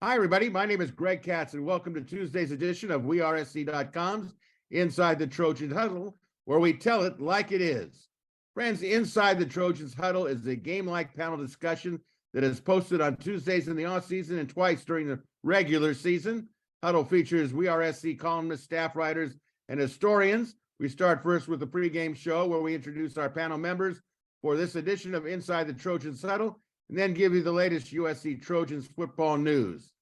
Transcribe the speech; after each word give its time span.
Hi, 0.00 0.14
everybody. 0.14 0.48
My 0.48 0.64
name 0.64 0.80
is 0.80 0.92
Greg 0.92 1.22
Katz, 1.22 1.54
and 1.54 1.66
welcome 1.66 1.92
to 1.94 2.00
Tuesday's 2.00 2.52
edition 2.52 2.92
of 2.92 3.02
WeAreSC.com's 3.02 4.32
Inside 4.70 5.18
the 5.18 5.26
Trojans 5.26 5.72
Huddle, 5.72 6.16
where 6.44 6.60
we 6.60 6.72
tell 6.72 7.02
it 7.02 7.18
like 7.20 7.50
it 7.50 7.60
is. 7.60 8.06
Friends, 8.54 8.84
Inside 8.84 9.40
the 9.40 9.44
Trojans 9.44 9.94
Huddle 9.94 10.26
is 10.26 10.46
a 10.46 10.54
game-like 10.54 11.16
panel 11.16 11.36
discussion 11.36 12.00
that 12.32 12.44
is 12.44 12.60
posted 12.60 13.00
on 13.00 13.16
Tuesdays 13.16 13.66
in 13.66 13.74
the 13.74 13.86
off-season 13.86 14.38
and 14.38 14.48
twice 14.48 14.84
during 14.84 15.08
the 15.08 15.18
regular 15.42 15.92
season. 15.94 16.48
Huddle 16.84 17.04
features 17.04 17.52
WeAreSC 17.52 18.20
columnists, 18.20 18.66
staff 18.66 18.94
writers, 18.94 19.34
and 19.68 19.80
historians. 19.80 20.54
We 20.78 20.88
start 20.88 21.24
first 21.24 21.48
with 21.48 21.58
the 21.58 21.66
pregame 21.66 22.14
show, 22.14 22.46
where 22.46 22.60
we 22.60 22.72
introduce 22.72 23.18
our 23.18 23.28
panel 23.28 23.58
members 23.58 24.00
for 24.42 24.56
this 24.56 24.76
edition 24.76 25.12
of 25.12 25.26
Inside 25.26 25.66
the 25.66 25.72
Trojans 25.72 26.22
Huddle, 26.22 26.60
and 26.88 26.98
then 26.98 27.14
give 27.14 27.34
you 27.34 27.42
the 27.42 27.52
latest 27.52 27.92
USC 27.92 28.40
Trojans 28.42 28.86
football 28.86 29.36
news. 29.36 29.92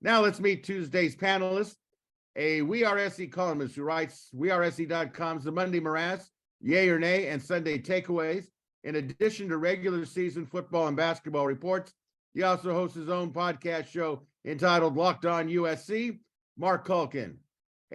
Now 0.00 0.20
let's 0.20 0.40
meet 0.40 0.64
Tuesday's 0.64 1.16
panelists. 1.16 1.76
A 2.36 2.62
We 2.62 2.84
Are 2.84 3.10
SC 3.10 3.30
columnist 3.30 3.74
who 3.74 3.82
writes 3.82 4.30
WeAreSC.com's 4.34 5.44
The 5.44 5.52
Monday 5.52 5.80
Morass, 5.80 6.30
Yay 6.60 6.88
or 6.88 6.98
Nay, 6.98 7.26
and 7.26 7.42
Sunday 7.42 7.78
Takeaways. 7.78 8.46
In 8.84 8.96
addition 8.96 9.48
to 9.48 9.58
regular 9.58 10.06
season 10.06 10.46
football 10.46 10.86
and 10.86 10.96
basketball 10.96 11.46
reports, 11.46 11.92
he 12.32 12.42
also 12.44 12.72
hosts 12.72 12.96
his 12.96 13.08
own 13.08 13.32
podcast 13.32 13.88
show 13.88 14.22
entitled 14.46 14.96
Locked 14.96 15.26
On 15.26 15.48
USC. 15.48 16.18
Marc 16.60 16.86
Kulkin, 16.86 17.36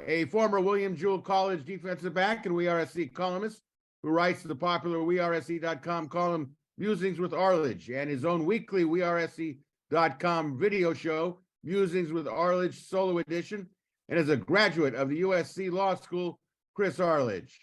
a 0.08 0.26
former 0.26 0.60
William 0.60 0.96
Jewell 0.96 1.22
College 1.22 1.64
defensive 1.66 2.16
back 2.16 2.48
and 2.48 2.56
WeAreSC 2.56 3.14
columnist 3.14 3.62
who 4.02 4.10
writes 4.10 4.42
the 4.42 4.56
popular 4.56 4.98
WeAreSC.com 4.98 6.10
column 6.10 6.56
Musings 6.78 7.20
with 7.20 7.34
Arledge 7.34 7.90
and 7.90 8.10
his 8.10 8.26
own 8.26 8.46
weekly 8.46 8.84
WeAreSC.com 8.84 10.60
video 10.60 10.94
show 10.94 11.40
Musings 11.64 12.12
with 12.12 12.28
Arledge 12.28 12.84
Solo 12.84 13.18
Edition, 13.18 13.68
and 14.08 14.20
is 14.20 14.30
a 14.30 14.38
graduate 14.38 14.94
of 14.94 15.10
the 15.10 15.22
USC 15.22 15.72
Law 15.72 15.96
School, 15.96 16.40
Chris 16.76 17.00
Arledge. 17.00 17.60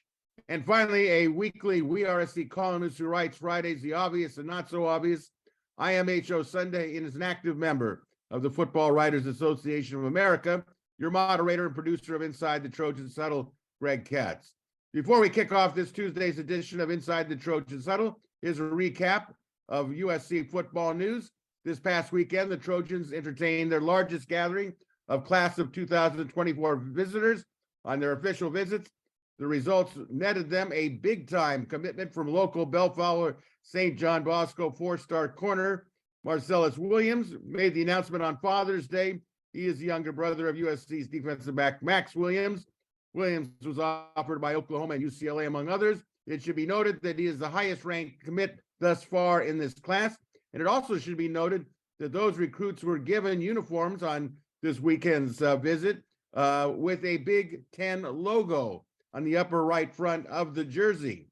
And 0.48 0.66
finally, 0.66 1.08
a 1.08 1.28
weekly 1.28 1.82
WeAreSC 1.82 2.50
columnist 2.50 2.98
who 2.98 3.06
writes 3.06 3.36
Fridays 3.36 3.80
the 3.80 3.92
obvious 3.92 4.38
and 4.38 4.46
not 4.46 4.68
so 4.68 4.86
obvious, 4.86 5.30
IMHO 5.78 6.44
Sunday, 6.44 6.96
and 6.96 7.06
is 7.06 7.14
an 7.14 7.22
active 7.22 7.56
member 7.56 8.02
of 8.32 8.42
the 8.42 8.50
Football 8.50 8.90
Writers 8.90 9.26
Association 9.26 9.98
of 9.98 10.04
America. 10.04 10.64
Your 10.98 11.10
moderator 11.10 11.66
and 11.66 11.74
producer 11.74 12.16
of 12.16 12.22
Inside 12.22 12.62
the 12.62 12.68
Trojans 12.68 13.14
Huddle, 13.16 13.54
Greg 13.80 14.04
Katz. 14.04 14.54
Before 14.92 15.20
we 15.20 15.30
kick 15.30 15.52
off 15.52 15.74
this 15.74 15.92
Tuesday's 15.92 16.38
edition 16.38 16.80
of 16.80 16.90
Inside 16.90 17.28
the 17.28 17.36
Trojans 17.36 17.86
Huddle, 17.86 18.20
here's 18.42 18.60
a 18.60 18.62
recap 18.62 19.28
of 19.68 19.88
USC 19.88 20.50
football 20.50 20.92
news. 20.92 21.30
This 21.64 21.78
past 21.78 22.12
weekend, 22.12 22.50
the 22.50 22.56
Trojans 22.56 23.12
entertained 23.12 23.70
their 23.70 23.80
largest 23.80 24.28
gathering 24.28 24.74
of 25.08 25.24
class 25.24 25.58
of 25.58 25.72
2024 25.72 26.76
visitors 26.76 27.44
on 27.84 28.00
their 28.00 28.12
official 28.12 28.50
visits. 28.50 28.90
The 29.38 29.46
results 29.46 29.96
netted 30.10 30.50
them 30.50 30.70
a 30.72 30.90
big 30.90 31.28
time 31.28 31.66
commitment 31.66 32.12
from 32.12 32.28
local 32.28 32.66
Bellflower 32.66 33.36
St. 33.62 33.96
John 33.98 34.24
Bosco 34.24 34.70
four 34.70 34.98
star 34.98 35.28
corner. 35.28 35.86
Marcelles 36.24 36.78
Williams 36.78 37.34
made 37.44 37.74
the 37.74 37.82
announcement 37.82 38.22
on 38.22 38.36
Father's 38.38 38.86
Day. 38.86 39.20
He 39.52 39.66
is 39.66 39.78
the 39.78 39.86
younger 39.86 40.12
brother 40.12 40.48
of 40.48 40.56
USC's 40.56 41.08
defensive 41.08 41.54
back 41.54 41.82
Max 41.82 42.14
Williams. 42.14 42.66
Williams 43.14 43.50
was 43.64 43.78
offered 43.78 44.40
by 44.40 44.54
Oklahoma 44.54 44.94
and 44.94 45.04
UCLA, 45.04 45.46
among 45.46 45.68
others. 45.68 46.02
It 46.26 46.42
should 46.42 46.56
be 46.56 46.66
noted 46.66 47.00
that 47.02 47.18
he 47.18 47.26
is 47.26 47.38
the 47.38 47.48
highest 47.48 47.84
ranked 47.84 48.24
commit 48.24 48.58
thus 48.80 49.02
far 49.02 49.42
in 49.42 49.58
this 49.58 49.74
class. 49.74 50.16
And 50.52 50.60
it 50.60 50.66
also 50.66 50.98
should 50.98 51.16
be 51.16 51.28
noted 51.28 51.66
that 51.98 52.12
those 52.12 52.36
recruits 52.36 52.82
were 52.82 52.98
given 52.98 53.40
uniforms 53.40 54.02
on 54.02 54.34
this 54.62 54.80
weekend's 54.80 55.42
uh, 55.42 55.56
visit 55.56 56.02
uh, 56.34 56.70
with 56.74 57.04
a 57.04 57.18
Big 57.18 57.62
Ten 57.72 58.02
logo 58.02 58.84
on 59.14 59.24
the 59.24 59.36
upper 59.36 59.64
right 59.64 59.92
front 59.92 60.26
of 60.26 60.54
the 60.54 60.64
jersey. 60.64 61.28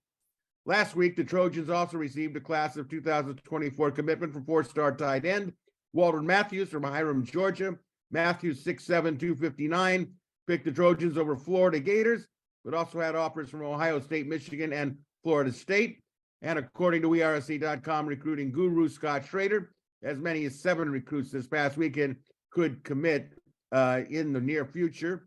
Last 0.67 0.95
week, 0.95 1.17
the 1.17 1.25
Trojans 1.25 1.71
also 1.71 1.97
received 1.97 2.37
a 2.37 2.41
class 2.41 2.77
of 2.77 2.89
2024 2.89 3.91
commitment 3.93 4.33
from 4.33 4.45
four 4.45 4.63
star 4.63 4.95
tight 4.95 5.25
end 5.25 5.53
Walter 5.93 6.23
Matthews 6.23 6.69
from 6.69 6.85
Hiram, 6.85 7.25
Georgia. 7.25 7.77
Matthews, 8.11 8.65
6'7, 8.65 9.19
259, 9.19 10.13
picked 10.47 10.65
the 10.65 10.73
Trojans 10.73 11.17
over 11.17 11.37
Florida 11.37 11.79
Gators, 11.79 12.27
but 12.65 12.75
also 12.75 13.01
had 13.01 13.15
offers 13.15 13.51
from 13.51 13.63
Ohio 13.63 14.01
State, 14.01 14.27
Michigan, 14.27 14.73
and 14.73 14.97
Florida 15.23 15.53
State. 15.53 16.01
And 16.43 16.59
according 16.59 17.03
to 17.03 17.09
WeAreSC.com 17.09 18.07
recruiting 18.07 18.51
guru 18.51 18.89
Scott 18.89 19.27
Schrader, 19.27 19.73
as 20.03 20.19
many 20.19 20.45
as 20.47 20.61
seven 20.61 20.91
recruits 20.91 21.31
this 21.31 21.47
past 21.47 21.77
weekend 21.77 22.17
could 22.51 22.83
commit 22.85 23.31
uh, 23.73 24.01
in 24.09 24.33
the 24.33 24.41
near 24.41 24.65
future. 24.65 25.27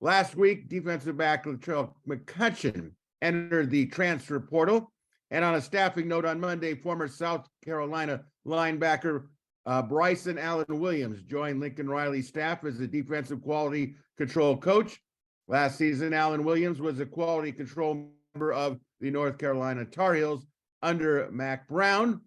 Last 0.00 0.34
week, 0.36 0.68
defensive 0.68 1.16
back 1.16 1.44
Latrell 1.44 1.92
McCutchin 2.08 2.90
entered 3.20 3.70
the 3.70 3.86
transfer 3.86 4.40
portal. 4.40 4.92
And 5.30 5.44
on 5.44 5.54
a 5.54 5.60
staffing 5.62 6.08
note 6.08 6.26
on 6.26 6.40
Monday, 6.40 6.74
former 6.74 7.08
South 7.08 7.48
Carolina 7.64 8.22
linebacker 8.46 9.28
uh, 9.64 9.80
Bryson 9.80 10.38
Allen 10.38 10.80
Williams 10.80 11.22
joined 11.22 11.60
Lincoln 11.60 11.88
Riley's 11.88 12.28
staff 12.28 12.64
as 12.64 12.78
the 12.78 12.86
defensive 12.86 13.40
quality 13.42 13.94
control 14.18 14.56
coach. 14.56 15.00
Last 15.48 15.76
season, 15.76 16.14
Allen 16.14 16.44
Williams 16.44 16.80
was 16.80 17.00
a 17.00 17.06
quality 17.06 17.52
control 17.52 18.10
member 18.34 18.52
of 18.52 18.78
the 19.00 19.10
North 19.10 19.38
Carolina 19.38 19.84
Tar 19.84 20.14
Heels 20.14 20.46
under 20.82 21.28
Mack 21.30 21.68
Brown. 21.68 22.20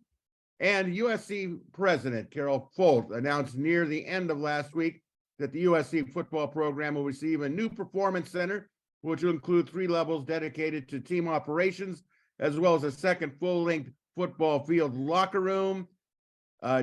And 0.60 0.96
USC 0.96 1.60
President 1.74 2.32
Carol 2.32 2.72
Folt 2.78 3.16
announced 3.16 3.58
near 3.58 3.86
the 3.86 4.06
end 4.06 4.32
of 4.32 4.40
last 4.40 4.74
week 4.74 5.02
that 5.38 5.52
the 5.52 5.66
USC 5.66 6.14
football 6.14 6.48
program 6.48 6.96
will 6.96 7.04
receive 7.04 7.42
a 7.42 7.50
new 7.50 7.68
performance 7.68 8.30
center, 8.30 8.70
which 9.02 9.22
will 9.22 9.32
include 9.32 9.68
three 9.68 9.88
levels 9.88 10.24
dedicated 10.24 10.88
to 10.90 11.00
team 11.00 11.28
operations, 11.28 12.04
as 12.40 12.58
well 12.58 12.76
as 12.76 12.84
a 12.84 12.92
second 12.92 13.34
full 13.40 13.64
length 13.64 13.92
football 14.16 14.60
field 14.60 14.96
locker 14.96 15.42
room, 15.42 15.88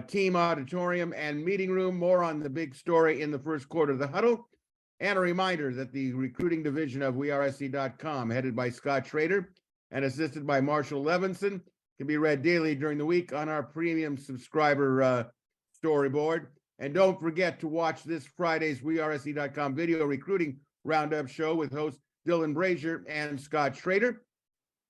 team 0.06 0.36
auditorium, 0.36 1.14
and 1.16 1.42
meeting 1.42 1.70
room. 1.70 1.98
More 1.98 2.22
on 2.22 2.40
the 2.40 2.50
big 2.50 2.74
story 2.74 3.22
in 3.22 3.30
the 3.30 3.38
first 3.38 3.68
quarter 3.70 3.92
of 3.92 3.98
the 3.98 4.06
huddle. 4.06 4.48
And 5.02 5.18
a 5.18 5.20
reminder 5.20 5.74
that 5.74 5.90
the 5.90 6.12
recruiting 6.12 6.62
division 6.62 7.02
of 7.02 7.16
WeAreSC.com, 7.16 8.30
headed 8.30 8.54
by 8.54 8.70
Scott 8.70 9.04
Schrader 9.04 9.50
and 9.90 10.04
assisted 10.04 10.46
by 10.46 10.60
Marshall 10.60 11.04
Levinson, 11.04 11.60
can 11.98 12.06
be 12.06 12.18
read 12.18 12.40
daily 12.40 12.76
during 12.76 12.98
the 12.98 13.04
week 13.04 13.32
on 13.32 13.48
our 13.48 13.64
premium 13.64 14.16
subscriber 14.16 15.02
uh, 15.02 15.24
storyboard. 15.84 16.46
And 16.78 16.94
don't 16.94 17.20
forget 17.20 17.58
to 17.60 17.66
watch 17.66 18.04
this 18.04 18.28
Friday's 18.36 18.80
WeAreSC.com 18.80 19.74
video 19.74 20.06
recruiting 20.06 20.58
roundup 20.84 21.28
show 21.28 21.56
with 21.56 21.72
host 21.72 21.98
Dylan 22.24 22.54
Brazier 22.54 23.04
and 23.08 23.40
Scott 23.40 23.76
Schrader. 23.76 24.22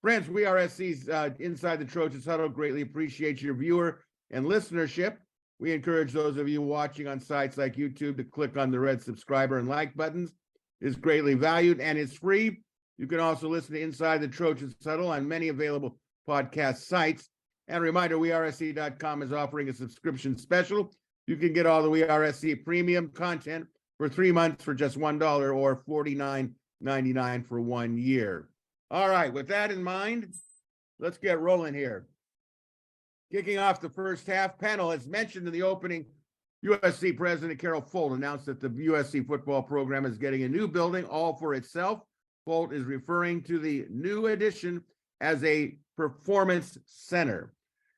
Friends, 0.02 0.28
we 0.28 0.44
are 0.44 0.68
SC's 0.68 1.08
uh, 1.08 1.30
Inside 1.38 1.78
the 1.78 1.86
Trojans 1.86 2.26
Huddle. 2.26 2.50
Greatly 2.50 2.82
appreciate 2.82 3.40
your 3.40 3.54
viewer 3.54 4.00
and 4.30 4.44
listenership. 4.44 5.16
We 5.62 5.70
encourage 5.70 6.10
those 6.12 6.38
of 6.38 6.48
you 6.48 6.60
watching 6.60 7.06
on 7.06 7.20
sites 7.20 7.56
like 7.56 7.76
YouTube 7.76 8.16
to 8.16 8.24
click 8.24 8.56
on 8.56 8.72
the 8.72 8.80
red 8.80 9.00
subscriber 9.00 9.58
and 9.58 9.68
like 9.68 9.94
buttons. 9.94 10.32
It's 10.80 10.96
greatly 10.96 11.34
valued 11.34 11.78
and 11.78 11.96
it's 11.96 12.14
free. 12.14 12.62
You 12.98 13.06
can 13.06 13.20
also 13.20 13.48
listen 13.48 13.76
to 13.76 13.80
Inside 13.80 14.22
the 14.22 14.26
Trojan 14.26 14.74
Huddle 14.84 15.12
on 15.12 15.28
many 15.28 15.46
available 15.46 16.00
podcast 16.28 16.78
sites. 16.78 17.30
And 17.68 17.80
reminder, 17.80 18.16
WeAreSC.com 18.16 19.22
is 19.22 19.32
offering 19.32 19.68
a 19.68 19.72
subscription 19.72 20.36
special. 20.36 20.92
You 21.28 21.36
can 21.36 21.52
get 21.52 21.66
all 21.66 21.84
the 21.84 21.90
WeAreSC 21.90 22.64
premium 22.64 23.10
content 23.10 23.68
for 23.98 24.08
three 24.08 24.32
months 24.32 24.64
for 24.64 24.74
just 24.74 24.98
$1 24.98 25.54
or 25.54 25.76
$49.99 25.88 27.46
for 27.46 27.60
one 27.60 27.96
year. 27.96 28.48
All 28.90 29.08
right, 29.08 29.32
with 29.32 29.46
that 29.46 29.70
in 29.70 29.80
mind, 29.80 30.34
let's 30.98 31.18
get 31.18 31.38
rolling 31.38 31.74
here. 31.74 32.08
Kicking 33.32 33.56
off 33.56 33.80
the 33.80 33.88
first 33.88 34.26
half 34.26 34.58
panel, 34.58 34.92
as 34.92 35.06
mentioned 35.06 35.46
in 35.46 35.54
the 35.54 35.62
opening, 35.62 36.04
USC 36.66 37.16
President 37.16 37.58
Carol 37.58 37.80
Folt 37.80 38.12
announced 38.12 38.44
that 38.44 38.60
the 38.60 38.68
USC 38.68 39.26
football 39.26 39.62
program 39.62 40.04
is 40.04 40.18
getting 40.18 40.42
a 40.42 40.48
new 40.48 40.68
building 40.68 41.06
all 41.06 41.34
for 41.38 41.54
itself. 41.54 42.02
Folt 42.46 42.74
is 42.74 42.84
referring 42.84 43.42
to 43.44 43.58
the 43.58 43.86
new 43.88 44.26
addition 44.26 44.82
as 45.22 45.42
a 45.44 45.78
performance 45.96 46.76
center. 46.84 47.54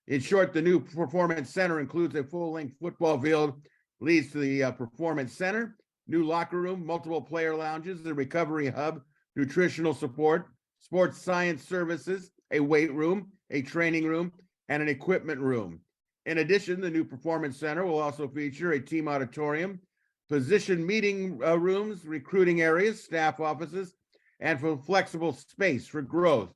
In 0.06 0.20
short, 0.20 0.52
the 0.52 0.62
new 0.62 0.78
performance 0.78 1.50
center 1.50 1.80
includes 1.80 2.14
a 2.14 2.22
full-length 2.22 2.76
football 2.80 3.20
field, 3.20 3.60
leads 4.00 4.30
to 4.32 4.38
the 4.38 4.62
uh, 4.62 4.70
performance 4.70 5.32
center, 5.32 5.76
new 6.06 6.22
locker 6.22 6.60
room, 6.60 6.86
multiple 6.86 7.22
player 7.22 7.56
lounges, 7.56 8.04
the 8.04 8.14
recovery 8.14 8.68
hub, 8.68 9.00
nutritional 9.34 9.94
support, 9.94 10.46
sports 10.78 11.20
science 11.20 11.66
services, 11.66 12.30
a 12.52 12.60
weight 12.60 12.92
room, 12.92 13.32
a 13.50 13.62
training 13.62 14.04
room, 14.04 14.30
and 14.68 14.82
an 14.82 14.88
equipment 14.88 15.40
room. 15.40 15.80
In 16.26 16.38
addition, 16.38 16.80
the 16.80 16.90
new 16.90 17.04
performance 17.04 17.58
center 17.58 17.84
will 17.84 17.98
also 17.98 18.26
feature 18.28 18.72
a 18.72 18.80
team 18.80 19.08
auditorium, 19.08 19.80
position 20.28 20.84
meeting 20.86 21.40
uh, 21.44 21.58
rooms, 21.58 22.06
recruiting 22.06 22.62
areas, 22.62 23.02
staff 23.02 23.40
offices, 23.40 23.94
and 24.40 24.58
for 24.58 24.76
flexible 24.76 25.32
space 25.32 25.86
for 25.86 26.02
growth. 26.02 26.52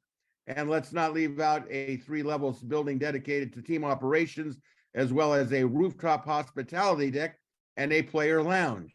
And 0.47 0.71
let's 0.71 0.93
not 0.93 1.13
leave 1.13 1.41
out 1.41 1.67
a 1.71 1.99
three 1.99 2.23
levels 2.23 2.63
building 2.63 2.99
dedicated 2.99 3.53
to 3.53 3.63
team 3.63 3.85
operations, 3.85 4.57
as 4.95 5.13
well 5.13 5.35
as 5.35 5.53
a 5.53 5.65
rooftop 5.65 6.25
hospitality 6.25 7.11
deck 7.11 7.39
and 7.77 7.93
a 7.93 8.03
player 8.03 8.43
lounge. 8.43 8.93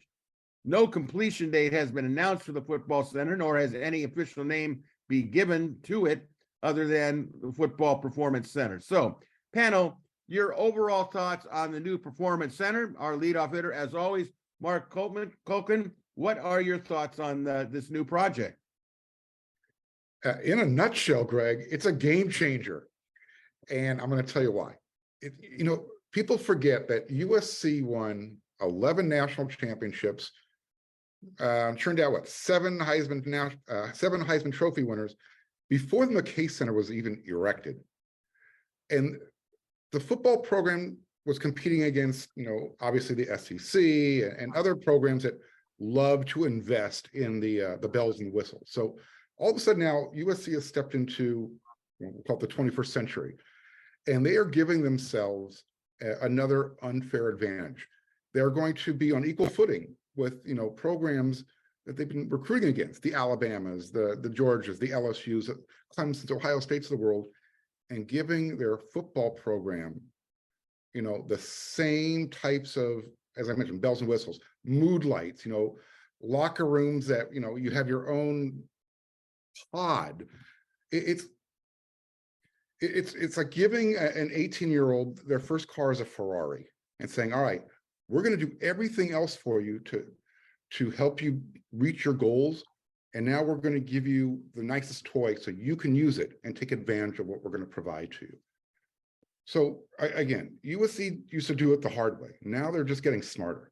No 0.64 0.88
completion 0.88 1.50
date 1.50 1.72
has 1.72 1.92
been 1.92 2.06
announced 2.06 2.44
for 2.44 2.52
the 2.52 2.60
football 2.60 3.04
center, 3.04 3.36
nor 3.36 3.56
has 3.58 3.74
any 3.74 4.02
official 4.02 4.44
name 4.44 4.82
be 5.08 5.22
given 5.22 5.76
to 5.84 6.06
it 6.06 6.26
other 6.64 6.86
than 6.88 7.28
the 7.42 7.52
Football 7.52 7.98
Performance 7.98 8.50
Center. 8.50 8.80
So, 8.80 9.20
panel, 9.52 10.00
your 10.26 10.58
overall 10.58 11.04
thoughts 11.04 11.46
on 11.52 11.70
the 11.70 11.78
new 11.78 11.98
Performance 11.98 12.56
Center. 12.56 12.94
Our 12.98 13.16
leadoff 13.16 13.54
hitter, 13.54 13.72
as 13.72 13.94
always, 13.94 14.28
Marc 14.60 14.90
Colman, 14.90 15.30
Kulkin. 15.46 15.90
What 16.14 16.38
are 16.38 16.62
your 16.62 16.78
thoughts 16.78 17.18
on 17.18 17.44
the, 17.44 17.68
this 17.70 17.90
new 17.90 18.04
project? 18.04 18.58
Uh, 20.24 20.40
in 20.42 20.60
a 20.60 20.64
nutshell, 20.64 21.22
Greg, 21.22 21.58
it's 21.70 21.84
a 21.84 21.92
game 21.92 22.30
changer. 22.30 22.88
And 23.70 24.00
I'm 24.00 24.08
going 24.08 24.24
to 24.24 24.32
tell 24.32 24.42
you 24.42 24.52
why. 24.52 24.72
It, 25.20 25.34
you 25.38 25.64
know, 25.64 25.84
people 26.12 26.38
forget 26.38 26.88
that 26.88 27.10
USC 27.10 27.84
won 27.84 28.38
11 28.62 29.06
national 29.06 29.48
championships, 29.48 30.30
uh, 31.40 31.74
turned 31.74 32.00
out 32.00 32.12
what 32.12 32.28
seven 32.28 32.78
Heisman 32.78 33.54
uh, 33.68 33.92
seven 33.92 34.22
Heisman 34.22 34.52
Trophy 34.52 34.82
winners 34.82 35.14
before 35.68 36.06
the 36.06 36.22
McKay 36.22 36.50
Center 36.50 36.72
was 36.72 36.92
even 36.92 37.22
erected, 37.26 37.76
and 38.90 39.18
the 39.92 40.00
football 40.00 40.38
program 40.38 40.98
was 41.26 41.38
competing 41.38 41.84
against, 41.84 42.30
you 42.36 42.44
know, 42.44 42.74
obviously 42.80 43.14
the 43.14 43.38
SEC 43.38 43.80
and 44.38 44.54
other 44.54 44.76
programs 44.76 45.22
that 45.22 45.40
love 45.80 46.24
to 46.26 46.44
invest 46.44 47.08
in 47.14 47.40
the 47.40 47.62
uh, 47.62 47.76
the 47.80 47.88
bells 47.88 48.20
and 48.20 48.32
whistles. 48.32 48.68
So 48.70 48.96
all 49.38 49.50
of 49.50 49.56
a 49.56 49.60
sudden 49.60 49.82
now 49.82 50.10
USC 50.14 50.52
has 50.54 50.66
stepped 50.66 50.94
into 50.94 51.50
we 52.00 52.06
we'll 52.06 52.22
call 52.22 52.36
it 52.36 52.40
the 52.40 52.46
21st 52.46 52.86
century, 52.86 53.36
and 54.06 54.24
they 54.24 54.36
are 54.36 54.44
giving 54.44 54.82
themselves 54.82 55.64
a, 56.02 56.12
another 56.22 56.74
unfair 56.82 57.28
advantage. 57.28 57.86
They're 58.32 58.50
going 58.50 58.74
to 58.74 58.92
be 58.92 59.12
on 59.12 59.24
equal 59.24 59.48
footing 59.48 59.94
with 60.16 60.40
you 60.44 60.54
know 60.54 60.70
programs 60.70 61.44
that 61.86 61.96
they've 61.96 62.08
been 62.08 62.28
recruiting 62.28 62.70
against 62.70 63.02
the 63.02 63.14
Alabamas, 63.14 63.90
the 63.90 64.18
the 64.20 64.28
Georgias, 64.28 64.78
the 64.78 64.90
LSU's, 64.90 65.50
Clemson's, 65.96 66.30
Ohio 66.30 66.60
States 66.60 66.90
of 66.90 66.98
the 66.98 67.04
world, 67.04 67.26
and 67.90 68.06
giving 68.06 68.56
their 68.56 68.78
football 68.78 69.30
program, 69.30 70.00
you 70.94 71.02
know, 71.02 71.24
the 71.28 71.38
same 71.38 72.28
types 72.30 72.76
of, 72.76 73.02
as 73.36 73.50
I 73.50 73.54
mentioned, 73.54 73.82
bells 73.82 74.00
and 74.00 74.08
whistles, 74.08 74.40
mood 74.64 75.04
lights, 75.04 75.44
you 75.44 75.52
know, 75.52 75.76
locker 76.22 76.66
rooms 76.66 77.06
that 77.06 77.32
you 77.32 77.40
know 77.40 77.56
you 77.56 77.70
have 77.70 77.88
your 77.88 78.10
own 78.10 78.62
pod. 79.72 80.24
It, 80.90 81.04
it's 81.06 81.24
it's 82.80 83.14
it's 83.14 83.36
like 83.36 83.50
giving 83.50 83.96
an 83.96 84.30
18 84.32 84.70
year 84.70 84.92
old 84.92 85.20
their 85.26 85.38
first 85.38 85.68
car 85.68 85.92
is 85.92 86.00
a 86.00 86.04
Ferrari 86.04 86.66
and 87.00 87.10
saying, 87.10 87.32
all 87.32 87.42
right, 87.42 87.62
we're 88.08 88.22
going 88.22 88.38
to 88.38 88.46
do 88.46 88.56
everything 88.60 89.12
else 89.12 89.34
for 89.34 89.60
you 89.60 89.78
to 89.80 90.04
to 90.74 90.90
help 90.90 91.22
you 91.22 91.40
reach 91.72 92.04
your 92.04 92.14
goals. 92.14 92.64
And 93.14 93.24
now 93.24 93.42
we're 93.42 93.56
going 93.56 93.74
to 93.74 93.80
give 93.80 94.06
you 94.06 94.40
the 94.54 94.62
nicest 94.62 95.04
toy 95.04 95.36
so 95.36 95.52
you 95.52 95.76
can 95.76 95.94
use 95.94 96.18
it 96.18 96.40
and 96.42 96.56
take 96.56 96.72
advantage 96.72 97.20
of 97.20 97.26
what 97.26 97.44
we're 97.44 97.50
going 97.50 97.60
to 97.60 97.66
provide 97.66 98.10
to 98.12 98.26
you. 98.26 98.36
So 99.44 99.80
I, 100.00 100.06
again, 100.06 100.56
USC 100.64 101.20
used 101.30 101.46
to 101.46 101.54
do 101.54 101.72
it 101.74 101.82
the 101.82 101.88
hard 101.88 102.20
way. 102.20 102.30
Now 102.42 102.70
they're 102.70 102.82
just 102.82 103.02
getting 103.02 103.22
smarter. 103.22 103.70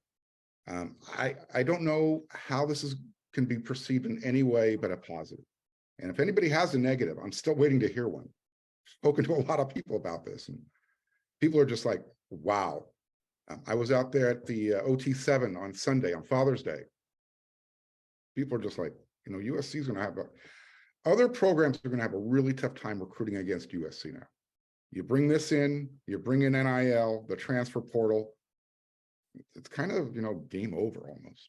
Um, 0.68 0.94
I 1.18 1.34
I 1.52 1.64
don't 1.64 1.82
know 1.82 2.22
how 2.30 2.66
this 2.66 2.84
is 2.84 2.94
can 3.32 3.46
be 3.46 3.58
perceived 3.58 4.06
in 4.06 4.22
any 4.22 4.42
way 4.42 4.76
but 4.76 4.92
a 4.92 4.96
positive. 4.96 5.44
And 5.98 6.10
if 6.10 6.20
anybody 6.20 6.48
has 6.50 6.74
a 6.74 6.78
negative, 6.78 7.16
I'm 7.22 7.32
still 7.32 7.54
waiting 7.54 7.80
to 7.80 7.88
hear 7.88 8.06
one. 8.06 8.28
Spoken 8.84 9.24
to 9.24 9.34
a 9.34 9.42
lot 9.48 9.58
of 9.58 9.70
people 9.70 9.96
about 9.96 10.24
this, 10.24 10.48
and 10.48 10.58
people 11.40 11.58
are 11.58 11.66
just 11.66 11.84
like, 11.84 12.02
"Wow, 12.30 12.86
um, 13.48 13.62
I 13.66 13.74
was 13.74 13.90
out 13.90 14.12
there 14.12 14.28
at 14.28 14.46
the 14.46 14.74
uh, 14.74 14.82
OT7 14.82 15.56
on 15.56 15.72
Sunday 15.72 16.12
on 16.12 16.22
Father's 16.22 16.62
Day. 16.62 16.82
People 18.34 18.58
are 18.58 18.62
just 18.62 18.78
like, 18.78 18.92
you 19.26 19.32
know, 19.32 19.56
USC 19.56 19.76
is 19.76 19.86
going 19.86 19.98
to 19.98 20.04
have 20.04 20.18
a, 20.18 20.24
other 21.08 21.28
programs 21.28 21.78
are 21.84 21.88
going 21.88 21.98
to 21.98 22.04
have 22.04 22.14
a 22.14 22.18
really 22.18 22.52
tough 22.52 22.74
time 22.74 23.00
recruiting 23.00 23.36
against 23.36 23.72
USC 23.72 24.14
now. 24.14 24.26
You 24.90 25.02
bring 25.02 25.28
this 25.28 25.52
in, 25.52 25.88
you 26.06 26.18
bring 26.18 26.42
in 26.42 26.52
NIL, 26.52 27.24
the 27.28 27.36
transfer 27.36 27.80
portal. 27.80 28.32
It's 29.54 29.68
kind 29.68 29.90
of, 29.90 30.14
you 30.14 30.22
know, 30.22 30.44
game 30.50 30.74
over 30.74 31.08
almost. 31.08 31.48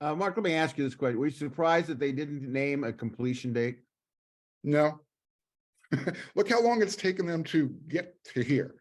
Uh, 0.00 0.14
Marc, 0.14 0.36
let 0.36 0.44
me 0.44 0.54
ask 0.54 0.76
you 0.78 0.84
this 0.84 0.94
question. 0.94 1.18
Were 1.18 1.26
you 1.26 1.32
surprised 1.32 1.88
that 1.88 2.00
they 2.00 2.10
didn't 2.10 2.50
name 2.50 2.82
a 2.82 2.92
completion 2.92 3.52
date? 3.52 3.78
No. 4.64 5.00
Look 6.34 6.48
how 6.48 6.62
long 6.62 6.82
it's 6.82 6.96
taken 6.96 7.26
them 7.26 7.44
to 7.44 7.68
get 7.88 8.14
to 8.34 8.42
here 8.42 8.74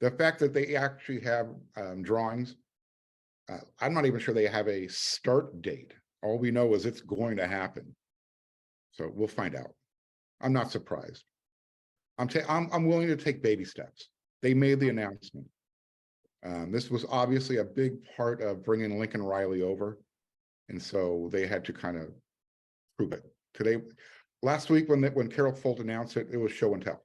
the 0.00 0.10
fact 0.10 0.38
that 0.40 0.54
they 0.54 0.74
actually 0.74 1.20
have 1.20 1.48
um, 1.76 2.02
drawings, 2.02 2.56
I'm 3.80 3.94
not 3.94 4.06
even 4.06 4.20
sure 4.20 4.34
they 4.34 4.46
have 4.46 4.68
a 4.68 4.86
start 4.88 5.62
date. 5.62 5.92
All 6.22 6.38
we 6.38 6.50
know 6.50 6.74
is 6.74 6.86
it's 6.86 7.00
going 7.00 7.36
to 7.36 7.46
happen. 7.46 7.94
So 8.92 9.10
we'll 9.14 9.28
find 9.28 9.54
out. 9.54 9.70
I'm 10.40 10.52
not 10.52 10.70
surprised. 10.70 11.24
I'm, 12.18 12.28
I'm, 12.48 12.68
I'm 12.72 12.86
willing 12.86 13.08
to 13.08 13.16
take 13.16 13.42
baby 13.42 13.64
steps. 13.64 14.08
They 14.42 14.54
made 14.54 14.80
the 14.80 14.88
announcement. 14.88 15.46
Um, 16.44 16.72
this 16.72 16.90
was 16.90 17.04
obviously 17.10 17.58
a 17.58 17.64
big 17.64 17.92
part 18.16 18.42
of 18.42 18.64
bringing 18.64 18.98
Lincoln 18.98 19.22
Riley 19.22 19.62
over. 19.62 19.98
And 20.68 20.82
so 20.82 21.28
they 21.32 21.46
had 21.46 21.64
to 21.66 21.72
kind 21.72 21.96
of 21.96 22.08
prove 22.96 23.12
it. 23.12 23.24
Today, 23.54 23.78
last 24.42 24.70
week 24.70 24.88
when, 24.88 25.00
the, 25.00 25.10
when 25.10 25.28
Carol 25.28 25.52
Folt 25.52 25.80
announced 25.80 26.16
it, 26.16 26.28
it 26.32 26.36
was 26.36 26.52
show 26.52 26.74
and 26.74 26.82
tell. 26.82 27.04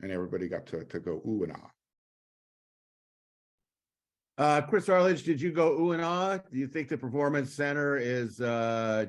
And 0.00 0.10
everybody 0.10 0.48
got 0.48 0.66
to, 0.66 0.84
to 0.84 1.00
go 1.00 1.22
ooh 1.26 1.44
and 1.44 1.52
ah. 1.52 1.70
Uh, 4.40 4.62
Chris 4.62 4.88
Arledge, 4.88 5.22
did 5.22 5.38
you 5.38 5.52
go 5.52 5.78
ooh 5.78 5.92
and 5.92 6.02
ah? 6.02 6.38
Do 6.50 6.58
you 6.58 6.66
think 6.66 6.88
the 6.88 6.96
Performance 6.96 7.52
Center 7.52 7.98
is 7.98 8.40
uh, 8.40 9.04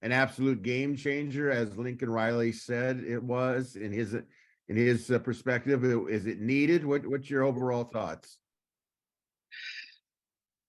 an 0.00 0.12
absolute 0.12 0.62
game 0.62 0.94
changer, 0.94 1.50
as 1.50 1.76
Lincoln 1.76 2.08
Riley 2.08 2.52
said 2.52 3.00
it 3.00 3.20
was 3.20 3.74
in 3.74 3.90
his 3.90 4.14
in 4.14 4.76
his 4.76 5.10
uh, 5.10 5.18
perspective? 5.18 5.84
Is 6.08 6.26
it 6.26 6.38
needed? 6.38 6.86
What 6.86 7.04
what's 7.04 7.28
your 7.28 7.42
overall 7.42 7.82
thoughts? 7.82 8.38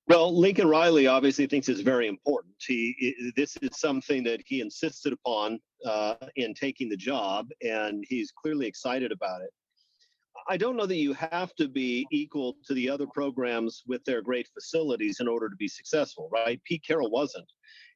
Well, 0.07 0.35
Lincoln 0.35 0.67
Riley 0.67 1.05
obviously 1.05 1.45
thinks 1.45 1.69
it's 1.69 1.81
very 1.81 2.07
important. 2.07 2.55
He 2.57 3.13
this 3.35 3.55
is 3.61 3.77
something 3.77 4.23
that 4.23 4.41
he 4.43 4.61
insisted 4.61 5.13
upon 5.13 5.59
uh, 5.85 6.15
in 6.37 6.55
taking 6.55 6.89
the 6.89 6.97
job, 6.97 7.49
and 7.61 8.03
he's 8.09 8.31
clearly 8.31 8.65
excited 8.65 9.11
about 9.11 9.41
it. 9.43 9.51
I 10.47 10.57
don't 10.57 10.77
know 10.77 10.85
that 10.85 10.95
you 10.95 11.13
have 11.13 11.53
to 11.55 11.67
be 11.67 12.07
equal 12.11 12.57
to 12.65 12.73
the 12.73 12.89
other 12.89 13.07
programs 13.07 13.83
with 13.87 14.03
their 14.05 14.21
great 14.21 14.47
facilities 14.53 15.19
in 15.19 15.27
order 15.27 15.49
to 15.49 15.55
be 15.55 15.67
successful, 15.67 16.29
right? 16.31 16.61
Pete 16.63 16.83
Carroll 16.85 17.09
wasn't. 17.09 17.47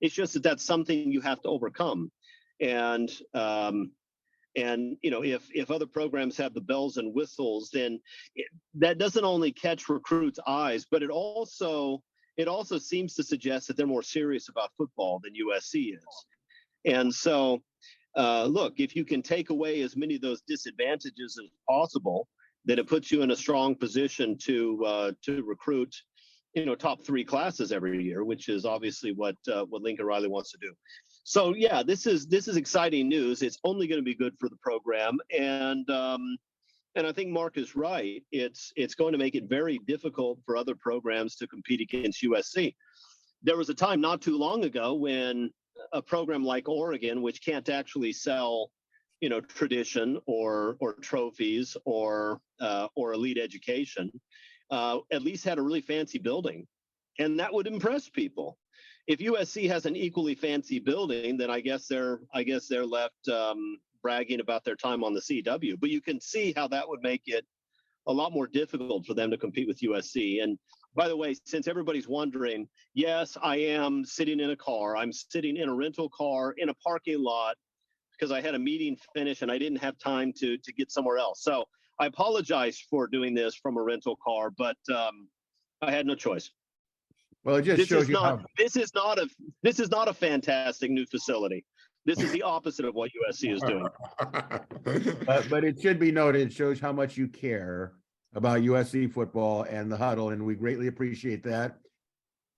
It's 0.02 0.16
just 0.16 0.34
that 0.34 0.44
that's 0.44 0.66
something 0.66 1.12
you 1.12 1.22
have 1.22 1.42
to 1.42 1.50
overcome, 1.50 2.12
and 2.60 3.12
um, 3.34 3.92
and 4.58 4.98
you 5.02 5.12
know 5.12 5.24
if 5.24 5.48
if 5.54 5.72
other 5.72 5.86
programs 5.86 6.38
have 6.38 6.54
the 6.54 6.62
bells 6.62 6.98
and 6.98 7.14
whistles, 7.14 7.70
then 7.72 8.00
it, 8.36 8.48
that 8.76 8.98
doesn't 8.98 9.26
only 9.26 9.52
catch 9.52 9.90
recruits' 9.90 10.40
eyes, 10.48 10.86
but 10.90 11.04
it 11.04 11.10
also 11.10 12.02
it 12.38 12.48
also 12.48 12.78
seems 12.78 13.14
to 13.16 13.24
suggest 13.24 13.68
that 13.68 13.78
they're 13.78 13.88
more 13.88 14.04
serious 14.04 14.50
about 14.50 14.72
football 14.78 15.20
than 15.24 15.34
USC 15.34 15.96
is, 15.96 16.26
and 16.86 17.14
so 17.14 17.62
uh, 18.16 18.46
look, 18.46 18.74
if 18.80 18.96
you 18.96 19.06
can 19.06 19.22
take 19.22 19.50
away 19.50 19.82
as 19.82 19.96
many 19.96 20.16
of 20.16 20.22
those 20.22 20.42
disadvantages 20.48 21.40
as 21.42 21.50
possible, 21.70 22.28
then 22.66 22.80
it 22.80 22.88
puts 22.88 23.12
you 23.12 23.22
in 23.22 23.32
a 23.32 23.36
strong 23.36 23.76
position 23.76 24.38
to 24.38 24.84
uh, 24.86 25.12
to 25.24 25.44
recruit, 25.44 25.96
you 26.54 26.66
know, 26.66 26.76
top 26.76 27.04
three 27.04 27.24
classes 27.24 27.72
every 27.72 28.04
year, 28.04 28.24
which 28.24 28.50
is 28.50 28.66
obviously 28.66 29.14
what 29.14 29.36
uh, 29.52 29.66
what 29.66 29.82
Lincoln 29.82 30.06
Riley 30.06 30.28
wants 30.28 30.52
to 30.52 30.58
do. 30.62 30.74
So 31.24 31.56
yeah, 31.56 31.84
this 31.84 32.06
is 32.06 32.28
this 32.28 32.48
is 32.48 32.58
exciting 32.58 33.08
news. 33.08 33.42
It's 33.42 33.60
only 33.64 33.88
going 33.88 34.00
to 34.00 34.06
be 34.06 34.16
good 34.16 34.34
for 34.40 34.50
the 34.50 34.58
program, 34.58 35.18
and 35.38 35.90
um, 35.90 36.38
and 36.96 37.08
I 37.08 37.12
think 37.12 37.30
Marc 37.30 37.58
is 37.58 37.76
right. 37.76 38.24
It's 38.32 38.74
it's 38.76 38.96
going 38.96 39.14
to 39.14 39.18
make 39.18 39.36
it 39.36 39.46
very 39.46 39.80
difficult 39.88 40.40
for 40.46 40.58
other 40.58 40.76
programs 40.76 41.36
to 41.38 41.48
compete 41.48 41.82
against 41.82 42.24
USC. 42.24 42.76
There 43.44 43.58
was 43.58 43.70
a 43.70 43.74
time 43.74 44.02
not 44.02 44.22
too 44.22 44.38
long 44.38 44.66
ago 44.66 44.94
when 44.94 45.50
a 45.94 46.02
program 46.02 46.44
like 46.44 46.70
Oregon, 46.70 47.22
which 47.22 47.44
can't 47.44 47.70
actually 47.70 48.14
sell, 48.14 48.70
you 49.22 49.30
know, 49.30 49.40
tradition 49.40 50.20
or 50.26 50.76
or 50.80 50.94
trophies 50.96 51.78
or 51.86 52.42
uh, 52.60 52.88
or 52.96 53.14
elite 53.14 53.38
education, 53.38 54.12
uh, 54.72 54.98
at 55.12 55.22
least 55.22 55.46
had 55.46 55.60
a 55.60 55.62
really 55.62 55.82
fancy 55.82 56.18
building, 56.18 56.68
and 57.20 57.40
that 57.40 57.54
would 57.54 57.68
impress 57.68 58.10
people. 58.10 58.58
If 59.08 59.20
USC 59.20 59.68
has 59.70 59.86
an 59.86 59.96
equally 59.96 60.36
fancy 60.36 60.80
building, 60.80 61.38
then 61.38 61.50
I 61.50 61.62
guess 61.62 61.88
they're 61.88 62.20
I 62.34 62.44
guess 62.44 62.68
they're 62.68 62.86
left 62.86 63.28
um, 63.30 63.78
bragging 64.02 64.40
about 64.40 64.64
their 64.64 64.76
time 64.76 65.04
on 65.04 65.14
the 65.14 65.22
CW. 65.22 65.80
But 65.80 65.90
you 65.90 66.02
can 66.02 66.20
see 66.20 66.54
how 66.56 66.68
that 66.70 66.88
would 66.88 67.02
make 67.02 67.24
it 67.26 67.46
a 68.08 68.14
lot 68.14 68.32
more 68.32 68.48
difficult 68.48 69.06
for 69.06 69.14
them 69.14 69.30
to 69.30 69.38
compete 69.38 69.68
with 69.68 69.80
USC. 69.82 70.42
And 70.42 70.58
by 70.96 71.08
the 71.08 71.16
way, 71.16 71.36
since 71.46 71.68
everybody's 71.68 72.08
wondering, 72.08 72.68
yes, 72.96 73.38
I 73.42 73.58
am 73.58 74.04
sitting 74.04 74.40
in 74.40 74.50
a 74.50 74.56
car. 74.56 74.98
I'm 74.98 75.14
sitting 75.14 75.58
in 75.58 75.70
a 75.70 75.74
rental 75.76 76.10
car 76.10 76.56
in 76.58 76.70
a 76.70 76.74
parking 76.76 77.22
lot 77.22 77.56
because 78.22 78.32
I 78.32 78.40
had 78.40 78.54
a 78.54 78.60
meeting 78.60 78.96
finish 79.16 79.42
and 79.42 79.52
I 79.52 79.58
didn't 79.58 79.80
have 79.80 79.98
time 79.98 80.32
to 80.34 80.58
to 80.58 80.74
get 80.74 80.92
somewhere 80.92 81.18
else. 81.18 81.44
So 81.44 81.66
I 82.00 82.06
apologize 82.06 82.80
for 82.90 83.08
doing 83.08 83.34
this 83.34 83.56
from 83.56 83.78
a 83.78 83.82
rental 83.82 84.18
car, 84.24 84.52
but 84.52 84.78
um, 84.94 85.28
I 85.82 85.92
had 85.92 86.06
no 86.06 86.16
choice. 86.16 86.52
Well, 87.44 87.56
it 87.56 87.64
just 87.64 87.78
This 87.78 87.88
shows 87.88 88.04
is 88.04 88.10
you 88.10 88.14
not, 88.14 88.40
how, 88.40 88.46
this 88.58 88.76
is 88.76 88.94
not 88.94 89.18
a, 89.18 89.28
this 89.64 89.80
is 89.80 89.90
not 89.90 90.08
a 90.08 90.14
fantastic 90.14 90.92
new 90.92 91.08
facility. 91.08 91.66
This 92.06 92.20
is 92.20 92.32
the 92.32 92.44
opposite 92.44 92.86
of 92.86 92.96
what 92.96 93.12
USC 93.28 93.54
is 93.54 93.62
doing. 93.62 93.88
but, 95.26 95.50
but 95.50 95.64
it 95.64 95.80
should 95.82 96.00
be 96.00 96.12
noted, 96.12 96.48
it 96.48 96.54
shows 96.54 96.80
how 96.80 96.92
much 96.92 97.18
you 97.18 97.28
care 97.28 97.94
about 98.34 98.62
USC 98.62 99.12
football 99.12 99.64
and 99.64 99.92
the 99.92 99.98
huddle, 99.98 100.30
and 100.30 100.44
we 100.44 100.56
greatly 100.56 100.88
appreciate 100.88 101.44
that. 101.44 101.78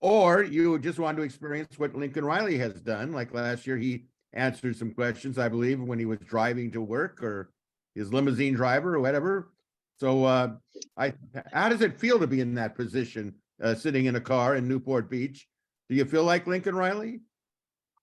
Or 0.00 0.42
you 0.42 0.78
just 0.78 0.98
want 0.98 1.16
to 1.18 1.22
experience 1.22 1.78
what 1.78 1.94
Lincoln 1.94 2.24
Riley 2.24 2.58
has 2.58 2.80
done, 2.80 3.12
like 3.12 3.34
last 3.34 3.66
year, 3.66 3.76
he 3.76 4.06
answered 4.34 4.76
some 4.76 4.92
questions, 4.92 5.38
I 5.38 5.48
believe, 5.48 5.80
when 5.80 5.98
he 5.98 6.04
was 6.04 6.18
driving 6.20 6.70
to 6.72 6.80
work 6.80 7.22
or 7.22 7.50
his 7.94 8.12
limousine 8.12 8.54
driver 8.54 8.94
or 8.94 9.00
whatever. 9.00 9.52
So, 10.00 10.24
uh, 10.24 10.54
I, 10.96 11.14
how 11.52 11.68
does 11.68 11.80
it 11.80 11.98
feel 11.98 12.18
to 12.18 12.26
be 12.26 12.40
in 12.40 12.54
that 12.56 12.74
position, 12.74 13.34
uh, 13.62 13.74
sitting 13.74 14.06
in 14.06 14.16
a 14.16 14.20
car 14.20 14.56
in 14.56 14.68
Newport 14.68 15.08
Beach? 15.08 15.46
Do 15.88 15.94
you 15.94 16.04
feel 16.04 16.24
like 16.24 16.46
Lincoln 16.46 16.74
Riley? 16.74 17.20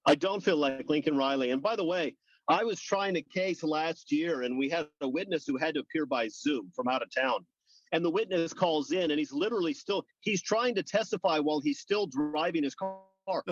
I 0.05 0.15
don't 0.15 0.43
feel 0.43 0.57
like 0.57 0.89
Lincoln 0.89 1.17
Riley. 1.17 1.51
And 1.51 1.61
by 1.61 1.75
the 1.75 1.83
way, 1.83 2.15
I 2.47 2.63
was 2.63 2.79
trying 2.79 3.15
a 3.17 3.21
case 3.21 3.63
last 3.63 4.11
year 4.11 4.43
and 4.43 4.57
we 4.57 4.69
had 4.69 4.87
a 5.01 5.07
witness 5.07 5.45
who 5.45 5.57
had 5.57 5.75
to 5.75 5.81
appear 5.81 6.05
by 6.05 6.27
Zoom 6.27 6.71
from 6.75 6.87
out 6.87 7.03
of 7.03 7.13
town. 7.13 7.45
And 7.91 8.03
the 8.03 8.09
witness 8.09 8.53
calls 8.53 8.91
in 8.91 9.11
and 9.11 9.19
he's 9.19 9.33
literally 9.33 9.73
still, 9.73 10.05
he's 10.21 10.41
trying 10.41 10.75
to 10.75 10.83
testify 10.83 11.39
while 11.39 11.59
he's 11.59 11.79
still 11.79 12.07
driving 12.07 12.63
his 12.63 12.73
car. 12.73 12.99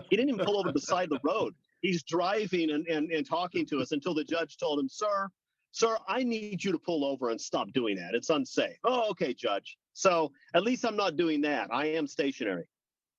He 0.09 0.15
didn't 0.15 0.29
even 0.29 0.45
pull 0.45 0.57
over 0.57 0.71
the 0.71 0.81
side 0.81 1.05
of 1.05 1.09
the 1.09 1.19
road. 1.23 1.53
He's 1.81 2.03
driving 2.03 2.71
and, 2.71 2.85
and, 2.87 3.11
and 3.11 3.25
talking 3.25 3.65
to 3.67 3.79
us 3.79 3.91
until 3.91 4.13
the 4.13 4.23
judge 4.23 4.57
told 4.57 4.79
him, 4.79 4.89
sir, 4.89 5.29
sir, 5.71 5.97
I 6.07 6.23
need 6.23 6.63
you 6.63 6.71
to 6.71 6.79
pull 6.79 7.05
over 7.05 7.29
and 7.29 7.39
stop 7.39 7.71
doing 7.73 7.95
that. 7.97 8.15
It's 8.15 8.29
unsafe. 8.29 8.77
Oh, 8.83 9.09
okay, 9.11 9.33
judge. 9.33 9.77
So 9.93 10.31
at 10.53 10.63
least 10.63 10.85
I'm 10.85 10.95
not 10.95 11.15
doing 11.15 11.41
that. 11.41 11.69
I 11.71 11.87
am 11.87 12.07
stationary. 12.07 12.67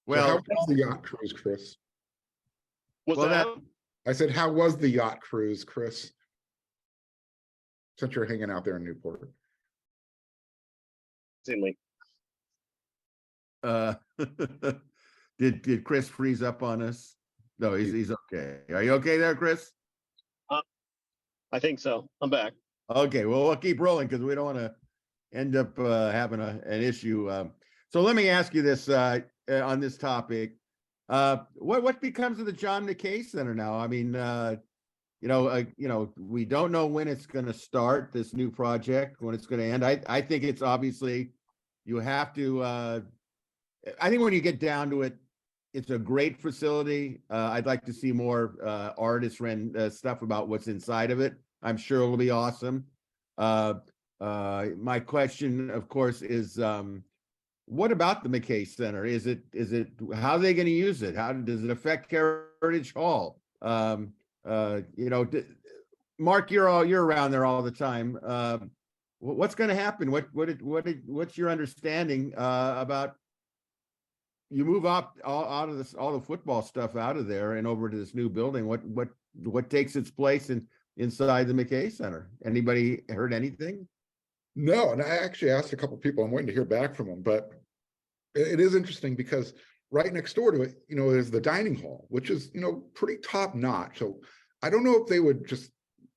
So 0.08 0.14
how 0.16 0.26
Well, 0.26 0.42
was 0.48 0.66
the 0.66 0.76
yacht 0.76 1.02
cruise, 1.02 1.32
Chris? 1.32 1.76
Was 3.06 3.18
Well, 3.18 3.28
that, 3.28 3.46
that- 3.46 3.62
I 4.06 4.12
said, 4.12 4.30
how 4.30 4.50
was 4.50 4.76
the 4.76 4.88
yacht 4.88 5.20
cruise, 5.20 5.64
Chris? 5.64 6.12
Since 7.98 8.14
you're 8.14 8.24
hanging 8.24 8.50
out 8.50 8.64
there 8.64 8.76
in 8.76 8.84
Newport. 8.84 9.30
Seemingly. 11.44 11.76
Uh, 13.62 13.94
did, 15.38 15.62
did 15.62 15.84
Chris 15.84 16.08
freeze 16.08 16.42
up 16.42 16.62
on 16.62 16.80
us? 16.82 17.16
No, 17.60 17.74
he's, 17.74 17.92
he's 17.92 18.10
okay. 18.10 18.60
Are 18.72 18.82
you 18.82 18.94
okay 18.94 19.18
there, 19.18 19.34
Chris? 19.34 19.70
I 21.52 21.58
think 21.58 21.78
so. 21.78 22.08
I'm 22.22 22.30
back. 22.30 22.52
Okay, 22.94 23.26
well, 23.26 23.44
we'll 23.44 23.56
keep 23.56 23.80
rolling 23.80 24.06
because 24.06 24.24
we 24.24 24.34
don't 24.34 24.44
want 24.44 24.58
to 24.58 24.74
end 25.34 25.56
up 25.56 25.78
uh, 25.78 26.10
having 26.10 26.40
a, 26.40 26.60
an 26.64 26.82
issue. 26.82 27.30
Um, 27.30 27.52
so 27.88 28.00
let 28.00 28.16
me 28.16 28.28
ask 28.28 28.54
you 28.54 28.62
this 28.62 28.88
uh, 28.88 29.20
uh, 29.50 29.60
on 29.60 29.80
this 29.80 29.98
topic. 29.98 30.54
Uh, 31.08 31.38
what 31.54 31.82
what 31.82 32.00
becomes 32.00 32.38
of 32.38 32.46
the 32.46 32.52
John 32.52 32.86
McKay 32.86 33.24
Center 33.24 33.54
now? 33.54 33.74
I 33.74 33.88
mean, 33.88 34.14
uh, 34.14 34.56
you 35.20 35.28
know, 35.28 35.48
uh, 35.48 35.64
you 35.76 35.88
know, 35.88 36.12
we 36.16 36.44
don't 36.44 36.70
know 36.70 36.86
when 36.86 37.08
it's 37.08 37.26
going 37.26 37.46
to 37.46 37.52
start 37.52 38.10
this 38.12 38.32
new 38.32 38.50
project, 38.50 39.20
when 39.20 39.34
it's 39.34 39.46
going 39.46 39.60
to 39.60 39.66
end. 39.66 39.84
I 39.84 40.00
I 40.08 40.20
think 40.20 40.44
it's 40.44 40.62
obviously 40.62 41.32
you 41.84 41.98
have 41.98 42.32
to. 42.34 42.62
Uh, 42.62 43.00
I 44.00 44.08
think 44.08 44.22
when 44.22 44.32
you 44.32 44.40
get 44.40 44.60
down 44.60 44.88
to 44.90 45.02
it, 45.02 45.16
it's 45.72 45.90
a 45.90 45.98
great 45.98 46.40
facility. 46.40 47.20
Uh, 47.30 47.50
I'd 47.52 47.66
like 47.66 47.84
to 47.84 47.92
see 47.92 48.12
more 48.12 48.56
uh, 48.64 48.90
artist 48.98 49.40
rend 49.40 49.76
uh, 49.76 49.90
stuff 49.90 50.22
about 50.22 50.48
what's 50.48 50.68
inside 50.68 51.10
of 51.10 51.20
it. 51.20 51.34
I'm 51.62 51.76
sure 51.76 52.02
it'll 52.02 52.16
be 52.16 52.30
awesome. 52.30 52.84
Uh, 53.38 53.74
uh, 54.20 54.66
my 54.76 55.00
question, 55.00 55.70
of 55.70 55.88
course, 55.88 56.22
is 56.22 56.58
um, 56.58 57.02
what 57.66 57.92
about 57.92 58.22
the 58.22 58.28
McKay 58.28 58.66
Center? 58.66 59.04
Is 59.04 59.26
it 59.26 59.40
is 59.52 59.72
it 59.72 59.88
how 60.14 60.32
are 60.32 60.38
they 60.38 60.54
going 60.54 60.66
to 60.66 60.72
use 60.72 61.02
it? 61.02 61.16
How 61.16 61.32
does 61.32 61.64
it 61.64 61.70
affect 61.70 62.10
Heritage 62.10 62.92
Hall? 62.92 63.40
Um, 63.62 64.12
uh, 64.44 64.80
you 64.96 65.08
know, 65.08 65.24
d- 65.24 65.44
Marc, 66.18 66.50
you're 66.50 66.68
all 66.68 66.84
you're 66.84 67.04
around 67.04 67.30
there 67.30 67.44
all 67.44 67.62
the 67.62 67.70
time. 67.70 68.18
Uh, 68.22 68.58
what's 69.20 69.54
going 69.54 69.70
to 69.70 69.76
happen? 69.76 70.10
What 70.10 70.26
what 70.32 70.60
what 70.60 70.86
what's 71.06 71.38
your 71.38 71.48
understanding 71.48 72.34
uh, 72.36 72.74
about 72.78 73.16
you 74.50 74.64
move 74.64 74.85
up 74.85 75.16
all 75.25 75.45
out 75.45 75.69
of 75.69 75.78
this 75.78 75.95
all 75.95 76.12
the 76.12 76.25
football 76.25 76.62
stuff 76.62 76.97
out 76.97 77.16
of 77.16 77.28
there 77.28 77.54
and 77.54 77.66
over 77.66 77.88
to 77.88 77.97
this 77.97 78.14
new 78.14 78.28
building? 78.28 78.66
What 78.66 78.85
what 78.85 79.09
what 79.45 79.71
takes 79.71 79.97
its 79.97 80.11
place 80.11 80.50
in 80.50 80.66
inside 80.97 81.47
the 81.47 81.54
McKay 81.54 81.90
Center? 81.90 82.30
Anybody 82.45 83.02
heard 83.09 83.33
anything? 83.33 83.87
No, 84.57 84.92
and 84.92 85.02
I 85.02 85.16
actually 85.16 85.52
asked 85.52 85.73
a 85.73 85.76
couple 85.76 85.97
people, 85.97 86.25
I'm 86.25 86.30
waiting 86.30 86.49
to 86.49 86.52
hear 86.52 86.64
back 86.64 86.95
from 86.95 87.07
them, 87.07 87.23
but 87.23 87.50
it, 88.35 88.61
is 88.61 88.75
interesting 88.75 89.14
because 89.14 89.54
right 89.90 90.12
next 90.12 90.35
door 90.35 90.52
to 90.52 90.62
it, 90.62 90.75
you 90.88 90.97
know, 90.97 91.11
is 91.11 91.30
the 91.30 91.40
dining 91.40 91.75
hall, 91.75 92.07
which 92.11 92.30
is, 92.30 92.50
you 92.52 92.61
know, 92.61 92.85
pretty 92.95 93.21
top 93.23 93.54
notch. 93.54 93.99
So 93.99 94.21
I 94.62 94.71
don't 94.71 94.85
know 94.85 95.00
if 95.00 95.07
they 95.09 95.21
would 95.21 95.47
just 95.47 95.71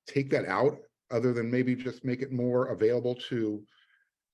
take 0.06 0.30
that 0.30 0.46
out, 0.46 0.76
other 1.10 1.32
than 1.32 1.50
maybe 1.50 1.74
just 1.74 2.04
make 2.04 2.22
it 2.22 2.32
more 2.32 2.66
available 2.66 3.14
to 3.28 3.62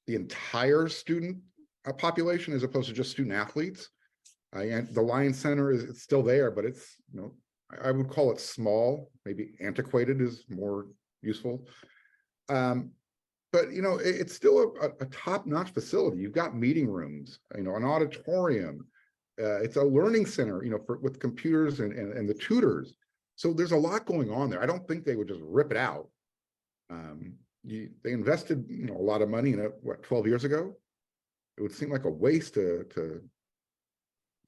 the 0.07 0.15
entire 0.15 0.89
student 0.89 1.39
uh, 1.87 1.93
population 1.93 2.55
as 2.55 2.63
opposed 2.63 2.89
to 2.89 2.95
just 2.95 3.11
student 3.11 3.35
athletes. 3.35 3.89
Uh, 4.55 4.61
and 4.61 4.89
the 4.95 5.01
Lion 5.03 5.33
Center 5.33 5.71
is 5.71 5.85
it's 5.85 6.03
still 6.03 6.23
there, 6.23 6.51
but 6.51 6.65
it's, 6.65 6.97
you 7.13 7.21
know, 7.21 7.35
I, 7.71 7.89
I 7.89 7.91
would 7.93 8.09
call 8.09 8.33
it 8.33 8.41
small, 8.41 9.11
maybe 9.25 9.53
antiquated 9.61 10.21
is 10.21 10.45
more 10.49 10.87
useful. 11.23 11.67
Um, 12.49 12.91
but 13.53 13.73
you 13.73 13.83
know, 13.83 13.97
it- 13.99 14.17
it's 14.21 14.35
still 14.35 14.75
a, 14.81 14.87
a 15.03 15.07
top-notch 15.07 15.71
facility. 15.71 16.19
You've 16.19 16.33
got 16.33 16.57
meeting 16.57 16.89
rooms, 16.89 17.39
you 17.57 17.63
know, 17.63 17.77
an 17.77 17.85
auditorium. 17.85 18.87
Uh, 19.41 19.61
it's 19.63 19.77
a 19.77 19.83
learning 19.83 20.27
center, 20.27 20.63
you 20.65 20.71
know, 20.71 20.81
for 20.85 20.99
with 20.99 21.19
computers 21.19 21.81
and, 21.81 21.93
and, 21.93 22.13
and 22.13 22.29
the 22.29 22.35
tutors. 22.35 22.95
So 23.37 23.55
there's 23.55 23.73
a 23.73 23.77
lot 23.77 24.05
going 24.05 24.31
on 24.31 24.51
there. 24.51 24.63
I 24.63 24.67
don't 24.67 24.87
think 24.87 25.05
they 25.05 25.17
would 25.17 25.29
just 25.29 25.41
rip 25.43 25.71
it 25.71 25.79
out. 25.79 26.09
Um, 26.91 27.35
you, 27.65 27.91
they 28.05 28.13
invested, 28.13 28.67
you 28.69 28.87
know, 28.87 28.97
a 28.97 29.01
lot 29.01 29.23
of 29.23 29.31
money 29.31 29.53
in 29.53 29.61
it, 29.61 29.73
what, 29.83 30.03
12 30.03 30.27
years 30.27 30.45
ago? 30.45 30.75
It 31.59 31.63
would 31.63 31.73
seem 31.73 31.91
like 31.91 32.05
a 32.05 32.11
waste 32.11 32.55
to, 32.55 32.85
to. 32.95 33.21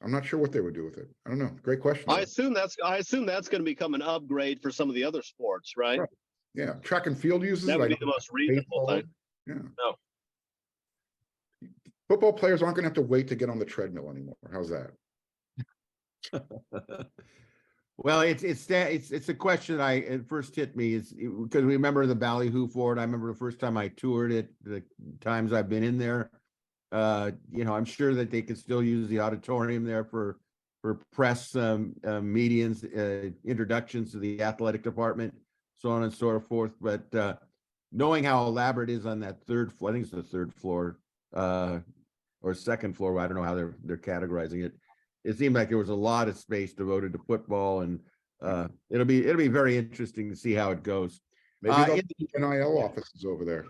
I'm 0.02 0.10
not 0.10 0.24
sure 0.24 0.40
what 0.40 0.50
they 0.50 0.60
would 0.60 0.74
do 0.74 0.84
with 0.84 0.98
it. 0.98 1.08
I 1.26 1.30
don't 1.30 1.38
know. 1.38 1.54
Great 1.62 1.80
question. 1.80 2.04
I 2.08 2.20
assume 2.20 2.54
that's 2.54 2.76
I 2.84 2.96
assume 2.96 3.26
that's 3.26 3.48
going 3.48 3.60
to 3.60 3.64
become 3.64 3.94
an 3.94 4.02
upgrade 4.02 4.60
for 4.60 4.70
some 4.70 4.88
of 4.88 4.94
the 4.94 5.04
other 5.04 5.22
sports, 5.22 5.74
right? 5.76 6.00
Right. 6.00 6.08
Yeah, 6.54 6.74
track 6.82 7.06
and 7.06 7.18
field 7.18 7.42
uses. 7.42 7.66
That 7.66 7.78
would 7.78 7.88
be 7.88 7.94
like 7.94 8.00
the 8.00 8.06
most 8.06 8.28
reasonable 8.32 8.86
baseball. 8.86 8.96
thing. 8.96 9.04
Yeah. 9.46 9.54
No. 11.62 11.68
Football 12.08 12.32
players 12.32 12.62
aren't 12.62 12.76
gonna 12.76 12.88
have 12.88 12.94
to 12.94 13.02
wait 13.02 13.28
to 13.28 13.36
get 13.36 13.48
on 13.48 13.58
the 13.58 13.64
treadmill 13.64 14.10
anymore. 14.10 14.36
How's 14.52 14.70
that? 14.70 14.90
Well, 17.98 18.22
it's 18.22 18.42
it's 18.42 18.66
that 18.66 18.90
it's 18.90 19.12
it's 19.12 19.28
a 19.28 19.34
question 19.34 19.80
I 19.80 19.94
it 19.94 20.28
first 20.28 20.56
hit 20.56 20.76
me 20.76 20.94
is 20.94 21.12
because 21.12 21.64
we 21.64 21.74
remember 21.74 22.04
the 22.06 22.14
Ballyhoo 22.14 22.66
Ford. 22.66 22.98
I 22.98 23.02
remember 23.02 23.28
the 23.28 23.38
first 23.38 23.60
time 23.60 23.76
I 23.76 23.88
toured 23.88 24.32
it, 24.32 24.48
the 24.62 24.82
times 25.20 25.52
I've 25.52 25.68
been 25.68 25.84
in 25.84 25.98
there. 25.98 26.30
Uh, 26.92 27.30
you 27.50 27.64
know, 27.64 27.74
I'm 27.74 27.84
sure 27.84 28.14
that 28.14 28.30
they 28.30 28.42
could 28.42 28.58
still 28.58 28.82
use 28.82 29.08
the 29.08 29.18
auditorium 29.20 29.84
there 29.84 30.04
for 30.04 30.38
for 30.82 31.00
press 31.12 31.54
um, 31.56 31.94
uh, 32.04 32.20
meetings, 32.20 32.84
uh, 32.84 33.30
introductions 33.44 34.10
to 34.12 34.18
the 34.18 34.42
athletic 34.42 34.82
department, 34.82 35.32
so 35.76 35.90
on 35.90 36.02
and 36.02 36.12
so 36.12 36.38
forth. 36.40 36.72
But 36.80 37.14
uh, 37.14 37.36
knowing 37.92 38.24
how 38.24 38.44
elaborate 38.46 38.90
it 38.90 38.94
is 38.94 39.06
on 39.06 39.20
that 39.20 39.42
third 39.46 39.72
floor, 39.72 39.90
I 39.90 39.94
think 39.94 40.04
it's 40.04 40.12
the 40.12 40.22
third 40.22 40.52
floor, 40.52 40.98
uh, 41.32 41.78
or 42.42 42.52
second 42.54 42.94
floor. 42.96 43.18
I 43.18 43.26
don't 43.26 43.36
know 43.36 43.42
how 43.44 43.54
they're 43.54 43.74
they're 43.84 43.96
categorizing 43.96 44.64
it 44.64 44.72
it 45.24 45.38
seemed 45.38 45.54
like 45.54 45.68
there 45.68 45.78
was 45.78 45.88
a 45.88 45.94
lot 45.94 46.28
of 46.28 46.36
space 46.36 46.72
devoted 46.74 47.12
to 47.12 47.18
football 47.20 47.82
and 47.82 48.00
uh 48.40 48.66
it'll 48.90 49.06
be 49.06 49.24
it'll 49.24 49.36
be 49.36 49.46
very 49.46 49.76
interesting 49.76 50.28
to 50.28 50.36
see 50.36 50.52
how 50.52 50.72
it 50.72 50.82
goes 50.82 51.20
Maybe 51.62 51.74
Uh, 51.76 51.84
they'll 51.86 51.96
in- 51.98 52.08
keep 52.18 52.30
NIL 52.36 52.78
offices 52.82 53.24
over 53.24 53.44
there. 53.44 53.66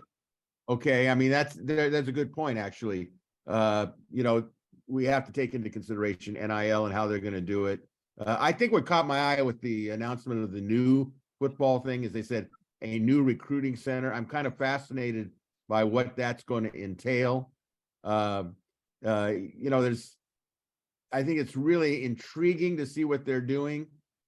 Okay 0.69 1.09
i 1.09 1.15
mean 1.15 1.31
that's 1.31 1.55
that's 1.61 2.07
a 2.07 2.11
good 2.11 2.31
point 2.33 2.57
actually 2.57 3.09
uh 3.47 3.87
you 4.11 4.23
know 4.23 4.45
we 4.87 5.05
have 5.05 5.25
to 5.25 5.31
take 5.31 5.53
into 5.53 5.69
consideration 5.69 6.33
nil 6.33 6.85
and 6.85 6.93
how 6.93 7.07
they're 7.07 7.19
going 7.19 7.33
to 7.33 7.41
do 7.41 7.65
it 7.65 7.79
uh, 8.19 8.37
i 8.39 8.51
think 8.51 8.71
what 8.71 8.85
caught 8.85 9.07
my 9.07 9.19
eye 9.19 9.41
with 9.41 9.59
the 9.61 9.89
announcement 9.89 10.43
of 10.43 10.51
the 10.51 10.61
new 10.61 11.11
football 11.39 11.79
thing 11.79 12.03
is 12.03 12.11
they 12.11 12.21
said 12.21 12.47
a 12.81 12.99
new 12.99 13.23
recruiting 13.23 13.75
center 13.75 14.13
i'm 14.13 14.25
kind 14.25 14.47
of 14.47 14.57
fascinated 14.57 15.29
by 15.67 15.83
what 15.83 16.15
that's 16.15 16.43
going 16.43 16.63
to 16.63 16.83
entail 16.83 17.51
um 18.03 18.55
uh 19.05 19.31
you 19.33 19.69
know 19.69 19.81
there's 19.81 20.15
I 21.13 21.23
think 21.23 21.39
it's 21.39 21.55
really 21.55 22.03
intriguing 22.03 22.75
to 22.77 22.87
see 22.87 23.05
what 23.05 23.23
they're 23.23 23.39
doing. 23.39 23.85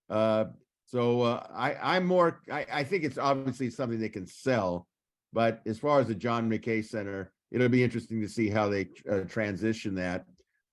Uh, 0.07 0.45
so 0.85 1.23
uh, 1.23 1.47
I, 1.51 1.75
I'm 1.81 2.05
more. 2.05 2.41
I, 2.51 2.65
I 2.71 2.83
think 2.83 3.03
it's 3.03 3.17
obviously 3.17 3.71
something 3.71 3.99
they 3.99 4.07
can 4.07 4.27
sell, 4.27 4.87
but 5.35 5.61
as 5.65 5.77
far 5.77 5.99
as 5.99 6.07
the 6.07 6.15
John 6.15 6.49
McKay 6.49 6.83
Center, 6.83 7.33
it'll 7.51 7.67
be 7.67 7.83
interesting 7.83 8.21
to 8.21 8.29
see 8.29 8.49
how 8.49 8.69
they 8.69 8.87
uh, 9.11 9.19
transition 9.27 9.93
that. 9.95 10.25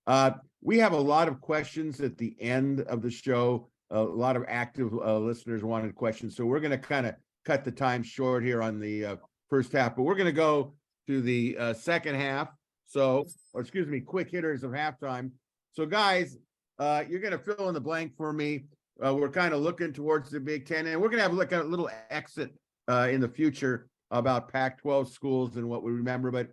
Uh, 0.07 0.31
we 0.62 0.78
have 0.78 0.92
a 0.92 1.00
lot 1.00 1.26
of 1.26 1.40
questions 1.40 2.00
at 2.00 2.16
the 2.16 2.37
end 2.40 2.83
of 2.83 3.02
the 3.02 3.11
show. 3.11 3.69
A 3.90 4.00
lot 4.00 4.37
of 4.37 4.45
active 4.47 4.92
uh, 4.95 5.19
listeners 5.19 5.64
wanted 5.64 5.97
questions, 5.97 6.37
so 6.37 6.47
we're 6.47 6.61
going 6.61 6.71
to 6.71 6.78
kind 6.78 7.07
of 7.07 7.16
cut 7.45 7.64
the 7.64 7.73
time 7.73 8.04
short 8.04 8.45
here 8.45 8.62
on 8.62 8.78
the 8.78 9.04
uh, 9.04 9.16
first 9.50 9.73
half. 9.73 9.97
But 9.97 10.04
we're 10.04 10.14
going 10.14 10.26
to 10.26 10.33
go 10.33 10.75
to 11.09 11.21
the 11.21 11.57
uh, 11.59 11.75
second 11.75 12.14
half. 12.14 12.49
So, 12.87 13.26
or 13.52 13.62
excuse 13.62 13.88
me, 13.88 13.99
quick 13.99 14.31
hitters 14.31 14.62
of 14.62 14.71
halftime. 14.71 15.33
So 15.73 15.87
guys, 15.87 16.37
uh, 16.78 17.02
you're 17.09 17.21
gonna 17.21 17.38
fill 17.38 17.69
in 17.69 17.75
the 17.75 17.81
blank 17.81 18.14
for 18.16 18.33
me. 18.33 18.64
We're 18.99 19.31
kind 19.31 19.54
of 19.54 19.61
looking 19.61 19.92
towards 19.92 20.31
the 20.31 20.38
Big 20.38 20.66
Ten 20.66 20.87
and 20.87 21.00
we're 21.00 21.09
gonna 21.09 21.23
have 21.23 21.33
like 21.33 21.52
a 21.52 21.62
little 21.62 21.88
exit 22.11 22.52
in 22.88 23.21
the 23.21 23.28
future 23.28 23.88
about 24.12 24.52
Pac-12 24.52 25.11
schools 25.11 25.57
and 25.57 25.69
what 25.69 25.83
we 25.83 25.90
remember, 25.90 26.31
but 26.31 26.49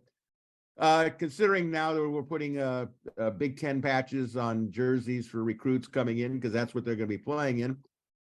uh, 0.80 1.10
considering 1.18 1.70
now 1.70 1.94
that 1.94 2.10
we're 2.10 2.24
putting 2.24 2.58
uh, 2.58 2.86
uh, 3.20 3.30
Big 3.32 3.60
Ten 3.60 3.82
patches 3.82 4.38
on 4.38 4.72
jerseys 4.72 5.28
for 5.28 5.44
recruits 5.44 5.88
coming 5.88 6.20
in, 6.20 6.36
because 6.36 6.54
that's 6.54 6.74
what 6.74 6.86
they're 6.86 6.96
going 6.96 7.10
to 7.10 7.18
be 7.18 7.22
playing 7.22 7.60
in. 7.60 7.78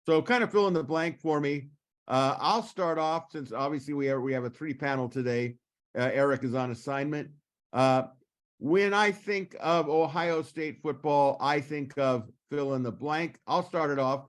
So 0.06 0.22
kind 0.22 0.44
of 0.44 0.52
fill 0.52 0.68
in 0.68 0.74
the 0.74 0.82
blank 0.82 1.20
for 1.20 1.40
me. 1.40 1.68
Uh, 2.06 2.36
I'll 2.38 2.62
start 2.62 2.98
off 2.98 3.32
since 3.32 3.52
obviously 3.52 3.94
we 3.94 4.06
have 4.06 4.20
we 4.20 4.32
have 4.32 4.44
a 4.44 4.50
three 4.50 4.74
panel 4.74 5.08
today. 5.08 5.56
Uh, 5.98 6.10
Eric 6.12 6.44
is 6.44 6.54
on 6.54 6.70
assignment. 6.70 7.28
Uh, 7.72 8.04
when 8.58 8.94
I 8.94 9.10
think 9.10 9.56
of 9.60 9.88
Ohio 9.88 10.42
State 10.42 10.80
football, 10.80 11.36
I 11.40 11.60
think 11.60 11.98
of 11.98 12.30
fill 12.50 12.74
in 12.74 12.82
the 12.82 12.92
blank. 12.92 13.38
I'll 13.46 13.66
start 13.66 13.90
it 13.90 13.98
off. 13.98 14.26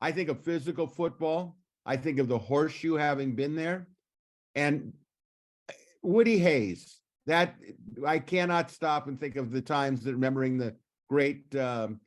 I 0.00 0.10
think 0.10 0.30
of 0.30 0.42
physical 0.42 0.86
football. 0.86 1.56
I 1.86 1.96
think 1.96 2.18
of 2.18 2.28
the 2.28 2.38
horseshoe 2.38 2.94
having 2.94 3.34
been 3.34 3.54
there, 3.54 3.88
and 4.54 4.92
Woody 6.02 6.38
Hayes. 6.38 6.98
That 7.26 7.54
I 8.04 8.18
cannot 8.18 8.70
stop 8.70 9.06
and 9.06 9.18
think 9.18 9.36
of 9.36 9.52
the 9.52 9.62
times 9.62 10.02
that 10.02 10.14
remembering 10.14 10.58
the 10.58 10.74
great 11.08 11.54
um, 11.54 12.00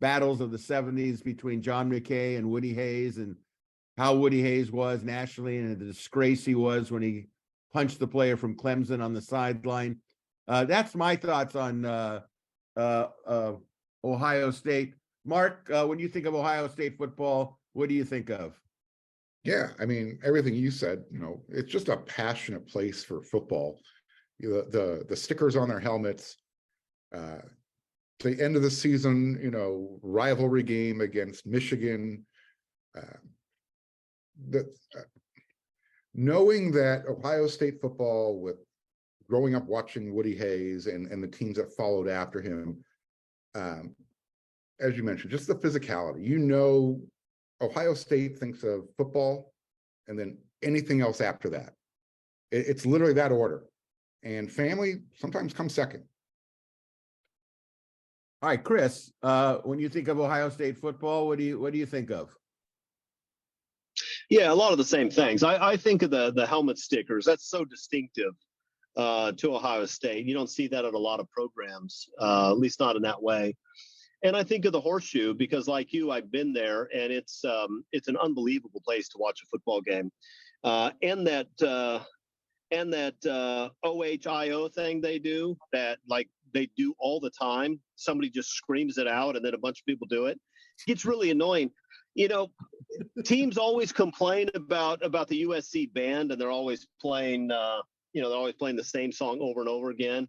battles 0.00 0.40
of 0.40 0.50
the 0.50 0.58
70s 0.58 1.22
between 1.22 1.62
John 1.62 1.90
McKay 1.90 2.36
and 2.36 2.50
Woody 2.50 2.74
Hayes 2.74 3.18
and 3.18 3.36
how 3.96 4.14
Woody 4.14 4.42
Hayes 4.42 4.72
was 4.72 5.02
nationally 5.02 5.58
and 5.58 5.78
the 5.78 5.84
disgrace 5.84 6.44
he 6.44 6.54
was 6.54 6.90
when 6.90 7.02
he 7.02 7.26
punched 7.72 7.98
the 7.98 8.06
player 8.06 8.36
from 8.36 8.56
Clemson 8.56 9.02
on 9.02 9.12
the 9.12 9.20
sideline. 9.20 9.98
Uh, 10.46 10.64
that's 10.64 10.94
my 10.94 11.14
thoughts 11.14 11.54
on 11.54 11.84
uh, 11.84 12.20
uh, 12.76 13.08
uh, 13.26 13.52
Ohio 14.02 14.50
State. 14.50 14.94
Marc, 15.24 15.68
uh, 15.70 15.84
when 15.86 15.98
you 15.98 16.08
think 16.08 16.26
of 16.26 16.34
Ohio 16.34 16.68
State 16.68 16.96
football, 16.96 17.58
what 17.74 17.88
do 17.88 17.94
you 17.94 18.04
think 18.04 18.30
of? 18.30 18.58
Yeah, 19.48 19.70
I 19.80 19.86
mean, 19.86 20.18
everything 20.22 20.54
you 20.54 20.70
said, 20.70 21.04
you 21.10 21.18
know, 21.18 21.40
it's 21.48 21.72
just 21.72 21.88
a 21.88 21.96
passionate 21.96 22.68
place 22.68 23.02
for 23.02 23.22
football. 23.22 23.80
Know, 24.40 24.60
the 24.60 25.06
the 25.08 25.16
stickers 25.16 25.56
on 25.56 25.70
their 25.70 25.80
helmets. 25.80 26.36
Uh, 27.16 27.38
the 28.20 28.38
end 28.42 28.56
of 28.56 28.62
the 28.62 28.70
season, 28.70 29.38
you 29.42 29.50
know, 29.50 29.98
rivalry 30.02 30.62
game 30.62 31.00
against 31.00 31.46
Michigan. 31.46 32.26
Uh, 32.94 33.16
the 34.50 34.70
uh, 34.94 35.08
knowing 36.12 36.70
that 36.72 37.06
Ohio 37.08 37.46
State 37.46 37.80
football, 37.80 38.42
with 38.42 38.56
growing 39.30 39.54
up 39.54 39.64
watching 39.64 40.14
Woody 40.14 40.36
Hayes 40.36 40.88
and 40.88 41.06
and 41.10 41.22
the 41.22 41.28
teams 41.28 41.56
that 41.56 41.72
followed 41.72 42.06
after 42.06 42.42
him, 42.42 42.84
um, 43.54 43.96
as 44.78 44.94
you 44.94 45.04
mentioned, 45.04 45.30
just 45.30 45.46
the 45.46 45.54
physicality. 45.54 46.22
You 46.22 46.38
know, 46.38 47.00
Ohio 47.60 47.94
State 47.94 48.38
thinks 48.38 48.62
of 48.62 48.88
football 48.96 49.52
and 50.06 50.18
then 50.18 50.38
anything 50.62 51.00
else 51.00 51.20
after 51.20 51.50
that. 51.50 51.74
It- 52.50 52.66
it's 52.68 52.86
literally 52.86 53.14
that 53.14 53.32
order. 53.32 53.64
And 54.22 54.50
family 54.50 55.02
sometimes 55.14 55.52
comes 55.52 55.74
second. 55.74 56.08
All 58.40 58.48
right, 58.48 58.62
Chris, 58.62 59.12
uh, 59.22 59.56
when 59.58 59.78
you 59.80 59.88
think 59.88 60.08
of 60.08 60.18
Ohio 60.20 60.48
State 60.48 60.78
football, 60.78 61.26
what 61.26 61.38
do 61.38 61.44
you 61.44 61.58
what 61.58 61.72
do 61.72 61.78
you 61.78 61.86
think 61.86 62.10
of? 62.10 62.34
Yeah, 64.30 64.52
a 64.52 64.54
lot 64.54 64.72
of 64.72 64.78
the 64.78 64.84
same 64.84 65.10
things. 65.10 65.42
I, 65.42 65.70
I 65.72 65.76
think 65.76 66.02
of 66.02 66.10
the 66.10 66.32
the 66.32 66.46
helmet 66.46 66.78
stickers. 66.78 67.24
That's 67.24 67.48
so 67.48 67.64
distinctive 67.64 68.34
uh, 68.96 69.32
to 69.32 69.54
Ohio 69.56 69.86
State. 69.86 70.24
You 70.26 70.34
don't 70.34 70.50
see 70.50 70.68
that 70.68 70.84
at 70.84 70.94
a 70.94 70.98
lot 70.98 71.18
of 71.18 71.28
programs, 71.30 72.08
uh, 72.20 72.50
at 72.52 72.58
least 72.58 72.78
not 72.78 72.94
in 72.96 73.02
that 73.02 73.20
way. 73.20 73.56
And 74.24 74.36
I 74.36 74.42
think 74.42 74.64
of 74.64 74.72
the 74.72 74.80
horseshoe 74.80 75.34
because, 75.34 75.68
like 75.68 75.92
you, 75.92 76.10
I've 76.10 76.30
been 76.30 76.52
there, 76.52 76.88
and 76.94 77.12
it's 77.12 77.44
um, 77.44 77.84
it's 77.92 78.08
an 78.08 78.16
unbelievable 78.16 78.82
place 78.84 79.08
to 79.10 79.18
watch 79.18 79.40
a 79.42 79.46
football 79.46 79.80
game. 79.80 80.10
Uh, 80.64 80.90
and 81.02 81.26
that 81.26 81.48
uh, 81.62 82.00
and 82.70 82.92
that 82.92 83.14
uh, 83.26 83.68
OHIO 83.84 84.68
thing 84.74 85.00
they 85.00 85.18
do 85.18 85.56
that 85.72 85.98
like 86.08 86.28
they 86.52 86.68
do 86.76 86.94
all 86.98 87.20
the 87.20 87.30
time. 87.30 87.80
Somebody 87.96 88.30
just 88.30 88.50
screams 88.50 88.98
it 88.98 89.06
out, 89.06 89.36
and 89.36 89.44
then 89.44 89.54
a 89.54 89.58
bunch 89.58 89.80
of 89.80 89.86
people 89.86 90.06
do 90.10 90.26
it. 90.26 90.40
Gets 90.86 91.04
really 91.04 91.30
annoying. 91.30 91.70
You 92.14 92.28
know, 92.28 92.48
teams 93.24 93.56
always 93.56 93.92
complain 93.92 94.50
about 94.54 95.04
about 95.04 95.28
the 95.28 95.44
USC 95.44 95.92
band, 95.92 96.32
and 96.32 96.40
they're 96.40 96.50
always 96.50 96.86
playing. 97.00 97.50
Uh, 97.50 97.78
you 98.12 98.22
know, 98.22 98.30
they're 98.30 98.38
always 98.38 98.54
playing 98.54 98.76
the 98.76 98.84
same 98.84 99.12
song 99.12 99.38
over 99.40 99.60
and 99.60 99.68
over 99.68 99.90
again. 99.90 100.28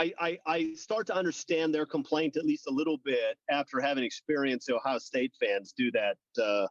I, 0.00 0.14
I, 0.18 0.38
I 0.46 0.72
start 0.74 1.06
to 1.08 1.14
understand 1.14 1.74
their 1.74 1.84
complaint 1.84 2.38
at 2.38 2.46
least 2.46 2.66
a 2.66 2.70
little 2.70 2.96
bit 3.04 3.36
after 3.50 3.80
having 3.80 4.02
experienced 4.02 4.70
Ohio 4.70 4.98
State 4.98 5.32
fans 5.38 5.74
do 5.76 5.90
that 5.90 6.16
uh, 6.42 6.66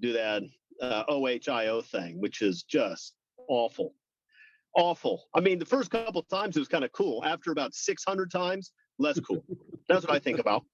do 0.00 0.12
that 0.12 0.42
uh, 0.80 1.02
OHIO 1.08 1.82
thing, 1.82 2.20
which 2.20 2.42
is 2.42 2.62
just 2.62 3.14
awful, 3.48 3.94
awful. 4.76 5.24
I 5.34 5.40
mean, 5.40 5.58
the 5.58 5.64
first 5.64 5.90
couple 5.90 6.22
times 6.22 6.56
it 6.56 6.60
was 6.60 6.68
kind 6.68 6.84
of 6.84 6.92
cool. 6.92 7.24
After 7.24 7.50
about 7.50 7.74
600 7.74 8.30
times, 8.30 8.70
less 9.00 9.18
cool. 9.18 9.44
That's 9.88 10.06
what 10.06 10.14
I 10.14 10.20
think 10.20 10.38
about. 10.38 10.64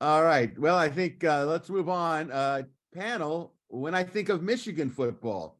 All 0.00 0.22
right. 0.22 0.56
Well, 0.56 0.76
I 0.76 0.88
think 0.88 1.24
uh, 1.24 1.44
let's 1.46 1.68
move 1.68 1.88
on. 1.88 2.30
Uh, 2.30 2.62
panel. 2.94 3.54
When 3.66 3.94
I 3.94 4.04
think 4.04 4.28
of 4.28 4.42
Michigan 4.42 4.88
football, 4.88 5.58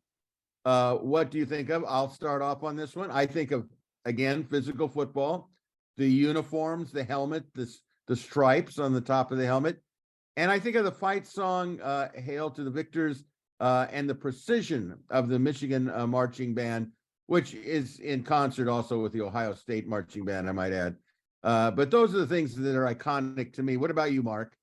uh, 0.65 0.95
what 0.95 1.31
do 1.31 1.39
you 1.39 1.47
think 1.47 1.69
of? 1.69 1.85
I'll 1.87 2.11
start 2.11 2.43
off 2.43 2.63
on 2.63 2.77
this 2.77 2.95
one. 2.95 3.11
I 3.11 3.27
think 3.27 3.51
of 3.51 3.69
again 4.05 4.45
physical 4.45 4.89
football, 4.89 5.51
the 5.97 6.09
uniforms, 6.09 6.93
the 6.93 7.05
helmet, 7.05 7.45
the 7.55 7.73
the 8.07 8.17
stripes 8.17 8.79
on 8.79 8.93
the 8.95 9.01
top 9.01 9.31
of 9.33 9.39
the 9.39 9.45
helmet, 9.45 9.79
and 10.37 10.51
I 10.51 10.59
think 10.59 10.77
of 10.77 10.85
the 10.85 10.93
fight 10.93 11.27
song 11.27 11.81
uh, 11.81 12.09
"Hail 12.15 12.51
to 12.51 12.65
the 12.65 12.71
Victors" 12.71 13.25
uh, 13.61 13.87
and 13.91 14.09
the 14.09 14.15
precision 14.15 14.99
of 15.11 15.29
the 15.29 15.39
Michigan 15.39 15.91
uh, 15.91 16.07
marching 16.07 16.55
band, 16.55 16.93
which 17.27 17.55
is 17.55 17.99
in 17.99 18.23
concert 18.23 18.69
also 18.69 19.01
with 19.03 19.13
the 19.13 19.21
Ohio 19.23 19.55
State 19.55 19.87
marching 19.87 20.25
band. 20.25 20.49
I 20.49 20.53
might 20.53 20.73
add. 20.73 20.97
Uh, 21.43 21.71
but 21.71 21.91
those 21.91 22.15
are 22.15 22.19
the 22.19 22.27
things 22.27 22.55
that 22.57 22.77
are 22.77 22.93
iconic 22.93 23.53
to 23.55 23.63
me. 23.63 23.77
What 23.77 23.91
about 23.91 24.13
you, 24.13 24.23
Marc? 24.23 24.57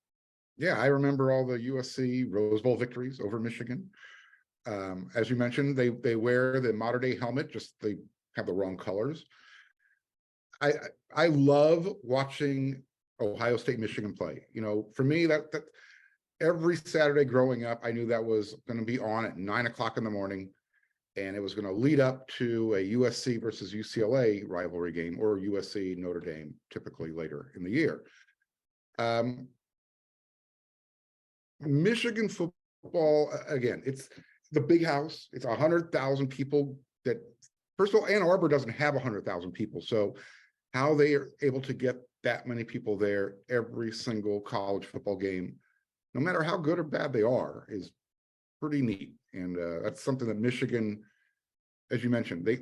Yeah, 0.57 0.79
I 0.79 0.87
remember 0.87 1.31
all 1.31 1.45
the 1.45 1.57
USC 1.57 2.25
Rose 2.29 2.61
Bowl 2.61 2.77
victories 2.77 3.19
over 3.19 3.39
Michigan. 3.39 3.89
Um, 4.65 5.09
as 5.15 5.29
you 5.29 5.35
mentioned, 5.35 5.77
they 5.77 5.89
they 5.89 6.15
wear 6.15 6.59
the 6.59 6.73
modern 6.73 7.01
day 7.01 7.17
helmet, 7.17 7.51
just 7.51 7.79
they 7.81 7.97
have 8.35 8.45
the 8.45 8.53
wrong 8.53 8.77
colors. 8.77 9.25
I 10.61 10.73
I 11.15 11.27
love 11.27 11.89
watching 12.03 12.83
Ohio 13.19 13.57
State 13.57 13.79
Michigan 13.79 14.13
play. 14.13 14.45
You 14.53 14.61
know, 14.61 14.87
for 14.93 15.03
me 15.03 15.25
that 15.25 15.51
that 15.51 15.63
every 16.41 16.75
Saturday 16.75 17.25
growing 17.25 17.65
up, 17.65 17.81
I 17.83 17.91
knew 17.91 18.05
that 18.07 18.23
was 18.23 18.55
going 18.67 18.79
to 18.79 18.85
be 18.85 18.99
on 18.99 19.25
at 19.25 19.37
nine 19.37 19.67
o'clock 19.67 19.97
in 19.97 20.03
the 20.03 20.09
morning, 20.09 20.49
and 21.15 21.35
it 21.35 21.39
was 21.39 21.53
going 21.53 21.67
to 21.67 21.73
lead 21.73 21.99
up 21.99 22.27
to 22.29 22.73
a 22.75 22.93
USC 22.93 23.41
versus 23.41 23.73
UCLA 23.73 24.43
rivalry 24.47 24.91
game 24.91 25.17
or 25.19 25.39
USC 25.39 25.97
Notre 25.97 26.19
Dame, 26.19 26.53
typically 26.71 27.11
later 27.11 27.51
in 27.55 27.63
the 27.63 27.71
year. 27.71 28.03
Um, 28.97 29.47
Michigan 31.61 32.29
football, 32.29 33.31
again, 33.47 33.81
it's 33.85 34.09
the 34.51 34.61
big 34.61 34.85
house. 34.85 35.29
It's 35.31 35.45
a 35.45 35.55
hundred 35.55 35.91
thousand 35.91 36.27
people 36.27 36.77
that, 37.05 37.17
first 37.77 37.93
of 37.93 38.01
all, 38.01 38.07
Ann 38.07 38.23
Arbor 38.23 38.47
doesn't 38.47 38.71
have 38.71 38.95
a 38.95 38.99
hundred 38.99 39.25
thousand 39.25 39.51
people. 39.51 39.81
So 39.81 40.15
how 40.73 40.93
they 40.93 41.13
are 41.13 41.31
able 41.41 41.61
to 41.61 41.73
get 41.73 41.97
that 42.23 42.47
many 42.47 42.63
people 42.63 42.97
there 42.97 43.35
every 43.49 43.91
single 43.91 44.41
college 44.41 44.85
football 44.85 45.15
game, 45.15 45.55
no 46.13 46.21
matter 46.21 46.43
how 46.43 46.57
good 46.57 46.79
or 46.79 46.83
bad 46.83 47.13
they 47.13 47.21
are, 47.21 47.65
is 47.69 47.91
pretty 48.59 48.81
neat. 48.81 49.13
And 49.33 49.57
uh, 49.57 49.83
that's 49.83 50.01
something 50.01 50.27
that 50.27 50.37
Michigan, 50.37 51.03
as 51.91 52.03
you 52.03 52.09
mentioned, 52.09 52.45
they 52.45 52.59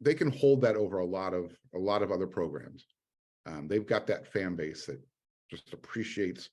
they 0.00 0.14
can 0.14 0.30
hold 0.30 0.60
that 0.62 0.76
over 0.76 0.98
a 0.98 1.06
lot 1.06 1.34
of 1.34 1.56
a 1.74 1.78
lot 1.78 2.02
of 2.02 2.12
other 2.12 2.26
programs. 2.26 2.84
Um, 3.46 3.68
they've 3.68 3.86
got 3.86 4.06
that 4.08 4.30
fan 4.32 4.54
base 4.56 4.86
that 4.86 5.00
just 5.50 5.72
appreciates 5.72 6.50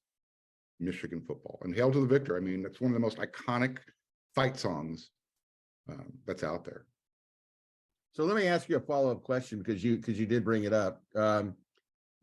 Michigan 0.80 1.22
football 1.22 1.60
and 1.64 1.76
hail 1.76 1.92
to 1.92 2.00
the 2.00 2.08
victor. 2.08 2.38
I 2.38 2.40
mean, 2.40 2.64
that's 2.64 2.82
one 2.82 2.92
of 2.92 2.94
the 2.94 3.00
most 3.00 3.18
iconic 3.18 3.78
fight 4.34 4.58
songs 4.58 5.10
um, 5.90 6.14
that's 6.26 6.44
out 6.44 6.66
there. 6.66 6.86
So 8.16 8.24
let 8.24 8.38
me 8.38 8.48
ask 8.48 8.70
you 8.70 8.78
a 8.78 8.80
follow-up 8.80 9.24
question 9.24 9.60
because 9.60 9.84
you 9.84 9.98
because 9.98 10.18
you 10.18 10.26
did 10.26 10.46
bring 10.46 10.64
it 10.64 10.72
up. 10.72 11.04
Um, 11.16 11.54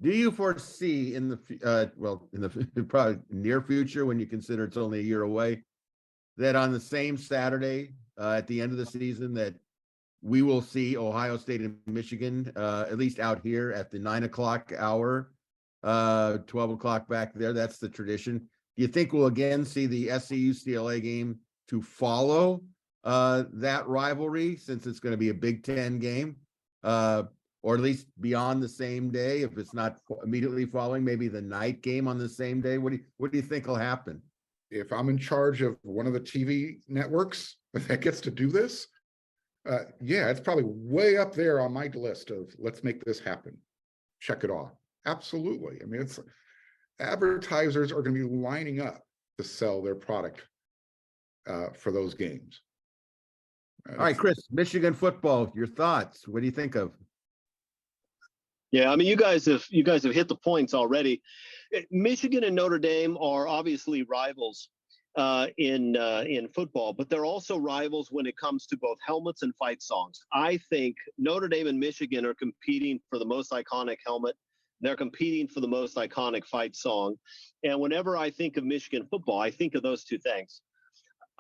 do 0.01 0.11
you 0.11 0.31
foresee 0.31 1.15
in 1.15 1.29
the 1.29 1.39
uh, 1.63 1.87
well 1.99 2.29
in 2.33 2.41
the 2.41 2.49
probably 2.89 3.19
near 3.29 3.61
future 3.61 4.07
when 4.07 4.19
you 4.19 4.25
consider 4.25 4.65
it's 4.65 4.79
only 4.79 5.01
a 5.01 5.03
year 5.03 5.23
away 5.23 5.65
that 6.39 6.57
on 6.57 6.73
the 6.73 6.81
same 6.81 7.19
Saturday 7.19 7.93
uh, 8.19 8.37
at 8.39 8.47
the 8.47 8.59
end 8.63 8.73
of 8.73 8.79
the 8.79 8.87
season 8.87 9.35
that 9.35 9.55
we 10.23 10.41
will 10.41 10.63
see 10.63 10.97
Ohio 10.97 11.37
State 11.37 11.61
and 11.61 11.77
Michigan 11.87 12.51
uh, 12.57 12.87
at 12.91 12.97
least 12.97 13.19
out 13.19 13.41
here 13.43 13.71
at 13.73 13.91
the 13.91 13.99
nine 13.99 14.23
o'clock 14.23 14.73
hour, 14.79 15.31
uh, 15.83 16.39
twelve 16.47 16.71
o'clock 16.71 17.07
back 17.07 17.35
there. 17.35 17.53
That's 17.53 17.77
the 17.77 17.89
tradition. 17.91 18.39
Do 18.39 18.83
you 18.83 18.89
think 18.89 19.13
we'll 19.13 19.27
again 19.27 19.67
see 19.67 19.85
the 19.85 20.19
SC 20.19 20.37
UCLA 20.37 21.03
game 21.03 21.41
to 21.69 21.83
follow 21.83 22.63
uh, 23.05 23.45
that 23.55 23.87
rivalry 23.87 24.57
since 24.57 24.87
it's 24.87 25.01
going 25.01 25.13
to 25.13 25.19
be 25.19 25.31
a 25.31 25.35
Big 25.35 25.65
Ten 25.65 25.99
game? 25.99 26.37
Uh, 26.83 27.25
or 27.63 27.77
at 27.77 27.81
least 27.81 28.07
be 28.21 28.35
on 28.35 28.61
the 28.61 28.69
same 28.69 29.11
day, 29.11 29.43
if 29.43 29.57
it's 29.57 29.73
not 29.73 29.99
immediately 30.25 30.67
following, 30.67 31.05
maybe 31.05 31.29
the 31.29 31.41
night 31.41 31.81
game 31.81 32.09
on 32.09 32.19
the 32.19 32.29
same 32.29 32.61
day? 32.61 32.79
What 32.79 32.91
do 32.91 32.97
you, 32.97 33.05
what 33.19 33.31
do 33.31 33.39
you 33.39 33.43
think 33.43 33.67
will 33.67 33.77
happen? 33.77 34.21
If 34.71 34.93
I'm 34.93 35.09
in 35.09 35.19
charge 35.19 35.63
of 35.63 35.77
one 35.83 36.07
of 36.07 36.13
the 36.13 36.21
TV 36.21 36.79
networks 36.89 37.57
that 37.75 38.01
gets 38.01 38.21
to 38.23 38.31
do 38.31 38.49
this, 38.49 38.89
uh, 39.69 39.85
yeah, 40.01 40.29
it's 40.29 40.41
probably 40.41 40.65
way 40.67 41.17
up 41.17 41.35
there 41.35 41.61
on 41.61 41.73
my 41.73 41.87
list 41.95 42.31
of 42.31 42.53
let's 42.59 42.83
make 42.83 43.05
this 43.05 43.21
happen. 43.21 43.57
Check 44.21 44.43
it 44.43 44.51
off. 44.51 44.73
Absolutely. 45.07 45.79
I 45.83 45.87
mean, 45.87 46.01
it's 46.01 46.19
advertisers 46.99 47.93
are 47.93 48.03
gonna 48.03 48.15
be 48.15 48.23
lining 48.25 48.81
up 48.81 49.03
to 49.39 49.45
sell 49.45 49.83
their 49.83 49.95
product 49.95 50.43
uh, 51.47 51.69
for 51.79 51.93
those 51.93 52.15
games. 52.15 52.61
All 53.91 53.97
right, 53.97 54.17
Chris, 54.17 54.39
Michigan 54.51 54.95
football, 54.95 55.51
your 55.55 55.67
thoughts? 55.67 56.29
What 56.29 56.41
do 56.41 56.47
you 56.47 56.53
think 56.53 56.77
of? 56.77 56.93
Yeah, 58.71 58.91
I 58.91 58.97
mean, 58.97 59.07
you 59.07 59.17
guys 59.17 59.45
have 59.47 59.67
you 59.71 59.85
guys 59.85 60.03
have 60.05 60.15
hit 60.15 60.29
the 60.29 60.37
points 60.37 60.73
already. 60.73 61.21
Michigan 61.91 62.45
and 62.45 62.57
Notre 62.57 62.79
Dame 62.79 63.19
are 63.19 63.47
obviously 63.49 64.03
rivals 64.05 64.69
uh, 65.17 65.49
in 65.59 65.97
uh, 65.97 66.25
in 66.27 66.49
football, 66.49 66.93
but 66.93 67.11
they're 67.11 67.25
also 67.25 67.59
rivals 67.59 68.09
when 68.11 68.27
it 68.27 68.37
comes 68.37 68.67
to 68.67 68.77
both 68.77 68.99
helmets 69.05 69.43
and 69.43 69.55
fight 69.57 69.83
songs. 69.83 70.21
I 70.33 70.59
think 70.71 70.97
Notre 71.19 71.49
Dame 71.49 71.67
and 71.67 71.79
Michigan 71.79 72.25
are 72.25 72.35
competing 72.35 73.01
for 73.11 73.19
the 73.19 73.27
most 73.27 73.51
iconic 73.51 73.99
helmet. 74.07 74.37
They're 74.81 74.97
competing 74.97 75.49
for 75.49 75.61
the 75.61 75.69
most 75.69 75.97
iconic 75.97 76.45
fight 76.45 76.75
song. 76.75 77.17
And 77.63 77.79
whenever 77.79 78.17
I 78.17 78.31
think 78.31 78.57
of 78.57 78.65
Michigan 78.65 79.07
football, 79.11 79.39
I 79.39 79.51
think 79.51 79.75
of 79.75 79.83
those 79.83 80.03
two 80.05 80.19
things. 80.19 80.61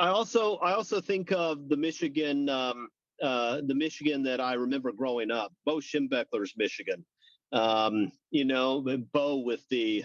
I 0.03 0.09
also 0.09 0.57
I 0.57 0.73
also 0.73 1.01
think 1.01 1.31
of 1.31 1.69
the 1.69 1.77
Michigan 1.77 2.49
um, 2.49 2.89
uh, 3.23 3.61
the 3.65 3.75
Michigan 3.75 4.25
that 4.25 4.41
I 4.41 4.55
remember 4.55 4.91
growing 4.91 5.31
up, 5.31 5.53
Bo 5.65 5.77
Schembechler's 5.77 6.55
Michigan. 6.57 7.07
Um, 7.53 8.11
you 8.33 8.45
know, 8.45 8.85
Bo 9.13 9.37
with 9.37 9.63
the 9.69 10.05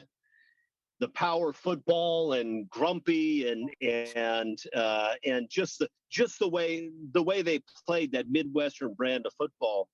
the 0.99 1.07
power 1.09 1.51
football 1.51 2.33
and 2.33 2.69
grumpy 2.69 3.49
and 3.49 3.71
and 3.81 4.59
uh, 4.75 5.13
and 5.25 5.49
just 5.49 5.79
the 5.79 5.89
just 6.11 6.37
the 6.37 6.47
way 6.47 6.91
the 7.13 7.23
way 7.23 7.41
they 7.41 7.63
played 7.87 8.11
that 8.11 8.29
midwestern 8.29 8.93
brand 8.93 9.25
of 9.25 9.33
football. 9.33 9.89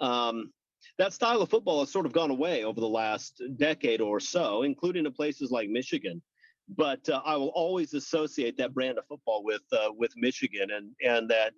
Um, 0.00 0.50
that 0.98 1.12
style 1.12 1.40
of 1.42 1.48
football 1.48 1.78
has 1.78 1.92
sort 1.92 2.06
of 2.06 2.12
gone 2.12 2.32
away 2.32 2.64
over 2.64 2.80
the 2.80 2.88
last 2.88 3.40
decade 3.56 4.00
or 4.00 4.18
so, 4.18 4.62
including 4.62 5.06
in 5.06 5.12
places 5.12 5.52
like 5.52 5.68
Michigan. 5.68 6.20
But 6.68 7.08
uh, 7.08 7.20
I 7.24 7.36
will 7.36 7.48
always 7.48 7.94
associate 7.94 8.56
that 8.56 8.72
brand 8.72 8.98
of 8.98 9.06
football 9.06 9.44
with 9.44 9.62
uh, 9.72 9.88
with 9.96 10.12
Michigan 10.16 10.70
and 10.70 10.90
and 11.04 11.28
that 11.30 11.52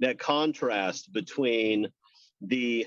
that 0.00 0.18
contrast 0.18 1.12
between 1.12 1.88
the 2.42 2.86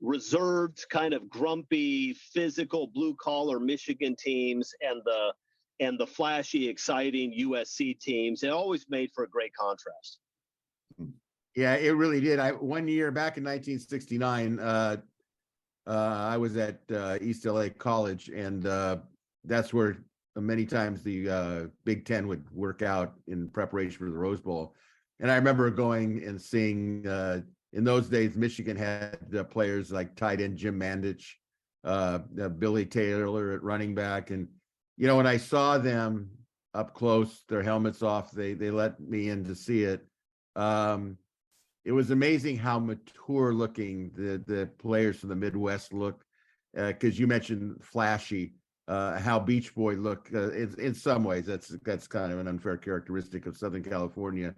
reserved 0.00 0.84
kind 0.88 1.12
of 1.12 1.28
grumpy 1.28 2.14
physical 2.14 2.86
blue 2.86 3.14
collar 3.20 3.60
michigan 3.60 4.16
teams 4.16 4.72
and 4.80 5.02
the 5.04 5.32
and 5.80 6.00
the 6.00 6.06
flashy 6.06 6.66
exciting 6.66 7.34
usc 7.38 8.00
teams 8.00 8.42
it 8.42 8.48
always 8.48 8.86
made 8.88 9.10
for 9.14 9.24
a 9.24 9.28
great 9.28 9.52
contrast 9.54 10.20
Yeah, 11.54 11.74
it 11.74 11.90
really 11.90 12.20
did. 12.20 12.38
I, 12.38 12.52
one 12.52 12.86
year 12.86 13.10
back 13.10 13.36
in 13.36 13.42
nineteen 13.42 13.78
sixty-nine, 13.78 14.58
uh, 14.60 14.96
uh, 15.86 15.90
I 15.90 16.36
was 16.36 16.56
at, 16.56 16.80
uh, 16.92 17.18
East 17.20 17.44
LA 17.44 17.68
College 17.70 18.28
and, 18.28 18.66
uh, 18.66 18.98
that's 19.44 19.72
where 19.72 19.96
many 20.36 20.64
times 20.64 21.02
the, 21.02 21.28
uh, 21.28 21.66
Big 21.84 22.04
Ten 22.04 22.28
would 22.28 22.48
work 22.50 22.82
out 22.82 23.14
in 23.26 23.48
preparation 23.48 23.98
for 23.98 24.10
the 24.10 24.16
Rose 24.16 24.40
Bowl. 24.40 24.74
And 25.18 25.30
I 25.30 25.36
remember 25.36 25.70
going 25.70 26.22
and 26.24 26.40
seeing, 26.40 27.06
uh, 27.06 27.40
in 27.72 27.84
those 27.84 28.08
days, 28.08 28.36
Michigan 28.36 28.76
had 28.76 29.18
uh, 29.36 29.44
players 29.44 29.90
like 29.90 30.16
tight 30.16 30.40
end 30.40 30.56
Jim 30.56 30.78
Mandich, 30.78 31.24
uh, 31.84 32.20
uh, 32.40 32.48
Billy 32.48 32.86
Taylor 32.86 33.52
at 33.52 33.62
running 33.62 33.94
back. 33.94 34.30
And, 34.30 34.48
you 34.96 35.06
know, 35.06 35.16
when 35.16 35.26
I 35.26 35.36
saw 35.36 35.78
them 35.78 36.30
up 36.74 36.94
close, 36.94 37.44
their 37.48 37.62
helmets 37.62 38.02
off, 38.02 38.30
they, 38.30 38.54
they 38.54 38.70
let 38.70 39.00
me 39.00 39.28
in 39.28 39.44
to 39.44 39.54
see 39.54 39.82
it. 39.82 40.06
Um, 40.56 41.18
it 41.84 41.92
was 41.92 42.10
amazing 42.10 42.58
how 42.58 42.78
mature 42.78 43.54
looking 43.54 44.10
the 44.14 44.42
the 44.46 44.66
players 44.78 45.18
from 45.18 45.30
the 45.30 45.36
Midwest 45.36 45.92
look. 45.92 46.24
Because 46.74 47.18
you 47.18 47.26
mentioned 47.26 47.82
flashy, 47.82 48.52
uh, 48.90 49.20
how 49.20 49.38
Beach 49.38 49.72
Boy 49.72 49.94
look. 49.94 50.28
Uh, 50.34 50.50
in, 50.50 50.74
in 50.78 50.94
some 50.94 51.22
ways, 51.22 51.46
that's 51.46 51.68
that's 51.84 52.08
kind 52.08 52.32
of 52.32 52.40
an 52.40 52.48
unfair 52.48 52.76
characteristic 52.76 53.46
of 53.46 53.56
Southern 53.56 53.84
California. 53.84 54.52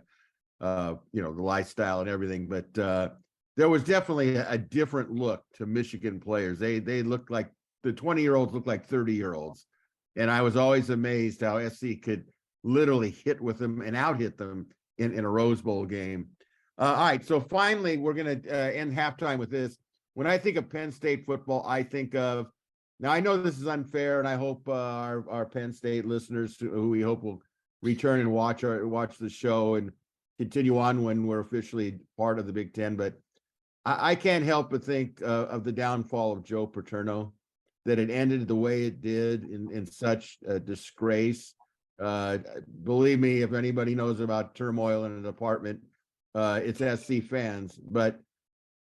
Uh, 0.59 0.95
you 1.13 1.21
know, 1.21 1.35
the 1.35 1.43
lifestyle 1.43 2.01
and 2.01 2.09
everything, 2.09 2.47
but 2.47 2.79
uh, 2.79 3.11
there 3.57 3.69
was 3.69 3.83
definitely 3.85 4.37
a, 4.37 4.57
different 4.57 5.11
look 5.11 5.45
to 5.55 5.67
Michigan 5.67 6.19
players. 6.19 6.59
They 6.59 6.79
they 6.79 7.03
looked 7.03 7.31
like 7.31 7.51
the 7.83 7.93
twenty 7.93 8.23
year 8.23 8.37
olds 8.37 8.55
looked 8.55 8.67
like 8.67 8.87
thirty 8.87 9.13
year 9.13 9.35
olds, 9.35 9.67
and 10.17 10.31
I 10.31 10.41
was 10.41 10.57
always 10.57 10.89
amazed 10.89 11.43
how 11.43 11.69
SC 11.69 12.01
could 12.03 12.25
literally 12.65 13.11
hit 13.11 13.39
with 13.39 13.59
them 13.59 13.83
and 13.83 13.95
out 13.95 14.19
hit 14.19 14.39
them 14.39 14.69
in 14.97 15.13
in 15.13 15.27
a 15.27 15.29
Rose 15.29 15.61
Bowl 15.61 15.85
game. 15.85 16.29
Uh, 16.79 16.95
all 16.97 17.05
right, 17.05 17.27
so 17.27 17.39
finally, 17.39 17.99
we're 17.99 18.15
gonna 18.15 18.41
uh, 18.49 18.55
end 18.55 18.97
halftime 18.97 19.39
with 19.39 19.51
this. 19.51 19.77
When 20.15 20.27
I 20.27 20.39
think 20.39 20.57
of 20.57 20.71
Penn 20.71 20.91
State 20.91 21.27
football, 21.27 21.67
I 21.69 21.83
think 21.83 22.15
of 22.15 22.47
now. 23.01 23.11
I 23.11 23.21
know 23.21 23.37
this 23.37 23.59
is 23.59 23.67
unfair, 23.67 24.19
and 24.19 24.29
I 24.29 24.37
hope 24.37 24.69
uh, 24.69 24.73
our 24.73 25.25
our 25.29 25.47
Penn 25.47 25.73
State 25.73 26.07
listeners, 26.07 26.57
who 26.59 26.91
we 26.91 27.01
hope 27.01 27.23
will 27.23 27.43
return 27.83 28.21
and 28.21 28.33
watch 28.33 28.65
our 28.65 28.87
watch 28.87 29.19
the 29.19 29.29
show 29.29 29.75
and 29.77 29.93
continue 30.39 30.79
on 30.79 31.03
when 31.03 31.27
we're 31.27 31.41
officially 31.41 32.01
part 32.17 32.39
of 32.39 32.47
the 32.47 32.53
Big 32.53 32.75
Ten. 32.75 32.97
But 32.97 33.15
I, 33.85 34.13
I 34.13 34.15
can't 34.15 34.45
help 34.45 34.71
but 34.71 34.85
think 34.85 35.21
uh, 35.23 35.47
of 35.47 35.65
the 35.65 35.73
downfall 35.73 36.33
of 36.33 36.45
Joe 36.45 36.67
Paterno, 36.67 37.33
that 37.85 37.99
it 37.99 38.11
ended 38.11 38.49
the 38.49 38.57
way 38.57 38.85
it 38.85 39.01
did 39.01 39.45
in 39.45 39.71
in 39.73 39.87
such 39.87 40.39
a 40.47 40.59
disgrace. 40.61 41.55
Uh, 42.01 42.39
believe 42.83 43.21
me, 43.21 43.43
if 43.43 43.53
anybody 43.53 43.95
knows 43.95 44.21
about 44.21 44.55
turmoil 44.55 45.05
in 45.05 45.13
an 45.13 45.27
apartment 45.27 45.81
uh, 46.35 46.61
it's 46.63 46.79
SC 46.79 47.23
fans. 47.23 47.79
But 47.79 48.21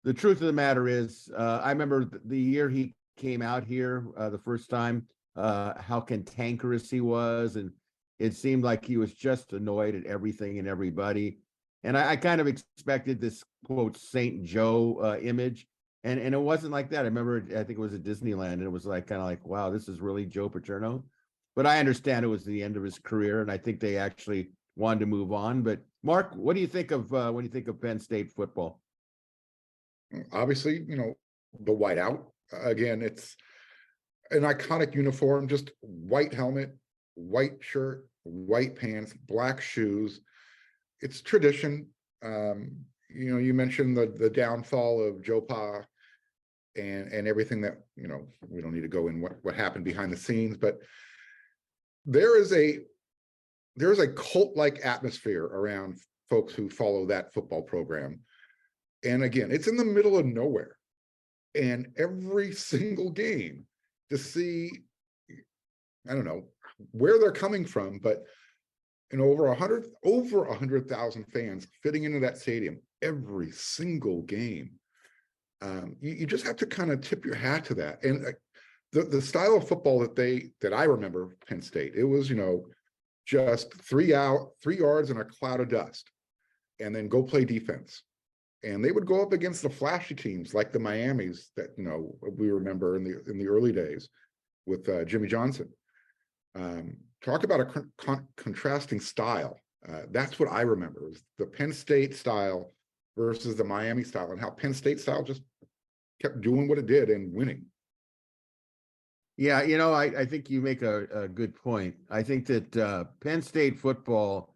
the 0.03 0.13
truth 0.13 0.41
of 0.41 0.47
the 0.47 0.53
matter 0.53 0.87
is, 0.87 1.29
uh, 1.35 1.61
I 1.63 1.71
remember 1.71 2.09
the 2.25 2.39
year 2.39 2.69
he 2.69 2.95
came 3.19 3.41
out 3.41 3.63
here 3.63 4.05
uh, 4.17 4.29
the 4.29 4.37
first 4.37 4.69
time, 4.69 5.05
uh, 5.35 5.79
how 5.79 5.99
cantankerous 5.99 6.89
he 6.89 7.01
was, 7.01 7.55
and 7.55 7.71
it 8.17 8.33
seemed 8.33 8.63
like 8.63 8.83
he 8.83 8.97
was 8.97 9.13
just 9.13 9.53
annoyed 9.53 9.95
at 9.95 10.05
everything 10.05 10.59
and 10.59 10.67
everybody. 10.67 11.39
And 11.83 11.97
I, 11.97 12.11
I 12.11 12.15
kind 12.15 12.41
of 12.41 12.47
expected 12.47 13.21
this 13.21 13.43
quote 13.65 13.97
Saint 13.97 14.43
Joe 14.43 14.99
uh, 15.01 15.17
image, 15.21 15.67
and 16.03 16.19
and 16.19 16.33
it 16.33 16.39
wasn't 16.39 16.73
like 16.73 16.89
that. 16.89 17.01
I 17.01 17.09
remember, 17.09 17.43
I 17.51 17.63
think 17.63 17.77
it 17.77 17.79
was 17.79 17.93
at 17.93 18.03
Disneyland, 18.03 18.53
and 18.53 18.63
it 18.63 18.71
was 18.71 18.85
like 18.85 19.07
kind 19.07 19.21
of 19.21 19.27
like, 19.27 19.45
wow, 19.45 19.69
this 19.69 19.87
is 19.87 20.01
really 20.01 20.25
Joe 20.25 20.49
Paterno. 20.49 21.03
But 21.55 21.65
I 21.65 21.79
understand 21.79 22.23
it 22.23 22.29
was 22.29 22.45
the 22.45 22.63
end 22.63 22.77
of 22.77 22.83
his 22.83 22.99
career, 22.99 23.41
and 23.41 23.51
I 23.51 23.57
think 23.57 23.79
they 23.79 23.97
actually 23.97 24.49
wanted 24.75 25.01
to 25.01 25.05
move 25.05 25.31
on. 25.31 25.61
But 25.61 25.81
Marc, 26.03 26.33
what 26.35 26.55
do 26.55 26.61
you 26.61 26.67
think 26.67 26.91
of 26.91 27.13
uh, 27.13 27.31
when 27.31 27.43
you 27.43 27.51
think 27.51 27.67
of 27.67 27.81
Penn 27.81 27.99
State 27.99 28.31
football? 28.31 28.81
obviously, 30.33 30.83
you 30.87 30.95
know, 30.95 31.13
the 31.59 31.71
whiteout. 31.71 32.21
Again, 32.53 33.01
it's 33.01 33.35
an 34.31 34.41
iconic 34.41 34.95
uniform, 34.95 35.47
just 35.47 35.71
white 35.81 36.33
helmet, 36.33 36.75
white 37.15 37.57
shirt, 37.61 38.07
white 38.23 38.75
pants, 38.75 39.13
black 39.27 39.61
shoes. 39.61 40.21
It's 41.01 41.21
tradition. 41.21 41.87
Um, 42.23 42.71
you 43.09 43.31
know, 43.31 43.37
you 43.37 43.53
mentioned 43.53 43.97
the 43.97 44.07
the 44.07 44.29
downfall 44.29 45.07
of 45.07 45.21
Joe 45.21 45.41
Pa 45.41 45.81
and 46.75 47.11
and 47.11 47.27
everything 47.27 47.61
that, 47.61 47.77
you 47.95 48.07
know, 48.07 48.27
we 48.47 48.61
don't 48.61 48.73
need 48.73 48.81
to 48.81 48.87
go 48.87 49.07
in 49.07 49.21
what 49.21 49.37
what 49.41 49.55
happened 49.55 49.85
behind 49.85 50.11
the 50.11 50.17
scenes, 50.17 50.57
but 50.57 50.79
there 52.05 52.39
is 52.39 52.53
a 52.53 52.79
there 53.75 53.91
is 53.91 53.99
a 53.99 54.07
cult-like 54.07 54.85
atmosphere 54.85 55.45
around 55.45 55.99
folks 56.29 56.53
who 56.53 56.69
follow 56.69 57.05
that 57.05 57.33
football 57.33 57.61
program. 57.61 58.19
And 59.03 59.23
again, 59.23 59.51
it's 59.51 59.67
in 59.67 59.77
the 59.77 59.85
middle 59.85 60.17
of 60.17 60.25
nowhere. 60.25 60.75
And 61.55 61.87
every 61.97 62.51
single 62.53 63.11
game 63.11 63.65
to 64.09 64.17
see, 64.17 64.71
I 66.09 66.13
don't 66.13 66.25
know 66.25 66.45
where 66.91 67.19
they're 67.19 67.31
coming 67.31 67.65
from, 67.65 67.99
but 67.99 68.25
know, 69.17 69.25
over 69.25 69.47
a 69.47 69.55
hundred, 69.55 69.85
over 70.03 70.45
a 70.45 70.55
hundred 70.55 70.87
thousand 70.87 71.25
fans 71.25 71.67
fitting 71.81 72.03
into 72.03 72.19
that 72.19 72.37
stadium 72.37 72.79
every 73.01 73.51
single 73.51 74.21
game. 74.23 74.71
Um, 75.61 75.95
you, 75.99 76.13
you 76.13 76.27
just 76.27 76.45
have 76.45 76.55
to 76.57 76.65
kind 76.65 76.91
of 76.91 77.01
tip 77.01 77.25
your 77.25 77.35
hat 77.35 77.65
to 77.65 77.75
that. 77.75 78.03
And 78.03 78.25
uh, 78.25 78.31
the, 78.91 79.03
the 79.03 79.21
style 79.21 79.57
of 79.57 79.67
football 79.67 79.99
that 79.99 80.15
they, 80.15 80.51
that 80.61 80.73
I 80.73 80.83
remember 80.83 81.35
Penn 81.47 81.61
State, 81.61 81.93
it 81.95 82.03
was, 82.03 82.29
you 82.29 82.35
know, 82.35 82.65
just 83.25 83.73
three 83.83 84.13
out, 84.13 84.51
three 84.61 84.77
yards 84.77 85.09
and 85.09 85.19
a 85.19 85.25
cloud 85.25 85.59
of 85.59 85.69
dust, 85.69 86.09
and 86.79 86.95
then 86.95 87.07
go 87.07 87.21
play 87.21 87.45
defense 87.45 88.03
and 88.63 88.83
they 88.83 88.91
would 88.91 89.05
go 89.05 89.21
up 89.21 89.33
against 89.33 89.61
the 89.61 89.69
flashy 89.69 90.15
teams 90.15 90.53
like 90.53 90.71
the 90.71 90.79
Miamis 90.79 91.51
that 91.55 91.69
you 91.77 91.83
know 91.83 92.15
we 92.37 92.51
remember 92.51 92.97
in 92.97 93.03
the 93.03 93.21
in 93.29 93.37
the 93.37 93.47
early 93.47 93.71
days 93.71 94.09
with 94.65 94.87
uh, 94.89 95.05
Jimmy 95.05 95.27
Johnson. 95.27 95.69
Um, 96.55 96.97
talk 97.23 97.43
about 97.43 97.61
a 97.61 97.65
con- 97.65 97.91
con- 97.97 98.27
contrasting 98.37 98.99
style. 98.99 99.59
Uh, 99.87 100.01
that's 100.11 100.39
what 100.39 100.51
I 100.51 100.61
remember 100.61 101.09
is 101.09 101.23
the 101.37 101.45
Penn 101.45 101.71
State 101.71 102.15
style 102.15 102.73
versus 103.17 103.55
the 103.55 103.63
Miami 103.63 104.03
style, 104.03 104.31
and 104.31 104.41
how 104.41 104.49
Penn 104.49 104.73
State 104.73 104.99
style 104.99 105.23
just 105.23 105.41
kept 106.21 106.41
doing 106.41 106.67
what 106.67 106.77
it 106.77 106.85
did 106.85 107.09
and 107.09 107.33
winning. 107.33 107.65
Yeah, 109.37 109.63
you 109.63 109.77
know, 109.77 109.93
I, 109.93 110.05
I 110.05 110.25
think 110.25 110.49
you 110.49 110.59
make 110.59 110.81
a, 110.81 111.05
a 111.13 111.27
good 111.29 111.55
point. 111.55 111.95
I 112.09 112.23
think 112.23 112.45
that 112.47 112.75
uh, 112.75 113.05
Penn 113.21 113.41
State 113.41 113.79
football, 113.79 114.53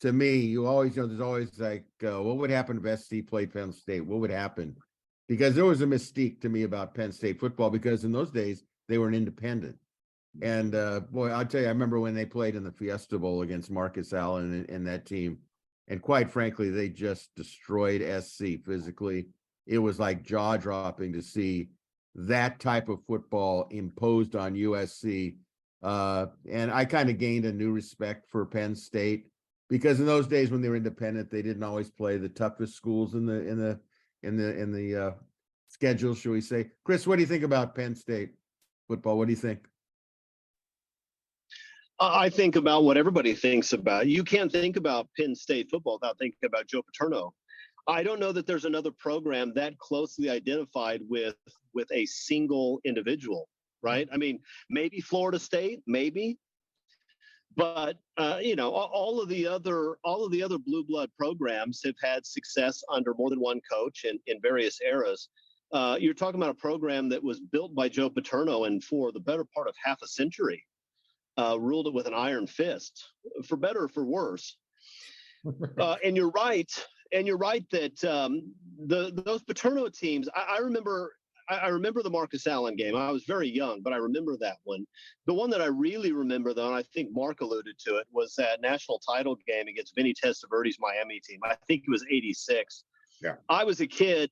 to 0.00 0.12
me, 0.12 0.36
you 0.36 0.66
always 0.66 0.96
know 0.96 1.06
there's 1.06 1.20
always 1.20 1.58
like, 1.58 1.84
uh, 2.04 2.22
what 2.22 2.36
would 2.36 2.50
happen 2.50 2.80
if 2.82 3.00
SC 3.00 3.26
played 3.26 3.52
Penn 3.52 3.72
State? 3.72 4.04
What 4.04 4.20
would 4.20 4.30
happen? 4.30 4.76
Because 5.28 5.54
there 5.54 5.64
was 5.64 5.80
a 5.80 5.86
mystique 5.86 6.40
to 6.42 6.48
me 6.48 6.64
about 6.64 6.94
Penn 6.94 7.12
State 7.12 7.40
football 7.40 7.70
because 7.70 8.04
in 8.04 8.12
those 8.12 8.30
days 8.30 8.64
they 8.88 8.98
were 8.98 9.08
an 9.08 9.14
independent. 9.14 9.76
And 10.42 10.74
uh, 10.74 11.00
boy, 11.00 11.30
I'll 11.30 11.46
tell 11.46 11.60
you, 11.60 11.68
I 11.68 11.70
remember 11.70 12.00
when 12.00 12.14
they 12.14 12.26
played 12.26 12.56
in 12.56 12.64
the 12.64 12.72
Fiesta 12.72 13.18
Bowl 13.18 13.42
against 13.42 13.70
Marcus 13.70 14.12
Allen 14.12 14.52
and, 14.52 14.68
and 14.68 14.86
that 14.86 15.06
team. 15.06 15.38
And 15.88 16.02
quite 16.02 16.30
frankly, 16.30 16.70
they 16.70 16.88
just 16.88 17.34
destroyed 17.36 18.02
SC 18.22 18.64
physically. 18.64 19.26
It 19.66 19.78
was 19.78 20.00
like 20.00 20.24
jaw 20.24 20.56
dropping 20.56 21.12
to 21.12 21.22
see 21.22 21.68
that 22.14 22.58
type 22.60 22.88
of 22.88 23.04
football 23.06 23.68
imposed 23.70 24.34
on 24.34 24.54
USC. 24.54 25.36
Uh, 25.82 26.26
and 26.50 26.70
I 26.72 26.84
kind 26.84 27.10
of 27.10 27.18
gained 27.18 27.44
a 27.44 27.52
new 27.52 27.70
respect 27.70 28.28
for 28.28 28.46
Penn 28.46 28.74
State 28.74 29.26
because 29.68 30.00
in 30.00 30.06
those 30.06 30.26
days 30.26 30.50
when 30.50 30.60
they 30.60 30.68
were 30.68 30.76
independent, 30.76 31.30
they 31.30 31.42
didn't 31.42 31.62
always 31.62 31.90
play 31.90 32.16
the 32.16 32.28
toughest 32.28 32.74
schools 32.74 33.14
in 33.14 33.26
the 33.26 33.46
in 33.46 33.58
the 33.58 33.80
in 34.22 34.36
the 34.36 34.58
in 34.58 34.72
the 34.72 34.96
uh, 34.96 35.10
schedule, 35.68 36.14
shall 36.14 36.32
we 36.32 36.40
say? 36.40 36.70
Chris, 36.84 37.06
what 37.06 37.16
do 37.16 37.22
you 37.22 37.28
think 37.28 37.44
about 37.44 37.74
Penn 37.74 37.94
State 37.94 38.34
football? 38.88 39.18
What 39.18 39.26
do 39.26 39.32
you 39.32 39.38
think? 39.38 39.66
I 42.00 42.28
think 42.28 42.56
about 42.56 42.84
what 42.84 42.96
everybody 42.96 43.34
thinks 43.34 43.72
about. 43.72 44.08
You 44.08 44.24
can't 44.24 44.50
think 44.50 44.76
about 44.76 45.08
Penn 45.16 45.34
State 45.34 45.68
football 45.70 45.98
without 46.00 46.18
thinking 46.18 46.38
about 46.44 46.66
Joe 46.66 46.82
Paterno. 46.82 47.32
I 47.86 48.02
don't 48.02 48.18
know 48.18 48.32
that 48.32 48.46
there's 48.46 48.64
another 48.64 48.90
program 48.90 49.52
that 49.54 49.78
closely 49.78 50.30
identified 50.30 51.02
with 51.08 51.36
with 51.74 51.90
a 51.92 52.06
single 52.06 52.80
individual, 52.84 53.48
right? 53.82 54.08
I 54.12 54.16
mean, 54.16 54.40
maybe 54.70 55.00
Florida 55.00 55.38
State, 55.38 55.82
maybe, 55.86 56.38
but 57.56 57.96
uh, 58.16 58.38
you 58.40 58.56
know, 58.56 58.70
all 58.70 59.20
of 59.20 59.28
the 59.28 59.46
other 59.46 59.96
all 60.04 60.24
of 60.24 60.32
the 60.32 60.42
other 60.42 60.58
blue 60.58 60.84
blood 60.84 61.10
programs 61.18 61.80
have 61.84 61.94
had 62.02 62.26
success 62.26 62.82
under 62.90 63.14
more 63.14 63.30
than 63.30 63.40
one 63.40 63.60
coach 63.70 64.04
in 64.04 64.18
in 64.26 64.40
various 64.40 64.80
eras. 64.80 65.28
Uh, 65.72 65.96
you're 65.98 66.14
talking 66.14 66.40
about 66.40 66.50
a 66.50 66.54
program 66.54 67.08
that 67.08 67.22
was 67.22 67.40
built 67.40 67.74
by 67.74 67.88
Joe 67.88 68.08
Paterno 68.08 68.64
and 68.64 68.82
for 68.84 69.10
the 69.10 69.20
better 69.20 69.44
part 69.44 69.66
of 69.66 69.74
half 69.82 70.00
a 70.02 70.06
century 70.06 70.62
uh, 71.38 71.56
ruled 71.58 71.86
it 71.86 71.94
with 71.94 72.06
an 72.06 72.14
iron 72.14 72.46
fist, 72.46 73.04
for 73.44 73.56
better 73.56 73.84
or 73.84 73.88
for 73.88 74.04
worse. 74.04 74.56
Uh, 75.78 75.96
and 76.02 76.16
you're 76.16 76.30
right. 76.30 76.72
And 77.12 77.26
you're 77.26 77.36
right 77.36 77.66
that 77.70 78.02
um, 78.02 78.50
the 78.86 79.12
those 79.26 79.42
Paterno 79.42 79.90
teams. 79.90 80.26
I, 80.34 80.56
I 80.56 80.58
remember. 80.60 81.12
I, 81.48 81.56
I 81.56 81.68
remember 81.68 82.02
the 82.02 82.10
Marcus 82.10 82.46
Allen 82.46 82.76
game. 82.76 82.96
I 82.96 83.10
was 83.10 83.24
very 83.24 83.48
young, 83.48 83.80
but 83.82 83.92
I 83.92 83.96
remember 83.96 84.36
that 84.40 84.56
one. 84.64 84.86
The 85.26 85.34
one 85.34 85.50
that 85.50 85.60
I 85.60 85.66
really 85.66 86.12
remember, 86.12 86.54
though, 86.54 86.66
and 86.66 86.76
I 86.76 86.82
think 86.94 87.10
Marc 87.12 87.40
alluded 87.40 87.78
to 87.86 87.96
it, 87.96 88.06
was 88.12 88.34
that 88.36 88.60
national 88.60 89.00
title 89.00 89.36
game 89.46 89.68
against 89.68 89.94
Vinny 89.94 90.14
Testaverde's 90.14 90.78
Miami 90.80 91.20
team. 91.20 91.40
I 91.44 91.56
think 91.66 91.84
it 91.86 91.90
was 91.90 92.04
'86. 92.10 92.84
Yeah. 93.22 93.34
I 93.48 93.64
was 93.64 93.80
a 93.80 93.86
kid, 93.86 94.30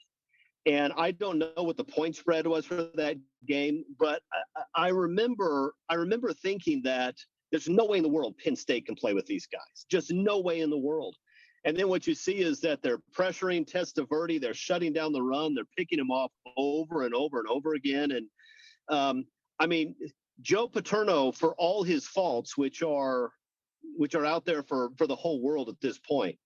and 0.67 0.93
I 0.97 1.13
don't 1.13 1.39
know 1.39 1.53
what 1.57 1.77
the 1.77 1.85
point 1.85 2.17
spread 2.17 2.47
was 2.47 2.67
for 2.67 2.89
that 2.95 3.17
game, 3.47 3.85
but 3.99 4.23
I, 4.33 4.61
I 4.61 4.87
I 4.87 4.89
remember 4.89 5.75
I 5.89 5.95
remember 5.95 6.33
thinking 6.33 6.83
that 6.85 7.17
there's 7.51 7.69
no 7.69 7.85
way 7.85 7.99
in 7.99 8.03
the 8.03 8.09
world 8.09 8.35
Penn 8.43 8.57
State 8.57 8.87
can 8.87 8.95
play 8.95 9.13
with 9.15 9.27
these 9.27 9.47
guys. 9.47 9.87
Just 9.91 10.11
no 10.11 10.41
way 10.41 10.61
in 10.61 10.71
the 10.71 10.79
world. 10.79 11.17
And 11.65 11.77
then 11.77 11.89
what 11.89 12.07
you 12.07 12.15
see 12.15 12.39
is 12.41 12.61
that 12.61 12.83
they're 12.83 13.03
pressuring 13.17 13.71
Testaverde, 13.71 14.41
they're 14.41 14.55
shutting 14.55 14.93
down 14.93 15.13
the 15.13 15.23
run, 15.23 15.55
they're 15.55 15.65
picking 15.77 15.99
him 15.99 16.11
off 16.11 16.33
over 16.57 17.03
and 17.03 17.15
over 17.15 17.39
and 17.39 17.49
over 17.49 17.75
again. 17.75 18.11
And 18.11 18.27
um, 18.89 19.27
I 19.61 19.67
mean, 19.67 19.95
Joe 20.41 20.67
Paterno, 20.67 21.31
for 21.31 21.55
all 21.55 21.85
his 21.85 22.07
faults, 22.07 22.57
which 22.57 22.83
are 22.83 23.31
which 23.97 24.15
are 24.15 24.25
out 24.25 24.45
there 24.45 24.63
for 24.63 24.91
for 24.97 25.07
the 25.07 25.15
whole 25.15 25.41
world 25.41 25.69
at 25.69 25.81
this 25.81 25.99
point, 25.99 26.37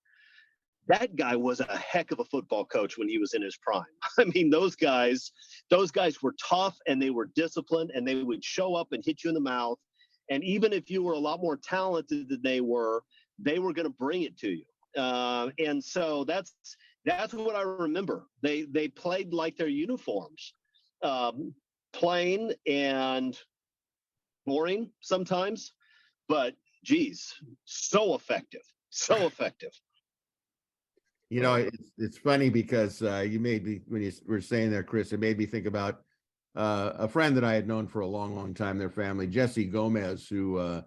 that 0.88 1.16
guy 1.16 1.34
was 1.34 1.60
a 1.60 1.76
heck 1.76 2.10
of 2.12 2.20
a 2.20 2.24
football 2.24 2.64
coach 2.64 2.96
when 2.98 3.08
he 3.08 3.18
was 3.18 3.34
in 3.34 3.42
his 3.42 3.56
prime. 3.56 3.84
I 4.18 4.24
mean, 4.24 4.50
those 4.50 4.76
guys, 4.76 5.32
those 5.70 5.90
guys 5.90 6.22
were 6.22 6.34
tough 6.42 6.76
and 6.86 7.00
they 7.00 7.10
were 7.10 7.30
disciplined 7.34 7.90
and 7.94 8.06
they 8.06 8.22
would 8.22 8.44
show 8.44 8.74
up 8.74 8.88
and 8.92 9.04
hit 9.04 9.24
you 9.24 9.30
in 9.30 9.34
the 9.34 9.40
mouth. 9.40 9.78
And 10.30 10.42
even 10.44 10.72
if 10.72 10.90
you 10.90 11.02
were 11.02 11.12
a 11.12 11.18
lot 11.18 11.40
more 11.40 11.56
talented 11.56 12.28
than 12.28 12.42
they 12.42 12.60
were, 12.60 13.02
they 13.38 13.58
were 13.58 13.72
going 13.72 13.86
to 13.86 13.94
bring 13.98 14.22
it 14.22 14.36
to 14.38 14.48
you. 14.48 14.64
Uh, 14.96 15.50
and 15.58 15.82
so 15.82 16.24
that's 16.24 16.54
that's 17.04 17.34
what 17.34 17.54
I 17.54 17.62
remember. 17.62 18.26
They 18.42 18.62
they 18.62 18.88
played 18.88 19.32
like 19.32 19.56
their 19.56 19.68
uniforms, 19.68 20.54
um, 21.02 21.54
plain 21.92 22.52
and 22.66 23.38
boring 24.46 24.90
sometimes, 25.00 25.72
but 26.28 26.54
geez, 26.84 27.34
so 27.64 28.14
effective, 28.14 28.62
so 28.90 29.14
effective. 29.26 29.72
You 31.28 31.42
know, 31.42 31.54
it's 31.54 31.90
it's 31.98 32.18
funny 32.18 32.50
because 32.50 33.02
uh, 33.02 33.24
you 33.28 33.40
made 33.40 33.64
me 33.66 33.80
when 33.88 34.02
you 34.02 34.12
were 34.26 34.40
saying 34.40 34.70
there, 34.70 34.84
Chris. 34.84 35.12
It 35.12 35.20
made 35.20 35.38
me 35.38 35.46
think 35.46 35.66
about 35.66 36.02
uh, 36.54 36.92
a 36.98 37.08
friend 37.08 37.36
that 37.36 37.44
I 37.44 37.54
had 37.54 37.66
known 37.66 37.88
for 37.88 38.00
a 38.00 38.06
long, 38.06 38.36
long 38.36 38.54
time. 38.54 38.78
Their 38.78 38.90
family, 38.90 39.26
Jesse 39.26 39.64
Gomez, 39.64 40.28
who 40.28 40.58
uh, 40.58 40.82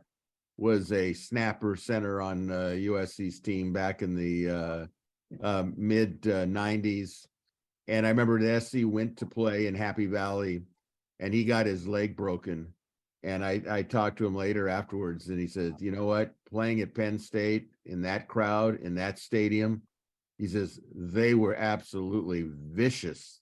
was 0.60 0.92
a 0.92 1.14
snapper 1.14 1.76
center 1.76 2.22
on 2.22 2.52
uh, 2.52 2.76
USC's 2.76 3.40
team 3.40 3.72
back 3.74 4.02
in 4.02 4.16
the 4.16 4.50
uh, 4.50 4.86
um, 5.42 5.74
mid 5.78 6.20
uh, 6.26 6.46
'90s. 6.46 7.26
And 7.88 8.06
I 8.06 8.10
remember 8.10 8.40
the 8.40 8.60
SC 8.62 8.80
went 8.84 9.18
to 9.18 9.26
play 9.26 9.68
in 9.68 9.74
Happy 9.74 10.06
Valley, 10.06 10.62
and 11.20 11.34
he 11.34 11.44
got 11.44 11.66
his 11.66 11.88
leg 11.88 12.16
broken. 12.16 12.74
And 13.24 13.44
I 13.44 13.62
I 13.70 13.82
talked 13.84 14.18
to 14.20 14.26
him 14.26 14.36
later 14.36 14.70
afterwards, 14.70 15.30
and 15.30 15.40
he 15.40 15.48
said, 15.48 15.76
"You 15.80 15.92
know 15.92 16.06
what? 16.06 16.34
Playing 16.50 16.82
at 16.82 16.96
Penn 16.96 17.20
State 17.20 17.70
in 17.86 18.02
that 18.04 18.28
crowd 18.28 18.80
in 18.82 18.96
that 18.96 19.20
stadium." 19.20 19.82
he 20.40 20.48
says 20.48 20.80
they 20.96 21.36
were 21.36 21.54
absolutely 21.54 22.50
vicious 22.72 23.42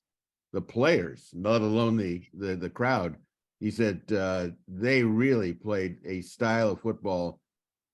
the 0.52 0.60
players 0.60 1.30
not 1.34 1.62
alone 1.62 1.96
the 1.96 2.22
the, 2.34 2.56
the 2.56 2.70
crowd 2.70 3.16
he 3.60 3.72
said 3.72 4.02
uh, 4.16 4.48
they 4.68 5.04
really 5.04 5.54
played 5.54 5.98
a 6.06 6.22
style 6.22 6.72
of 6.72 6.82
football 6.82 7.40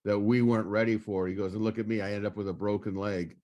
that 0.06 0.20
we 0.20 0.42
weren't 0.42 0.68
ready 0.68 0.98
for. 0.98 1.28
He 1.28 1.36
goes 1.36 1.54
and 1.54 1.64
look 1.64 1.80
at 1.80 1.88
me 1.88 2.02
i 2.02 2.08
ended 2.10 2.26
up 2.26 2.36
with 2.36 2.50
a 2.50 2.54
broken 2.54 2.96
leg. 2.96 3.38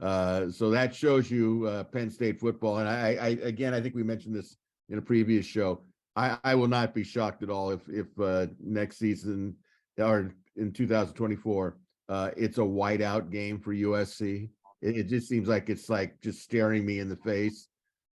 Uh, 0.00 0.50
so 0.50 0.70
that 0.70 0.94
shows 0.94 1.30
you 1.30 1.66
uh, 1.66 1.84
penn 1.84 2.10
state 2.10 2.38
football 2.38 2.78
and 2.78 2.88
I, 2.88 3.16
I 3.18 3.28
again 3.42 3.72
i 3.72 3.80
think 3.80 3.94
we 3.94 4.02
mentioned 4.02 4.34
this 4.34 4.58
in 4.90 4.98
a 4.98 5.02
previous 5.02 5.46
show. 5.46 5.82
I 6.16 6.38
i 6.44 6.54
will 6.54 6.68
not 6.68 6.94
be 6.94 7.04
shocked 7.04 7.42
at 7.42 7.50
all 7.50 7.70
if 7.70 7.88
if 7.88 8.06
uh, 8.20 8.46
next 8.60 8.98
season 8.98 9.56
or 9.98 10.34
in 10.56 10.72
2024 10.72 11.78
uh, 12.08 12.30
it's 12.36 12.58
a 12.58 12.60
whiteout 12.60 13.30
game 13.30 13.58
for 13.58 13.72
usc 13.74 14.48
it, 14.82 14.96
it 14.96 15.08
just 15.08 15.28
seems 15.28 15.48
like 15.48 15.68
it's 15.68 15.88
like 15.88 16.20
just 16.20 16.42
staring 16.42 16.84
me 16.84 17.00
in 17.00 17.08
the 17.08 17.16
face. 17.16 17.68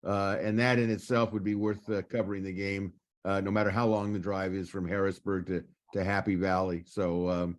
Uh, 0.05 0.37
and 0.41 0.59
that 0.59 0.79
in 0.79 0.91
itself 0.91 1.33
would 1.33 1.45
be 1.45 1.55
worth 1.55 1.89
covering 2.09 2.43
the 2.43 2.53
game, 2.53 2.93
uh, 3.25 3.41
no 3.41 3.51
matter 3.51 3.71
how 3.71 3.87
long 3.87 4.13
the 4.13 4.19
drive 4.19 4.55
is 4.55 4.69
from 4.69 4.87
Harrisburg 4.87 5.47
to, 5.47 5.65
to 5.93 6.05
Happy 6.05 6.35
Valley. 6.35 6.85
So, 6.87 7.29
um, 7.29 7.59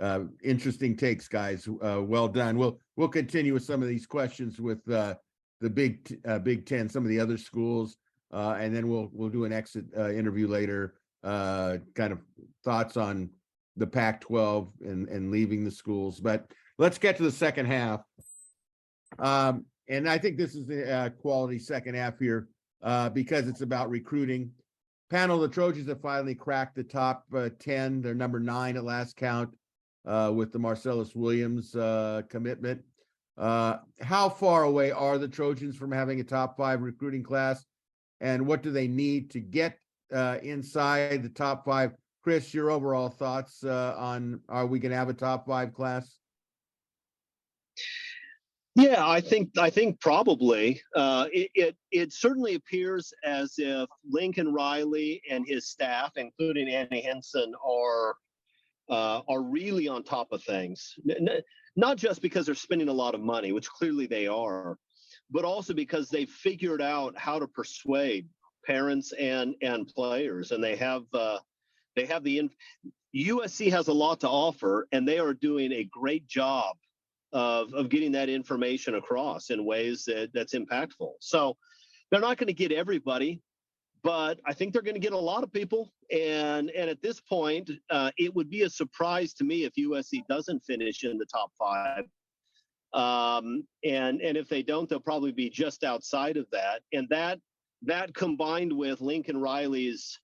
uh, 0.00 0.20
interesting 0.44 0.96
takes, 0.96 1.26
guys. 1.26 1.68
Uh, 1.82 2.00
well 2.02 2.28
done. 2.28 2.56
We'll, 2.56 2.78
we'll 2.96 3.08
continue 3.08 3.54
with 3.54 3.64
some 3.64 3.82
of 3.82 3.88
these 3.88 4.06
questions 4.06 4.60
with, 4.60 4.88
uh, 4.90 5.14
the 5.60 5.70
Big, 5.70 6.20
uh, 6.26 6.38
Big 6.38 6.66
Ten, 6.66 6.88
some 6.88 7.02
of 7.02 7.08
the 7.08 7.18
other 7.18 7.36
schools. 7.36 7.96
Uh, 8.32 8.56
and 8.60 8.74
then 8.74 8.88
we'll, 8.88 9.10
we'll 9.12 9.30
do 9.30 9.44
an 9.44 9.52
exit, 9.52 9.86
uh, 9.96 10.10
interview 10.10 10.46
later, 10.46 10.94
uh, 11.24 11.78
kind 11.94 12.12
of 12.12 12.20
thoughts 12.64 12.96
on 12.96 13.30
the 13.76 13.86
Pac-12 13.86 14.68
and, 14.82 15.08
and 15.08 15.30
leaving 15.30 15.64
the 15.64 15.70
schools. 15.70 16.20
But 16.20 16.50
let's 16.78 16.98
get 16.98 17.16
to 17.16 17.22
the 17.22 17.32
second 17.32 17.66
half. 17.66 18.02
Um, 19.18 19.64
and 19.88 20.08
I 20.08 20.18
think 20.18 20.36
this 20.36 20.54
is 20.54 20.66
the 20.66 20.92
uh, 20.92 21.08
quality 21.10 21.58
second 21.58 21.94
half 21.94 22.18
here 22.18 22.48
uh, 22.82 23.08
because 23.08 23.48
it's 23.48 23.62
about 23.62 23.90
recruiting. 23.90 24.50
Panel, 25.10 25.38
the 25.38 25.48
Trojans 25.48 25.88
have 25.88 26.00
finally 26.00 26.34
cracked 26.34 26.76
the 26.76 26.84
top 26.84 27.24
uh, 27.34 27.48
10. 27.58 28.02
They're 28.02 28.14
number 28.14 28.38
nine 28.38 28.76
at 28.76 28.84
last 28.84 29.16
count 29.16 29.50
uh, 30.06 30.32
with 30.34 30.52
the 30.52 30.58
Marcelles 30.58 31.14
Williams 31.14 31.74
uh, 31.74 32.22
commitment. 32.28 32.82
Uh, 33.38 33.78
how 34.00 34.28
far 34.28 34.64
away 34.64 34.90
are 34.90 35.16
the 35.16 35.28
Trojans 35.28 35.76
from 35.76 35.92
having 35.92 36.20
a 36.20 36.24
top 36.24 36.56
five 36.56 36.82
recruiting 36.82 37.22
class? 37.22 37.64
And 38.20 38.46
what 38.46 38.62
do 38.62 38.70
they 38.70 38.88
need 38.88 39.30
to 39.30 39.40
get 39.40 39.78
uh, 40.12 40.38
inside 40.42 41.22
the 41.22 41.28
top 41.28 41.64
five? 41.64 41.92
Chris, 42.22 42.52
your 42.52 42.70
overall 42.70 43.08
thoughts 43.08 43.64
uh, 43.64 43.94
on 43.96 44.40
are 44.48 44.66
we 44.66 44.78
going 44.78 44.90
to 44.90 44.96
have 44.96 45.08
a 45.08 45.14
top 45.14 45.46
five 45.46 45.72
class? 45.72 46.18
Yeah, 48.74 49.06
I 49.06 49.20
think 49.20 49.58
I 49.58 49.70
think 49.70 50.00
probably 50.00 50.80
uh, 50.94 51.26
it, 51.32 51.50
it 51.54 51.76
it 51.90 52.12
certainly 52.12 52.54
appears 52.54 53.12
as 53.24 53.54
if 53.58 53.88
Lincoln 54.08 54.52
Riley 54.52 55.20
and 55.28 55.44
his 55.46 55.68
staff, 55.68 56.12
including 56.16 56.68
Annie 56.68 57.02
Henson, 57.02 57.54
are 57.64 58.14
uh, 58.88 59.22
are 59.28 59.42
really 59.42 59.88
on 59.88 60.04
top 60.04 60.28
of 60.32 60.42
things. 60.44 60.94
N- 61.10 61.40
not 61.76 61.96
just 61.96 62.22
because 62.22 62.46
they're 62.46 62.54
spending 62.54 62.88
a 62.88 62.92
lot 62.92 63.14
of 63.14 63.20
money, 63.20 63.52
which 63.52 63.68
clearly 63.68 64.06
they 64.06 64.26
are, 64.26 64.76
but 65.30 65.44
also 65.44 65.74
because 65.74 66.08
they've 66.08 66.30
figured 66.30 66.82
out 66.82 67.16
how 67.18 67.38
to 67.38 67.48
persuade 67.48 68.28
parents 68.64 69.12
and 69.12 69.56
and 69.60 69.88
players, 69.88 70.52
and 70.52 70.62
they 70.62 70.76
have 70.76 71.02
uh, 71.14 71.38
they 71.96 72.06
have 72.06 72.22
the 72.22 72.48
USC 73.16 73.70
has 73.72 73.88
a 73.88 73.92
lot 73.92 74.20
to 74.20 74.28
offer, 74.28 74.86
and 74.92 75.08
they 75.08 75.18
are 75.18 75.34
doing 75.34 75.72
a 75.72 75.88
great 75.90 76.28
job 76.28 76.76
of 77.32 77.72
of 77.74 77.88
getting 77.88 78.12
that 78.12 78.28
information 78.28 78.94
across 78.94 79.50
in 79.50 79.64
ways 79.64 80.04
that 80.04 80.30
that's 80.32 80.54
impactful. 80.54 81.12
So 81.20 81.56
they're 82.10 82.20
not 82.20 82.38
going 82.38 82.48
to 82.48 82.54
get 82.54 82.72
everybody, 82.72 83.40
but 84.02 84.40
I 84.46 84.54
think 84.54 84.72
they're 84.72 84.82
going 84.82 84.94
to 84.94 85.00
get 85.00 85.12
a 85.12 85.18
lot 85.18 85.42
of 85.42 85.52
people. 85.52 85.92
And 86.10 86.70
and 86.70 86.88
at 86.88 87.02
this 87.02 87.20
point, 87.20 87.70
uh, 87.90 88.10
it 88.16 88.34
would 88.34 88.50
be 88.50 88.62
a 88.62 88.70
surprise 88.70 89.34
to 89.34 89.44
me 89.44 89.64
if 89.64 89.74
USC 89.74 90.26
doesn't 90.28 90.64
finish 90.64 91.04
in 91.04 91.18
the 91.18 91.26
top 91.26 91.50
five. 91.58 92.04
Um, 92.94 93.64
and 93.84 94.20
and 94.20 94.36
if 94.36 94.48
they 94.48 94.62
don't, 94.62 94.88
they'll 94.88 95.00
probably 95.00 95.32
be 95.32 95.50
just 95.50 95.84
outside 95.84 96.36
of 96.36 96.46
that. 96.52 96.80
And 96.92 97.08
that 97.10 97.38
that 97.82 98.14
combined 98.14 98.72
with 98.72 99.00
Lincoln 99.00 99.40
Riley's 99.40 100.18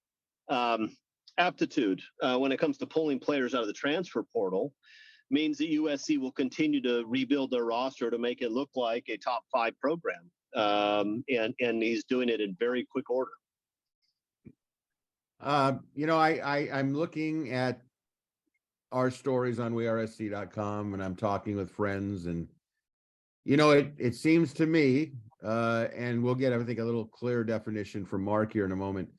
um, 0.49 0.97
aptitude 1.39 2.01
uh, 2.23 2.39
when 2.39 2.53
it 2.53 2.59
comes 2.59 2.79
to 2.79 2.87
pulling 2.87 3.19
players 3.19 3.55
out 3.55 3.63
of 3.63 3.67
the 3.67 3.75
transfer 3.75 4.23
portal 4.23 4.73
means 5.31 5.59
that 5.59 5.71
USC 5.71 6.19
will 6.19 6.33
continue 6.33 6.81
to 6.83 7.05
rebuild 7.07 7.51
their 7.51 7.65
roster 7.65 8.11
to 8.11 8.19
make 8.19 8.43
it 8.43 8.53
look 8.53 8.71
like 8.75 9.05
a 9.09 9.17
top 9.17 9.45
five 9.51 9.79
program. 9.81 10.31
Um, 10.55 11.25
and 11.29 11.53
and 11.61 11.83
he's 11.83 12.05
doing 12.05 12.29
it 12.29 12.41
in 12.41 12.57
very 12.59 12.87
quick 12.91 13.11
order. 13.11 13.33
Uh, 15.41 15.75
you 15.95 16.07
know, 16.07 16.19
I, 16.19 16.37
I, 16.37 16.79
I'm 16.79 16.95
looking 16.95 17.53
at 17.53 17.83
our 18.93 19.11
stories 19.11 19.59
on 19.59 19.75
wearesc.com 19.75 20.95
and 20.95 21.03
I'm 21.03 21.17
talking 21.17 21.57
with 21.57 21.71
friends 21.71 22.27
and, 22.27 22.49
you 23.45 23.57
know, 23.57 23.73
it, 23.73 23.93
it 23.99 24.15
seems 24.15 24.55
to 24.55 24.67
me, 24.67 25.13
uh, 25.43 25.89
and 25.95 26.23
we'll 26.23 26.35
get, 26.35 26.55
I 26.55 26.63
think, 26.63 26.79
a 26.79 26.85
little 26.85 27.05
clear 27.05 27.45
definition 27.45 28.07
from 28.07 28.25
Marc 28.25 28.53
here 28.53 28.65
in 28.65 28.73
a 28.73 28.77
moment. 28.77 29.11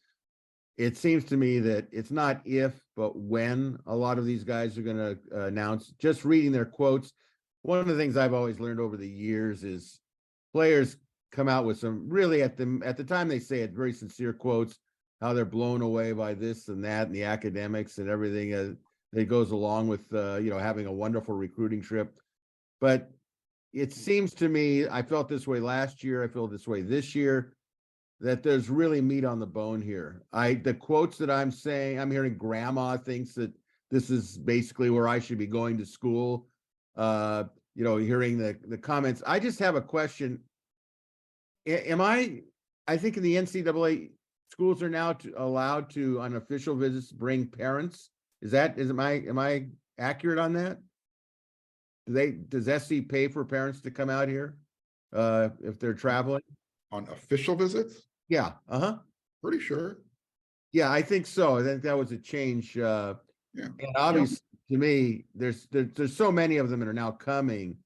It 0.77 0.97
seems 0.97 1.23
to 1.25 1.37
me 1.37 1.59
that 1.59 1.87
it's 1.91 2.11
not 2.11 2.41
if, 2.45 2.81
but 2.95 3.17
when 3.17 3.77
a 3.85 3.95
lot 3.95 4.17
of 4.17 4.25
these 4.25 4.43
guys 4.43 4.77
are 4.77 4.81
going 4.81 4.97
to 4.97 5.45
announce, 5.45 5.93
just 5.99 6.25
reading 6.25 6.51
their 6.51 6.65
quotes. 6.65 7.13
One 7.61 7.79
of 7.79 7.87
the 7.87 7.95
things 7.95 8.17
I've 8.17 8.33
always 8.33 8.59
learned 8.59 8.79
over 8.79 8.97
the 8.97 9.09
years 9.09 9.63
is 9.63 9.99
players 10.53 10.97
come 11.31 11.47
out 11.49 11.65
with 11.65 11.79
some 11.79 12.09
really 12.09 12.41
at 12.41 12.57
the, 12.57 12.81
at 12.85 12.97
the 12.97 13.03
time 13.03 13.27
they 13.27 13.39
say 13.39 13.59
it, 13.61 13.71
very 13.71 13.93
sincere 13.93 14.33
quotes 14.33 14.79
how 15.21 15.33
they're 15.33 15.45
blown 15.45 15.81
away 15.81 16.11
by 16.11 16.33
this 16.33 16.67
and 16.67 16.83
that 16.83 17.07
and 17.07 17.15
the 17.15 17.23
academics 17.23 17.97
and 17.97 18.09
everything 18.09 18.53
uh, 18.53 18.73
that 19.13 19.25
goes 19.25 19.51
along 19.51 19.87
with 19.87 20.01
uh, 20.13 20.35
you 20.35 20.49
know 20.49 20.59
having 20.59 20.85
a 20.85 20.91
wonderful 20.91 21.35
recruiting 21.35 21.81
trip 21.81 22.19
but 22.81 23.11
it 23.73 23.93
seems 23.93 24.33
to 24.33 24.49
me 24.49 24.87
i 24.87 25.01
felt 25.01 25.27
this 25.27 25.47
way 25.47 25.59
last 25.59 26.03
year 26.03 26.23
i 26.23 26.27
feel 26.27 26.47
this 26.47 26.67
way 26.67 26.81
this 26.81 27.15
year 27.15 27.53
that 28.21 28.43
there's 28.43 28.69
really 28.69 29.01
meat 29.01 29.25
on 29.25 29.39
the 29.39 29.45
bone 29.45 29.81
here 29.81 30.23
i 30.33 30.53
the 30.53 30.73
quotes 30.73 31.17
that 31.17 31.29
i'm 31.29 31.51
saying 31.51 31.99
i'm 31.99 32.11
hearing 32.11 32.37
grandma 32.37 32.97
thinks 32.97 33.33
that 33.33 33.51
this 33.91 34.09
is 34.09 34.37
basically 34.37 34.89
where 34.89 35.07
i 35.07 35.19
should 35.19 35.37
be 35.37 35.47
going 35.47 35.77
to 35.77 35.85
school 35.85 36.47
uh 36.95 37.43
you 37.75 37.83
know 37.83 37.97
hearing 37.97 38.37
the 38.37 38.57
the 38.67 38.77
comments 38.77 39.21
i 39.27 39.39
just 39.39 39.59
have 39.59 39.75
a 39.75 39.81
question 39.81 40.39
am 41.67 41.99
i 41.99 42.41
i 42.87 42.95
think 42.95 43.17
in 43.17 43.23
the 43.23 43.35
ncaa 43.35 44.09
schools 44.55 44.81
are 44.81 44.89
now 44.89 45.11
to, 45.11 45.33
allowed 45.37 45.89
to 45.89 46.21
on 46.21 46.35
official 46.35 46.75
visits 46.75 47.11
bring 47.11 47.45
parents. 47.45 48.09
Is 48.41 48.51
that 48.51 48.77
is 48.77 48.89
am 48.89 48.99
I 48.99 49.11
am 49.27 49.37
I 49.37 49.67
accurate 49.97 50.39
on 50.39 50.53
that? 50.53 50.79
Do 52.07 52.13
they 52.13 52.31
does 52.31 52.65
SC 52.83 53.07
pay 53.09 53.27
for 53.27 53.43
parents 53.43 53.81
to 53.81 53.91
come 53.91 54.09
out 54.09 54.29
here 54.29 54.57
uh 55.13 55.49
if 55.61 55.79
they're 55.79 55.93
traveling? 55.93 56.43
On 56.91 57.07
official 57.09 57.55
visits, 57.55 58.03
Yeah, 58.29 58.53
uh-huh. 58.69 58.97
pretty 59.41 59.59
sure. 59.59 59.99
Yeah, 60.71 60.91
I 60.91 61.01
think 61.01 61.25
so. 61.25 61.57
I 61.57 61.63
think 61.63 61.81
that 61.83 61.97
was 61.97 62.11
a 62.11 62.17
change 62.17 62.77
uh 62.77 63.15
Yeah. 63.53 63.65
and 63.79 63.95
obviously 63.95 64.39
to 64.69 64.77
me, 64.77 65.25
there's 65.35 65.67
there, 65.71 65.83
there's 65.95 66.15
so 66.15 66.31
many 66.31 66.57
of 66.57 66.69
them 66.69 66.79
that 66.79 66.87
are 66.87 66.93
now 66.93 67.11
coming 67.11 67.77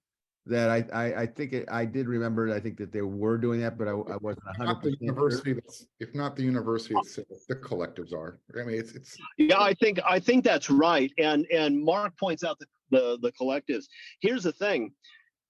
that 0.46 0.70
I 0.70 0.86
I, 0.94 1.22
I 1.22 1.26
think 1.28 1.54
it, 1.54 1.66
I 1.72 1.86
did 1.86 2.08
remember 2.08 2.54
I 2.54 2.60
think 2.60 2.78
that 2.78 2.92
they 2.92 3.02
were 3.02 3.38
doing 3.38 3.60
that, 3.62 3.78
but 3.78 3.88
I, 3.88 3.92
I 3.92 4.18
wasn't 4.18 4.44
a 4.50 4.54
hundred 4.58 4.74
Not 4.74 4.82
the 4.84 4.90
percent. 4.92 5.00
sure. 5.00 5.08
university, 5.08 5.54
that's, 5.54 5.86
if 6.00 6.14
not 6.16 6.36
the 6.36 6.44
university 6.44 6.96
itself, 6.96 7.28
the 7.48 7.56
collectives 7.56 8.14
are. 8.14 8.40
I 8.60 8.64
mean, 8.64 8.80
it's, 8.80 8.94
it's, 8.94 9.18
Yeah, 9.38 9.60
I 9.62 9.74
think 9.76 10.00
I 10.08 10.20
think 10.20 10.44
that's 10.44 10.70
right. 10.70 11.12
And 11.18 11.46
and 11.52 11.82
Marc 11.84 12.18
points 12.18 12.44
out 12.44 12.58
the 12.60 12.66
the, 12.92 13.20
the 13.22 13.32
collectives. 13.34 13.86
Here's 14.22 14.44
the 14.44 14.52
thing. 14.52 14.94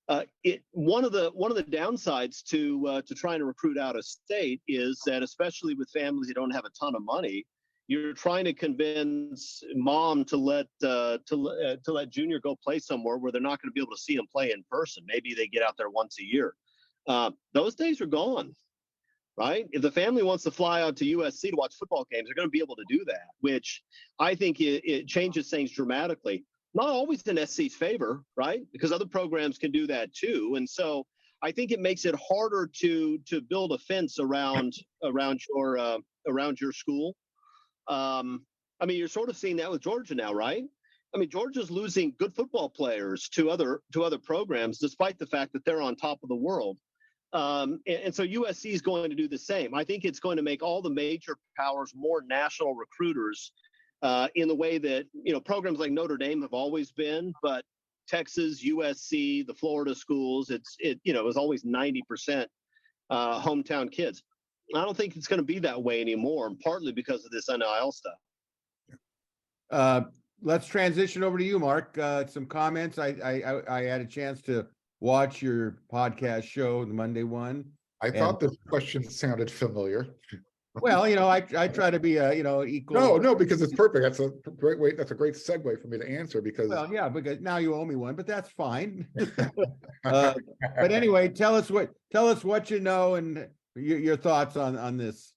Uh, 0.10 0.24
it 0.44 0.64
one 0.72 1.06
of 1.06 1.12
the 1.12 1.30
one 1.36 1.52
of 1.52 1.58
the 1.58 1.64
downsides 1.64 2.44
to 2.44 2.86
uh, 2.88 3.02
to 3.04 3.14
trying 3.14 3.38
to 3.38 3.46
recruit 3.46 3.78
out 3.78 3.96
of 3.96 4.04
state 4.04 4.60
is 4.68 5.00
that 5.06 5.22
especially 5.22 5.76
with 5.76 5.88
families 5.92 6.28
that 6.28 6.34
don't 6.34 6.50
have 6.50 6.66
a 6.66 6.70
ton 6.80 6.96
of 6.96 7.04
money, 7.06 7.46
you're 7.88 8.14
trying 8.14 8.44
to 8.44 8.52
convince 8.52 9.62
mom 9.76 10.26
to 10.26 10.36
let 10.36 10.66
uh, 10.84 11.20
to 11.28 11.50
uh, 11.50 11.76
to 11.86 11.94
let 11.94 12.10
junior 12.10 12.40
go 12.40 12.58
play 12.64 12.80
somewhere 12.80 13.18
where 13.18 13.32
they're 13.32 13.40
not 13.40 13.62
going 13.62 13.70
to 13.70 13.74
be 13.74 13.82
able 13.82 13.96
to 13.96 14.02
see 14.02 14.16
him 14.16 14.26
play 14.32 14.52
in 14.52 14.64
person. 14.72 15.04
Maybe 15.06 15.36
they 15.36 15.46
get 15.46 15.62
out 15.62 15.78
there 15.78 15.92
once 15.92 16.18
a 16.20 16.24
year. 16.24 16.56
Uh, 17.08 17.30
those 17.54 17.76
days 17.76 18.02
are 18.02 18.08
gone 18.08 18.56
right? 19.40 19.68
If 19.72 19.82
the 19.82 19.92
family 19.92 20.22
wants 20.22 20.44
to 20.44 20.52
fly 20.52 20.82
out 20.82 20.98
to 20.98 21.06
USC 21.06 21.52
to 21.52 21.56
watch 21.56 21.74
football 21.80 22.06
games, 22.12 22.28
they're 22.28 22.36
going 22.36 22.48
to 22.48 22.52
be 22.52 22.60
able 22.60 22.76
to 22.76 22.84
do 22.90 23.06
that, 23.06 23.28
which 23.40 23.82
I 24.20 24.36
think 24.36 24.60
it, 24.60 24.84
it 24.84 25.08
changes 25.08 25.50
things 25.50 25.72
dramatically. 25.72 26.44
Not 26.74 26.90
always 26.90 27.22
in 27.24 27.46
SC's 27.46 27.74
favor, 27.74 28.24
right? 28.38 28.62
Because 28.72 28.92
other 28.92 29.06
programs 29.06 29.58
can 29.58 29.72
do 29.72 29.88
that 29.88 30.14
too, 30.14 30.54
and 30.56 30.70
so 30.70 31.06
I 31.42 31.52
think 31.52 31.72
it 31.72 31.80
makes 31.80 32.06
it 32.06 32.16
harder 32.16 32.70
to 32.82 33.18
to 33.28 33.42
build 33.42 33.72
a 33.72 33.78
fence 33.78 34.20
around 34.20 34.74
around 35.04 35.40
your 35.50 35.78
uh, 35.78 35.98
around 36.28 36.60
your 36.60 36.74
school. 36.74 37.16
Um, 37.88 38.46
I 38.80 38.86
mean, 38.86 38.98
you're 38.98 39.08
sort 39.08 39.30
of 39.30 39.38
seeing 39.38 39.58
that 39.58 39.72
with 39.72 39.82
Georgia 39.82 40.16
now, 40.16 40.34
right? 40.34 40.64
I 41.14 41.18
mean, 41.18 41.30
Georgia's 41.30 41.72
losing 41.72 42.14
good 42.20 42.34
football 42.34 42.70
players 42.70 43.30
to 43.30 43.50
other 43.50 43.82
to 43.94 44.04
other 44.04 44.18
programs, 44.18 44.78
despite 44.78 45.18
the 45.18 45.26
fact 45.26 45.54
that 45.54 45.66
they're 45.66 45.82
on 45.82 45.96
top 45.96 46.20
of 46.24 46.30
the 46.30 46.36
world. 46.36 46.78
Um, 47.32 47.80
and, 47.88 47.98
and 48.06 48.16
so 48.16 48.26
USC 48.26 48.72
is 48.72 48.82
going 48.82 49.10
to 49.10 49.16
do 49.16 49.28
the 49.28 49.38
same. 49.38 49.76
I 49.76 49.84
think 49.84 50.04
it's 50.04 50.20
going 50.20 50.38
to 50.38 50.44
make 50.44 50.64
all 50.64 50.82
the 50.82 50.90
major 50.90 51.38
powers 51.56 51.94
more 51.96 52.24
national 52.28 52.74
recruiters 52.74 53.52
uh, 54.02 54.28
in 54.36 54.48
the 54.48 54.56
way 54.56 54.78
that 54.78 55.06
you 55.14 55.34
know 55.34 55.40
programs 55.40 55.80
like 55.80 55.92
Notre 55.92 56.18
Dame 56.18 56.42
have 56.42 56.54
always 56.54 56.92
been, 56.92 57.34
but 57.44 57.64
Texas, 58.08 58.64
USC, 58.66 59.46
the 59.46 59.54
Florida 59.54 59.94
schools, 59.94 60.50
it's 60.50 60.76
it 60.80 61.00
you 61.04 61.14
know 61.14 61.20
it 61.20 61.26
was 61.26 61.38
always 61.38 61.64
ninety 61.66 62.02
percent 62.08 62.50
uh, 63.10 63.40
hometown 63.42 63.92
kids. 63.92 64.24
I 64.76 64.86
don't 64.86 64.96
think 64.96 65.16
it's 65.16 65.28
going 65.28 65.40
to 65.40 65.46
be 65.46 65.58
that 65.60 65.82
way 65.82 66.00
anymore, 66.00 66.52
partly 66.64 66.92
because 66.92 67.26
of 67.26 67.32
this 67.32 67.50
NIL 67.50 67.92
stuff. 67.92 68.14
Uh, 69.72 70.02
let's 70.42 70.68
transition 70.68 71.24
over 71.24 71.38
to 71.38 71.44
you, 71.44 71.58
Marc. 71.60 71.98
Uh, 71.98 72.26
some 72.28 72.46
comments. 72.46 72.98
I, 73.00 73.16
I, 73.24 73.32
I- 73.42 73.78
I 73.80 73.84
had 73.84 74.02
a 74.02 74.06
chance 74.06 74.42
to 74.44 74.68
watch 75.00 75.42
your 75.42 75.78
podcast 75.92 76.44
show, 76.44 76.86
the 76.86 76.94
Monday 76.94 77.24
one. 77.24 77.66
I 78.02 78.12
thought 78.12 78.40
this 78.40 78.56
question 78.68 79.04
sounded 79.04 79.50
familiar. 79.52 80.08
Well, 80.76 81.08
you 81.08 81.16
know, 81.16 81.28
I, 81.28 81.44
I 81.58 81.68
try 81.68 81.90
to 81.90 82.00
be 82.00 82.18
a, 82.18 82.34
you 82.34 82.44
know, 82.44 82.64
equal. 82.64 83.00
No, 83.00 83.18
no, 83.18 83.34
because 83.34 83.62
it's 83.62 83.74
perfect. 83.74 84.04
That's 84.04 84.20
a 84.20 84.30
great 84.52 84.80
way, 84.80 84.94
that's 84.94 85.12
a 85.12 85.16
great 85.16 85.34
segue 85.34 85.82
for 85.82 85.88
me 85.88 85.98
to 85.98 86.08
answer 86.08 86.42
because. 86.42 86.70
Well, 86.70 86.92
yeah, 86.92 87.10
because 87.10 87.40
now 87.42 87.58
you 87.58 87.74
owe 87.74 87.86
me 87.86 87.96
one, 87.96 88.16
but 88.16 88.28
that's 88.28 88.50
fine. 88.50 89.08
Uh, 90.06 90.34
But 90.78 90.94
anyway, 90.94 91.28
tell 91.28 91.56
us 91.56 91.70
what, 91.70 91.92
tell 92.10 92.30
us 92.30 92.46
what 92.46 92.72
you 92.72 92.80
know 92.80 93.16
and 93.16 93.50
your, 93.76 94.00
your 94.00 94.16
thoughts 94.16 94.56
on, 94.56 94.78
on 94.78 94.96
this. 94.96 95.34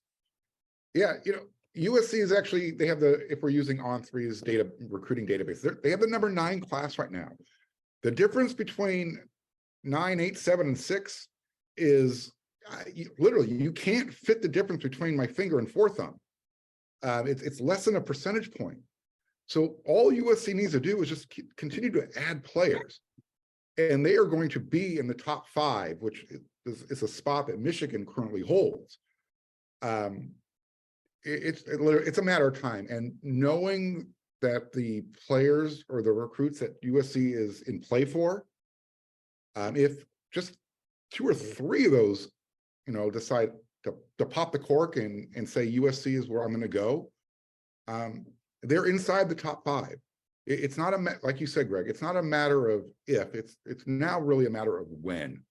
Yeah, 0.93 1.15
you 1.25 1.33
know, 1.33 1.41
USC 1.75 2.21
is 2.21 2.31
actually, 2.31 2.71
they 2.71 2.87
have 2.87 3.01
the, 3.01 3.29
if 3.29 3.41
we're 3.41 3.49
using 3.49 3.81
on 3.81 4.01
three's 4.01 4.41
data 4.41 4.69
recruiting 4.89 5.27
database, 5.27 5.61
they 5.81 5.89
have 5.89 5.99
the 5.99 6.07
number 6.07 6.29
nine 6.29 6.61
class 6.61 6.97
right 6.97 7.11
now. 7.11 7.27
The 8.03 8.11
difference 8.11 8.53
between 8.53 9.19
nine, 9.83 10.21
eight, 10.21 10.37
seven, 10.37 10.67
and 10.67 10.79
six 10.79 11.27
is 11.75 12.31
uh, 12.71 12.83
you- 12.93 13.11
literally, 13.19 13.51
you 13.51 13.71
can't 13.71 14.13
fit 14.13 14.41
the 14.41 14.47
difference 14.47 14.83
between 14.83 15.15
my 15.15 15.27
finger 15.27 15.59
and 15.59 15.69
four 15.69 15.89
thumb. 15.89 16.19
Uh, 17.01 17.23
it's, 17.25 17.41
it's 17.41 17.59
less 17.59 17.85
than 17.85 17.95
a 17.97 18.01
percentage 18.01 18.51
point. 18.51 18.77
So 19.47 19.75
all 19.85 20.11
USC 20.11 20.53
needs 20.53 20.71
to 20.71 20.79
do 20.79 21.01
is 21.01 21.09
just 21.09 21.33
continue 21.57 21.91
to 21.91 22.07
add 22.17 22.43
players. 22.43 23.01
And 23.77 24.05
they 24.05 24.15
are 24.15 24.25
going 24.25 24.49
to 24.49 24.59
be 24.59 24.99
in 24.99 25.07
the 25.07 25.13
top 25.13 25.47
five, 25.49 25.97
which 25.99 26.25
is, 26.65 26.83
is 26.83 27.03
a 27.03 27.07
spot 27.07 27.47
that 27.47 27.59
Michigan 27.59 28.05
currently 28.05 28.41
holds. 28.41 28.99
Um, 29.81 30.31
it- 31.25 31.43
it's, 31.43 31.61
it 31.63 31.79
it's 32.07 32.17
a 32.19 32.21
matter 32.23 32.47
of 32.47 32.59
time 32.61 32.87
and 32.89 33.13
knowing 33.21 34.07
that 34.41 34.71
the 34.73 35.01
players 35.27 35.83
or 35.89 36.01
the 36.01 36.11
recruits 36.11 36.59
that 36.59 36.81
USC 36.81 37.33
is 37.33 37.61
in 37.63 37.79
play 37.79 38.05
for. 38.05 38.45
Um, 39.55 39.75
if 39.75 40.03
just 40.31 40.57
two 41.11 41.27
or 41.27 41.33
three 41.33 41.85
of 41.85 41.91
those, 41.91 42.29
you 42.87 42.93
know, 42.93 43.09
decide 43.09 43.51
to, 43.83 43.93
to 44.17 44.25
pop 44.25 44.51
the 44.51 44.59
cork 44.59 44.95
and, 44.97 45.27
and 45.35 45.47
say 45.47 45.71
USC 45.77 46.17
is 46.17 46.27
where 46.27 46.43
I'm 46.43 46.51
gonna 46.51 46.67
go. 46.67 47.11
Um, 47.87 48.25
they're 48.61 48.85
inside 48.85 49.29
the 49.29 49.35
top 49.35 49.63
five. 49.65 49.95
It- 50.45 50.59
it's 50.61 50.77
not 50.77 50.93
a, 50.93 51.19
like 51.23 51.39
you 51.41 51.47
said, 51.47 51.69
Greg, 51.69 51.87
it's 51.87 52.01
not 52.01 52.15
a 52.17 52.23
matter 52.23 52.69
of 52.69 52.85
if, 53.07 53.33
it's, 53.33 53.57
it's 53.65 53.85
now 53.87 54.19
really 54.19 54.45
a 54.45 54.49
matter 54.49 54.77
of 54.77 54.87
when. 54.89 55.43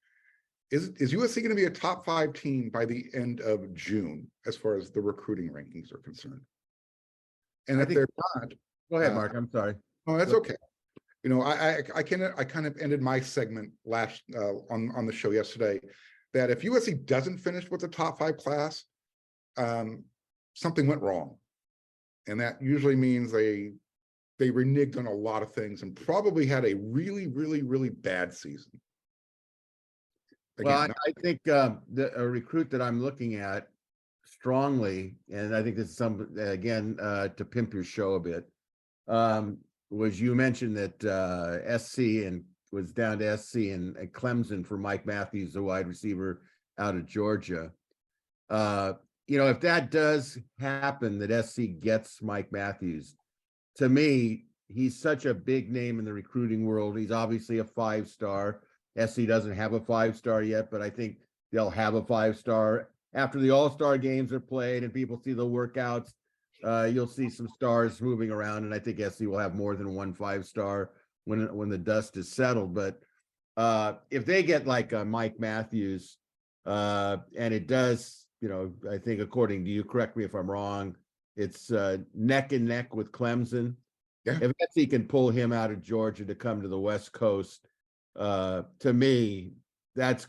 is, 0.71 0.89
is 0.97 1.13
USC 1.13 1.37
going 1.37 1.51
to 1.51 1.55
be 1.55 1.65
a 1.67 1.71
top 1.71 2.05
five 2.05 2.33
team 2.33 2.71
by 2.73 2.85
the 2.87 3.05
end 3.15 3.41
of 3.41 3.73
June 3.75 4.31
as 4.47 4.57
far 4.57 4.77
as 4.77 4.91
the 4.91 5.01
recruiting 5.01 5.51
rankings 5.51 5.93
are 5.93 5.99
concerned? 5.99 6.41
And 7.69 7.79
I 7.79 7.83
if 7.83 7.89
think- 7.89 7.97
they're 7.99 8.07
not, 8.37 8.53
Go 8.91 8.99
ahead, 8.99 9.13
Uh, 9.13 9.15
Marc. 9.15 9.35
I'm 9.35 9.49
sorry. 9.51 9.75
Oh, 10.07 10.19
that's 10.19 10.33
okay. 10.35 10.55
You 11.23 11.31
know, 11.31 11.41
I, 11.43 11.53
I, 11.53 11.79
I 11.97 12.03
can, 12.03 12.23
I 12.37 12.45
kind 12.45 12.67
of 12.67 12.77
ended 12.79 13.01
my 13.01 13.21
segment 13.21 13.71
last, 13.87 14.23
uh, 14.37 14.55
on, 14.71 14.91
on 14.97 15.07
the 15.07 15.13
show 15.13 15.31
yesterday. 15.31 15.81
That 16.35 16.51
if 16.51 16.63
USC 16.63 17.05
doesn't 17.07 17.39
finish 17.39 17.71
with 17.71 17.83
the 17.83 17.89
top 17.89 18.19
five 18.19 18.37
class, 18.37 18.85
um, 19.57 20.05
something 20.55 20.87
went 20.87 21.03
wrong. 21.03 21.37
And 22.27 22.41
that 22.41 22.61
usually 22.63 22.97
means 22.97 23.31
they, 23.31 23.73
they 24.39 24.51
reneged 24.51 24.97
on 24.97 25.07
a 25.07 25.13
lot 25.13 25.43
of 25.43 25.53
things 25.53 25.83
and 25.83 25.95
probably 25.95 26.47
had 26.47 26.65
a 26.65 26.75
really, 26.75 27.27
really, 27.27 27.63
really 27.63 27.91
bad 27.91 28.33
season. 28.33 28.73
Well, 30.59 30.79
I, 30.79 30.85
Again, 30.85 30.97
I 31.07 31.21
think 31.21 31.49
um, 31.49 31.81
the 31.93 32.13
a 32.19 32.27
recruit 32.27 32.71
that 32.71 32.83
I'm 32.83 33.01
looking 33.01 33.37
at 33.37 33.69
strongly, 34.25 35.17
and 35.33 35.55
I 35.55 35.63
think 35.63 35.77
this 35.77 35.89
is 35.91 35.97
some 35.97 36.29
again 36.39 36.97
uh, 37.01 37.29
to 37.29 37.45
pimp 37.45 37.73
your 37.73 37.85
show 37.85 38.15
a 38.15 38.21
bit. 38.21 38.49
Um, 39.09 39.59
was 39.91 40.21
you 40.21 40.35
mentioned 40.35 40.77
that 40.77 41.05
uh, 41.05 41.79
SC 41.79 41.99
and 42.27 42.45
was 42.73 42.93
down 42.93 43.19
to 43.19 43.37
SC 43.39 43.57
and, 43.57 43.95
Clemson 44.13 44.67
for 44.67 44.79
Mike 44.79 45.07
Matthews, 45.07 45.53
the 45.53 45.63
wide 45.63 45.87
receiver 45.87 46.43
out 46.79 46.97
of 46.97 47.07
Georgia. 47.07 47.71
Uh, 48.51 48.95
you 49.27 49.39
know, 49.39 49.47
if 49.47 49.61
that 49.61 49.91
does 49.91 50.39
happen, 50.59 51.19
that 51.19 51.45
SC 51.45 51.79
gets 51.81 52.23
Mike 52.23 52.51
Matthews, 52.51 53.15
to 53.77 53.89
me, 53.89 54.47
he's 54.69 55.01
such 55.01 55.27
a 55.27 55.35
big 55.35 55.71
name 55.71 55.99
in 55.99 56.05
the 56.05 56.13
recruiting 56.13 56.67
world. 56.67 56.99
He's 56.99 57.13
obviously 57.13 57.59
a 57.59 57.65
five 57.65 58.09
star. 58.09 58.61
SC 58.99 59.27
doesn't 59.27 59.57
have 59.57 59.73
a 59.73 59.81
five 59.81 60.17
star 60.17 60.43
yet, 60.43 60.71
but 60.71 60.83
I 60.83 60.91
think 60.91 61.17
they'll 61.51 61.71
have 61.71 61.95
a 61.95 62.03
five 62.03 62.37
star 62.37 62.89
after 63.15 63.39
the 63.39 63.51
All 63.51 63.71
Star 63.71 63.99
games 63.99 64.33
are 64.33 64.41
played 64.41 64.83
and 64.83 64.93
people 64.93 65.19
see 65.19 65.33
the 65.33 65.47
workouts. 65.47 66.13
Uh, 66.65 66.89
you'll 66.93 67.09
see 67.09 67.29
some 67.29 67.49
stars 67.49 68.01
moving 68.01 68.31
around, 68.31 68.65
and 68.65 68.73
I 68.73 68.79
think 68.79 69.01
SC 69.01 69.23
will 69.23 69.39
have 69.39 69.55
more 69.55 69.75
than 69.75 69.95
one 69.95 70.15
five 70.15 70.45
star 70.47 70.91
when 71.25 71.55
when 71.55 71.69
the 71.69 71.79
dust 71.79 72.17
is 72.17 72.31
settled. 72.31 72.75
But 72.75 73.01
uh, 73.57 73.95
if 74.11 74.25
they 74.27 74.43
get 74.43 74.67
like 74.67 74.93
a 74.93 75.05
Mike 75.05 75.39
Matthews, 75.39 76.19
uh, 76.67 77.19
and 77.37 77.53
it 77.53 77.67
does, 77.67 78.27
you 78.41 78.49
know, 78.49 78.73
I 78.91 78.99
think 78.99 79.21
according 79.21 79.65
to 79.65 79.71
you, 79.71 79.85
correct 79.85 80.17
me 80.17 80.25
if 80.25 80.35
I'm 80.35 80.51
wrong, 80.51 80.97
it's 81.37 81.71
uh, 81.71 81.99
neck 82.15 82.53
and 82.53 82.67
neck 82.67 82.95
with 82.95 83.13
Clemson. 83.13 83.75
Yeah. 84.25 84.39
If 84.41 84.53
SC 84.71 84.89
can 84.89 85.05
pull 85.05 85.31
him 85.31 85.53
out 85.53 85.73
of 85.73 85.83
Georgia 85.83 86.25
to 86.25 86.35
come 86.35 86.63
to 86.63 86.69
the 86.69 86.79
West 86.79 87.13
Coast, 87.13 87.67
uh, 88.17 88.63
to 88.81 88.93
me, 88.93 89.53
that's 89.97 90.27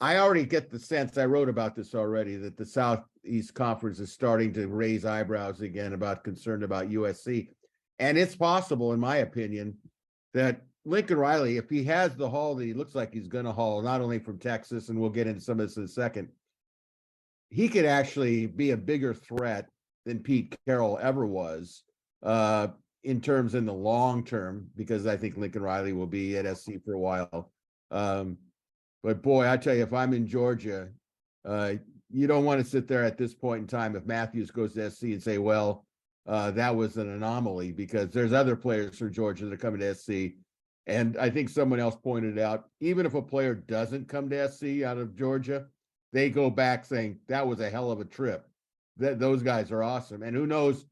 I 0.00 0.16
already 0.16 0.44
get 0.44 0.68
the 0.68 0.80
sense 0.80 1.16
I 1.16 1.26
wrote 1.26 1.48
about 1.48 1.76
this 1.76 1.94
already 1.94 2.36
that 2.36 2.56
the 2.56 2.66
Southeast 2.66 3.54
Conference 3.54 4.00
is 4.00 4.10
starting 4.10 4.52
to 4.54 4.66
raise 4.66 5.04
eyebrows 5.04 5.60
again 5.60 5.92
about 5.92 6.24
concern 6.24 6.64
about 6.64 6.90
USC. 6.90 7.48
And 8.00 8.18
it's 8.18 8.34
possible, 8.34 8.92
in 8.94 8.98
my 8.98 9.18
opinion, 9.18 9.76
that 10.34 10.62
Lincoln 10.84 11.18
Riley, 11.18 11.56
if 11.56 11.70
he 11.70 11.84
has 11.84 12.16
the 12.16 12.28
haul 12.28 12.54
that 12.56 12.64
he 12.64 12.74
looks 12.74 12.94
like 12.94 13.12
he's 13.12 13.28
going 13.28 13.44
to 13.44 13.52
haul, 13.52 13.82
not 13.82 14.00
only 14.00 14.18
from 14.18 14.38
Texas, 14.38 14.88
and 14.88 15.00
we'll 15.00 15.10
get 15.10 15.26
into 15.26 15.40
some 15.40 15.60
of 15.60 15.66
this 15.68 15.76
in 15.76 15.84
a 15.84 15.88
second, 15.88 16.28
he 17.50 17.68
could 17.68 17.84
actually 17.84 18.46
be 18.46 18.70
a 18.70 18.76
bigger 18.76 19.14
threat 19.14 19.68
than 20.04 20.18
Pete 20.18 20.56
Carroll 20.66 20.98
ever 21.00 21.26
was 21.26 21.84
uh, 22.22 22.68
in 23.04 23.20
terms 23.20 23.54
in 23.54 23.66
the 23.66 23.72
long 23.72 24.24
term, 24.24 24.66
because 24.76 25.06
I 25.06 25.16
think 25.16 25.36
Lincoln 25.36 25.62
Riley 25.62 25.92
will 25.92 26.06
be 26.06 26.36
at 26.36 26.56
SC 26.56 26.72
for 26.84 26.94
a 26.94 26.98
while. 26.98 27.52
Um, 27.90 28.38
but 29.02 29.22
boy, 29.22 29.48
I 29.48 29.56
tell 29.56 29.74
you, 29.74 29.82
if 29.82 29.92
I'm 29.92 30.14
in 30.14 30.26
Georgia, 30.26 30.88
uh, 31.44 31.74
you 32.10 32.26
don't 32.26 32.44
want 32.44 32.62
to 32.62 32.68
sit 32.68 32.88
there 32.88 33.04
at 33.04 33.18
this 33.18 33.34
point 33.34 33.62
in 33.62 33.66
time 33.66 33.96
if 33.96 34.06
Matthews 34.06 34.50
goes 34.50 34.74
to 34.74 34.90
SC 34.90 35.04
and 35.04 35.22
say, 35.22 35.38
well, 35.38 35.84
uh, 36.26 36.50
that 36.52 36.74
was 36.74 36.96
an 36.96 37.08
anomaly 37.08 37.72
because 37.72 38.10
there's 38.10 38.32
other 38.32 38.56
players 38.56 38.98
for 38.98 39.08
Georgia 39.08 39.44
that 39.44 39.54
are 39.54 39.56
coming 39.56 39.80
to 39.80 39.94
SC. 39.94 40.34
And 40.86 41.16
I 41.16 41.30
think 41.30 41.48
someone 41.48 41.80
else 41.80 41.96
pointed 41.96 42.38
out, 42.38 42.64
even 42.80 43.06
if 43.06 43.14
a 43.14 43.22
player 43.22 43.54
doesn't 43.54 44.08
come 44.08 44.28
to 44.30 44.50
SC 44.50 44.82
out 44.84 44.98
of 44.98 45.16
Georgia, 45.16 45.66
they 46.12 46.30
go 46.30 46.50
back 46.50 46.84
saying 46.84 47.18
that 47.28 47.46
was 47.46 47.60
a 47.60 47.70
hell 47.70 47.90
of 47.90 48.00
a 48.00 48.04
trip. 48.04 48.46
That 48.98 49.18
those 49.18 49.42
guys 49.42 49.72
are 49.72 49.82
awesome. 49.82 50.22
And 50.22 50.36
who 50.36 50.46
knows, 50.46 50.84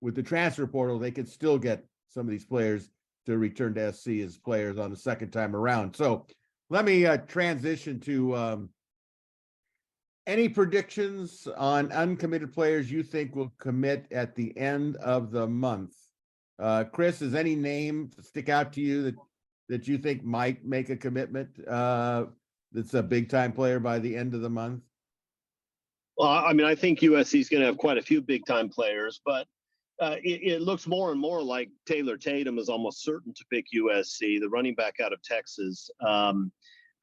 with 0.00 0.14
the 0.14 0.22
transfer 0.22 0.66
portal, 0.66 0.98
they 0.98 1.10
could 1.10 1.28
still 1.28 1.58
get 1.58 1.84
some 2.08 2.26
of 2.26 2.30
these 2.30 2.44
players 2.44 2.90
to 3.26 3.38
return 3.38 3.74
to 3.74 3.92
SC 3.92 4.08
as 4.24 4.36
players 4.36 4.78
on 4.78 4.90
the 4.90 4.96
second 4.96 5.30
time 5.30 5.54
around. 5.54 5.94
So 5.94 6.26
let 6.70 6.84
me 6.84 7.06
uh, 7.06 7.18
transition 7.18 8.00
to 8.00 8.36
um, 8.36 8.68
any 10.26 10.48
predictions 10.48 11.46
on 11.56 11.92
uncommitted 11.92 12.52
players 12.52 12.90
you 12.90 13.02
think 13.02 13.36
will 13.36 13.52
commit 13.58 14.06
at 14.10 14.34
the 14.34 14.56
end 14.56 14.96
of 14.96 15.30
the 15.30 15.46
month. 15.46 15.94
Uh, 16.58 16.84
Chris, 16.84 17.22
is 17.22 17.34
any 17.34 17.54
name 17.54 18.10
stick 18.20 18.48
out 18.48 18.72
to 18.72 18.80
you 18.80 19.02
that 19.02 19.14
that 19.68 19.88
you 19.88 19.98
think 19.98 20.24
might 20.24 20.64
make 20.64 20.90
a 20.90 20.96
commitment? 20.96 21.48
Uh, 21.66 22.26
that's 22.72 22.94
a 22.94 23.02
big 23.02 23.28
time 23.28 23.52
player 23.52 23.80
by 23.80 23.98
the 23.98 24.16
end 24.16 24.34
of 24.34 24.40
the 24.40 24.50
month. 24.50 24.82
Well, 26.16 26.30
I 26.30 26.52
mean, 26.52 26.66
I 26.66 26.74
think 26.74 27.00
USC 27.00 27.40
is 27.40 27.48
going 27.48 27.60
to 27.60 27.66
have 27.66 27.76
quite 27.76 27.98
a 27.98 28.02
few 28.02 28.22
big 28.22 28.46
time 28.46 28.68
players, 28.68 29.20
but 29.24 29.46
uh, 30.00 30.16
it, 30.22 30.40
it 30.42 30.62
looks 30.62 30.86
more 30.86 31.10
and 31.10 31.20
more 31.20 31.42
like 31.42 31.68
Taylor 31.86 32.16
Tatum 32.16 32.58
is 32.58 32.68
almost 32.68 33.02
certain 33.02 33.34
to 33.34 33.44
pick 33.50 33.66
USC, 33.74 34.40
the 34.40 34.48
running 34.48 34.74
back 34.74 34.94
out 35.02 35.12
of 35.12 35.22
Texas, 35.22 35.90
um, 36.00 36.52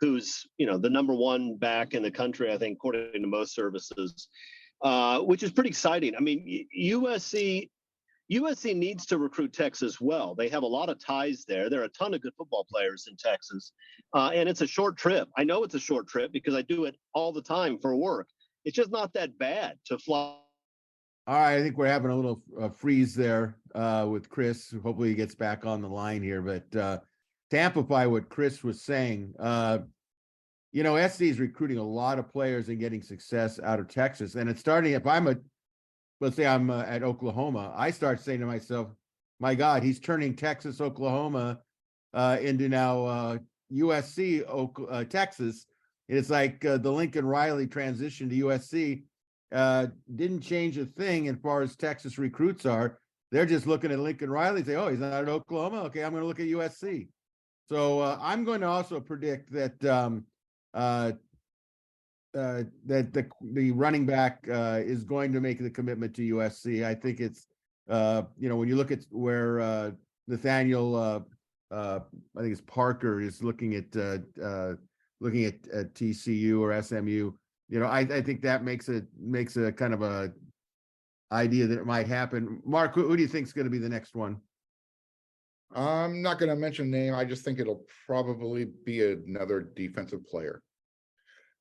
who's 0.03 0.45
you 0.57 0.65
know 0.65 0.77
the 0.77 0.89
number 0.89 1.13
one 1.13 1.57
back 1.57 1.93
in 1.93 2.03
the 2.03 2.11
country, 2.11 2.51
I 2.51 2.57
think, 2.57 2.77
according 2.77 3.21
to 3.21 3.27
most 3.27 3.55
services, 3.55 4.27
uh, 4.81 5.19
which 5.19 5.43
is 5.43 5.51
pretty 5.51 5.69
exciting. 5.69 6.15
I 6.15 6.19
mean, 6.19 6.67
USC. 6.79 7.69
USC 8.31 8.73
needs 8.73 9.05
to 9.07 9.17
recruit 9.17 9.51
Texas 9.51 9.99
well. 9.99 10.33
They 10.33 10.47
have 10.47 10.63
a 10.63 10.67
lot 10.67 10.89
of 10.89 10.97
ties 10.97 11.43
there. 11.45 11.69
There 11.69 11.81
are 11.81 11.85
a 11.85 11.89
ton 11.89 12.13
of 12.13 12.21
good 12.21 12.31
football 12.37 12.65
players 12.67 13.05
in 13.07 13.17
Texas, 13.17 13.73
uh, 14.15 14.31
and 14.33 14.47
it's 14.47 14.61
a 14.61 14.65
short 14.65 14.97
trip. 14.97 15.27
I 15.37 15.43
know 15.43 15.63
it's 15.63 15.75
a 15.75 15.79
short 15.79 16.07
trip 16.07 16.31
because 16.31 16.55
I 16.55 16.61
do 16.61 16.85
it 16.85 16.95
all 17.13 17.33
the 17.33 17.41
time 17.41 17.77
for 17.79 17.95
work 17.95 18.27
it's 18.65 18.75
just 18.75 18.91
not 18.91 19.13
that 19.13 19.37
bad 19.37 19.77
to 19.85 19.97
fly. 19.97 20.37
All 21.25 21.35
right, 21.39 21.55
I 21.55 21.61
think 21.61 21.77
we're 21.77 21.87
having 21.87 22.11
a 22.11 22.15
little 22.15 22.41
uh, 22.59 22.69
freeze 22.69 23.15
there 23.15 23.55
uh, 23.75 24.05
with 24.09 24.29
Chris. 24.29 24.73
Hopefully, 24.83 25.09
he 25.09 25.15
gets 25.15 25.35
back 25.35 25.65
on 25.65 25.81
the 25.81 25.87
line 25.87 26.21
here. 26.21 26.41
But 26.41 26.75
uh, 26.75 26.99
amplify 27.53 28.05
what 28.05 28.29
Chris 28.29 28.63
was 28.63 28.81
saying, 28.81 29.33
uh, 29.39 29.79
you 30.71 30.83
know, 30.83 31.07
SC 31.07 31.23
is 31.23 31.39
recruiting 31.39 31.77
a 31.77 31.83
lot 31.83 32.17
of 32.19 32.31
players 32.31 32.67
and 32.67 32.79
getting 32.79 33.01
success 33.01 33.59
out 33.63 33.79
of 33.79 33.87
Texas, 33.87 34.35
and 34.35 34.49
it's 34.49 34.59
starting. 34.59 34.93
If 34.93 35.05
I'm 35.05 35.27
a, 35.27 35.35
let's 36.19 36.35
say 36.35 36.47
I'm 36.47 36.69
uh, 36.69 36.81
at 36.83 37.03
Oklahoma, 37.03 37.71
I 37.75 37.91
start 37.91 38.19
saying 38.19 38.39
to 38.39 38.47
myself, 38.47 38.87
"My 39.39 39.53
God, 39.53 39.83
he's 39.83 39.99
turning 39.99 40.35
Texas, 40.35 40.81
Oklahoma 40.81 41.59
uh, 42.13 42.37
into 42.41 42.69
now 42.69 43.05
uh, 43.05 43.37
USC, 43.71 44.43
Oak, 44.47 44.81
uh, 44.89 45.03
Texas." 45.03 45.67
It's 46.09 46.29
like 46.29 46.65
uh, 46.65 46.77
the 46.77 46.91
Lincoln 46.91 47.25
Riley 47.25 47.67
transition 47.67 48.27
to 48.29 48.35
USC 48.45 49.03
uh, 49.53 49.87
didn't 50.15 50.41
change 50.41 50.77
a 50.77 50.85
thing 50.85 51.27
as 51.27 51.37
far 51.41 51.61
as 51.61 51.75
Texas 51.75 52.17
recruits 52.17 52.65
are. 52.65 52.99
They're 53.31 53.45
just 53.45 53.67
looking 53.67 53.91
at 53.91 53.99
Lincoln 53.99 54.29
Riley 54.29 54.57
and 54.57 54.67
say, 54.67 54.75
oh, 54.75 54.89
he's 54.89 54.99
not 54.99 55.13
at 55.13 55.29
Oklahoma. 55.29 55.83
Okay, 55.83 56.03
I'm 56.03 56.11
going 56.11 56.21
to 56.21 56.27
look 56.27 56.39
at 56.39 56.47
USC. 56.47 57.07
So 57.67 57.99
uh, 58.01 58.17
I'm 58.21 58.43
going 58.43 58.61
to 58.61 58.67
also 58.67 58.99
predict 58.99 59.51
that 59.53 59.83
um, 59.85 60.25
uh, 60.73 61.13
uh, 62.35 62.63
that 62.85 63.13
the 63.13 63.27
the 63.53 63.71
running 63.71 64.05
back 64.05 64.45
uh, 64.51 64.79
is 64.83 65.03
going 65.03 65.31
to 65.33 65.39
make 65.39 65.59
the 65.59 65.69
commitment 65.69 66.13
to 66.15 66.35
USC. 66.35 66.85
I 66.85 66.95
think 66.95 67.19
it's 67.19 67.47
uh, 67.89 68.23
you 68.37 68.49
know 68.49 68.55
when 68.55 68.67
you 68.67 68.75
look 68.75 68.91
at 68.91 69.05
where 69.11 69.61
uh, 69.61 69.91
Nathaniel, 70.27 71.25
I 71.71 71.99
think 72.37 72.51
it's 72.51 72.61
Parker 72.61 73.21
is 73.21 73.43
looking 73.43 73.75
at 73.75 73.95
looking 75.19 75.45
at, 75.45 75.55
at 75.73 75.93
TCU 75.93 76.59
or 76.59 76.81
SMU 76.81 77.31
you 77.73 77.79
know, 77.79 77.87
I, 77.87 78.01
I 78.01 78.21
think 78.21 78.43
that 78.43 78.63
makes 78.63 78.87
it 78.87 79.05
makes 79.19 79.57
a 79.57 79.71
kind 79.71 79.95
of 79.95 80.03
a 80.03 80.31
idea 81.31 81.65
that 81.65 81.79
it 81.79 81.87
might 81.87 82.07
happen. 82.07 82.61
Marc, 82.65 82.93
who, 82.93 83.07
who 83.07 83.15
do 83.15 83.23
you 83.23 83.27
think 83.27 83.47
is 83.47 83.53
going 83.53 83.65
to 83.65 83.71
be 83.71 83.79
the 83.79 83.89
next 83.89 84.13
one? 84.13 84.39
I'm 85.75 86.21
not 86.21 86.39
gonna 86.39 86.55
mention 86.55 86.89
name, 86.89 87.13
I 87.13 87.25
just 87.25 87.43
think 87.43 87.59
it'll 87.59 87.85
probably 88.05 88.65
be 88.85 89.13
another 89.13 89.61
defensive 89.75 90.25
player. 90.25 90.61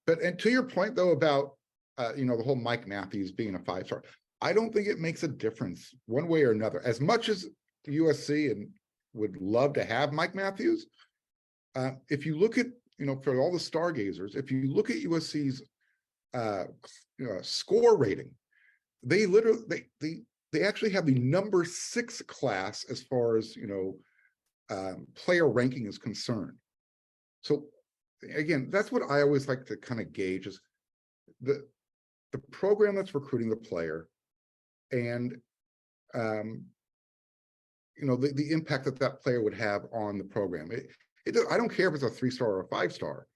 But 0.07 0.21
and 0.21 0.39
to 0.41 0.51
your 0.51 0.65
point 0.65 0.97
though 0.97 1.11
about, 1.11 1.57
uh, 1.99 2.13
you 2.17 2.25
know, 2.25 2.37
the 2.37 2.43
whole 2.43 2.57
Mike 2.57 2.87
Matthews 2.87 3.33
being 3.33 3.55
a 3.55 3.59
five 3.61 3.87
star, 3.87 4.03
I 4.41 4.53
don't 4.53 4.73
think 4.73 4.89
it 4.89 4.99
makes 4.99 5.23
a 5.23 5.29
difference 5.29 5.95
one 6.07 6.29
way 6.29 6.43
or 6.43 6.51
another. 6.51 6.83
As 6.85 7.01
much 7.01 7.29
as 7.29 7.47
USC 7.89 8.51
and 8.51 8.69
would 9.15 9.37
love 9.41 9.73
to 9.75 9.85
have 9.85 10.13
Mike 10.13 10.35
Matthews. 10.35 10.87
Uh, 11.75 11.93
if 12.09 12.27
you 12.27 12.39
look 12.39 12.59
at, 12.59 12.67
you 12.99 13.07
know, 13.07 13.17
for 13.23 13.39
all 13.39 13.53
the 13.53 13.59
stargazers, 13.59 14.37
if 14.37 14.51
you 14.51 14.73
look 14.73 14.91
at 14.91 14.99
USC's 14.99 15.63
uh, 16.35 16.65
score 17.43 17.97
rating, 17.97 18.31
they 19.03 19.27
literally 19.27 19.63
they 19.69 19.87
they 20.01 20.23
they 20.53 20.63
actually 20.63 20.91
have 20.91 21.07
the 21.07 21.15
number 21.15 21.65
six 21.65 22.21
class 22.23 22.85
as 22.91 23.03
far 23.03 23.37
as 23.37 23.57
you 23.57 23.67
know 23.67 23.97
um, 24.71 25.07
player 25.15 25.49
ranking 25.49 25.87
is 25.87 25.99
concerned. 25.99 26.57
So 27.43 27.65
again, 28.35 28.69
that's 28.71 28.93
what 28.93 29.03
I 29.11 29.23
always 29.23 29.49
like 29.49 29.67
to 29.67 29.77
kind 29.77 30.01
of 30.01 30.13
gauge 30.13 30.47
is 30.47 30.61
the, 31.41 31.67
the 32.33 32.39
program 32.39 32.95
that's 32.95 33.15
recruiting 33.15 33.51
the 33.51 33.57
player 33.57 34.09
and, 34.93 35.37
um, 36.15 36.65
you 37.97 38.07
know, 38.07 38.17
the, 38.17 38.33
the 38.33 38.51
impact 38.51 38.85
that 38.85 38.99
that 39.01 39.23
player 39.23 39.43
would 39.43 39.55
have 39.55 39.83
on 39.93 40.19
the 40.19 40.25
program. 40.25 40.71
It, 40.71 40.87
it, 41.27 41.37
I 41.51 41.57
don't 41.57 41.75
care 41.75 41.89
if 41.89 41.95
it's 41.95 42.03
a 42.03 42.11
three-star 42.11 42.49
or 42.49 42.61
a 42.61 42.69
five-star. 42.69 43.27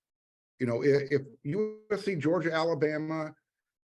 You 0.58 0.66
know, 0.66 0.82
if, 0.82 1.10
if 1.10 1.22
USC, 1.46 2.18
Georgia, 2.18 2.52
Alabama, 2.52 3.32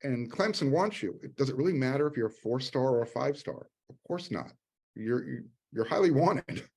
and 0.02 0.30
Clemson 0.30 0.70
wants 0.70 1.02
you, 1.02 1.18
it 1.22 1.34
does 1.36 1.48
it 1.50 1.56
really 1.56 1.72
matter 1.72 2.06
if 2.06 2.16
you're 2.16 2.28
a 2.28 2.30
four-star 2.42 2.82
or 2.90 3.02
a 3.02 3.06
five-star? 3.06 3.66
Of 3.90 3.96
course 4.06 4.30
not. 4.30 4.52
You're, 4.94 5.24
you- 5.28 5.44
you're 5.72 5.84
highly 5.88 6.10
wanted. 6.10 6.64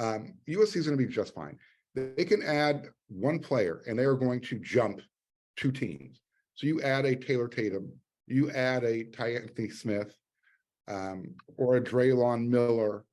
Um, 0.00 0.34
USC 0.48 0.76
is 0.76 0.84
gonna 0.86 0.96
be 0.96 1.06
just 1.06 1.34
fine. 1.34 1.58
They 1.96 2.24
can 2.24 2.40
add 2.44 2.84
one 3.08 3.40
player 3.40 3.82
and 3.88 3.98
they 3.98 4.04
are 4.04 4.14
going 4.14 4.40
to 4.42 4.60
jump 4.60 5.00
two 5.56 5.72
teams. 5.72 6.20
So 6.54 6.68
you 6.68 6.80
add 6.82 7.04
a 7.04 7.16
Taylor 7.16 7.48
Tatum, 7.48 7.90
you 8.28 8.48
add 8.52 8.84
a 8.84 9.02
Ty 9.10 9.34
Anthony 9.34 9.70
Smith, 9.70 10.14
um, 10.86 11.34
or 11.56 11.76
a 11.76 11.80
Drelon 11.80 12.46
Miller, 12.46 13.04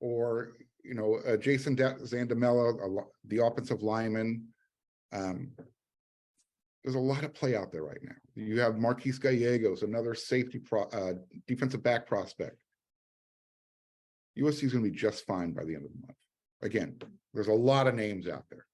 or, 0.00 0.52
you 0.84 0.92
know, 0.94 1.20
a 1.24 1.38
Jason 1.38 1.74
Da- 1.74 1.94
Zandamela, 2.02 2.74
a 2.84 3.04
the 3.28 3.42
offensive 3.42 3.82
lineman. 3.82 4.46
Um, 5.14 5.52
there's 6.86 6.94
a 6.94 7.00
lot 7.00 7.24
of 7.24 7.34
play 7.34 7.56
out 7.56 7.72
there 7.72 7.82
right 7.82 7.98
now. 8.04 8.14
You 8.36 8.60
have 8.60 8.78
Marquise 8.78 9.18
Gallegos, 9.18 9.82
another 9.82 10.14
safety 10.14 10.60
pro, 10.60 10.82
uh, 10.84 11.14
defensive 11.48 11.82
back 11.82 12.06
prospect. 12.06 12.56
USC 14.38 14.62
is 14.66 14.72
gonna 14.72 14.84
be 14.84 14.92
just 14.92 15.26
fine 15.26 15.50
by 15.52 15.64
the 15.64 15.74
end 15.74 15.84
of 15.84 15.90
the 15.92 15.98
month. 16.06 16.16
Again, 16.62 16.96
there's 17.34 17.48
a 17.48 17.52
lot 17.52 17.88
of 17.88 17.96
names 17.96 18.28
out 18.28 18.44
there. 18.50 18.66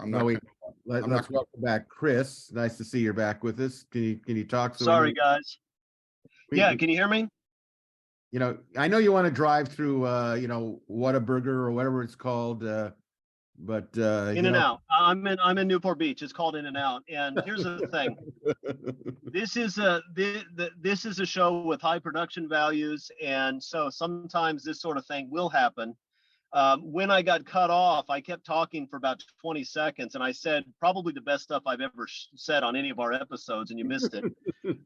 I'm 0.00 0.10
No, 0.10 0.18
not, 0.18 0.24
we- 0.26 0.32
gonna- 0.34 0.74
Let, 0.84 1.04
I'm 1.04 1.10
not 1.10 1.20
us 1.20 1.30
welcome 1.30 1.60
back 1.62 1.88
Chris. 1.88 2.50
Nice 2.50 2.76
to 2.78 2.84
see 2.84 2.98
you're 2.98 3.12
back 3.12 3.44
with 3.44 3.60
us. 3.60 3.84
Can 3.92 4.02
you, 4.02 4.16
can 4.16 4.36
you 4.36 4.44
talk? 4.44 4.74
so 4.74 4.82
we 4.82 4.84
Sorry, 4.86 5.12
know- 5.12 5.22
guys. 5.22 5.58
we- 6.50 6.58
Yeah, 6.58 6.72
we- 6.72 6.76
can 6.76 6.88
you 6.88 6.96
hear 6.96 7.08
me? 7.08 7.28
You 8.32 8.40
know, 8.40 8.58
I 8.76 8.88
know 8.88 8.98
you 8.98 9.12
want 9.12 9.26
to 9.26 9.30
drive 9.30 9.68
through, 9.68 10.08
uh, 10.08 10.34
you 10.34 10.48
know, 10.48 10.82
Whataburger 10.90 11.46
or 11.46 11.70
whatever 11.70 12.02
it's 12.02 12.16
called, 12.16 12.64
uh, 12.64 12.90
but, 13.58 13.88
uh. 13.96 14.32
In 14.34 14.46
and 14.46 14.54
know- 14.54 14.58
out. 14.60 14.82
I'm 14.90 15.26
in, 15.26 15.38
I'm 15.42 15.58
in 15.58 15.68
Newport 15.68 15.98
Beach. 15.98 16.22
It's 16.22 16.32
called 16.32 16.56
In 16.56 16.66
and 16.66 16.76
Out. 16.76 17.02
And 17.08 17.40
here's 17.44 17.64
the 17.64 17.86
thing. 17.88 18.16
This 19.32 19.56
is 19.56 19.78
a, 19.78 20.00
thi- 20.14 20.44
th- 20.56 20.70
this 20.80 21.04
is 21.04 21.18
a 21.18 21.26
show 21.26 21.62
with 21.62 21.80
high 21.80 21.98
production 21.98 22.48
values. 22.48 23.10
And 23.20 23.60
so 23.60 23.90
sometimes 23.90 24.62
this 24.62 24.80
sort 24.80 24.96
of 24.96 25.04
thing 25.06 25.28
will 25.28 25.48
happen. 25.48 25.96
Um, 26.52 26.92
when 26.92 27.10
I 27.10 27.20
got 27.22 27.44
cut 27.44 27.68
off, 27.68 28.08
I 28.08 28.20
kept 28.20 28.46
talking 28.46 28.86
for 28.86 28.96
about 28.96 29.24
20 29.40 29.64
seconds 29.64 30.14
and 30.14 30.22
I 30.22 30.30
said 30.30 30.62
probably 30.78 31.12
the 31.12 31.20
best 31.20 31.42
stuff 31.42 31.64
I've 31.66 31.80
ever 31.80 32.06
sh- 32.06 32.26
said 32.36 32.62
on 32.62 32.76
any 32.76 32.90
of 32.90 33.00
our 33.00 33.12
episodes 33.12 33.72
and 33.72 33.78
you 33.78 33.84
missed 33.84 34.14
it. 34.14 34.24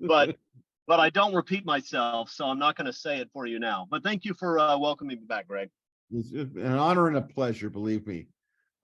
But, 0.01 0.37
but 0.87 0.99
I 0.99 1.11
don't 1.11 1.35
repeat 1.35 1.67
myself, 1.67 2.31
so 2.31 2.47
I'm 2.47 2.59
not 2.59 2.75
going 2.75 2.87
to 2.87 2.93
say 2.95 3.19
it 3.19 3.29
for 3.35 3.45
you 3.45 3.59
now. 3.59 3.87
But 3.91 4.03
thank 4.03 4.25
you 4.25 4.33
for 4.33 4.59
uh, 4.59 4.79
welcoming 4.79 5.19
me 5.19 5.27
back, 5.27 5.47
Greg. 5.47 5.69
It's 6.11 6.31
an 6.33 6.65
honor 6.65 7.09
and 7.09 7.19
a 7.19 7.23
pleasure, 7.23 7.69
believe 7.69 8.07
me. 8.07 8.29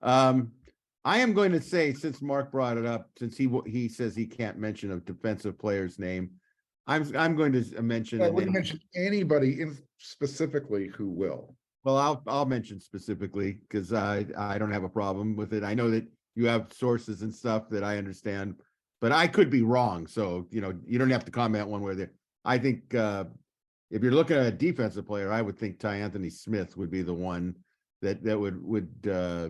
Um, 0.01 0.51
I 1.03 1.19
am 1.19 1.33
going 1.33 1.51
to 1.51 1.61
say, 1.61 1.93
since 1.93 2.21
Marc 2.21 2.51
brought 2.51 2.77
it 2.77 2.85
up, 2.85 3.09
since 3.17 3.37
he, 3.37 3.45
w- 3.45 3.63
he 3.71 3.87
says 3.87 4.15
he 4.15 4.25
can't 4.25 4.57
mention 4.57 4.91
a 4.91 4.99
defensive 4.99 5.57
player's 5.59 5.99
name, 5.99 6.31
I'm, 6.87 7.15
I'm 7.15 7.35
going 7.35 7.51
to 7.53 7.59
s- 7.59 7.73
mention. 7.79 8.21
I 8.21 8.29
wouldn't 8.29 8.53
name- 8.53 8.53
mention 8.53 8.79
anybody 8.95 9.61
in 9.61 9.77
specifically 9.97 10.87
who 10.87 11.09
will. 11.09 11.55
Well, 11.83 11.97
I'll, 11.97 12.23
I'll 12.27 12.45
mention 12.47 12.79
specifically 12.79 13.59
because 13.67 13.93
I, 13.93 14.25
I 14.35 14.57
don't 14.57 14.71
have 14.71 14.83
a 14.83 14.89
problem 14.89 15.35
with 15.35 15.53
it. 15.53 15.63
I 15.63 15.75
know 15.75 15.91
that 15.91 16.07
you 16.33 16.47
have 16.47 16.73
sources 16.73 17.21
and 17.21 17.33
stuff 17.33 17.69
that 17.69 17.83
I 17.83 17.97
understand, 17.99 18.55
but 19.01 19.11
I 19.11 19.27
could 19.27 19.51
be 19.51 19.61
wrong. 19.61 20.07
So, 20.07 20.47
you 20.49 20.61
know, 20.61 20.73
you 20.87 20.97
don't 20.97 21.11
have 21.11 21.25
to 21.25 21.31
comment 21.31 21.67
one 21.67 21.81
way 21.81 21.91
or 21.91 21.95
the, 21.95 22.09
I 22.43 22.57
think, 22.57 22.95
uh, 22.95 23.25
if 23.91 24.01
you're 24.01 24.11
looking 24.11 24.37
at 24.37 24.47
a 24.47 24.51
defensive 24.51 25.05
player, 25.05 25.31
I 25.31 25.43
would 25.43 25.59
think 25.59 25.77
Ty 25.77 25.97
Anthony 25.97 26.31
Smith 26.31 26.75
would 26.75 26.89
be 26.89 27.03
the 27.03 27.13
one 27.13 27.55
that, 28.01 28.23
that 28.23 28.39
would, 28.39 28.63
would, 28.65 28.89
uh, 29.09 29.49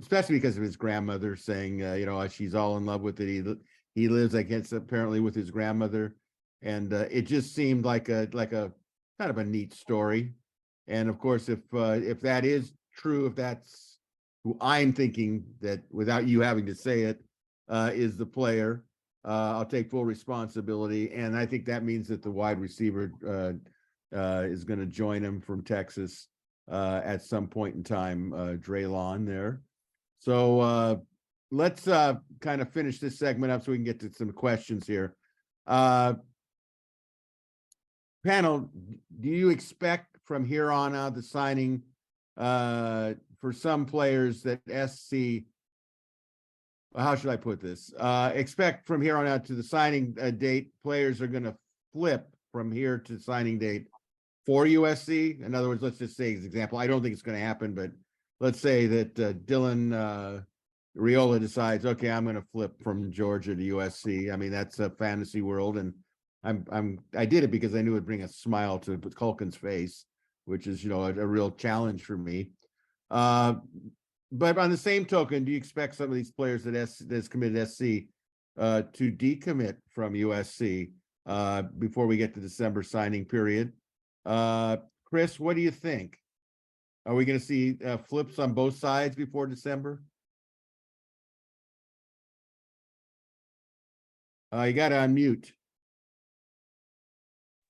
especially 0.00 0.36
because 0.36 0.56
of 0.56 0.62
his 0.62 0.76
grandmother 0.76 1.36
saying, 1.36 1.84
uh, 1.84 1.94
you 1.94 2.06
know, 2.06 2.26
she's 2.28 2.54
all 2.54 2.76
in 2.76 2.86
love 2.86 3.02
with 3.02 3.20
it. 3.20 3.28
He, 3.28 3.54
he 3.94 4.08
lives, 4.08 4.34
I 4.34 4.42
guess, 4.42 4.72
apparently 4.72 5.20
with 5.20 5.34
his 5.34 5.50
grandmother. 5.50 6.16
And, 6.62 6.92
uh, 6.92 7.06
it 7.10 7.22
just 7.22 7.54
seemed 7.54 7.84
like 7.84 8.08
a, 8.08 8.28
like 8.32 8.52
a, 8.52 8.72
kind 9.18 9.30
of 9.30 9.38
a 9.38 9.44
neat 9.44 9.74
story. 9.74 10.32
And 10.88 11.08
of 11.08 11.18
course, 11.18 11.48
if, 11.48 11.58
uh, 11.74 12.00
if 12.02 12.20
that 12.20 12.44
is 12.44 12.72
true, 12.96 13.26
if 13.26 13.36
that's 13.36 13.98
who 14.44 14.56
I'm 14.60 14.92
thinking 14.92 15.44
that 15.60 15.80
without 15.90 16.26
you 16.26 16.40
having 16.40 16.64
to 16.66 16.74
say 16.74 17.02
it, 17.02 17.22
uh, 17.68 17.90
is 17.92 18.16
the 18.16 18.26
player, 18.26 18.84
uh, 19.26 19.56
I'll 19.56 19.66
take 19.66 19.90
full 19.90 20.06
responsibility. 20.06 21.12
And 21.12 21.36
I 21.36 21.44
think 21.44 21.66
that 21.66 21.84
means 21.84 22.08
that 22.08 22.22
the 22.22 22.30
wide 22.30 22.58
receiver, 22.58 23.12
uh, 23.26 23.52
is 24.44 24.64
going 24.64 24.80
to 24.80 24.86
join 24.86 25.22
him 25.22 25.40
from 25.40 25.62
Texas, 25.62 26.28
uh, 26.70 27.00
at 27.04 27.22
some 27.22 27.48
point 27.48 27.74
in 27.74 27.84
time, 27.84 28.32
uh, 28.32 28.54
Drelon 28.54 29.26
there. 29.26 29.62
So, 30.18 30.60
uh, 30.60 30.96
let's, 31.50 31.88
uh, 31.88 32.14
kind 32.40 32.62
of 32.62 32.70
finish 32.70 32.98
this 33.00 33.18
segment 33.18 33.52
up 33.52 33.64
so 33.64 33.72
we 33.72 33.78
can 33.78 33.84
get 33.84 34.00
to 34.00 34.12
some 34.12 34.32
questions 34.32 34.86
here. 34.86 35.16
Uh, 35.66 36.14
panel, 38.24 38.70
do 39.20 39.28
you 39.28 39.50
expect 39.50 40.10
from 40.24 40.44
here 40.44 40.70
on 40.70 40.94
out 40.94 41.14
the 41.14 41.22
signing 41.22 41.82
uh 42.36 43.14
for 43.40 43.52
some 43.52 43.84
players 43.84 44.42
that 44.42 44.60
SC 44.68 45.44
how 46.96 47.14
should 47.14 47.30
I 47.30 47.36
put 47.36 47.60
this? 47.60 47.92
Uh 47.98 48.30
expect 48.34 48.86
from 48.86 49.02
here 49.02 49.16
on 49.16 49.26
out 49.26 49.44
to 49.46 49.54
the 49.54 49.62
signing 49.62 50.16
uh, 50.20 50.30
date, 50.30 50.70
players 50.84 51.20
are 51.20 51.26
gonna 51.26 51.56
flip 51.92 52.28
from 52.52 52.70
here 52.70 52.98
to 52.98 53.18
signing 53.18 53.58
date 53.58 53.88
for 54.50 54.64
USC. 54.64 55.46
In 55.46 55.54
other 55.54 55.68
words, 55.68 55.80
let's 55.80 55.98
just 55.98 56.16
say 56.16 56.34
as 56.34 56.44
example, 56.44 56.76
I 56.76 56.88
don't 56.88 57.04
think 57.04 57.12
it's 57.12 57.22
gonna 57.22 57.38
happen, 57.38 57.72
but 57.72 57.92
let's 58.40 58.58
say 58.58 58.88
that 58.88 59.20
uh, 59.20 59.32
Dylan 59.44 59.94
uh 59.94 60.40
Raiola 60.98 61.38
decides, 61.38 61.86
okay, 61.86 62.10
I'm 62.10 62.26
gonna 62.26 62.42
flip 62.50 62.82
from 62.82 63.12
Georgia 63.12 63.54
to 63.54 63.62
USC. 63.62 64.32
I 64.32 64.36
mean, 64.36 64.50
that's 64.50 64.80
a 64.80 64.90
fantasy 64.90 65.40
world 65.40 65.78
and 65.78 65.94
I'm 66.42 66.64
I'm 66.72 66.98
I 67.16 67.26
did 67.26 67.44
it 67.44 67.52
because 67.52 67.76
I 67.76 67.82
knew 67.82 67.92
it'd 67.92 68.04
bring 68.04 68.24
a 68.24 68.28
smile 68.28 68.80
to 68.80 68.98
Kulkin's 68.98 69.54
face, 69.54 70.04
which 70.46 70.66
is, 70.66 70.82
you 70.82 70.90
know, 70.90 71.04
a, 71.04 71.10
a 71.10 71.26
real 71.26 71.52
challenge 71.52 72.02
for 72.02 72.16
me. 72.16 72.50
Uh, 73.08 73.54
but 74.32 74.58
on 74.58 74.68
the 74.70 74.76
same 74.76 75.04
token, 75.04 75.44
do 75.44 75.52
you 75.52 75.58
expect 75.58 75.94
some 75.94 76.10
of 76.10 76.16
these 76.16 76.32
players 76.32 76.64
that 76.64 76.74
S 76.74 76.98
that's 77.06 77.28
committed 77.28 77.68
SC 77.68 78.08
uh 78.58 78.82
to 78.94 79.12
decommit 79.12 79.76
from 79.90 80.14
USC 80.14 80.90
uh 81.26 81.62
before 81.78 82.08
we 82.08 82.16
get 82.16 82.34
to 82.34 82.40
December 82.40 82.82
signing 82.82 83.24
period? 83.24 83.74
Uh 84.30 84.76
Chris, 85.06 85.40
what 85.40 85.56
do 85.56 85.62
you 85.62 85.72
think? 85.72 86.16
Are 87.04 87.16
we 87.16 87.24
gonna 87.24 87.40
see 87.40 87.76
uh 87.84 87.96
flips 87.96 88.38
on 88.38 88.52
both 88.52 88.76
sides 88.76 89.16
before 89.16 89.48
December? 89.48 90.04
Uh, 94.54 94.62
you 94.62 94.72
gotta 94.72 94.94
unmute. 94.94 95.50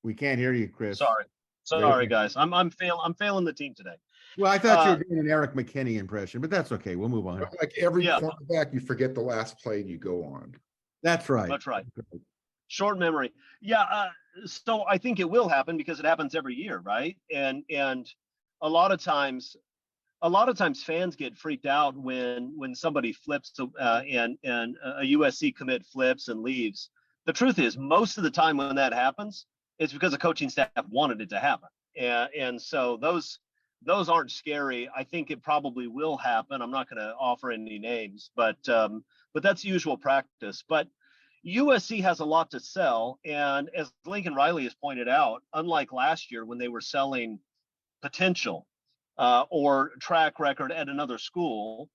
We 0.02 0.12
can't 0.12 0.38
hear 0.38 0.52
you, 0.52 0.68
Chris. 0.68 0.98
Sorry. 0.98 1.24
There 1.70 1.80
Sorry, 1.80 2.06
guys. 2.06 2.36
I'm, 2.36 2.52
I'm 2.52 2.70
fail, 2.70 3.00
I'm 3.02 3.14
failing 3.14 3.44
the 3.44 3.52
team 3.52 3.74
today. 3.74 3.96
Well, 4.36 4.50
I 4.50 4.58
thought 4.58 4.84
you 4.86 4.92
Uh, 4.92 4.96
were 4.96 5.04
doing 5.04 5.20
an 5.20 5.30
Eric 5.30 5.52
McKinney 5.54 5.98
impression, 5.98 6.40
but 6.40 6.50
that's 6.50 6.72
okay. 6.72 6.96
We'll 6.96 7.08
move 7.08 7.26
on. 7.26 7.40
Like 7.60 7.72
every 7.78 8.04
Yeah. 8.04 8.18
cornerback, 8.18 8.74
you 8.74 8.80
forget 8.80 9.14
the 9.14 9.20
last 9.20 9.58
play 9.58 9.80
and 9.80 9.88
you 9.88 9.98
go 9.98 10.24
on. 10.24 10.56
That's 11.02 11.28
right. 11.30 11.48
That's 11.48 11.66
right. 11.66 11.86
Short 12.70 13.00
memory. 13.00 13.32
Yeah. 13.60 13.82
Uh, 13.82 14.10
so 14.46 14.84
I 14.88 14.96
think 14.96 15.18
it 15.18 15.28
will 15.28 15.48
happen 15.48 15.76
because 15.76 15.98
it 15.98 16.06
happens 16.06 16.36
every 16.36 16.54
year, 16.54 16.78
right? 16.78 17.16
And 17.34 17.64
and 17.68 18.08
a 18.62 18.68
lot 18.68 18.92
of 18.92 19.02
times, 19.02 19.56
a 20.22 20.28
lot 20.28 20.48
of 20.48 20.56
times 20.56 20.84
fans 20.84 21.16
get 21.16 21.36
freaked 21.36 21.66
out 21.66 21.96
when 21.96 22.52
when 22.56 22.76
somebody 22.76 23.12
flips 23.12 23.58
uh, 23.58 24.02
and 24.08 24.38
and 24.44 24.76
a 24.84 25.02
USC 25.02 25.54
commit 25.56 25.84
flips 25.84 26.28
and 26.28 26.42
leaves. 26.42 26.90
The 27.26 27.32
truth 27.32 27.58
is, 27.58 27.76
most 27.76 28.18
of 28.18 28.22
the 28.22 28.30
time 28.30 28.58
when 28.58 28.76
that 28.76 28.94
happens, 28.94 29.46
it's 29.80 29.92
because 29.92 30.12
the 30.12 30.18
coaching 30.18 30.48
staff 30.48 30.70
wanted 30.88 31.20
it 31.20 31.30
to 31.30 31.40
happen, 31.40 31.70
and 31.96 32.30
and 32.38 32.62
so 32.62 32.98
those 32.98 33.40
those 33.82 34.08
aren't 34.08 34.30
scary. 34.30 34.88
I 34.96 35.02
think 35.02 35.32
it 35.32 35.42
probably 35.42 35.88
will 35.88 36.16
happen. 36.16 36.62
I'm 36.62 36.70
not 36.70 36.88
going 36.88 37.02
to 37.02 37.16
offer 37.18 37.50
any 37.50 37.80
names, 37.80 38.30
but 38.36 38.68
um, 38.68 39.02
but 39.34 39.42
that's 39.42 39.64
usual 39.64 39.96
practice. 39.96 40.62
But 40.68 40.86
USC 41.46 42.02
has 42.02 42.20
a 42.20 42.24
lot 42.24 42.50
to 42.50 42.60
sell, 42.60 43.18
and 43.24 43.70
as 43.74 43.90
Lincoln 44.04 44.34
Riley 44.34 44.64
has 44.64 44.74
pointed 44.74 45.08
out, 45.08 45.42
unlike 45.54 45.92
last 45.92 46.30
year 46.30 46.44
when 46.44 46.58
they 46.58 46.68
were 46.68 46.82
selling 46.82 47.38
potential 48.02 48.66
uh, 49.16 49.44
or 49.50 49.92
track 50.00 50.38
record 50.38 50.70
at 50.70 50.88
another 50.88 51.16
school, 51.16 51.88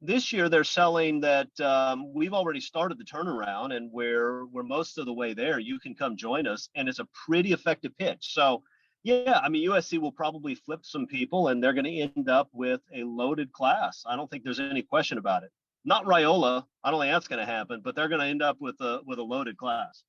this 0.00 0.32
year 0.32 0.48
they're 0.48 0.64
selling 0.64 1.20
that 1.20 1.48
um, 1.60 2.12
we've 2.12 2.32
already 2.34 2.60
started 2.60 2.98
the 2.98 3.04
turnaround, 3.04 3.72
and 3.74 3.90
we're 3.92 4.46
we're 4.46 4.64
most 4.64 4.98
of 4.98 5.06
the 5.06 5.12
way 5.12 5.32
there. 5.32 5.60
You 5.60 5.78
can 5.78 5.94
come 5.94 6.16
join 6.16 6.46
us, 6.48 6.68
and 6.74 6.88
it's 6.88 7.00
a 7.00 7.08
pretty 7.26 7.52
effective 7.52 7.96
pitch. 7.98 8.32
So. 8.34 8.62
Yeah, 9.04 9.40
I 9.42 9.48
mean 9.48 9.66
USC 9.70 9.98
will 10.00 10.12
probably 10.12 10.56
flip 10.56 10.80
some 10.82 11.06
people, 11.06 11.48
and 11.48 11.62
they're 11.62 11.72
going 11.72 11.84
to 11.84 12.00
end 12.00 12.28
up 12.28 12.48
with 12.52 12.80
a 12.92 13.04
loaded 13.04 13.52
class. 13.52 14.02
I 14.04 14.16
don't 14.16 14.28
think 14.28 14.42
there's 14.42 14.58
any 14.58 14.82
question 14.82 15.18
about 15.18 15.44
it. 15.44 15.50
Not 15.84 16.04
Raiola. 16.04 16.64
I 16.84 16.90
don't 16.90 17.00
think 17.00 17.12
that's 17.12 17.28
going 17.28 17.44
to 17.44 17.50
happen, 17.50 17.80
but 17.82 17.94
they're 17.94 18.08
going 18.08 18.20
to 18.20 18.26
end 18.26 18.42
up 18.42 18.56
with 18.60 18.80
a 18.80 19.00
with 19.06 19.18
a 19.18 19.22
loaded 19.22 19.56
class. 19.56 20.02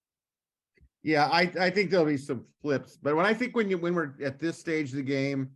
Yeah, 1.01 1.27
I, 1.31 1.51
I 1.59 1.69
think 1.69 1.91
there'll 1.91 2.05
be 2.05 2.17
some 2.17 2.45
flips, 2.61 2.97
but 3.01 3.15
when 3.15 3.25
I 3.25 3.33
think 3.33 3.55
when 3.55 3.69
you, 3.69 3.77
when 3.77 3.95
we're 3.95 4.13
at 4.21 4.37
this 4.37 4.57
stage 4.57 4.89
of 4.89 4.97
the 4.97 5.01
game, 5.01 5.49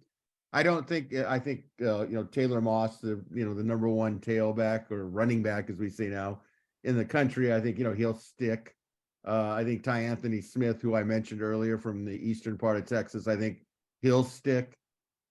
I 0.54 0.64
don't 0.64 0.88
think, 0.88 1.14
I 1.14 1.38
think, 1.38 1.66
uh, 1.82 2.08
you 2.08 2.16
know, 2.16 2.24
Taylor 2.24 2.62
Moss, 2.62 3.00
the, 3.00 3.22
you 3.34 3.44
know, 3.44 3.54
the 3.54 3.64
number 3.64 3.90
one 3.90 4.20
tailback 4.20 4.90
or 4.90 5.08
running 5.10 5.44
back, 5.44 5.70
as 5.70 5.78
we 5.78 5.90
say 5.90 6.08
now, 6.08 6.42
in 6.84 6.96
the 6.96 7.04
country, 7.04 7.54
I 7.54 7.60
think, 7.60 7.78
you 7.78 7.84
know, 7.84 7.94
he'll 7.94 8.16
stick. 8.16 8.76
Uh, 9.28 9.52
I 9.52 9.64
think 9.64 9.84
Ty 9.84 10.02
Anthony 10.02 10.42
Smith, 10.42 10.82
who 10.82 10.96
I 10.96 11.04
mentioned 11.04 11.42
earlier 11.42 11.78
from 11.78 12.06
the 12.06 12.14
eastern 12.14 12.58
part 12.58 12.78
of 12.78 12.86
Texas, 12.86 13.28
I 13.28 13.36
think 13.36 13.66
he'll 14.02 14.24
stick. 14.24 14.78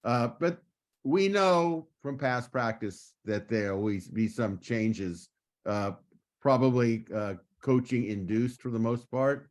Uh, 0.05 0.29
but 0.41 0.61
we 1.05 1.29
know 1.29 1.89
from 2.01 2.19
past 2.19 2.53
practice 2.53 3.15
that 3.25 3.49
there 3.49 3.73
always 3.73 4.09
be 4.09 4.29
some 4.29 4.59
changes, 4.59 5.29
uh, 5.67 5.93
probably, 6.41 7.05
uh, 7.15 7.35
coaching 7.63 8.07
induced 8.07 8.61
for 8.61 8.71
the 8.71 8.79
most 8.79 9.11
part. 9.11 9.49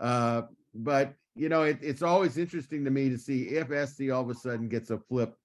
Uh, 0.00 0.42
but 0.74 1.14
you 1.34 1.48
know, 1.48 1.62
it, 1.62 1.78
it's 1.82 2.02
always 2.02 2.38
interesting 2.38 2.84
to 2.84 2.90
me 2.90 3.10
to 3.10 3.18
see 3.18 3.42
if 3.44 3.68
SC 3.88 4.10
all 4.10 4.22
of 4.22 4.30
a 4.30 4.34
sudden 4.34 4.68
gets 4.68 4.90
a 4.90 4.98
flip 4.98 5.36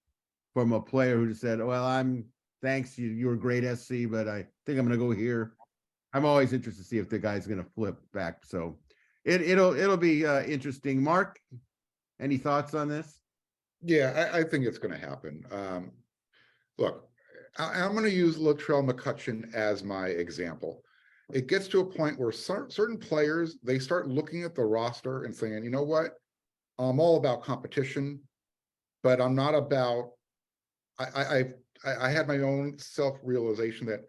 from 0.54 0.72
a 0.72 0.82
player 0.82 1.18
who 1.18 1.28
just 1.28 1.41
said, 1.41 1.62
"Well, 1.62 1.86
I'm 1.86 2.26
thanks 2.62 2.97
you, 2.97 3.10
you 3.10 3.34
great 3.36 3.64
SC, 3.78 4.10
but 4.10 4.28
I 4.28 4.45
think 4.66 4.80
I'm 4.80 4.88
going 4.88 4.97
to 4.97 5.06
go 5.06 5.12
here." 5.12 5.54
I'm 6.14 6.26
always 6.26 6.52
interested 6.52 6.84
to 6.84 6.88
see 6.88 6.97
if 6.97 7.10
the 7.10 7.20
guy's 7.20 7.47
going 7.47 7.64
to 7.64 7.70
flip 7.72 7.97
back. 8.14 8.45
So 8.45 8.78
it 9.24 9.41
it'll 9.41 9.76
it'll 9.76 9.97
be 9.97 10.26
uh, 10.26 10.43
interesting. 10.43 11.02
Marc, 11.04 11.39
any 12.20 12.38
thoughts 12.38 12.74
on 12.74 12.88
this? 12.88 13.20
Yeah, 13.84 14.30
I, 14.34 14.40
I 14.40 14.44
think 14.44 14.66
it's 14.66 14.78
gonna 14.78 14.98
happen. 14.98 15.44
Um, 15.52 15.92
look, 16.78 17.10
I, 17.58 17.82
I'm 17.82 17.96
gonna 17.96 18.10
use 18.10 18.38
Latrell 18.38 18.88
McCutchin 18.88 19.54
as 19.54 19.84
my 19.84 20.08
example. 20.08 20.84
It 21.34 21.48
gets 21.48 21.68
to 21.70 21.80
a 21.80 21.86
point 21.86 22.20
where 22.20 22.32
cer- 22.32 22.70
certain 22.70 22.98
players, 22.98 23.58
they 23.64 23.80
start 23.80 24.08
looking 24.08 24.44
at 24.44 24.54
the 24.54 24.64
roster 24.64 25.24
and 25.24 25.34
saying, 25.34 25.64
you 25.64 25.70
know 25.70 25.84
what? 25.84 26.12
I'm 26.78 27.00
all 27.00 27.18
about 27.18 27.44
competition, 27.44 28.20
but 29.02 29.22
I'm 29.22 29.36
not 29.36 29.56
about, 29.56 30.12
I, 31.00 31.06
I, 31.06 31.40
I, 31.86 32.06
I- 32.08 32.12
had 32.12 32.28
my 32.28 32.40
own 32.40 32.78
self-realization 32.78 33.88
that 33.88 34.02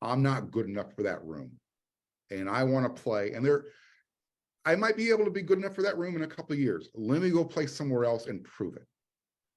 I'm 0.00 0.22
not 0.22 0.50
good 0.50 0.66
enough 0.66 0.94
for 0.94 1.02
that 1.02 1.22
room. 1.24 1.50
And 2.30 2.48
I 2.48 2.62
want 2.62 2.94
to 2.94 3.02
play, 3.02 3.32
and 3.32 3.44
there, 3.44 3.64
I 4.64 4.76
might 4.76 4.96
be 4.96 5.10
able 5.10 5.24
to 5.24 5.30
be 5.30 5.42
good 5.42 5.58
enough 5.58 5.74
for 5.74 5.82
that 5.82 5.98
room 5.98 6.14
in 6.14 6.22
a 6.22 6.28
couple 6.28 6.54
years. 6.54 6.88
Let 6.94 7.22
me 7.22 7.30
go 7.30 7.44
play 7.44 7.66
somewhere 7.66 8.04
else 8.04 8.26
and 8.28 8.44
prove 8.44 8.76
it. 8.76 8.86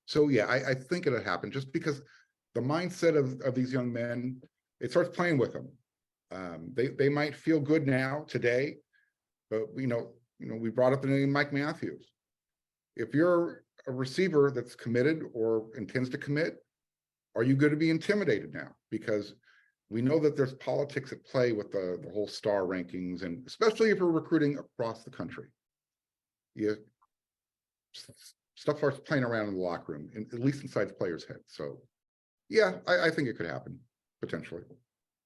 So 0.05 0.29
yeah, 0.29 0.45
I, 0.45 0.71
I 0.71 0.73
think 0.73 1.07
it'll 1.07 1.23
happen 1.23 1.51
just 1.51 1.71
because 1.71 2.01
the 2.55 2.61
mindset 2.61 3.17
of, 3.17 3.39
of 3.41 3.55
these 3.55 3.73
young 3.73 3.91
men, 3.91 4.41
it 4.79 4.91
starts 4.91 5.15
playing 5.15 5.37
with 5.37 5.53
them. 5.53 5.69
Um, 6.31 6.71
they, 6.73 6.87
they 6.87 7.09
might 7.09 7.35
feel 7.35 7.59
good 7.59 7.87
now, 7.87 8.25
today, 8.27 8.77
but 9.49 9.61
you 9.75 9.87
know, 9.87 10.13
you 10.39 10.47
know, 10.47 10.55
we 10.55 10.69
brought 10.69 10.93
up 10.93 11.01
the 11.01 11.07
name 11.07 11.31
Mike 11.31 11.53
Matthews. 11.53 12.11
If 12.95 13.13
you're 13.13 13.63
a 13.87 13.91
receiver 13.91 14.51
that's 14.51 14.75
committed 14.75 15.23
or 15.33 15.67
intends 15.77 16.09
to 16.09 16.17
commit, 16.17 16.57
are 17.35 17.43
you 17.43 17.55
going 17.55 17.71
to 17.71 17.77
be 17.77 17.89
intimidated 17.89 18.53
now? 18.53 18.75
Because 18.91 19.33
we 19.89 20.01
know 20.01 20.19
that 20.19 20.35
there's 20.35 20.53
politics 20.55 21.11
at 21.11 21.23
play 21.25 21.51
with 21.51 21.71
the, 21.71 21.99
the 22.03 22.11
whole 22.11 22.27
star 22.27 22.63
rankings 22.63 23.23
and 23.23 23.45
especially 23.47 23.89
if 23.89 23.99
you're 23.99 24.11
recruiting 24.11 24.57
across 24.57 25.03
the 25.03 25.11
country. 25.11 25.47
S- 27.95 28.33
stuff 28.55 28.77
starts 28.77 28.99
playing 28.99 29.23
around 29.23 29.47
in 29.47 29.55
the 29.55 29.61
locker 29.61 29.93
room, 29.93 30.09
in- 30.15 30.27
at 30.33 30.39
least 30.39 30.61
inside 30.61 30.89
the 30.89 30.93
player's 30.93 31.25
head. 31.25 31.39
So, 31.47 31.79
yeah, 32.49 32.79
I, 32.87 33.07
I 33.07 33.09
think 33.09 33.27
it 33.27 33.37
could 33.37 33.45
happen 33.45 33.79
potentially. 34.21 34.63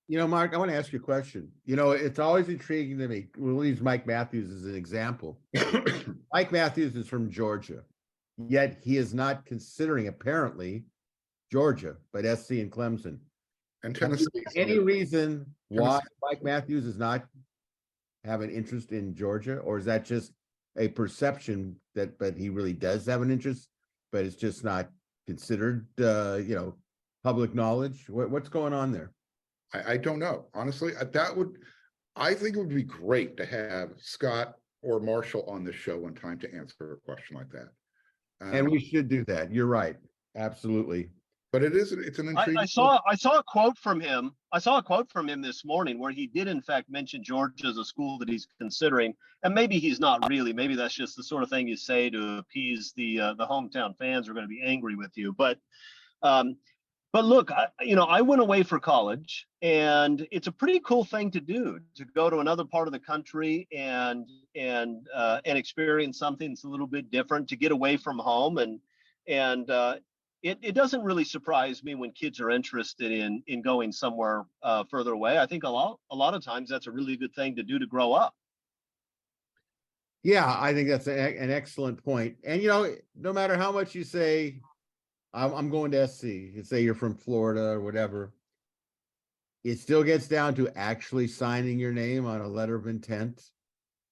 You 0.08 0.18
know, 0.18 0.28
Marc, 0.28 0.54
I 0.54 0.58
want 0.58 0.72
to 0.72 0.78
ask 0.78 0.94
you 0.94 1.00
a 1.00 1.02
question. 1.02 1.52
You 1.66 1.76
know, 1.76 1.92
it's 1.92 2.20
always 2.20 2.48
intriguing 2.48 2.98
to 3.00 3.08
me. 3.10 3.28
We'll 3.38 3.66
use 3.66 3.82
Mike 3.82 4.08
Matthews 4.08 4.50
as 4.50 4.64
an 4.66 4.76
example. 4.76 5.38
Mike 6.34 6.52
Matthews 6.52 6.96
is 6.96 7.08
from 7.08 7.30
Georgia, 7.30 7.84
yet 8.48 8.80
he 8.82 8.96
is 8.96 9.14
not 9.14 9.46
considering 9.46 10.08
apparently 10.08 10.86
Georgia, 11.52 11.98
but 12.14 12.24
SC 12.24 12.52
and 12.52 12.72
Clemson. 12.72 13.20
And 13.84 13.94
Tennessee. 13.94 14.26
Any 14.56 14.80
reason 14.80 15.46
why 15.68 16.00
Mike 16.22 16.42
Matthews 16.42 16.86
is 16.86 16.98
not 16.98 17.26
have 18.24 18.42
an 18.42 18.50
interest 18.50 18.92
in 18.92 19.14
Georgia, 19.14 19.58
or 19.58 19.78
is 19.78 19.86
that 19.86 20.06
just 20.06 20.32
a 20.78 20.88
perception 20.90 21.76
that, 21.96 22.18
but 22.20 22.38
he 22.38 22.50
really 22.50 22.74
does 22.74 23.06
have 23.06 23.22
an 23.22 23.32
interest, 23.32 23.70
but 24.12 24.26
it's 24.26 24.36
just 24.36 24.64
not 24.64 24.90
considered, 25.26 25.88
uh, 26.02 26.36
you 26.36 26.56
know, 26.56 26.76
public 27.24 27.54
knowledge? 27.54 28.10
What, 28.10 28.30
what's 28.30 28.50
going 28.50 28.74
on 28.74 28.92
there? 28.92 29.12
I, 29.74 29.94
I 29.94 29.98
don't 29.98 30.20
know. 30.20 30.46
Honestly, 30.54 30.94
that 31.12 31.36
would, 31.36 31.58
I 32.16 32.34
think 32.34 32.56
it 32.56 32.60
would 32.60 32.70
be 32.70 32.84
great 32.84 33.38
to 33.38 33.46
have 33.46 33.90
Scott 33.98 34.56
or 34.82 35.00
Marshall 35.00 35.44
on 35.50 35.64
the 35.64 35.74
show 35.74 35.98
one 35.98 36.14
time 36.14 36.40
to 36.40 36.56
answer 36.56 36.94
a 36.94 37.06
question 37.06 37.36
like 37.36 37.50
that. 37.50 37.70
And 38.40 38.68
Um, 38.68 38.72
we 38.72 38.80
should 38.80 39.10
do 39.10 39.26
that. 39.26 39.52
You're 39.52 39.66
right. 39.66 39.98
Absolutely. 40.36 41.10
But 41.54 41.64
it 41.64 41.76
is, 41.76 41.94
it's 41.94 42.20
an 42.20 42.28
intriguing. 42.28 42.58
I 42.58 42.66
saw 42.66 43.00
I 43.08 43.16
saw 43.16 43.40
a 43.40 43.44
quote 43.44 43.78
from 43.78 44.02
him. 44.02 44.36
I 44.52 44.60
saw 44.60 44.80
a 44.80 44.84
quote 44.84 45.10
from 45.10 45.30
him 45.30 45.42
this 45.42 45.64
morning 45.64 45.98
where 45.98 46.12
he 46.12 46.28
did 46.28 46.48
in 46.48 46.62
fact 46.62 46.90
mention 46.90 47.24
Georgia 47.24 47.68
as 47.68 47.78
a 47.78 47.86
school 47.86 48.18
that 48.18 48.28
he's 48.28 48.48
considering, 48.60 49.14
and 49.44 49.56
maybe 49.56 49.80
he's 49.80 50.00
not 50.00 50.28
really. 50.30 50.52
Maybe 50.52 50.76
that's 50.76 50.94
just 50.94 51.16
the 51.16 51.24
sort 51.24 51.44
of 51.44 51.50
thing 51.50 51.68
you 51.68 51.78
say 51.78 52.10
to 52.10 52.38
appease 52.40 52.94
the 52.98 53.20
uh, 53.20 53.34
the 53.36 53.48
hometown 53.48 53.98
fans 53.98 54.26
who 54.26 54.32
are 54.32 54.36
going 54.36 54.44
to 54.44 54.50
be 54.50 54.62
angry 54.62 54.96
with 54.96 55.12
you. 55.16 55.32
But 55.32 55.58
um, 56.22 56.58
but 57.14 57.24
look, 57.24 57.50
I, 57.50 57.68
you 57.80 57.96
know, 57.96 58.04
I 58.04 58.20
went 58.20 58.42
away 58.42 58.64
for 58.64 58.78
college, 58.78 59.48
and 59.62 60.28
it's 60.30 60.48
a 60.48 60.52
pretty 60.52 60.82
cool 60.82 61.06
thing 61.06 61.32
to 61.32 61.40
do 61.40 61.80
to 61.96 62.06
go 62.14 62.30
to 62.30 62.40
another 62.40 62.66
part 62.66 62.90
of 62.90 62.92
the 62.92 63.00
country 63.00 63.70
and 63.76 64.28
and 64.56 65.08
uh, 65.16 65.40
and 65.46 65.58
experience 65.58 66.20
something 66.20 66.50
that's 66.50 66.66
a 66.66 66.70
little 66.70 66.88
bit 66.88 67.10
different, 67.10 67.48
to 67.48 67.56
get 67.56 67.72
away 67.72 67.96
from 67.96 68.20
home 68.20 68.58
and 68.58 68.82
and 69.30 69.70
uh, 69.70 69.96
it, 70.44 70.60
it 70.62 70.74
doesn't 70.74 71.04
really 71.04 71.24
surprise 71.24 71.84
me 71.84 71.96
when 71.96 72.12
kids 72.12 72.40
are 72.40 72.52
interested 72.52 73.12
in 73.12 73.42
in 73.48 73.62
going 73.62 73.92
somewhere 73.92 74.46
uh, 74.64 74.84
further 74.90 75.14
away. 75.14 75.40
I 75.40 75.46
think 75.46 75.64
a 75.64 75.70
lot 75.70 76.00
a 76.12 76.16
lot 76.16 76.34
of 76.34 76.44
times 76.44 76.70
that's 76.70 76.88
a 76.88 76.92
really 76.92 77.18
good 77.18 77.34
thing 77.34 77.56
to 77.56 77.64
do 77.64 77.80
to 77.80 77.88
grow 77.88 78.14
up. 78.14 78.34
Yeah, 80.24 80.56
I 80.60 80.74
think 80.74 80.90
that's 80.90 81.08
a, 81.08 81.38
an 81.38 81.52
excellent 81.52 82.04
point. 82.04 82.36
And 82.44 82.62
you 82.62 82.68
know, 82.68 82.94
no 83.16 83.34
matter 83.34 83.58
how 83.58 83.72
much 83.72 83.96
you 83.96 84.04
say, 84.04 84.60
I'm, 85.34 85.54
I'm 85.54 85.70
going 85.70 85.92
to 85.92 86.08
SC, 86.08 86.24
you 86.24 86.64
say 86.64 86.82
you're 86.82 86.96
from 86.96 87.16
Florida 87.16 87.70
or 87.70 87.82
whatever. 87.82 88.34
It 89.64 89.80
still 89.80 90.04
gets 90.04 90.28
down 90.28 90.56
to 90.56 90.70
actually 90.78 91.28
signing 91.28 91.80
your 91.80 91.92
name 91.92 92.26
on 92.26 92.42
a 92.42 92.48
letter 92.48 92.76
of 92.76 92.88
intent 92.88 93.52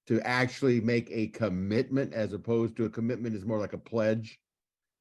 to 0.08 0.22
actually 0.22 0.82
make 0.82 1.10
a 1.12 1.28
commitment 1.28 2.14
as 2.14 2.34
opposed 2.34 2.76
to 2.78 2.86
a 2.86 2.90
commitment 2.90 3.36
is 3.36 3.46
more 3.46 3.60
like 3.60 3.74
a 3.74 3.78
pledge. 3.78 4.40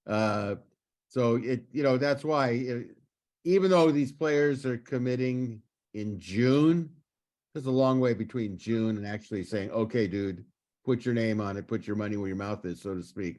Uh, 0.06 0.56
so 1.14 1.36
it, 1.36 1.62
you 1.70 1.84
know, 1.84 1.96
that's 1.96 2.24
why 2.24 2.66
uh, 2.68 2.92
even 3.44 3.70
though 3.70 3.92
these 3.92 4.10
players 4.10 4.66
are 4.66 4.78
committing 4.78 5.62
in 5.92 6.18
June, 6.18 6.90
there's 7.52 7.66
a 7.66 7.70
long 7.70 8.00
way 8.00 8.14
between 8.14 8.58
June 8.58 8.96
and 8.96 9.06
actually 9.06 9.44
saying, 9.44 9.70
okay, 9.70 10.08
dude, 10.08 10.44
put 10.84 11.04
your 11.04 11.14
name 11.14 11.40
on 11.40 11.56
it, 11.56 11.68
put 11.68 11.86
your 11.86 11.94
money 11.94 12.16
where 12.16 12.26
your 12.26 12.36
mouth 12.36 12.64
is, 12.64 12.82
so 12.82 12.96
to 12.96 13.02
speak. 13.04 13.38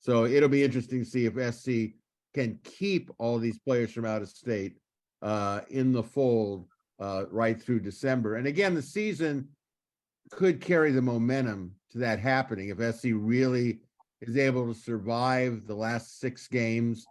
So 0.00 0.24
it'll 0.24 0.48
be 0.48 0.64
interesting 0.64 1.04
to 1.04 1.08
see 1.08 1.26
if 1.26 1.54
SC 1.54 1.94
can 2.34 2.58
keep 2.64 3.08
all 3.18 3.38
these 3.38 3.60
players 3.60 3.92
from 3.92 4.04
out 4.04 4.22
of 4.22 4.28
state 4.28 4.78
uh, 5.22 5.60
in 5.70 5.92
the 5.92 6.02
fold 6.02 6.66
uh, 6.98 7.26
right 7.30 7.62
through 7.62 7.82
December. 7.82 8.34
And 8.34 8.48
again, 8.48 8.74
the 8.74 8.82
season 8.82 9.46
could 10.32 10.60
carry 10.60 10.90
the 10.90 11.02
momentum 11.02 11.76
to 11.92 11.98
that 11.98 12.18
happening 12.18 12.70
if 12.70 12.96
SC 12.96 13.10
really 13.12 13.78
is 14.22 14.36
able 14.36 14.66
to 14.66 14.80
survive 14.80 15.68
the 15.68 15.74
last 15.74 16.18
six 16.18 16.48
games 16.48 17.06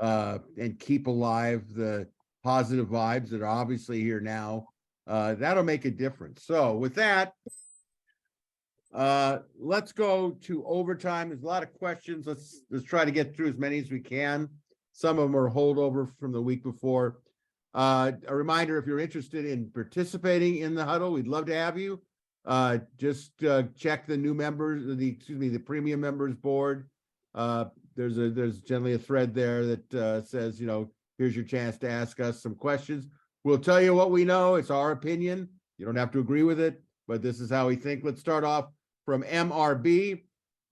uh, 0.00 0.38
and 0.58 0.78
keep 0.78 1.06
alive 1.06 1.62
the 1.74 2.08
positive 2.42 2.88
vibes 2.88 3.30
that 3.30 3.42
are 3.42 3.46
obviously 3.46 4.00
here 4.00 4.20
now. 4.20 4.66
Uh, 5.06 5.34
that'll 5.34 5.62
make 5.62 5.84
a 5.84 5.90
difference. 5.90 6.44
So 6.44 6.76
with 6.76 6.94
that, 6.94 7.34
uh, 8.94 9.38
let's 9.58 9.92
go 9.92 10.32
to 10.42 10.64
overtime. 10.64 11.28
There's 11.28 11.42
a 11.42 11.46
lot 11.46 11.62
of 11.62 11.72
questions. 11.74 12.26
Let's, 12.26 12.62
let's 12.70 12.84
try 12.84 13.04
to 13.04 13.10
get 13.10 13.36
through 13.36 13.48
as 13.48 13.56
many 13.56 13.78
as 13.78 13.90
we 13.90 14.00
can. 14.00 14.48
Some 14.92 15.18
of 15.18 15.24
them 15.24 15.36
are 15.36 15.50
holdover 15.50 16.08
from 16.18 16.32
the 16.32 16.42
week 16.42 16.62
before. 16.62 17.18
Uh, 17.72 18.12
a 18.26 18.34
reminder, 18.34 18.78
if 18.78 18.86
you're 18.86 18.98
interested 18.98 19.44
in 19.44 19.70
participating 19.70 20.58
in 20.58 20.74
the 20.74 20.84
huddle, 20.84 21.12
we'd 21.12 21.28
love 21.28 21.46
to 21.46 21.54
have 21.54 21.78
you. 21.78 22.00
Uh, 22.44 22.78
just, 22.96 23.44
uh, 23.44 23.64
check 23.76 24.06
the 24.06 24.16
new 24.16 24.34
members, 24.34 24.96
the, 24.96 25.08
excuse 25.08 25.38
me, 25.38 25.48
the 25.48 25.58
premium 25.58 26.00
members 26.00 26.34
board. 26.34 26.88
Uh, 27.34 27.66
there's 28.00 28.18
a, 28.18 28.30
there's 28.30 28.60
generally 28.60 28.94
a 28.94 28.98
thread 28.98 29.34
there 29.34 29.66
that, 29.66 29.94
uh, 29.94 30.22
says, 30.22 30.60
you 30.60 30.66
know, 30.66 30.90
here's 31.18 31.36
your 31.36 31.44
chance 31.44 31.78
to 31.78 31.90
ask 31.90 32.20
us 32.20 32.42
some 32.42 32.54
questions. 32.54 33.06
We'll 33.44 33.58
tell 33.58 33.80
you 33.80 33.94
what 33.94 34.10
we 34.10 34.24
know. 34.24 34.54
It's 34.54 34.70
our 34.70 34.92
opinion. 34.92 35.48
You 35.78 35.86
don't 35.86 35.96
have 35.96 36.12
to 36.12 36.20
agree 36.20 36.42
with 36.42 36.60
it, 36.60 36.82
but 37.08 37.22
this 37.22 37.40
is 37.40 37.50
how 37.50 37.68
we 37.68 37.76
think. 37.76 38.04
Let's 38.04 38.20
start 38.20 38.44
off 38.44 38.70
from 39.04 39.22
MRB. 39.22 40.22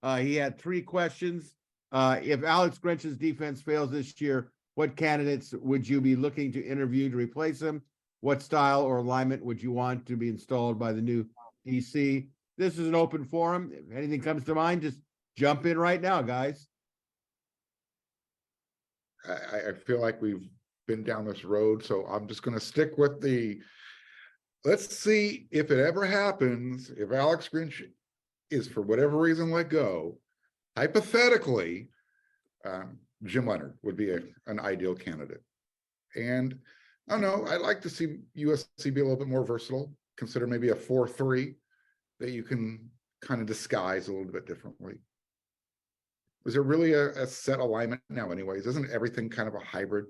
Uh, 0.01 0.17
he 0.17 0.35
had 0.35 0.57
three 0.57 0.81
questions. 0.81 1.55
Uh, 1.91 2.19
if 2.21 2.43
Alex 2.43 2.77
Grinch's 2.77 3.17
defense 3.17 3.61
fails 3.61 3.91
this 3.91 4.19
year, 4.21 4.51
what 4.75 4.95
candidates 4.95 5.53
would 5.53 5.87
you 5.87 5.99
be 5.99 6.15
looking 6.15 6.51
to 6.53 6.65
interview 6.65 7.09
to 7.09 7.17
replace 7.17 7.61
him? 7.61 7.81
what 8.21 8.41
style 8.41 8.81
or 8.81 8.97
alignment 8.97 9.43
would 9.43 9.61
you 9.61 9.71
want 9.71 10.05
to 10.05 10.15
be 10.15 10.29
installed 10.29 10.77
by 10.77 10.91
the 10.91 11.01
new 11.01 11.25
DC? 11.67 12.27
This 12.57 12.77
is 12.77 12.87
an 12.87 12.95
open 12.95 13.23
forum. 13.23 13.71
If 13.73 13.95
anything 13.95 14.21
comes 14.21 14.43
to 14.45 14.55
mind, 14.55 14.81
just 14.81 14.99
jump 15.37 15.65
in 15.65 15.77
right 15.77 16.01
now, 16.01 16.21
guys. 16.21 16.67
I, 19.27 19.69
I- 19.69 19.73
feel 19.73 19.99
like 19.99 20.21
we've 20.21 20.47
been 20.87 21.03
down 21.03 21.25
this 21.25 21.43
road, 21.45 21.83
so 21.83 22.05
I'm 22.05 22.27
just 22.27 22.43
gonna 22.43 22.59
stick 22.59 22.97
with 22.97 23.21
the. 23.21 23.59
Let's 24.65 24.93
see 24.97 25.47
if 25.51 25.71
it 25.71 25.79
ever 25.79 26.05
happens, 26.05 26.89
if 26.89 27.11
Alex 27.11 27.49
Grinch 27.53 27.81
is 28.51 28.67
for 28.67 28.81
whatever 28.81 29.17
reason 29.17 29.51
let 29.51 29.69
go. 29.69 30.17
Hypothetically, 30.77 31.89
um, 32.65 32.97
Jim 33.23 33.45
Leonhard 33.47 33.77
would 33.83 33.95
be 33.95 34.11
a, 34.11 34.19
an 34.47 34.59
ideal 34.59 34.95
candidate. 34.95 35.41
And 36.15 36.57
I 37.07 37.13
don't 37.13 37.21
know, 37.21 37.45
I'd 37.47 37.61
like 37.61 37.81
to 37.81 37.89
see 37.89 38.17
USC 38.37 38.93
be 38.93 39.01
a 39.01 39.03
little 39.03 39.15
bit 39.17 39.27
more 39.27 39.45
versatile, 39.45 39.93
consider 40.17 40.45
maybe 40.47 40.69
a 40.69 40.75
four-three 40.75 41.55
that 42.19 42.31
you 42.31 42.43
can 42.43 42.89
kind 43.21 43.39
of 43.41 43.47
disguise 43.47 44.07
a 44.07 44.13
little 44.13 44.31
bit 44.31 44.45
differently. 44.45 44.95
Was 46.49 46.55
there 46.55 46.63
really 46.63 46.93
a, 46.93 47.09
a 47.09 47.27
set 47.27 47.59
alignment 47.59 48.01
now 48.09 48.31
anyways? 48.31 48.65
Isn't 48.65 48.89
everything 48.89 49.29
kind 49.29 49.47
of 49.47 49.53
a 49.53 49.59
hybrid? 49.59 50.05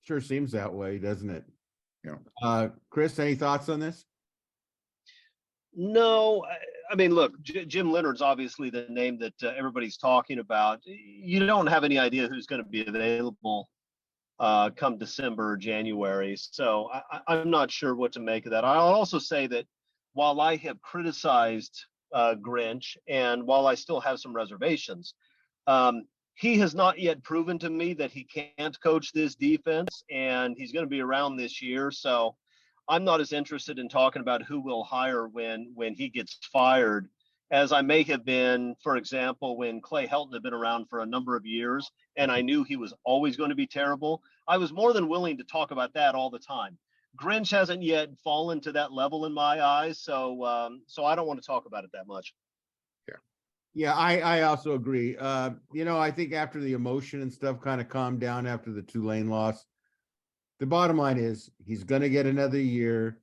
Sure 0.00 0.20
seems 0.20 0.50
that 0.50 0.74
way, 0.74 0.98
doesn't 0.98 1.30
it? 1.30 1.44
Yeah. 2.04 2.16
Uh, 2.42 2.70
Chris, 2.90 3.16
any 3.20 3.36
thoughts 3.36 3.68
on 3.68 3.78
this? 3.78 4.04
No, 5.72 6.44
I, 6.50 6.56
I 6.90 6.96
mean, 6.96 7.14
look, 7.14 7.40
J- 7.42 7.64
Jim 7.64 7.92
Leonhard's 7.92 8.22
obviously 8.22 8.70
the 8.70 8.86
name 8.88 9.20
that 9.20 9.34
uh, 9.44 9.52
everybody's 9.56 9.96
talking 9.96 10.40
about. 10.40 10.80
You 10.84 11.46
don't 11.46 11.68
have 11.68 11.84
any 11.84 12.00
idea 12.00 12.26
who's 12.26 12.48
going 12.48 12.64
to 12.64 12.68
be 12.68 12.84
available 12.84 13.70
uh, 14.40 14.70
come 14.70 14.98
December 14.98 15.52
or 15.52 15.56
January. 15.56 16.34
So 16.36 16.90
I, 16.92 17.02
I- 17.12 17.36
I'm 17.36 17.50
not 17.52 17.70
sure 17.70 17.94
what 17.94 18.10
to 18.14 18.20
make 18.20 18.46
of 18.46 18.50
that. 18.50 18.64
I'll 18.64 18.80
also 18.94 19.20
say 19.20 19.46
that 19.46 19.64
while 20.14 20.40
I 20.40 20.56
have 20.56 20.82
criticized 20.82 21.86
uh, 22.12 22.34
Grinch 22.34 22.96
and 23.08 23.44
while 23.44 23.66
I 23.66 23.74
still 23.74 24.00
have 24.00 24.20
some 24.20 24.34
reservations, 24.34 25.14
um, 25.66 26.04
he 26.34 26.58
has 26.58 26.74
not 26.74 26.98
yet 26.98 27.22
proven 27.22 27.58
to 27.58 27.70
me 27.70 27.94
that 27.94 28.10
he 28.10 28.24
can't 28.24 28.80
coach 28.80 29.12
this 29.12 29.34
defense 29.34 30.02
and 30.10 30.56
he's 30.56 30.72
going 30.72 30.84
to 30.84 30.90
be 30.90 31.00
around 31.00 31.36
this 31.36 31.60
year. 31.60 31.90
So 31.90 32.36
I'm 32.88 33.04
not 33.04 33.20
as 33.20 33.32
interested 33.32 33.78
in 33.78 33.88
talking 33.88 34.22
about 34.22 34.42
who 34.42 34.60
will 34.60 34.84
hire 34.84 35.28
when 35.28 35.72
when 35.74 35.94
he 35.94 36.08
gets 36.08 36.38
fired 36.52 37.08
as 37.52 37.70
I 37.70 37.82
may 37.82 38.02
have 38.04 38.24
been, 38.24 38.74
for 38.82 38.96
example, 38.96 39.58
when 39.58 39.82
Clay 39.82 40.06
Helton 40.06 40.32
had 40.32 40.42
been 40.42 40.54
around 40.54 40.86
for 40.88 41.00
a 41.00 41.06
number 41.06 41.36
of 41.36 41.44
years 41.44 41.90
and 42.16 42.32
I 42.32 42.40
knew 42.40 42.64
he 42.64 42.76
was 42.76 42.94
always 43.04 43.36
going 43.36 43.50
to 43.50 43.56
be 43.56 43.66
terrible. 43.66 44.22
I 44.48 44.56
was 44.56 44.72
more 44.72 44.94
than 44.94 45.08
willing 45.08 45.36
to 45.36 45.44
talk 45.44 45.70
about 45.70 45.92
that 45.92 46.14
all 46.14 46.30
the 46.30 46.38
time. 46.38 46.78
Grinch 47.16 47.50
hasn't 47.50 47.82
yet 47.82 48.10
fallen 48.22 48.60
to 48.60 48.72
that 48.72 48.92
level 48.92 49.26
in 49.26 49.32
my 49.32 49.62
eyes, 49.62 50.00
so 50.00 50.44
um, 50.44 50.82
so 50.86 51.04
I 51.04 51.14
don't 51.14 51.26
want 51.26 51.40
to 51.40 51.46
talk 51.46 51.66
about 51.66 51.84
it 51.84 51.90
that 51.92 52.06
much. 52.06 52.34
Here. 53.06 53.20
Yeah, 53.74 53.94
I, 53.94 54.20
I 54.20 54.42
also 54.42 54.74
agree. 54.74 55.16
Uh, 55.16 55.50
you 55.72 55.84
know, 55.84 55.98
I 55.98 56.10
think 56.10 56.32
after 56.32 56.58
the 56.60 56.72
emotion 56.72 57.20
and 57.20 57.32
stuff 57.32 57.60
kind 57.60 57.80
of 57.80 57.88
calmed 57.88 58.20
down 58.20 58.46
after 58.46 58.72
the 58.72 58.82
Tulane 58.82 59.28
loss, 59.28 59.64
the 60.58 60.66
bottom 60.66 60.96
line 60.96 61.18
is 61.18 61.50
he's 61.64 61.84
gonna 61.84 62.08
get 62.08 62.26
another 62.26 62.60
year. 62.60 63.18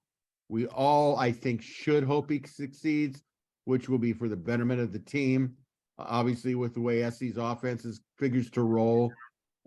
We 0.49 0.67
all, 0.67 1.17
I 1.17 1.31
think, 1.31 1.61
should 1.61 2.03
hope 2.03 2.29
he 2.29 2.41
succeeds, 2.45 3.23
which 3.65 3.89
will 3.89 3.99
be 3.99 4.13
for 4.13 4.29
the 4.29 4.35
betterment 4.35 4.81
of 4.81 4.91
the 4.93 4.99
team. 4.99 5.55
Obviously, 5.97 6.55
with 6.55 6.73
the 6.73 6.81
way 6.81 7.07
SC's 7.09 7.37
offenses 7.37 8.01
figures 8.17 8.49
to 8.51 8.61
roll. 8.61 9.11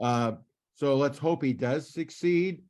Uh, 0.00 0.32
so 0.74 0.96
let's 0.96 1.18
hope 1.18 1.42
he 1.42 1.52
does 1.52 1.92
succeed. 1.92 2.62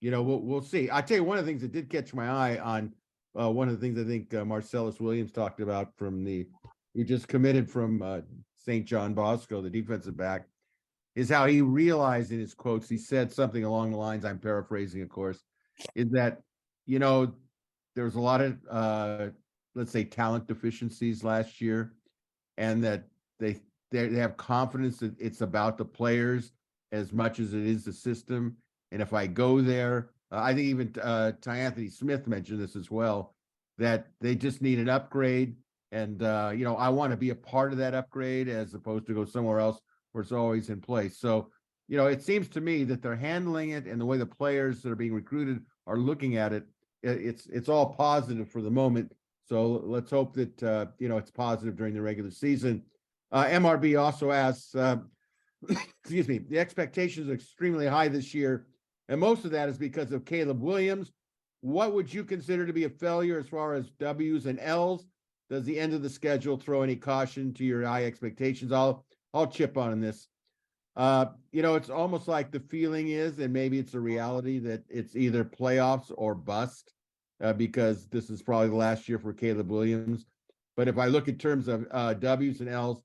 You 0.00 0.10
know, 0.10 0.22
we'll, 0.22 0.40
we'll 0.40 0.62
see. 0.62 0.88
I 0.92 1.00
tell 1.00 1.16
you, 1.16 1.24
one 1.24 1.38
of 1.38 1.44
the 1.44 1.50
things 1.50 1.62
that 1.62 1.72
did 1.72 1.90
catch 1.90 2.12
my 2.12 2.28
eye 2.28 2.58
on, 2.58 2.92
uh, 3.38 3.50
one 3.50 3.68
of 3.68 3.74
the 3.74 3.80
things 3.80 3.98
I 3.98 4.04
think 4.04 4.32
uh, 4.34 4.44
Marcelles 4.44 5.00
Williams 5.00 5.32
talked 5.32 5.60
about 5.60 5.96
from 5.96 6.24
the 6.24 6.46
who 6.94 7.04
just 7.04 7.28
committed 7.28 7.70
from 7.70 8.02
uh, 8.02 8.20
St. 8.56 8.86
John 8.86 9.14
Bosco, 9.14 9.60
the 9.60 9.70
defensive 9.70 10.16
back, 10.16 10.46
is 11.14 11.28
how 11.28 11.46
he 11.46 11.60
realized 11.60 12.32
in 12.32 12.38
his 12.40 12.54
quotes, 12.54 12.88
he 12.88 12.98
said 12.98 13.32
something 13.32 13.64
along 13.64 13.90
the 13.90 13.96
lines, 13.96 14.24
I'm 14.24 14.38
paraphrasing, 14.38 15.02
of 15.02 15.08
course, 15.08 15.44
is 15.94 16.10
that, 16.10 16.40
you 16.86 16.98
know, 16.98 17.34
there 17.94 18.04
was 18.04 18.14
a 18.14 18.20
lot 18.20 18.40
of, 18.40 18.58
uh, 18.70 19.28
let's 19.74 19.90
say, 19.90 20.04
talent 20.04 20.46
deficiencies 20.46 21.22
last 21.22 21.60
year, 21.60 21.92
and 22.58 22.82
that 22.84 23.04
they 23.38 23.60
they 23.90 24.08
have 24.14 24.36
confidence 24.36 24.98
that 24.98 25.14
it's 25.18 25.40
about 25.40 25.78
the 25.78 25.84
players 25.84 26.52
as 26.92 27.12
much 27.12 27.40
as 27.40 27.54
it 27.54 27.62
is 27.62 27.84
the 27.84 27.92
system. 27.92 28.56
And 28.92 29.02
if 29.02 29.12
I 29.12 29.26
go 29.26 29.60
there, 29.60 30.10
uh, 30.32 30.40
I 30.42 30.54
think 30.54 30.66
even 30.66 30.94
uh, 31.02 31.32
Ty 31.40 31.58
Anthony 31.58 31.88
Smith 31.88 32.26
mentioned 32.26 32.60
this 32.60 32.76
as 32.76 32.90
well, 32.90 33.34
that 33.78 34.06
they 34.20 34.34
just 34.34 34.62
need 34.62 34.78
an 34.78 34.88
upgrade. 34.88 35.56
And 35.92 36.22
uh, 36.22 36.52
you 36.54 36.64
know, 36.64 36.76
I 36.76 36.88
want 36.88 37.12
to 37.12 37.16
be 37.16 37.30
a 37.30 37.34
part 37.34 37.72
of 37.72 37.78
that 37.78 37.94
upgrade 37.94 38.48
as 38.48 38.74
opposed 38.74 39.06
to 39.06 39.14
go 39.14 39.24
somewhere 39.24 39.60
else 39.60 39.80
where 40.12 40.22
it's 40.22 40.32
always 40.32 40.70
in 40.70 40.80
place. 40.80 41.18
So, 41.18 41.50
you 41.88 41.96
know, 41.96 42.06
it 42.06 42.22
seems 42.22 42.48
to 42.48 42.60
me 42.60 42.84
that 42.84 43.02
they're 43.02 43.14
handling 43.16 43.70
it 43.70 43.86
and 43.86 44.00
the 44.00 44.06
way 44.06 44.18
the 44.18 44.26
players 44.26 44.82
that 44.82 44.90
are 44.90 44.96
being 44.96 45.14
recruited 45.14 45.60
are 45.86 45.98
looking 45.98 46.36
at 46.36 46.52
it, 46.52 46.64
it's 47.02 47.46
it's 47.46 47.68
all 47.68 47.94
positive 47.94 48.50
for 48.50 48.62
the 48.62 48.70
moment. 48.70 49.12
So 49.44 49.80
let's 49.84 50.10
hope 50.10 50.34
that 50.34 50.62
uh, 50.62 50.86
you 50.98 51.08
know 51.08 51.18
it's 51.18 51.30
positive 51.30 51.76
during 51.76 51.94
the 51.94 52.02
regular 52.02 52.30
season. 52.30 52.82
Uh, 53.30 53.44
MRB 53.44 54.00
also 54.00 54.30
asks, 54.32 54.74
uh, 54.74 54.96
excuse 56.02 56.26
me, 56.28 56.38
the 56.38 56.58
expectations 56.58 57.28
are 57.28 57.34
extremely 57.34 57.86
high 57.86 58.08
this 58.08 58.34
year, 58.34 58.66
and 59.08 59.20
most 59.20 59.44
of 59.44 59.50
that 59.52 59.68
is 59.68 59.78
because 59.78 60.12
of 60.12 60.24
Caleb 60.24 60.60
Williams. 60.60 61.12
What 61.60 61.94
would 61.94 62.12
you 62.12 62.24
consider 62.24 62.66
to 62.66 62.72
be 62.72 62.84
a 62.84 62.90
failure 62.90 63.38
as 63.38 63.48
far 63.48 63.74
as 63.74 63.90
W's 63.98 64.46
and 64.46 64.60
L's? 64.60 65.06
Does 65.48 65.64
the 65.64 65.78
end 65.78 65.94
of 65.94 66.02
the 66.02 66.10
schedule 66.10 66.56
throw 66.56 66.82
any 66.82 66.96
caution 66.96 67.54
to 67.54 67.64
your 67.64 67.84
high 67.84 68.04
expectations? 68.04 68.72
I'll 68.72 69.04
I'll 69.32 69.46
chip 69.46 69.76
on 69.76 70.00
this. 70.00 70.28
Uh, 70.96 71.26
you 71.52 71.62
know, 71.62 71.74
it's 71.74 71.90
almost 71.90 72.26
like 72.26 72.50
the 72.50 72.60
feeling 72.60 73.08
is, 73.08 73.38
and 73.38 73.52
maybe 73.52 73.78
it's 73.78 73.94
a 73.94 74.00
reality 74.00 74.58
that 74.60 74.82
it's 74.88 75.14
either 75.14 75.44
playoffs 75.44 76.10
or 76.16 76.34
bust, 76.34 76.94
uh, 77.42 77.52
because 77.52 78.06
this 78.08 78.30
is 78.30 78.42
probably 78.42 78.68
the 78.68 78.74
last 78.74 79.08
year 79.08 79.18
for 79.18 79.32
Caleb 79.32 79.70
Williams. 79.70 80.24
But 80.76 80.88
if 80.88 80.98
I 80.98 81.06
look 81.06 81.28
in 81.28 81.36
terms 81.36 81.68
of 81.68 81.86
uh, 81.90 82.14
W's 82.14 82.60
and 82.60 82.68
L's, 82.68 83.02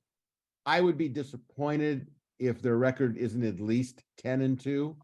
I 0.66 0.82
would 0.82 0.98
be 0.98 1.10
disappointed 1.10 2.08
if 2.40 2.62
their 2.62 2.78
record 2.78 3.18
isn't 3.18 3.44
at 3.44 3.60
least 3.60 4.04
ten 4.18 4.42
and 4.42 4.60
two. 4.60 4.96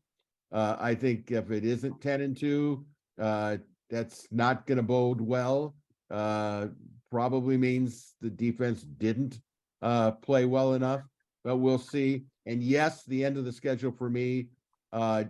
Uh, 0.51 0.75
I 0.79 0.95
think 0.95 1.31
if 1.31 1.51
it 1.51 1.65
isn't 1.65 2.01
ten 2.01 2.21
and 2.21 2.37
two, 2.37 2.85
uh, 3.19 3.57
that's 3.89 4.27
not 4.31 4.65
going 4.65 4.77
to 4.77 4.83
bode 4.83 5.21
well. 5.21 5.75
Uh, 6.09 6.67
probably 7.11 7.57
means 7.57 8.15
the 8.21 8.29
defense 8.29 8.83
didn't 8.83 9.39
uh, 9.81 10.11
play 10.11 10.45
well 10.45 10.73
enough, 10.73 11.01
but 11.43 11.57
we'll 11.57 11.77
see. 11.77 12.25
And 12.45 12.61
yes, 12.63 13.03
the 13.05 13.23
end 13.25 13.37
of 13.37 13.45
the 13.45 13.51
schedule 13.51 13.91
for 13.91 14.09
me 14.09 14.47
uh, 14.93 15.25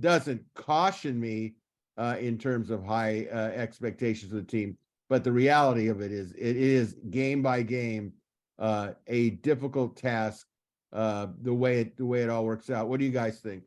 doesn't 0.00 0.42
caution 0.54 1.20
me 1.20 1.54
uh, 1.98 2.16
in 2.18 2.38
terms 2.38 2.70
of 2.70 2.84
high 2.84 3.28
uh, 3.32 3.50
expectations 3.54 4.32
of 4.32 4.38
the 4.38 4.50
team. 4.50 4.76
But 5.08 5.24
the 5.24 5.32
reality 5.32 5.88
of 5.88 6.00
it 6.00 6.12
is, 6.12 6.32
it 6.32 6.56
is 6.56 6.96
game 7.10 7.42
by 7.42 7.62
game 7.62 8.14
uh, 8.58 8.92
a 9.06 9.30
difficult 9.30 9.96
task. 9.96 10.46
Uh, 10.92 11.28
the 11.40 11.54
way 11.54 11.80
it 11.80 11.96
the 11.96 12.04
way 12.04 12.22
it 12.22 12.28
all 12.28 12.44
works 12.44 12.68
out. 12.68 12.86
What 12.86 13.00
do 13.00 13.06
you 13.06 13.12
guys 13.12 13.40
think? 13.40 13.62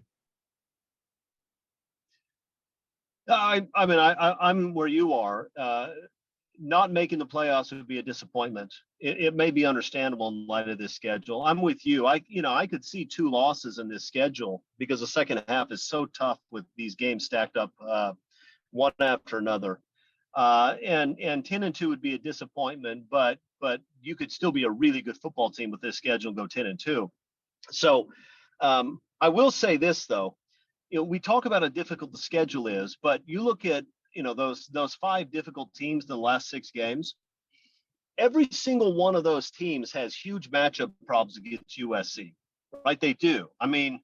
I 3.27 3.67
I 3.73 3.85
mean 3.85 3.99
I, 3.99 4.35
I'm 4.39 4.73
where 4.73 4.87
you 4.87 5.13
are. 5.13 5.49
Uh, 5.57 5.89
not 6.57 6.91
making 6.91 7.19
the 7.19 7.25
playoffs 7.25 7.71
would 7.71 7.87
be 7.87 7.99
a 7.99 8.03
disappointment. 8.03 8.73
It, 8.99 9.19
it 9.19 9.35
may 9.35 9.51
be 9.51 9.65
understandable 9.65 10.29
in 10.29 10.47
light 10.47 10.69
of 10.69 10.77
this 10.77 10.93
schedule. 10.93 11.43
I'm 11.43 11.61
with 11.61 11.85
you. 11.85 12.07
I 12.07 12.21
you 12.27 12.41
know 12.41 12.53
I 12.53 12.67
could 12.67 12.85
see 12.85 13.05
two 13.05 13.29
losses 13.29 13.79
in 13.79 13.89
this 13.89 14.05
schedule 14.05 14.63
because 14.77 14.99
the 14.99 15.07
second 15.07 15.43
half 15.47 15.71
is 15.71 15.83
so 15.83 16.05
tough 16.05 16.39
with 16.51 16.65
these 16.77 16.95
games 16.95 17.25
stacked 17.25 17.57
up 17.57 17.71
uh, 17.85 18.13
one 18.71 18.93
after 18.99 19.37
another. 19.37 19.79
Uh, 20.33 20.75
and 20.83 21.19
and 21.19 21.45
ten 21.45 21.63
and 21.63 21.73
two 21.73 21.89
would 21.89 22.01
be 22.01 22.13
a 22.15 22.19
disappointment, 22.19 23.05
but 23.09 23.39
but 23.61 23.81
you 24.01 24.15
could 24.15 24.31
still 24.31 24.51
be 24.51 24.63
a 24.63 24.69
really 24.69 25.01
good 25.01 25.17
football 25.17 25.49
team 25.49 25.71
with 25.71 25.81
this 25.81 25.97
schedule 25.97 26.29
and 26.29 26.37
go 26.37 26.47
ten 26.47 26.65
and 26.65 26.79
two. 26.79 27.11
So 27.71 28.09
um, 28.59 29.01
I 29.21 29.29
will 29.29 29.51
say 29.51 29.77
this 29.77 30.05
though, 30.05 30.35
you 30.95 31.01
know, 31.01 31.03
we 31.03 31.19
talk 31.19 31.43
about 31.43 31.61
how 31.61 31.67
difficult 31.67 32.13
the 32.13 32.17
schedule 32.17 32.67
is, 32.67 32.97
but 33.03 33.21
you 33.25 33.43
look 33.43 33.65
at 33.65 33.83
you 34.13 34.23
know 34.23 34.33
those 34.33 34.67
those 34.67 34.95
five 34.95 35.29
difficult 35.29 35.73
teams 35.73 36.05
in 36.05 36.07
the 36.07 36.17
last 36.17 36.49
six 36.49 36.71
games. 36.71 37.15
Every 38.17 38.47
single 38.49 38.95
one 38.95 39.13
of 39.13 39.25
those 39.25 39.51
teams 39.51 39.91
has 39.91 40.15
huge 40.15 40.49
matchup 40.51 40.93
problems 41.05 41.35
against 41.35 41.77
USC, 41.77 42.33
right? 42.85 42.97
They 42.97 43.11
do. 43.11 43.49
I 43.59 43.67
mean, 43.67 43.99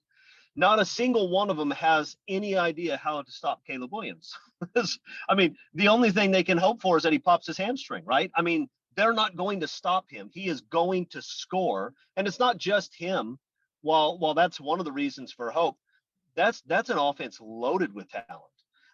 not 0.58 0.82
a 0.82 0.86
single 0.86 1.30
one 1.30 1.50
of 1.50 1.56
them 1.56 1.72
has 1.72 2.18
any 2.28 2.58
idea 2.58 2.98
how 2.98 3.22
to 3.22 3.32
stop 3.32 3.62
Caleb 3.66 3.94
Williams. 3.94 4.38
I 5.30 5.36
mean, 5.36 5.56
the 5.74 5.88
only 5.88 6.12
thing 6.12 6.30
they 6.30 6.44
can 6.44 6.58
hope 6.58 6.82
for 6.82 6.98
is 6.98 7.04
that 7.04 7.14
he 7.14 7.20
pops 7.20 7.48
his 7.48 7.56
hamstring, 7.56 8.04
right? 8.04 8.30
I 8.36 8.42
mean, 8.42 8.68
they're 8.98 9.14
not 9.14 9.38
going 9.38 9.62
to 9.62 9.68
stop 9.70 10.12
him. 10.12 10.30
He 10.34 10.50
is 10.50 10.60
going 10.60 11.06
to 11.12 11.22
score, 11.22 11.94
and 12.18 12.28
it's 12.28 12.39
not 12.39 12.58
just 12.58 12.94
him. 12.94 13.39
While 13.80 14.20
while 14.20 14.34
that's 14.34 14.60
one 14.60 14.80
of 14.80 14.86
the 14.86 14.92
reasons 14.92 15.32
for 15.32 15.50
hope, 15.52 15.78
that's 16.36 16.62
that's 16.62 16.90
an 16.90 16.98
offense 16.98 17.40
loaded 17.42 17.94
with 17.94 18.10
talent. 18.10 18.44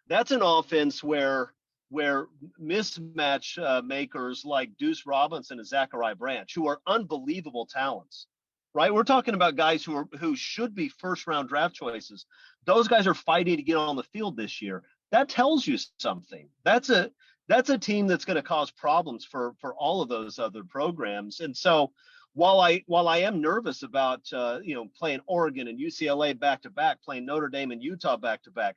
That's 0.07 0.31
an 0.31 0.41
offense 0.41 1.03
where 1.03 1.53
where 1.89 2.27
mismatch 2.61 3.61
uh, 3.61 3.81
makers 3.81 4.43
like 4.43 4.77
Duce 4.77 5.05
Robinson 5.05 5.59
and 5.59 5.67
Zachariah 5.67 6.15
Branch, 6.15 6.53
who 6.53 6.67
are 6.67 6.81
unbelievable 6.85 7.65
talents, 7.65 8.27
right? 8.73 8.93
We're 8.93 9.03
talking 9.03 9.33
about 9.33 9.55
guys 9.55 9.83
who 9.83 9.95
are 9.95 10.07
who 10.19 10.35
should 10.35 10.75
be 10.75 10.89
first 10.89 11.27
round 11.27 11.49
draft 11.49 11.75
choices. 11.75 12.25
Those 12.65 12.87
guys 12.87 13.07
are 13.07 13.13
fighting 13.13 13.57
to 13.57 13.63
get 13.63 13.77
on 13.77 13.95
the 13.95 14.03
field 14.03 14.35
this 14.37 14.61
year. 14.61 14.83
That 15.11 15.29
tells 15.29 15.65
you 15.65 15.77
something. 15.99 16.49
That's 16.65 16.89
a 16.89 17.11
that's 17.47 17.69
a 17.69 17.77
team 17.77 18.07
that's 18.07 18.25
going 18.25 18.35
to 18.35 18.43
cause 18.43 18.71
problems 18.71 19.25
for 19.25 19.53
for 19.59 19.73
all 19.75 20.01
of 20.01 20.09
those 20.09 20.39
other 20.39 20.63
programs. 20.63 21.39
And 21.39 21.55
so 21.55 21.91
while 22.37 22.59
I 22.59 22.83
while 22.85 23.07
I 23.07 23.17
am 23.17 23.41
nervous 23.41 23.81
about 23.81 24.21
uh, 24.31 24.59
you 24.63 24.75
know 24.75 24.85
playing 24.95 25.21
Oregon 25.25 25.67
and 25.67 25.79
UCLA 25.79 26.39
back 26.39 26.61
to 26.61 26.69
back, 26.69 27.01
playing 27.01 27.25
Notre 27.25 27.49
Dame 27.49 27.71
and 27.71 27.81
Utah 27.81 28.15
back 28.15 28.43
to 28.43 28.51
back, 28.51 28.75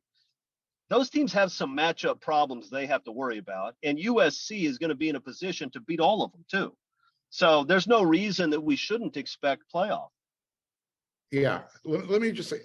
those 0.88 1.10
teams 1.10 1.30
have 1.34 1.52
some 1.52 1.76
matchup 1.76 2.22
problems 2.22 2.70
they 2.70 2.86
have 2.86 3.04
to 3.04 3.12
worry 3.12 3.36
about, 3.36 3.74
and 3.82 3.98
USC 3.98 4.64
is 4.64 4.78
going 4.78 4.88
to 4.88 4.94
be 4.94 5.10
in 5.10 5.16
a 5.16 5.20
position 5.20 5.70
to 5.72 5.80
beat 5.80 6.00
all 6.00 6.24
of 6.24 6.32
them 6.32 6.42
too. 6.50 6.74
So 7.28 7.64
there's 7.64 7.86
no 7.86 8.02
reason 8.02 8.48
that 8.48 8.62
we 8.62 8.76
shouldn't 8.76 9.18
expect 9.18 9.64
playoff. 9.72 10.08
Yeah, 11.30 11.60
let, 11.84 12.08
let 12.08 12.22
me 12.22 12.32
just 12.32 12.48
say, 12.48 12.60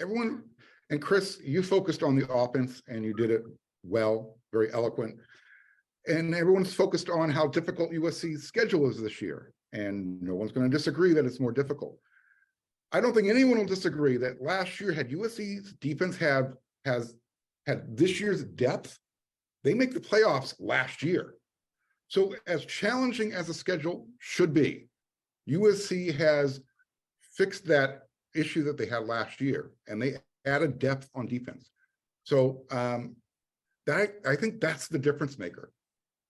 everyone, 0.00 0.42
and 0.90 1.00
Chris, 1.00 1.38
you 1.42 1.62
focused 1.62 2.02
on 2.02 2.16
the 2.16 2.28
offense 2.30 2.82
and 2.88 3.04
you 3.04 3.14
did 3.14 3.30
it 3.30 3.44
well, 3.84 4.36
very 4.52 4.72
eloquent. 4.72 5.16
And 6.08 6.34
everyone's 6.34 6.74
focused 6.74 7.08
on 7.08 7.30
how 7.30 7.46
difficult 7.46 7.92
USC's 7.92 8.42
schedule 8.42 8.90
is 8.90 9.00
this 9.00 9.22
year. 9.22 9.52
And 9.72 10.20
no 10.20 10.34
one's 10.34 10.52
going 10.52 10.70
to 10.70 10.76
disagree 10.76 11.12
that 11.14 11.24
it's 11.24 11.40
more 11.40 11.52
difficult. 11.52 11.98
I 12.92 13.00
don't 13.00 13.14
think 13.14 13.28
anyone 13.28 13.58
will 13.58 13.64
disagree 13.64 14.18
that 14.18 14.42
last 14.42 14.78
year 14.80 14.92
had 14.92 15.10
USC's 15.10 15.72
defense 15.80 16.16
have 16.18 16.54
has 16.84 17.14
had 17.66 17.96
this 17.96 18.20
year's 18.20 18.44
depth, 18.44 18.98
they 19.64 19.72
make 19.72 19.94
the 19.94 20.00
playoffs 20.00 20.54
last 20.58 21.02
year. 21.02 21.34
So 22.08 22.34
as 22.46 22.66
challenging 22.66 23.32
as 23.32 23.46
the 23.46 23.54
schedule 23.54 24.06
should 24.18 24.52
be, 24.52 24.88
USC 25.48 26.14
has 26.18 26.60
fixed 27.20 27.64
that 27.66 28.02
issue 28.34 28.62
that 28.64 28.76
they 28.76 28.86
had 28.86 29.06
last 29.06 29.40
year 29.40 29.72
and 29.88 30.00
they 30.00 30.16
added 30.44 30.78
depth 30.78 31.08
on 31.14 31.26
defense. 31.26 31.70
So 32.24 32.62
um, 32.70 33.16
that 33.86 34.14
I 34.26 34.36
think 34.36 34.60
that's 34.60 34.88
the 34.88 34.98
difference 34.98 35.38
maker. 35.38 35.72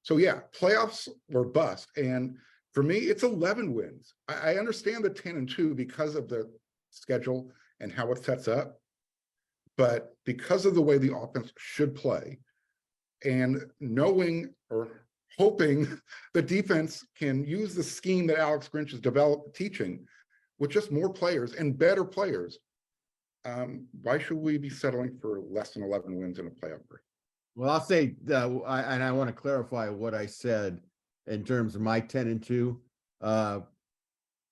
So 0.02 0.16
yeah, 0.16 0.40
playoffs 0.58 1.08
were 1.28 1.44
bust. 1.44 1.88
And 1.96 2.36
for 2.72 2.82
me, 2.82 2.96
it's 2.96 3.22
11 3.22 3.74
wins. 3.74 4.14
I, 4.28 4.52
I 4.52 4.54
understand 4.56 5.04
the 5.04 5.10
10 5.10 5.36
and 5.36 5.48
2 5.48 5.74
because 5.74 6.14
of 6.14 6.28
the 6.28 6.50
schedule 6.90 7.50
and 7.80 7.92
how 7.92 8.10
it 8.12 8.24
sets 8.24 8.48
up. 8.48 8.80
But 9.76 10.14
because 10.24 10.66
of 10.66 10.74
the 10.74 10.82
way 10.82 10.98
the 10.98 11.16
offense 11.16 11.52
should 11.58 11.94
play 11.94 12.38
and 13.24 13.64
knowing 13.80 14.52
or 14.70 14.88
hoping 15.38 15.86
the 16.34 16.42
defense 16.42 17.06
can 17.18 17.44
use 17.44 17.74
the 17.74 17.82
scheme 17.82 18.26
that 18.26 18.38
Alex 18.38 18.68
Grinch 18.72 18.90
has 18.90 19.00
developed 19.00 19.56
teaching 19.56 20.06
with 20.58 20.70
just 20.70 20.92
more 20.92 21.12
players 21.12 21.54
and 21.54 21.78
better 21.78 22.04
players, 22.04 22.58
um, 23.44 23.86
why 24.02 24.18
should 24.18 24.36
we 24.36 24.58
be 24.58 24.70
settling 24.70 25.18
for 25.20 25.40
less 25.50 25.70
than 25.70 25.82
11 25.82 26.16
wins 26.16 26.38
in 26.38 26.46
a 26.46 26.50
playoff? 26.50 26.80
Well, 27.54 27.70
I'll 27.70 27.80
say, 27.80 28.14
uh, 28.30 28.58
I, 28.60 28.94
and 28.94 29.02
I 29.02 29.10
want 29.10 29.28
to 29.28 29.34
clarify 29.34 29.88
what 29.88 30.14
I 30.14 30.26
said 30.26 30.80
in 31.26 31.44
terms 31.44 31.74
of 31.74 31.80
my 31.80 32.00
ten 32.00 32.26
and 32.28 32.42
two. 32.42 32.80
Uh, 33.20 33.60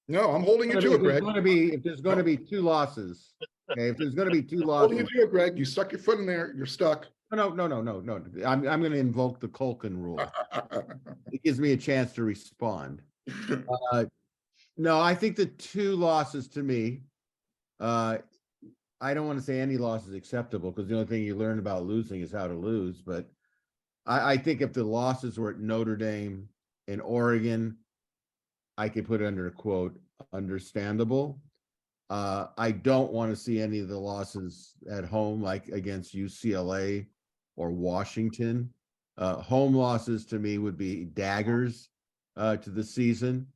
No, 0.09 0.31
I'm 0.31 0.43
holding 0.43 0.71
you 0.71 0.81
to 0.81 0.95
it, 0.95 0.99
Greg. 0.99 1.23
going 1.23 1.35
to 1.35 1.43
be, 1.43 1.73
if 1.75 1.83
there's 1.83 2.01
going 2.01 2.18
to 2.18 2.25
be 2.25 2.37
two 2.37 2.62
losses, 2.62 3.33
okay, 3.71 3.89
if 3.89 3.97
there's 3.97 4.14
going 4.14 4.29
to 4.29 4.35
be 4.35 4.43
two 4.43 4.62
Holding 4.62 4.99
you 4.99 5.03
losses, 5.05 5.16
to 5.16 5.23
it, 5.25 5.31
Greg. 5.31 5.59
You 5.59 5.64
stuck 5.64 5.93
your 5.93 6.01
foot 6.01 6.18
in 6.18 6.27
there, 6.27 6.53
you're 6.57 6.66
stuck. 6.66 7.07
no, 7.33 7.49
no, 7.51 7.66
no, 7.66 7.81
no, 7.81 8.01
no, 8.01 8.14
I'm, 8.45 8.66
I'm 8.68 8.81
going 8.81 8.93
to 8.93 8.99
invoke 8.99 9.41
the 9.41 9.49
Kulkin 9.49 9.97
rule. 10.03 10.21
It 11.33 11.43
gives 11.45 11.61
me 11.61 11.73
a 11.73 11.77
chance 11.77 12.12
to 12.14 12.23
respond. 12.25 13.03
Uh, 13.93 14.05
No, 14.77 15.01
I 15.01 15.14
think 15.14 15.37
the 15.37 15.47
two 15.47 15.95
losses 15.95 16.49
to 16.49 16.62
me, 16.62 17.03
uh, 17.81 18.18
I 19.01 19.14
don't 19.14 19.27
want 19.27 19.39
to 19.39 19.45
say 19.45 19.61
any 19.61 19.77
loss 19.79 20.07
is 20.07 20.14
acceptable 20.14 20.71
because 20.71 20.89
the 20.89 20.95
only 20.95 21.07
thing 21.07 21.23
you 21.23 21.35
learn 21.37 21.59
about 21.59 21.85
losing 21.87 22.21
is 22.21 22.33
how 22.33 22.47
to 22.47 22.55
lose, 22.55 23.01
but 23.01 23.31
I, 24.07 24.33
I 24.33 24.37
think 24.37 24.61
if 24.61 24.73
the 24.73 24.85
losses 24.85 25.39
were 25.39 25.51
at 25.51 25.59
Notre 25.61 25.97
Dame 25.97 26.49
and 26.91 27.01
Oregon, 27.03 27.76
I 28.76 28.88
could 28.88 29.07
put 29.07 29.22
under 29.22 29.47
a 29.47 29.53
quote, 29.53 29.99
understandable. 30.32 31.41
Uh, 32.11 32.47
I 32.59 32.72
don't 32.72 33.12
want 33.12 33.30
to 33.30 33.36
see 33.36 33.61
any 33.61 33.78
of 33.78 33.88
the 33.88 33.99
losses 33.99 34.74
at 34.91 35.05
home, 35.05 35.41
like 35.41 35.68
against 35.68 36.16
UCLA 36.16 37.07
or 37.57 37.70
Washington. 37.70 38.72
Uh, 39.16 39.36
home 39.36 39.74
losses 39.74 40.26
to 40.26 40.38
me 40.38 40.59
would 40.59 40.76
be 40.76 41.05
daggers 41.05 41.88
uh, 42.36 42.57
to 42.57 42.70
the 42.70 42.82
season. 42.82 43.47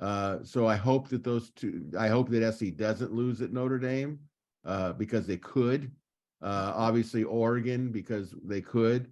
Uh, 0.00 0.38
so 0.42 0.66
I 0.66 0.76
hope 0.76 1.08
that 1.08 1.24
those 1.24 1.50
two, 1.50 1.90
I 1.98 2.08
hope 2.08 2.30
that 2.30 2.54
SC 2.54 2.76
doesn't 2.76 3.12
lose 3.12 3.42
at 3.42 3.52
Notre 3.52 3.78
Dame 3.78 4.18
uh, 4.64 4.92
because 4.92 5.26
they 5.26 5.36
could. 5.36 5.90
Uh, 6.40 6.72
obviously 6.74 7.24
Oregon 7.24 7.90
because 7.90 8.32
they 8.44 8.60
could, 8.60 9.10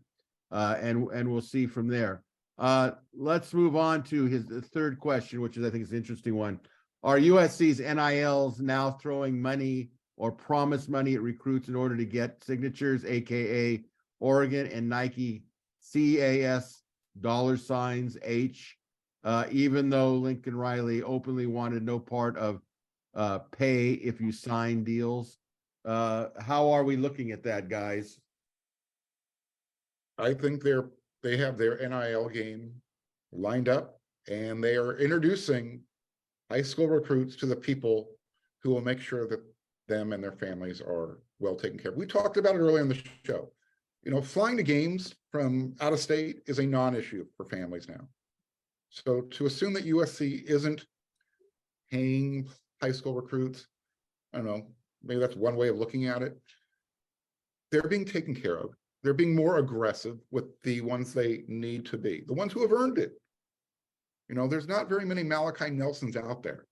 uh, 0.52 0.76
and 0.80 1.08
and 1.10 1.28
we'll 1.28 1.40
see 1.40 1.66
from 1.66 1.88
there. 1.88 2.22
Uh, 2.58 2.92
let's 3.14 3.52
move 3.52 3.76
on 3.76 4.02
to 4.04 4.24
his 4.24 4.46
the 4.46 4.62
third 4.62 4.98
question, 4.98 5.40
which 5.40 5.56
is 5.56 5.64
I 5.64 5.70
think 5.70 5.84
is 5.84 5.90
an 5.90 5.98
interesting 5.98 6.36
one. 6.36 6.60
Are 7.02 7.18
USC's 7.18 7.80
NILs 7.80 8.60
now 8.60 8.92
throwing 8.92 9.40
money 9.40 9.90
or 10.16 10.32
promise 10.32 10.88
money 10.88 11.14
at 11.14 11.22
recruits 11.22 11.68
in 11.68 11.76
order 11.76 11.96
to 11.96 12.04
get 12.04 12.42
signatures, 12.42 13.04
aka 13.04 13.84
Oregon 14.20 14.66
and 14.68 14.88
Nike 14.88 15.44
CAS 15.92 16.82
dollar 17.20 17.56
signs 17.56 18.16
H? 18.22 18.76
Uh, 19.22 19.44
even 19.50 19.90
though 19.90 20.14
Lincoln 20.14 20.56
Riley 20.56 21.02
openly 21.02 21.46
wanted 21.46 21.82
no 21.82 21.98
part 21.98 22.36
of 22.38 22.62
uh, 23.16 23.38
pay 23.38 23.92
if 23.92 24.20
you 24.20 24.30
sign 24.30 24.84
deals. 24.84 25.38
Uh, 25.84 26.28
how 26.38 26.70
are 26.70 26.84
we 26.84 26.96
looking 26.96 27.32
at 27.32 27.44
that, 27.44 27.68
guys? 27.68 28.20
I 30.18 30.34
think 30.34 30.62
they're, 30.62 30.90
they 31.22 31.36
have 31.36 31.58
their 31.58 31.76
NIL 31.76 32.28
game 32.28 32.72
lined 33.32 33.68
up 33.68 34.00
and 34.28 34.62
they 34.62 34.76
are 34.76 34.96
introducing 34.98 35.82
high 36.50 36.62
school 36.62 36.88
recruits 36.88 37.36
to 37.36 37.46
the 37.46 37.56
people 37.56 38.08
who 38.62 38.70
will 38.70 38.82
make 38.82 39.00
sure 39.00 39.26
that 39.26 39.40
them 39.88 40.12
and 40.12 40.22
their 40.22 40.32
families 40.32 40.80
are 40.80 41.18
well 41.38 41.54
taken 41.54 41.78
care 41.78 41.92
of. 41.92 41.96
We 41.96 42.06
talked 42.06 42.36
about 42.36 42.54
it 42.54 42.58
earlier 42.58 42.82
in 42.82 42.88
the 42.88 43.02
show. 43.24 43.50
You 44.02 44.12
know, 44.12 44.22
flying 44.22 44.56
to 44.56 44.62
games 44.62 45.14
from 45.32 45.74
out 45.80 45.92
of 45.92 45.98
state 45.98 46.42
is 46.46 46.58
a 46.58 46.66
non-issue 46.66 47.26
for 47.36 47.44
families 47.44 47.88
now. 47.88 48.08
So 48.90 49.22
to 49.22 49.46
assume 49.46 49.72
that 49.74 49.86
USC 49.86 50.44
isn't 50.44 50.86
paying 51.90 52.48
high 52.80 52.92
school 52.92 53.14
recruits, 53.14 53.66
I 54.32 54.38
don't 54.38 54.46
know, 54.46 54.66
maybe 55.02 55.20
that's 55.20 55.36
one 55.36 55.56
way 55.56 55.68
of 55.68 55.76
looking 55.76 56.06
at 56.06 56.22
it. 56.22 56.38
They're 57.70 57.82
being 57.82 58.04
taken 58.04 58.34
care 58.34 58.56
of. 58.56 58.70
They're 59.02 59.14
being 59.14 59.34
more 59.34 59.58
aggressive 59.58 60.18
with 60.30 60.60
the 60.62 60.80
ones 60.80 61.12
they 61.12 61.44
need 61.48 61.86
to 61.86 61.98
be, 61.98 62.24
the 62.26 62.34
ones 62.34 62.52
who 62.52 62.62
have 62.62 62.72
earned 62.72 62.98
it. 62.98 63.12
You 64.28 64.34
know, 64.34 64.48
there's 64.48 64.66
not 64.66 64.88
very 64.88 65.04
many 65.04 65.22
Malachi 65.22 65.70
Nelsons 65.70 66.16
out 66.16 66.42
there. 66.42 66.66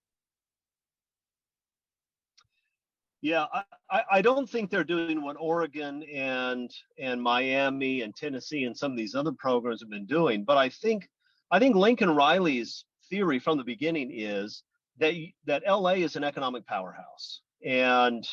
Yeah, 3.25 3.47
I, 3.91 4.03
I, 4.11 4.21
don't 4.21 4.51
think 4.51 4.71
they're 4.71 4.85
doing 4.85 5.23
what 5.23 5.37
Oregon 5.41 6.03
and 6.13 6.71
and 6.99 7.23
Miami 7.23 8.03
and 8.03 8.15
Tennessee 8.15 8.65
and 8.65 8.77
some 8.77 8.93
of 8.93 8.99
these 8.99 9.15
other 9.15 9.33
programs 9.33 9.81
have 9.81 9.89
been 9.89 10.05
doing, 10.05 10.45
but 10.45 10.59
I 10.59 10.69
think 10.69 11.09
I 11.51 11.59
think 11.59 11.75
Lincoln 11.75 12.11
Riley's 12.11 12.85
theory 13.09 13.39
from 13.39 13.57
the 13.57 13.65
beginning 13.65 14.11
is 14.13 14.63
that 14.99 15.15
that 15.47 15.63
LA 15.67 15.93
is 15.93 16.17
an 16.17 16.25
economic 16.25 16.67
powerhouse, 16.67 17.41
and 17.65 18.29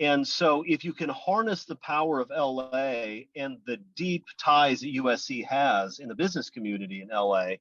and 0.00 0.26
so 0.26 0.64
if 0.66 0.82
you 0.82 0.94
can 0.94 1.10
harness 1.10 1.66
the 1.66 1.76
power 1.76 2.20
of 2.20 2.30
LA 2.30 3.24
and 3.36 3.58
the 3.66 3.76
deep 3.94 4.24
ties 4.38 4.80
that 4.80 4.94
USC 4.94 5.44
has 5.44 5.98
in 5.98 6.08
the 6.08 6.14
business 6.14 6.48
community 6.48 7.02
in 7.02 7.08
LA, 7.08 7.52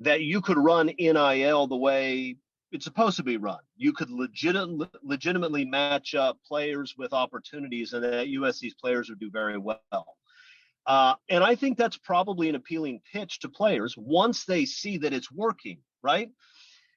that 0.00 0.20
you 0.20 0.42
could 0.42 0.58
run 0.58 0.92
NIL 0.98 1.66
the 1.66 1.76
way 1.76 2.36
it's 2.70 2.84
supposed 2.84 3.16
to 3.16 3.22
be 3.22 3.38
run. 3.38 3.60
You 3.78 3.94
could 3.94 4.10
legit, 4.10 4.54
legitimately 5.02 5.64
match 5.64 6.14
up 6.14 6.38
players 6.46 6.94
with 6.98 7.14
opportunities, 7.14 7.94
and 7.94 8.04
that 8.04 8.26
USC's 8.26 8.74
players 8.74 9.08
would 9.08 9.18
do 9.18 9.30
very 9.30 9.56
well. 9.56 10.16
Uh, 10.86 11.14
and 11.30 11.42
I 11.42 11.54
think 11.54 11.78
that's 11.78 11.96
probably 11.96 12.50
an 12.50 12.54
appealing 12.54 13.00
pitch 13.10 13.40
to 13.40 13.48
players 13.48 13.94
once 13.96 14.44
they 14.44 14.66
see 14.66 14.98
that 14.98 15.14
it's 15.14 15.32
working, 15.32 15.78
right? 16.02 16.30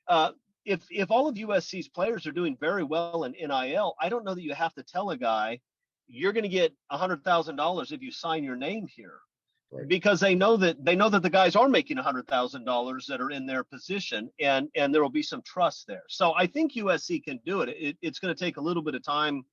Uh, 0.07 0.31
if 0.66 0.86
if 0.89 1.12
all 1.12 1.28
of 1.28 1.36
USC's 1.36 1.88
players 1.88 2.26
are 2.28 2.32
doing 2.32 2.57
very 2.59 2.84
well 2.84 3.24
in 3.24 3.32
NIL, 3.34 3.95
I 3.99 4.09
don't 4.09 4.24
know 4.26 4.36
that 4.36 4.43
you 4.43 4.53
have 4.53 4.74
to 4.76 4.84
tell 4.84 5.09
a 5.12 5.18
guy 5.18 5.59
you're 6.07 6.34
going 6.34 6.43
to 6.43 6.49
get 6.49 6.74
hundred 6.91 7.24
thousand 7.24 7.55
dollars 7.55 7.91
if 7.91 8.01
you 8.01 8.12
sign 8.12 8.43
your 8.43 8.55
name 8.57 8.86
here, 8.88 9.20
Right. 9.72 9.88
because 9.88 10.20
they 10.20 10.36
know 10.36 10.57
that 10.57 10.84
they 10.84 10.95
know 10.95 11.07
that 11.09 11.24
the 11.24 11.30
guys 11.30 11.55
are 11.55 11.70
making 11.70 11.97
hundred 11.97 12.28
thousand 12.28 12.66
dollars 12.66 13.05
that 13.07 13.22
are 13.22 13.32
in 13.32 13.45
their 13.45 13.64
position, 13.64 14.30
and 14.39 14.68
and 14.76 14.93
there 14.93 15.01
will 15.01 15.09
be 15.09 15.24
some 15.24 15.41
trust 15.43 15.88
there. 15.88 16.03
So 16.09 16.34
I 16.36 16.45
think 16.47 16.74
USC 16.74 17.24
can 17.24 17.39
do 17.45 17.62
it. 17.62 17.70
it 17.70 17.97
it's 18.01 18.20
going 18.20 18.36
to 18.36 18.39
take 18.39 18.57
a 18.57 18.62
little 18.62 18.84
bit 18.84 18.95
of 18.95 19.03
time 19.03 19.43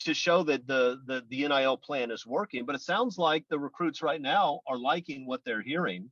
to 0.00 0.12
show 0.14 0.42
that 0.44 0.66
the, 0.66 1.00
the 1.06 1.22
the 1.28 1.46
NIL 1.48 1.76
plan 1.76 2.10
is 2.10 2.26
working. 2.26 2.64
But 2.64 2.74
it 2.74 2.80
sounds 2.82 3.18
like 3.18 3.44
the 3.48 3.58
recruits 3.58 4.02
right 4.02 4.20
now 4.20 4.60
are 4.66 4.78
liking 4.78 5.26
what 5.26 5.42
they're 5.44 5.62
hearing, 5.62 6.10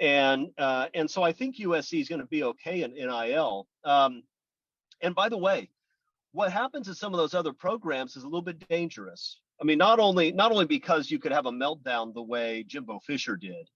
and 0.00 0.48
uh, 0.58 0.86
and 0.94 1.10
so 1.10 1.22
I 1.22 1.32
think 1.32 1.58
USC 1.58 2.00
is 2.00 2.08
going 2.08 2.20
to 2.20 2.26
be 2.26 2.42
okay 2.44 2.82
in 2.82 2.92
NIL. 2.94 3.66
Um, 3.84 4.22
and 5.02 5.14
by 5.14 5.28
the 5.28 5.38
way, 5.38 5.70
what 6.32 6.52
happens 6.52 6.88
in 6.88 6.94
some 6.94 7.12
of 7.12 7.18
those 7.18 7.34
other 7.34 7.52
programs 7.52 8.16
is 8.16 8.22
a 8.22 8.26
little 8.26 8.42
bit 8.42 8.66
dangerous. 8.68 9.38
I 9.60 9.64
mean, 9.64 9.78
not 9.78 10.00
only 10.00 10.32
not 10.32 10.52
only 10.52 10.64
because 10.64 11.10
you 11.10 11.18
could 11.18 11.32
have 11.32 11.46
a 11.46 11.52
meltdown 11.52 12.14
the 12.14 12.22
way 12.22 12.64
Jimbo 12.66 13.00
Fisher 13.00 13.36
did, 13.36 13.68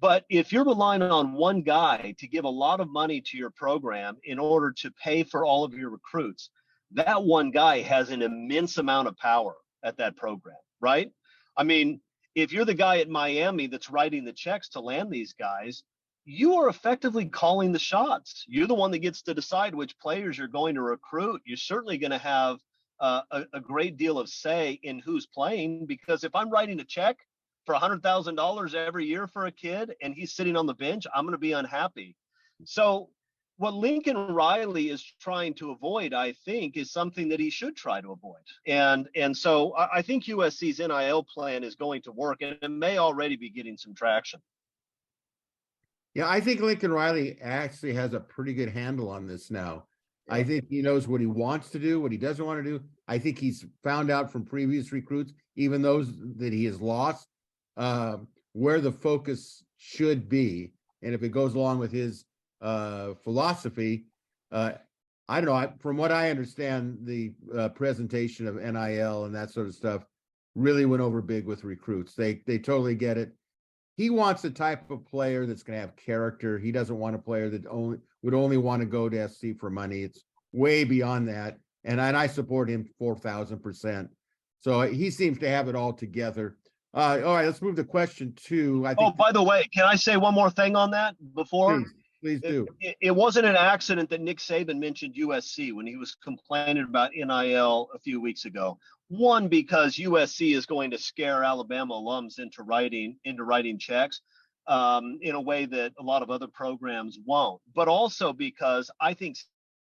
but 0.00 0.24
if 0.30 0.50
you're 0.50 0.64
relying 0.64 1.02
on 1.02 1.34
one 1.34 1.60
guy 1.60 2.14
to 2.18 2.26
give 2.26 2.44
a 2.44 2.48
lot 2.48 2.80
of 2.80 2.88
money 2.88 3.20
to 3.20 3.36
your 3.36 3.50
program 3.50 4.16
in 4.24 4.38
order 4.38 4.72
to 4.78 4.90
pay 4.92 5.22
for 5.22 5.44
all 5.44 5.62
of 5.62 5.74
your 5.74 5.90
recruits, 5.90 6.48
that 6.92 7.22
one 7.22 7.50
guy 7.50 7.82
has 7.82 8.10
an 8.10 8.22
immense 8.22 8.78
amount 8.78 9.08
of 9.08 9.16
power 9.18 9.54
at 9.84 9.98
that 9.98 10.16
program, 10.16 10.56
right? 10.80 11.12
I 11.56 11.64
mean, 11.64 12.00
if 12.34 12.52
you're 12.52 12.64
the 12.64 12.74
guy 12.74 12.98
at 12.98 13.08
Miami 13.08 13.66
that's 13.66 13.90
writing 13.90 14.24
the 14.24 14.32
checks 14.32 14.68
to 14.70 14.80
land 14.80 15.10
these 15.10 15.32
guys, 15.32 15.82
you 16.24 16.54
are 16.54 16.68
effectively 16.68 17.24
calling 17.26 17.72
the 17.72 17.78
shots. 17.78 18.44
You're 18.46 18.66
the 18.66 18.74
one 18.74 18.90
that 18.92 18.98
gets 18.98 19.22
to 19.22 19.34
decide 19.34 19.74
which 19.74 19.98
players 19.98 20.38
you're 20.38 20.48
going 20.48 20.74
to 20.74 20.82
recruit. 20.82 21.42
You're 21.44 21.56
certainly 21.56 21.98
going 21.98 22.12
to 22.12 22.18
have 22.18 22.58
uh, 23.00 23.22
a, 23.30 23.44
a 23.54 23.60
great 23.60 23.96
deal 23.96 24.18
of 24.18 24.28
say 24.28 24.78
in 24.82 24.98
who's 24.98 25.26
playing 25.26 25.86
because 25.86 26.22
if 26.22 26.34
I'm 26.34 26.50
writing 26.50 26.78
a 26.80 26.84
check 26.84 27.16
for 27.64 27.74
$100,000 27.74 28.74
every 28.74 29.06
year 29.06 29.26
for 29.26 29.46
a 29.46 29.52
kid 29.52 29.94
and 30.02 30.14
he's 30.14 30.34
sitting 30.34 30.56
on 30.56 30.66
the 30.66 30.74
bench, 30.74 31.06
I'm 31.14 31.24
going 31.24 31.32
to 31.32 31.38
be 31.38 31.52
unhappy. 31.52 32.16
So, 32.64 33.08
what 33.60 33.74
Lincoln 33.74 34.16
Riley 34.16 34.88
is 34.88 35.04
trying 35.20 35.52
to 35.56 35.70
avoid, 35.70 36.14
I 36.14 36.32
think, 36.32 36.78
is 36.78 36.90
something 36.90 37.28
that 37.28 37.38
he 37.38 37.50
should 37.50 37.76
try 37.76 38.00
to 38.00 38.12
avoid. 38.12 38.40
And 38.66 39.06
and 39.14 39.36
so 39.36 39.74
I, 39.74 39.98
I 39.98 40.02
think 40.02 40.24
USC's 40.24 40.78
NIL 40.78 41.24
plan 41.24 41.62
is 41.62 41.74
going 41.74 42.00
to 42.02 42.12
work 42.12 42.40
and 42.40 42.56
it 42.62 42.70
may 42.70 42.96
already 42.96 43.36
be 43.36 43.50
getting 43.50 43.76
some 43.76 43.94
traction. 43.94 44.40
Yeah, 46.14 46.26
I 46.26 46.40
think 46.40 46.62
Lincoln 46.62 46.90
Riley 46.90 47.36
actually 47.42 47.92
has 47.92 48.14
a 48.14 48.20
pretty 48.20 48.54
good 48.54 48.70
handle 48.70 49.10
on 49.10 49.26
this 49.26 49.50
now. 49.50 49.84
I 50.30 50.42
think 50.42 50.64
he 50.70 50.80
knows 50.80 51.06
what 51.06 51.20
he 51.20 51.26
wants 51.26 51.68
to 51.70 51.78
do, 51.78 52.00
what 52.00 52.12
he 52.12 52.18
doesn't 52.18 52.44
want 52.44 52.64
to 52.64 52.70
do. 52.70 52.82
I 53.08 53.18
think 53.18 53.38
he's 53.38 53.66
found 53.84 54.10
out 54.10 54.32
from 54.32 54.46
previous 54.46 54.90
recruits, 54.90 55.34
even 55.56 55.82
those 55.82 56.10
that 56.36 56.52
he 56.54 56.64
has 56.64 56.80
lost, 56.80 57.28
uh, 57.76 58.18
where 58.52 58.80
the 58.80 58.92
focus 58.92 59.62
should 59.76 60.30
be. 60.30 60.72
And 61.02 61.14
if 61.14 61.22
it 61.22 61.30
goes 61.30 61.54
along 61.54 61.78
with 61.78 61.92
his 61.92 62.24
uh, 62.60 63.14
philosophy, 63.22 64.06
uh, 64.52 64.72
I 65.28 65.40
don't 65.40 65.50
know. 65.50 65.54
I, 65.54 65.72
from 65.78 65.96
what 65.96 66.12
I 66.12 66.30
understand, 66.30 66.98
the 67.02 67.32
uh, 67.56 67.68
presentation 67.70 68.46
of 68.46 68.56
NIL 68.56 69.24
and 69.24 69.34
that 69.34 69.50
sort 69.50 69.68
of 69.68 69.74
stuff 69.74 70.04
really 70.54 70.86
went 70.86 71.02
over 71.02 71.22
big 71.22 71.46
with 71.46 71.64
recruits. 71.64 72.14
They 72.14 72.42
they 72.46 72.58
totally 72.58 72.94
get 72.94 73.16
it 73.16 73.32
he 74.00 74.08
wants 74.08 74.40
the 74.40 74.50
type 74.50 74.90
of 74.90 75.04
player 75.04 75.44
that's 75.44 75.62
going 75.62 75.76
to 75.76 75.80
have 75.82 75.94
character. 75.94 76.58
He 76.58 76.72
doesn't 76.72 76.98
want 76.98 77.16
a 77.16 77.18
player 77.18 77.50
that 77.50 77.66
only 77.66 77.98
would 78.22 78.32
only 78.32 78.56
want 78.56 78.80
to 78.80 78.86
go 78.86 79.10
to 79.10 79.28
SC 79.28 79.48
for 79.58 79.68
money. 79.68 80.04
It's 80.04 80.24
way 80.52 80.84
beyond 80.84 81.28
that. 81.28 81.58
And, 81.84 82.00
and 82.00 82.16
I 82.16 82.26
support 82.26 82.70
him 82.70 82.88
4000%. 82.98 84.08
So 84.60 84.80
he 84.82 85.10
seems 85.10 85.38
to 85.40 85.50
have 85.50 85.68
it 85.68 85.74
all 85.74 85.92
together. 85.92 86.56
Uh, 86.94 87.20
all 87.22 87.34
right, 87.34 87.44
let's 87.44 87.60
move 87.60 87.76
to 87.76 87.84
question 87.84 88.32
two. 88.36 88.86
I 88.86 88.94
Oh, 88.96 89.10
by 89.10 89.32
the 89.32 89.42
way, 89.42 89.68
can 89.70 89.84
I 89.84 89.96
say 89.96 90.16
one 90.16 90.32
more 90.32 90.50
thing 90.50 90.76
on 90.76 90.92
that 90.92 91.14
before? 91.34 91.76
please, 91.76 91.92
please 92.20 92.40
do. 92.40 92.66
It, 92.80 92.96
it 93.00 93.10
wasn't 93.10 93.46
an 93.46 93.56
accident 93.56 94.10
that 94.10 94.20
Nick 94.20 94.38
Saban 94.38 94.78
mentioned 94.78 95.14
USC 95.14 95.72
when 95.72 95.86
he 95.86 95.96
was 95.96 96.14
complaining 96.14 96.84
about 96.84 97.12
NIL 97.14 97.88
a 97.94 97.98
few 97.98 98.20
weeks 98.20 98.44
ago. 98.44 98.78
One, 99.08 99.48
because 99.48 99.96
USC 99.96 100.54
is 100.54 100.66
going 100.66 100.90
to 100.92 100.98
scare 100.98 101.42
Alabama 101.42 101.94
alums 101.94 102.38
into 102.38 102.62
writing 102.62 103.16
into 103.24 103.44
writing 103.44 103.78
checks 103.78 104.20
um, 104.66 105.18
in 105.20 105.34
a 105.34 105.40
way 105.40 105.66
that 105.66 105.92
a 105.98 106.02
lot 106.02 106.22
of 106.22 106.30
other 106.30 106.46
programs 106.46 107.18
won't. 107.24 107.60
But 107.74 107.88
also 107.88 108.32
because 108.32 108.90
I 109.00 109.14
think 109.14 109.36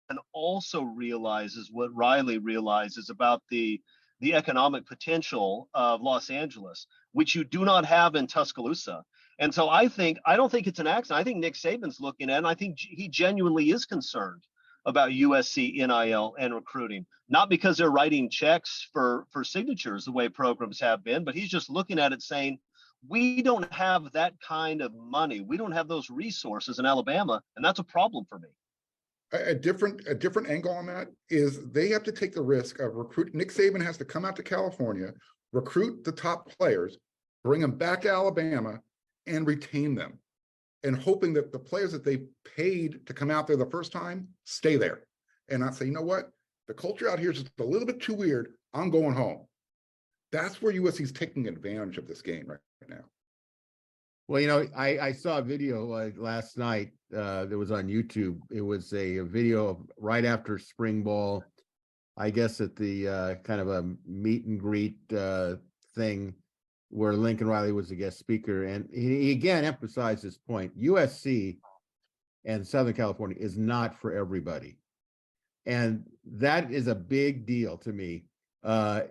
and 0.09 0.19
also 0.33 0.83
realizes 0.83 1.69
what 1.71 1.95
Riley 1.95 2.37
realizes 2.37 3.09
about 3.09 3.41
the 3.49 3.81
the 4.21 4.33
economic 4.33 4.87
potential 4.87 5.67
of 5.73 6.01
Los 6.01 6.29
Angeles, 6.29 6.87
which 7.11 7.35
you 7.35 7.43
do 7.43 7.65
not 7.65 7.85
have 7.85 8.15
in 8.15 8.27
Tuscaloosa. 8.27 9.03
And 9.39 9.53
so 9.53 9.69
I 9.69 9.87
think 9.87 10.17
I 10.25 10.35
don't 10.35 10.51
think 10.51 10.67
it's 10.67 10.79
an 10.79 10.87
accident. 10.87 11.19
I 11.19 11.23
think 11.23 11.39
Nick 11.39 11.55
Saban's 11.55 11.99
looking 11.99 12.29
at, 12.29 12.37
and 12.37 12.47
I 12.47 12.55
think 12.55 12.77
he 12.79 13.09
genuinely 13.09 13.71
is 13.71 13.85
concerned 13.85 14.43
about 14.85 15.09
USC 15.09 15.75
NIL 15.75 16.35
and 16.39 16.53
recruiting, 16.53 17.05
not 17.27 17.49
because 17.49 17.77
they're 17.77 17.91
writing 17.91 18.29
checks 18.29 18.87
for 18.93 19.25
for 19.31 19.43
signatures 19.43 20.05
the 20.05 20.11
way 20.11 20.29
programs 20.29 20.79
have 20.79 21.03
been, 21.03 21.23
but 21.23 21.35
he's 21.35 21.49
just 21.49 21.69
looking 21.69 21.99
at 21.99 22.13
it 22.13 22.21
saying, 22.21 22.59
we 23.07 23.41
don't 23.41 23.71
have 23.71 24.11
that 24.13 24.33
kind 24.45 24.81
of 24.81 24.93
money. 24.93 25.41
We 25.41 25.57
don't 25.57 25.71
have 25.71 25.87
those 25.87 26.09
resources 26.09 26.79
in 26.79 26.85
Alabama, 26.85 27.41
and 27.55 27.65
that's 27.65 27.79
a 27.79 27.83
problem 27.83 28.25
for 28.27 28.39
me. 28.39 28.49
A, 29.33 29.51
a 29.51 29.55
different, 29.55 30.01
a 30.07 30.15
different 30.15 30.49
angle 30.49 30.71
on 30.71 30.85
that 30.87 31.09
is 31.29 31.69
they 31.71 31.89
have 31.89 32.03
to 32.03 32.11
take 32.11 32.33
the 32.33 32.41
risk 32.41 32.79
of 32.79 32.95
recruit, 32.95 33.33
Nick 33.35 33.49
Saban 33.49 33.83
has 33.83 33.97
to 33.97 34.05
come 34.05 34.25
out 34.25 34.35
to 34.37 34.43
California, 34.43 35.13
recruit 35.51 36.03
the 36.03 36.11
top 36.11 36.49
players, 36.57 36.97
bring 37.43 37.61
them 37.61 37.71
back 37.71 38.01
to 38.01 38.09
Alabama 38.09 38.79
and 39.27 39.47
retain 39.47 39.95
them. 39.95 40.19
And 40.83 40.95
hoping 40.95 41.33
that 41.33 41.51
the 41.51 41.59
players 41.59 41.91
that 41.93 42.03
they 42.03 42.23
paid 42.55 43.05
to 43.07 43.13
come 43.13 43.31
out 43.31 43.47
there 43.47 43.57
the 43.57 43.65
first 43.65 43.91
time, 43.91 44.27
stay 44.43 44.75
there. 44.75 45.01
And 45.49 45.61
not 45.61 45.75
say, 45.75 45.85
you 45.85 45.91
know 45.91 46.01
what? 46.01 46.31
The 46.67 46.73
culture 46.73 47.09
out 47.09 47.19
here 47.19 47.31
is 47.31 47.41
just 47.41 47.59
a 47.59 47.63
little 47.63 47.87
bit 47.87 48.01
too 48.01 48.13
weird. 48.13 48.53
I'm 48.73 48.89
going 48.89 49.13
home. 49.13 49.47
That's 50.31 50.61
where 50.61 50.73
USC 50.73 51.01
is 51.01 51.11
taking 51.11 51.47
advantage 51.47 51.97
of 51.97 52.07
this 52.07 52.21
game 52.21 52.45
right 52.47 52.59
now. 52.89 53.05
Well, 54.27 54.41
you 54.41 54.47
know, 54.47 54.65
I, 54.75 54.99
I 54.99 55.11
saw 55.11 55.37
a 55.37 55.43
video 55.43 55.91
uh, 55.91 56.09
last 56.17 56.57
night 56.57 56.91
uh, 57.15 57.45
that 57.45 57.57
was 57.57 57.71
on 57.71 57.87
YouTube. 57.87 58.39
It 58.51 58.61
was 58.61 58.91
a, 58.93 59.17
a 59.17 59.23
video 59.23 59.85
right 59.99 60.25
after 60.25 60.57
spring 60.57 61.03
ball, 61.03 61.43
I 62.17 62.31
guess 62.31 62.59
at 62.59 62.75
the 62.75 63.07
uh, 63.07 63.35
kind 63.43 63.61
of 63.61 63.69
a 63.69 63.85
meet 64.05 64.45
and 64.45 64.59
greet 64.59 64.97
uh, 65.15 65.55
thing 65.95 66.33
where 66.89 67.13
Lincoln 67.13 67.47
Riley 67.47 67.71
was 67.71 67.89
the 67.89 67.95
guest 67.95 68.19
speaker. 68.19 68.65
And 68.65 68.87
he, 68.93 69.31
again 69.31 69.65
emphasized 69.65 70.23
this 70.23 70.37
point 70.37 70.77
USC 70.79 71.57
and 72.45 72.65
Southern 72.65 72.93
California 72.93 73.37
is 73.39 73.57
not 73.57 73.99
for 73.99 74.13
everybody. 74.13 74.77
And 75.65 76.03
that 76.37 76.71
is 76.71 76.87
a 76.87 76.95
big 76.95 77.45
deal 77.45 77.77
to 77.79 77.91
me. 77.91 78.25
Uh, 78.63 79.01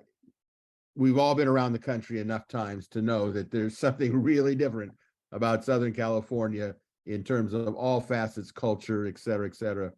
we've 0.94 1.18
all 1.18 1.34
been 1.34 1.48
around 1.48 1.72
the 1.72 1.78
country 1.78 2.20
enough 2.20 2.46
times 2.46 2.86
to 2.88 3.02
know 3.02 3.32
that 3.32 3.50
there's 3.50 3.76
something 3.86 4.22
really 4.22 4.54
different 4.54 4.92
about 5.32 5.64
Southern 5.64 5.92
California 5.92 6.74
in 7.06 7.22
terms 7.22 7.52
of 7.52 7.74
all 7.74 8.00
facets, 8.00 8.50
culture, 8.50 9.06
et 9.06 9.18
cetera, 9.18 9.46
et 9.46 9.54
cetera. 9.54 9.92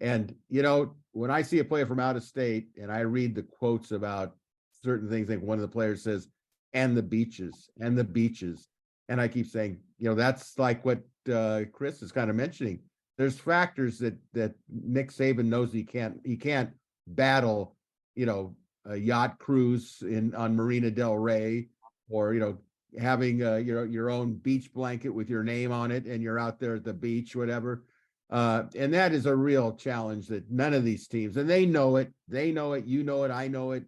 And, 0.00 0.34
you 0.48 0.62
know, 0.62 0.94
when 1.12 1.30
I 1.30 1.42
see 1.42 1.58
a 1.58 1.64
player 1.64 1.86
from 1.86 1.98
out 1.98 2.16
of 2.16 2.22
state 2.22 2.68
and 2.80 2.92
I 2.92 3.00
read 3.00 3.34
the 3.34 3.42
quotes 3.42 3.90
about 3.90 4.36
certain 4.84 5.08
things, 5.08 5.28
like 5.30 5.40
one 5.40 5.58
of 5.58 5.62
the 5.62 5.68
players 5.68 6.02
says, 6.02 6.28
and 6.76 6.94
the 6.94 7.02
beaches, 7.02 7.70
and 7.80 7.96
the 7.96 8.04
beaches. 8.04 8.68
And 9.08 9.18
I 9.18 9.28
keep 9.28 9.46
saying, 9.46 9.78
you 9.98 10.10
know, 10.10 10.14
that's 10.14 10.58
like 10.58 10.84
what 10.84 11.00
uh, 11.32 11.62
Chris 11.72 12.02
is 12.02 12.12
kind 12.12 12.28
of 12.28 12.36
mentioning. 12.36 12.80
There's 13.16 13.38
factors 13.38 13.98
that 14.00 14.14
that 14.34 14.54
Nick 14.68 15.10
Saban 15.10 15.46
knows 15.46 15.72
he 15.72 15.82
can't 15.82 16.20
he 16.22 16.36
can't 16.36 16.70
battle, 17.06 17.76
you 18.14 18.26
know, 18.26 18.54
a 18.84 18.94
yacht 18.94 19.38
cruise 19.38 20.02
in 20.02 20.34
on 20.34 20.54
Marina 20.54 20.90
Del 20.90 21.16
Rey, 21.16 21.68
or 22.10 22.34
you 22.34 22.40
know, 22.40 22.58
having 23.00 23.42
uh, 23.42 23.56
your 23.56 23.86
your 23.86 24.10
own 24.10 24.34
beach 24.34 24.70
blanket 24.74 25.08
with 25.08 25.30
your 25.30 25.42
name 25.42 25.72
on 25.72 25.90
it, 25.90 26.04
and 26.04 26.22
you're 26.22 26.38
out 26.38 26.60
there 26.60 26.74
at 26.74 26.84
the 26.84 26.92
beach, 26.92 27.34
whatever. 27.34 27.84
Uh, 28.28 28.64
and 28.76 28.92
that 28.92 29.12
is 29.12 29.24
a 29.24 29.34
real 29.34 29.72
challenge 29.72 30.26
that 30.26 30.50
none 30.50 30.74
of 30.74 30.84
these 30.84 31.06
teams, 31.06 31.38
and 31.38 31.48
they 31.48 31.64
know 31.64 31.96
it. 31.96 32.12
They 32.28 32.52
know 32.52 32.74
it. 32.74 32.84
You 32.84 33.02
know 33.02 33.24
it. 33.24 33.30
I 33.30 33.48
know 33.48 33.70
it. 33.70 33.84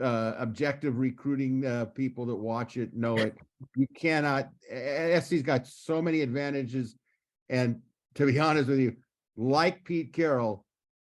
Uh, 0.00 0.34
objective 0.38 0.98
recruiting 0.98 1.66
uh, 1.66 1.84
people 1.84 2.24
that 2.24 2.34
watch 2.34 2.78
it 2.78 2.94
know 2.94 3.18
it. 3.18 3.36
You 3.76 3.86
cannot. 3.94 4.48
SC's 4.70 5.42
got 5.42 5.66
so 5.66 6.00
many 6.00 6.22
advantages, 6.22 6.96
and 7.50 7.80
to 8.14 8.24
be 8.24 8.38
honest 8.40 8.68
with 8.68 8.78
you, 8.78 8.96
like 9.36 9.84
Pete 9.84 10.14
Carroll, 10.14 10.64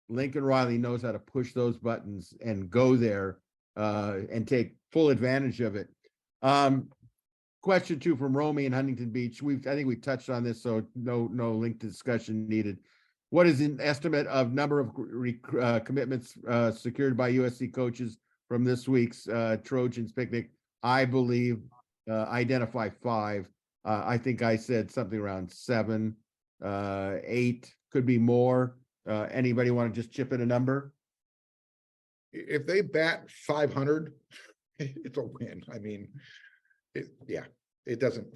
Lincoln 0.09 0.45
Riley 0.45 0.79
knows 0.79 1.03
how 1.03 1.13
to 1.13 1.19
push 1.19 1.53
those 1.53 1.77
buttons 1.77 2.35
and 2.45 2.71
go 2.71 2.95
there 2.95 3.39
uh, 3.77 4.19
and 4.31 4.47
take 4.47 4.77
full 4.93 5.11
advantage 5.11 5.61
of 5.61 5.75
it. 5.75 5.89
Um, 6.43 6.89
question 7.63 7.99
two 7.99 8.15
from 8.15 8.37
Romy 8.37 8.67
in 8.67 8.73
Huntington 8.73 9.11
Beach. 9.11 9.43
We've 9.43 9.67
I 9.67 9.75
think 9.75 9.89
we 9.89 9.97
touched 9.97 10.31
on 10.31 10.45
this, 10.45 10.63
so 10.63 10.85
no 10.95 11.29
no 11.33 11.53
link 11.53 11.79
discussion 11.79 12.49
needed. 12.49 12.79
What 13.31 13.47
is 13.49 13.61
an 13.61 13.79
estimate 13.81 14.27
of 14.29 14.53
number 14.53 14.79
of 14.79 14.91
re- 14.95 15.41
uh, 15.61 15.81
commitments 15.81 16.35
uh, 16.49 16.71
secured 16.71 17.17
by 17.17 17.33
USC 17.33 17.73
coaches 17.73 18.19
from 18.55 18.63
this 18.63 18.87
week's 18.87 19.27
uh, 19.27 19.57
Trojans 19.65 20.13
picnic? 20.13 20.49
I 20.85 21.07
believe 21.07 21.59
uh, 22.09 22.27
identify 22.27 22.89
five. 22.89 23.49
Uh, 23.85 24.05
I 24.07 24.17
think 24.17 24.43
I 24.43 24.55
said 24.55 24.93
something 24.93 25.19
around 25.19 25.51
seven, 25.51 26.15
uh, 26.65 27.17
eight, 27.25 27.75
could 27.91 28.07
be 28.07 28.17
more. 28.17 28.77
Uh, 29.11 29.27
anybody 29.33 29.73
want 29.73 29.93
to 29.93 30.01
just 30.01 30.15
chip 30.15 30.33
in 30.33 30.41
a 30.41 30.47
number? 30.47 30.93
if 32.33 32.65
they 32.65 32.81
bat 32.81 33.29
five 33.29 33.75
hundred, 33.75 34.13
it's 34.79 35.19
a 35.19 35.23
win. 35.23 35.61
I 35.73 35.81
mean, 35.81 36.07
it, 36.95 37.07
yeah, 37.27 37.47
it 37.87 37.99
doesn't, 37.99 38.29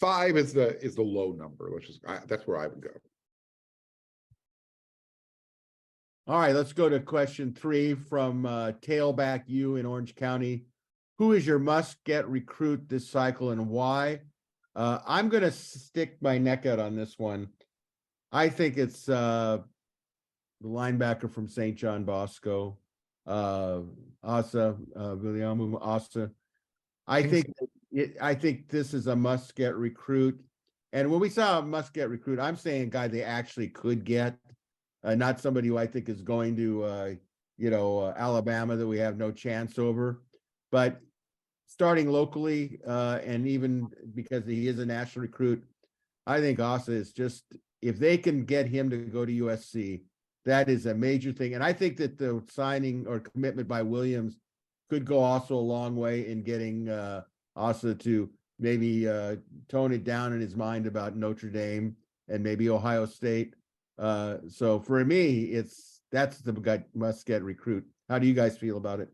five 0.00 0.38
is 0.38 0.54
the, 0.54 0.82
is 0.82 0.94
the 0.94 1.02
low 1.02 1.32
number, 1.32 1.70
which 1.74 1.90
is, 1.90 2.00
I, 2.08 2.20
that's 2.26 2.46
where 2.46 2.56
I 2.56 2.68
would 2.68 2.80
go. 2.80 2.88
All 6.28 6.38
right, 6.38 6.54
let's 6.54 6.74
go 6.74 6.90
to 6.90 7.00
question 7.00 7.54
three 7.54 7.94
from 7.94 8.44
uh, 8.44 8.72
Tailback 8.82 9.44
U 9.46 9.76
in 9.76 9.86
Orange 9.86 10.14
County. 10.14 10.66
Who 11.16 11.32
is 11.32 11.46
your 11.46 11.58
must-get 11.58 12.28
recruit 12.28 12.86
this 12.86 13.08
cycle 13.08 13.48
and 13.48 13.70
why? 13.70 14.20
Uh, 14.76 14.98
I'm 15.06 15.30
gonna 15.30 15.50
stick 15.50 16.18
my 16.20 16.36
neck 16.36 16.66
out 16.66 16.80
on 16.80 16.96
this 16.96 17.18
one. 17.18 17.48
I 18.30 18.50
think 18.50 18.76
it's 18.76 19.08
uh, 19.08 19.60
the 20.60 20.68
linebacker 20.68 21.32
from 21.32 21.48
St. 21.48 21.74
John 21.74 22.04
Bosco, 22.04 22.76
uh, 23.26 23.80
Asa, 24.22 24.76
uh, 24.94 25.14
Viliamu-Asa. 25.14 26.30
I 27.06 27.22
think, 27.22 27.50
it, 27.90 28.18
I 28.20 28.34
think 28.34 28.68
this 28.68 28.92
is 28.92 29.06
a 29.06 29.16
must-get 29.16 29.74
recruit. 29.76 30.38
And 30.92 31.10
when 31.10 31.20
we 31.20 31.30
saw 31.30 31.60
a 31.60 31.62
must-get 31.62 32.10
recruit, 32.10 32.38
I'm 32.38 32.56
saying 32.56 32.82
a 32.82 32.86
guy 32.86 33.08
they 33.08 33.22
actually 33.22 33.68
could 33.68 34.04
get 34.04 34.36
uh, 35.08 35.14
not 35.14 35.40
somebody 35.40 35.68
who 35.68 35.78
I 35.78 35.86
think 35.86 36.08
is 36.10 36.20
going 36.20 36.54
to, 36.56 36.84
uh, 36.84 37.10
you 37.56 37.70
know, 37.70 38.00
uh, 38.00 38.14
Alabama 38.16 38.76
that 38.76 38.86
we 38.86 38.98
have 38.98 39.16
no 39.16 39.30
chance 39.30 39.78
over. 39.78 40.22
But 40.70 41.00
starting 41.66 42.10
locally, 42.10 42.78
uh, 42.86 43.18
and 43.24 43.48
even 43.48 43.88
because 44.14 44.44
he 44.44 44.68
is 44.68 44.78
a 44.78 44.84
national 44.86 45.22
recruit, 45.22 45.64
I 46.26 46.40
think 46.40 46.60
Asa 46.60 46.92
is 46.92 47.12
just, 47.12 47.44
if 47.80 47.98
they 47.98 48.18
can 48.18 48.44
get 48.44 48.66
him 48.66 48.90
to 48.90 48.98
go 48.98 49.24
to 49.24 49.32
USC, 49.32 50.02
that 50.44 50.68
is 50.68 50.84
a 50.84 50.94
major 50.94 51.32
thing. 51.32 51.54
And 51.54 51.64
I 51.64 51.72
think 51.72 51.96
that 51.96 52.18
the 52.18 52.42
signing 52.50 53.06
or 53.06 53.18
commitment 53.18 53.66
by 53.66 53.80
Williams 53.80 54.36
could 54.90 55.06
go 55.06 55.20
also 55.20 55.54
a 55.54 55.70
long 55.74 55.96
way 55.96 56.28
in 56.28 56.42
getting, 56.42 56.90
uh, 56.90 57.22
Asa 57.56 57.94
to 57.94 58.28
maybe, 58.58 59.08
uh, 59.08 59.36
tone 59.70 59.92
it 59.92 60.04
down 60.04 60.34
in 60.34 60.40
his 60.40 60.54
mind 60.54 60.86
about 60.86 61.16
Notre 61.16 61.48
Dame 61.48 61.96
and 62.28 62.42
maybe 62.42 62.68
Ohio 62.68 63.06
State. 63.06 63.54
Uh, 63.98 64.38
so 64.48 64.78
for 64.80 65.04
me, 65.04 65.44
it's, 65.44 66.00
that's 66.12 66.38
the 66.38 66.52
guy 66.52 66.84
must 66.94 67.26
get 67.26 67.42
recruit. 67.42 67.84
How 68.08 68.18
do 68.18 68.26
you 68.26 68.34
guys 68.34 68.56
feel 68.56 68.76
about 68.76 69.00
it? 69.00 69.08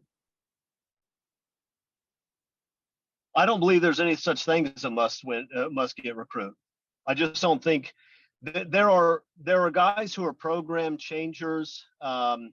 I 3.36 3.46
don't 3.46 3.60
believe 3.60 3.82
there's 3.82 4.00
any 4.00 4.14
such 4.14 4.44
thing 4.44 4.72
as 4.76 4.84
a 4.84 4.90
must 4.90 5.24
win, 5.24 5.48
uh, 5.56 5.68
must 5.70 5.96
get 5.96 6.14
recruit. 6.14 6.54
I 7.06 7.14
just 7.14 7.42
don't 7.42 7.62
think 7.62 7.92
th- 8.44 8.68
there 8.70 8.90
are 8.90 9.22
there 9.42 9.60
are 9.62 9.70
guys 9.70 10.14
who 10.14 10.24
are 10.24 10.32
program 10.32 10.96
changers. 10.96 11.84
Um, 12.00 12.52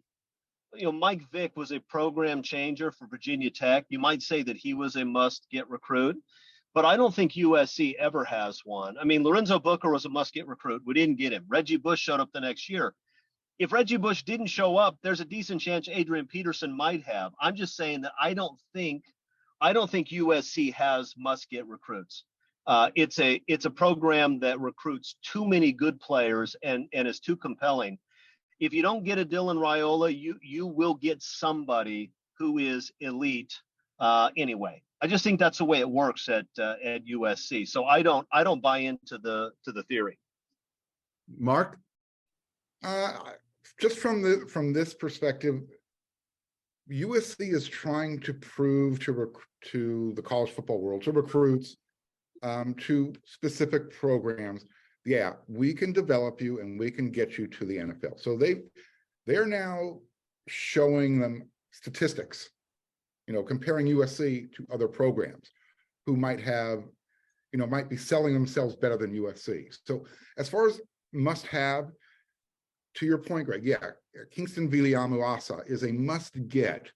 you 0.74 0.86
know, 0.86 0.92
Mike 0.92 1.30
Vick 1.32 1.56
was 1.56 1.72
a 1.72 1.80
program 1.80 2.42
changer 2.42 2.92
for 2.92 3.08
Virginia 3.08 3.50
Tech. 3.50 3.86
You 3.90 4.00
might 4.00 4.22
say 4.22 4.42
that 4.44 4.58
he 4.58 4.74
was 4.74 4.96
a 4.96 5.06
must 5.06 5.46
get 5.52 5.70
recruit, 5.70 6.18
but 6.74 6.86
I 6.86 6.96
don't 6.96 7.14
think 7.14 7.34
USC 7.34 7.96
ever 7.96 8.24
has 8.24 8.62
one. 8.64 8.98
I 8.98 9.04
mean, 9.04 9.24
Lorenzo 9.24 9.60
Booker 9.60 9.92
was 9.92 10.06
a 10.06 10.10
must 10.10 10.34
get 10.34 10.48
recruit. 10.48 10.84
We 10.86 10.94
didn't 10.94 11.18
get 11.18 11.34
him. 11.34 11.46
Reggie 11.50 11.78
Bush 11.78 12.00
showed 12.00 12.20
up 12.20 12.32
the 12.34 12.42
next 12.42 12.70
year. 12.70 12.94
If 13.60 13.72
Reggie 13.72 13.98
Bush 13.98 14.24
didn't 14.24 14.48
show 14.48 14.78
up, 14.78 14.98
there's 15.04 15.20
a 15.20 15.26
decent 15.26 15.62
chance 15.62 15.88
Adrian 15.88 16.28
Peterson 16.28 16.76
might 16.76 17.04
have. 17.04 17.34
I'm 17.40 17.56
just 17.56 17.76
saying 17.76 18.02
that 18.02 18.14
I 18.20 18.34
don't 18.34 18.58
think 18.74 19.04
I 19.60 19.74
don't 19.74 19.90
think 19.90 20.10
USC 20.10 20.74
has 20.74 21.14
must 21.18 21.50
get 21.50 21.68
recruits. 21.68 22.24
Uh, 22.66 22.90
it's 22.96 23.20
a 23.20 23.42
it's 23.48 23.66
a 23.66 23.70
program 23.70 24.40
that 24.40 24.60
recruits 24.60 25.16
too 25.22 25.48
many 25.48 25.72
good 25.72 26.00
players 26.00 26.56
and 26.64 26.88
and 26.94 27.08
is 27.08 27.20
too 27.20 27.36
compelling. 27.36 28.00
If 28.60 28.74
you 28.74 28.82
don't 28.82 29.04
get 29.04 29.20
a 29.20 29.26
Dylan 29.26 29.58
Raiola, 29.58 30.18
you 30.18 30.38
you 30.42 30.66
will 30.66 30.96
get 30.96 31.22
somebody 31.22 32.12
who 32.38 32.58
is 32.58 32.92
elite 33.00 33.54
uh, 34.00 34.30
anyway. 34.38 34.82
I 35.02 35.08
just 35.08 35.24
think 35.24 35.40
that's 35.40 35.58
the 35.58 35.66
way 35.66 35.80
it 35.80 35.90
works 35.90 36.30
at 36.30 36.46
uh, 36.60 36.76
at 36.84 37.06
USC. 37.06 37.68
So 37.68 37.86
I 37.86 38.02
don't 38.02 38.28
I 38.32 38.44
don't 38.44 38.62
buy 38.62 38.80
into 38.80 39.18
the 39.18 39.52
to 39.66 39.72
the 39.72 39.84
theory. 39.84 40.20
Marc? 41.38 41.78
Uh, 42.84 43.14
just 43.80 44.00
from 44.00 44.22
the, 44.22 44.46
from 44.48 44.74
this 44.74 44.94
perspective. 44.94 45.62
USC 46.92 47.54
is 47.54 47.68
trying 47.68 48.20
to 48.20 48.34
prove 48.34 49.00
to 49.02 49.12
rec- 49.14 49.48
to 49.66 50.14
the 50.16 50.22
college 50.22 50.52
football 50.52 50.82
world, 50.82 51.04
to 51.04 51.12
recruits. 51.12 51.78
Um, 52.44 52.74
to 52.80 53.14
specific 53.24 53.92
programs, 53.92 54.66
yeah, 55.06 55.34
we 55.48 55.76
can 55.76 55.94
develop 55.94 56.42
you 56.42 56.60
and 56.60 56.80
we 56.80 56.90
can 56.90 57.12
get 57.12 57.38
you 57.38 57.46
to 57.46 57.66
the 57.66 57.78
NFL. 57.78 58.20
So 58.20 58.36
they, 58.36 58.64
they're 59.28 59.46
now 59.46 60.00
showing 60.48 61.20
them 61.20 61.48
statistics. 61.72 62.50
You 63.28 63.34
know, 63.34 63.44
comparing 63.44 63.88
USC 63.88 64.52
to 64.54 64.68
other 64.74 64.88
programs 64.88 65.52
who 66.06 66.16
might 66.16 66.42
have, 66.42 66.84
you 67.52 67.60
know, 67.60 67.68
might 67.68 67.90
be 67.90 67.98
selling 67.98 68.34
themselves 68.34 68.76
better 68.76 68.98
than 68.98 69.14
USC. 69.14 69.66
So 69.86 70.06
as 70.38 70.50
far 70.50 70.68
as 70.68 70.82
must 71.14 71.46
have, 71.48 71.92
to 72.96 73.06
your 73.06 73.18
point, 73.18 73.46
Greg, 73.46 73.64
yeah, 73.64 73.92
Kingston 74.32 74.70
Viliamu 74.70 75.70
is 75.70 75.84
a 75.84 75.92
must 75.92 76.48
get. 76.50 76.92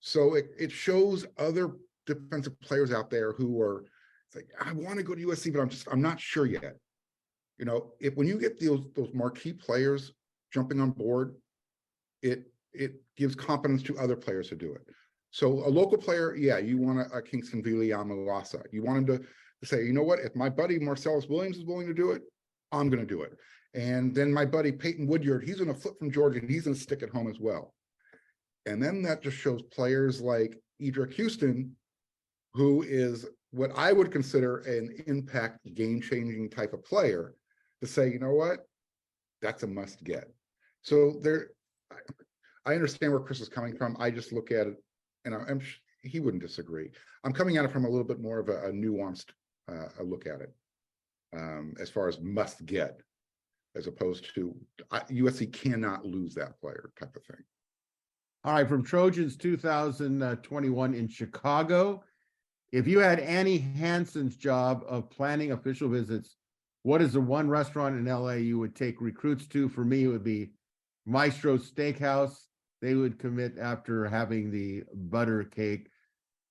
So 0.00 0.34
it, 0.34 0.50
it 0.58 0.72
shows 0.72 1.26
other 1.38 1.72
defensive 2.06 2.58
players 2.60 2.92
out 2.92 3.10
there 3.10 3.32
who 3.32 3.60
are, 3.60 3.84
like, 4.34 4.48
I 4.60 4.72
want 4.72 4.96
to 4.96 5.04
go 5.04 5.14
to 5.14 5.26
USC, 5.26 5.52
but 5.52 5.60
I'm 5.60 5.68
just, 5.68 5.86
I'm 5.90 6.02
not 6.02 6.20
sure 6.20 6.46
yet. 6.46 6.76
You 7.58 7.64
know, 7.64 7.92
if, 8.00 8.16
when 8.16 8.26
you 8.26 8.38
get 8.38 8.58
those, 8.60 8.84
those 8.96 9.10
marquee 9.14 9.52
players 9.52 10.12
jumping 10.52 10.80
on 10.80 10.90
board, 10.90 11.36
it, 12.22 12.50
it 12.72 12.94
gives 13.16 13.34
confidence 13.34 13.82
to 13.84 13.98
other 13.98 14.16
players 14.16 14.48
to 14.48 14.56
do 14.56 14.74
it. 14.74 14.82
So 15.34 15.48
a 15.48 15.68
local 15.68 15.98
player, 15.98 16.36
yeah, 16.36 16.58
you 16.58 16.78
want 16.78 17.00
a, 17.00 17.16
a 17.16 17.20
Kingston 17.20 17.60
Viliamu 17.60 18.68
You 18.70 18.84
want 18.84 18.98
him 18.98 19.06
to, 19.06 19.18
to 19.18 19.66
say, 19.66 19.84
you 19.84 19.92
know 19.92 20.04
what, 20.04 20.20
if 20.20 20.36
my 20.36 20.48
buddy 20.48 20.78
Marcelles 20.78 21.26
Williams 21.28 21.56
is 21.56 21.64
willing 21.64 21.88
to 21.88 21.92
do 21.92 22.12
it, 22.12 22.22
I'm 22.70 22.88
gonna 22.88 23.04
do 23.04 23.22
it. 23.22 23.32
And 23.74 24.14
then 24.14 24.32
my 24.32 24.44
buddy 24.44 24.70
Peyton 24.70 25.08
Woodyard, 25.08 25.42
he's 25.42 25.58
gonna 25.58 25.74
flip 25.74 25.98
from 25.98 26.12
Georgia 26.12 26.38
and 26.38 26.48
he's 26.48 26.66
gonna 26.66 26.76
stick 26.76 27.02
at 27.02 27.10
home 27.10 27.28
as 27.28 27.40
well. 27.40 27.74
And 28.66 28.80
then 28.80 29.02
that 29.02 29.24
just 29.24 29.36
shows 29.36 29.60
players 29.60 30.20
like 30.20 30.56
Eddrick 30.80 31.14
Houston, 31.14 31.74
who 32.52 32.84
is 32.84 33.26
what 33.50 33.72
I 33.74 33.92
would 33.92 34.12
consider 34.12 34.58
an 34.58 35.02
impact 35.08 35.74
game 35.74 36.00
changing 36.00 36.48
type 36.48 36.72
of 36.72 36.84
player 36.84 37.34
to 37.80 37.88
say, 37.88 38.08
you 38.08 38.20
know 38.20 38.34
what? 38.34 38.68
That's 39.42 39.64
a 39.64 39.66
must 39.66 40.04
get. 40.04 40.32
So 40.82 41.18
there, 41.22 41.48
I 42.64 42.74
understand 42.74 43.10
where 43.10 43.20
Chris 43.20 43.40
is 43.40 43.48
coming 43.48 43.76
from. 43.76 43.96
I 43.98 44.12
just 44.12 44.32
look 44.32 44.52
at 44.52 44.68
it 44.68 44.76
and 45.24 45.34
I- 45.34 45.44
I'm, 45.48 45.60
sh- 45.60 45.80
he 46.02 46.20
wouldn't 46.20 46.42
disagree. 46.42 46.90
I'm 47.24 47.32
coming 47.32 47.56
at 47.56 47.64
it 47.64 47.72
from 47.72 47.84
a 47.84 47.88
little 47.88 48.06
bit 48.06 48.20
more 48.20 48.38
of 48.38 48.48
a 48.48 48.64
a 48.68 48.72
nuanced, 48.72 49.30
uh, 49.68 49.88
a 49.98 50.02
look 50.02 50.26
at 50.26 50.40
it. 50.40 50.54
Um, 51.34 51.74
as 51.80 51.90
far 51.90 52.08
as 52.08 52.20
must 52.20 52.64
get, 52.66 53.00
as 53.74 53.86
opposed 53.86 54.32
to, 54.34 54.54
USC 54.92 55.52
cannot 55.52 56.04
lose 56.04 56.34
that 56.34 56.60
player 56.60 56.92
type 56.98 57.16
of 57.16 57.24
thing. 57.24 57.42
All 58.44 58.52
right, 58.52 58.68
from 58.68 58.84
Trojans 58.84 59.36
two 59.36 59.56
thousand 59.56 60.20
twenty-one 60.42 60.94
in 60.94 61.08
Chicago. 61.08 62.04
If 62.72 62.86
you 62.88 62.98
had 62.98 63.20
Annie 63.20 63.58
Hansen's 63.58 64.36
job 64.36 64.84
of 64.88 65.08
planning 65.08 65.52
official 65.52 65.88
visits, 65.88 66.36
what 66.82 67.00
is 67.00 67.12
the 67.12 67.20
one 67.20 67.48
restaurant 67.48 67.96
in 67.96 68.04
LA 68.04 68.32
you 68.32 68.58
would 68.58 68.74
take 68.74 69.00
recruits 69.00 69.46
to? 69.48 69.68
For 69.68 69.84
me, 69.84 70.04
it 70.04 70.08
would 70.08 70.24
be 70.24 70.50
Mastro's 71.08 71.70
Steakhouse. 71.70 72.36
They 72.84 72.94
would 72.94 73.18
commit 73.18 73.56
after 73.58 74.04
having 74.04 74.50
the 74.50 74.82
butter 74.92 75.42
cake. 75.44 75.88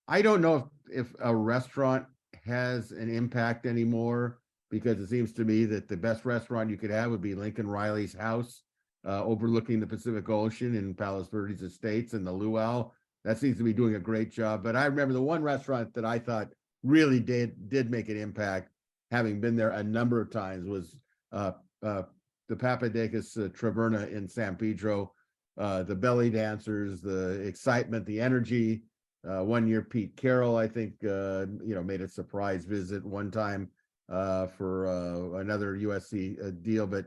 I 0.07 0.23
don't 0.23 0.41
know 0.41 0.71
if, 0.89 1.05
if 1.05 1.15
a 1.19 1.35
restaurant 1.35 2.07
has 2.43 2.89
an 2.89 3.07
impact 3.07 3.67
anymore 3.67 4.39
because 4.71 4.99
it 4.99 5.09
seems 5.09 5.31
to 5.33 5.45
me 5.45 5.65
that 5.65 5.87
the 5.87 5.95
best 5.95 6.25
restaurant 6.25 6.71
you 6.71 6.77
could 6.77 6.89
have 6.89 7.11
would 7.11 7.21
be 7.21 7.35
Lincoln 7.35 7.67
Riley's 7.67 8.15
house 8.15 8.63
uh, 9.07 9.23
overlooking 9.23 9.79
the 9.79 9.85
Pacific 9.85 10.27
Ocean 10.27 10.73
in 10.75 10.95
Palos 10.95 11.27
Verdes 11.27 11.61
Estates 11.61 12.13
and 12.13 12.25
the 12.25 12.31
Luau. 12.31 12.89
That 13.25 13.37
seems 13.37 13.57
to 13.57 13.63
be 13.63 13.71
doing 13.71 13.93
a 13.93 13.99
great 13.99 14.31
job. 14.31 14.63
But 14.63 14.75
I 14.75 14.85
remember 14.85 15.13
the 15.13 15.21
one 15.21 15.43
restaurant 15.43 15.93
that 15.93 16.03
I 16.03 16.17
thought 16.17 16.49
really 16.81 17.19
did 17.19 17.69
did 17.69 17.91
make 17.91 18.09
an 18.09 18.19
impact, 18.19 18.71
having 19.11 19.39
been 19.39 19.55
there 19.55 19.69
a 19.69 19.83
number 19.83 20.19
of 20.19 20.31
times, 20.31 20.67
was 20.67 20.95
uh, 21.31 21.51
uh, 21.83 22.03
the 22.49 22.55
Papadakis 22.55 23.37
uh, 23.37 23.49
Taverna 23.49 24.11
in 24.11 24.27
San 24.27 24.55
Pedro. 24.55 25.13
Uh, 25.57 25.83
the 25.83 25.95
belly 25.95 26.29
dancers, 26.29 27.01
the 27.01 27.41
excitement, 27.41 28.05
the 28.05 28.19
energy. 28.19 28.83
Uh, 29.27 29.43
one 29.43 29.67
year, 29.67 29.81
Pete 29.81 30.17
Carroll, 30.17 30.57
I 30.57 30.67
think, 30.67 30.93
uh, 31.03 31.45
you 31.63 31.75
know, 31.75 31.83
made 31.83 32.01
a 32.01 32.07
surprise 32.07 32.65
visit 32.65 33.05
one 33.05 33.31
time 33.31 33.69
uh, 34.11 34.47
for 34.47 34.87
uh, 34.87 35.39
another 35.39 35.75
USC 35.77 36.45
uh, 36.45 36.51
deal. 36.61 36.85
But 36.87 37.05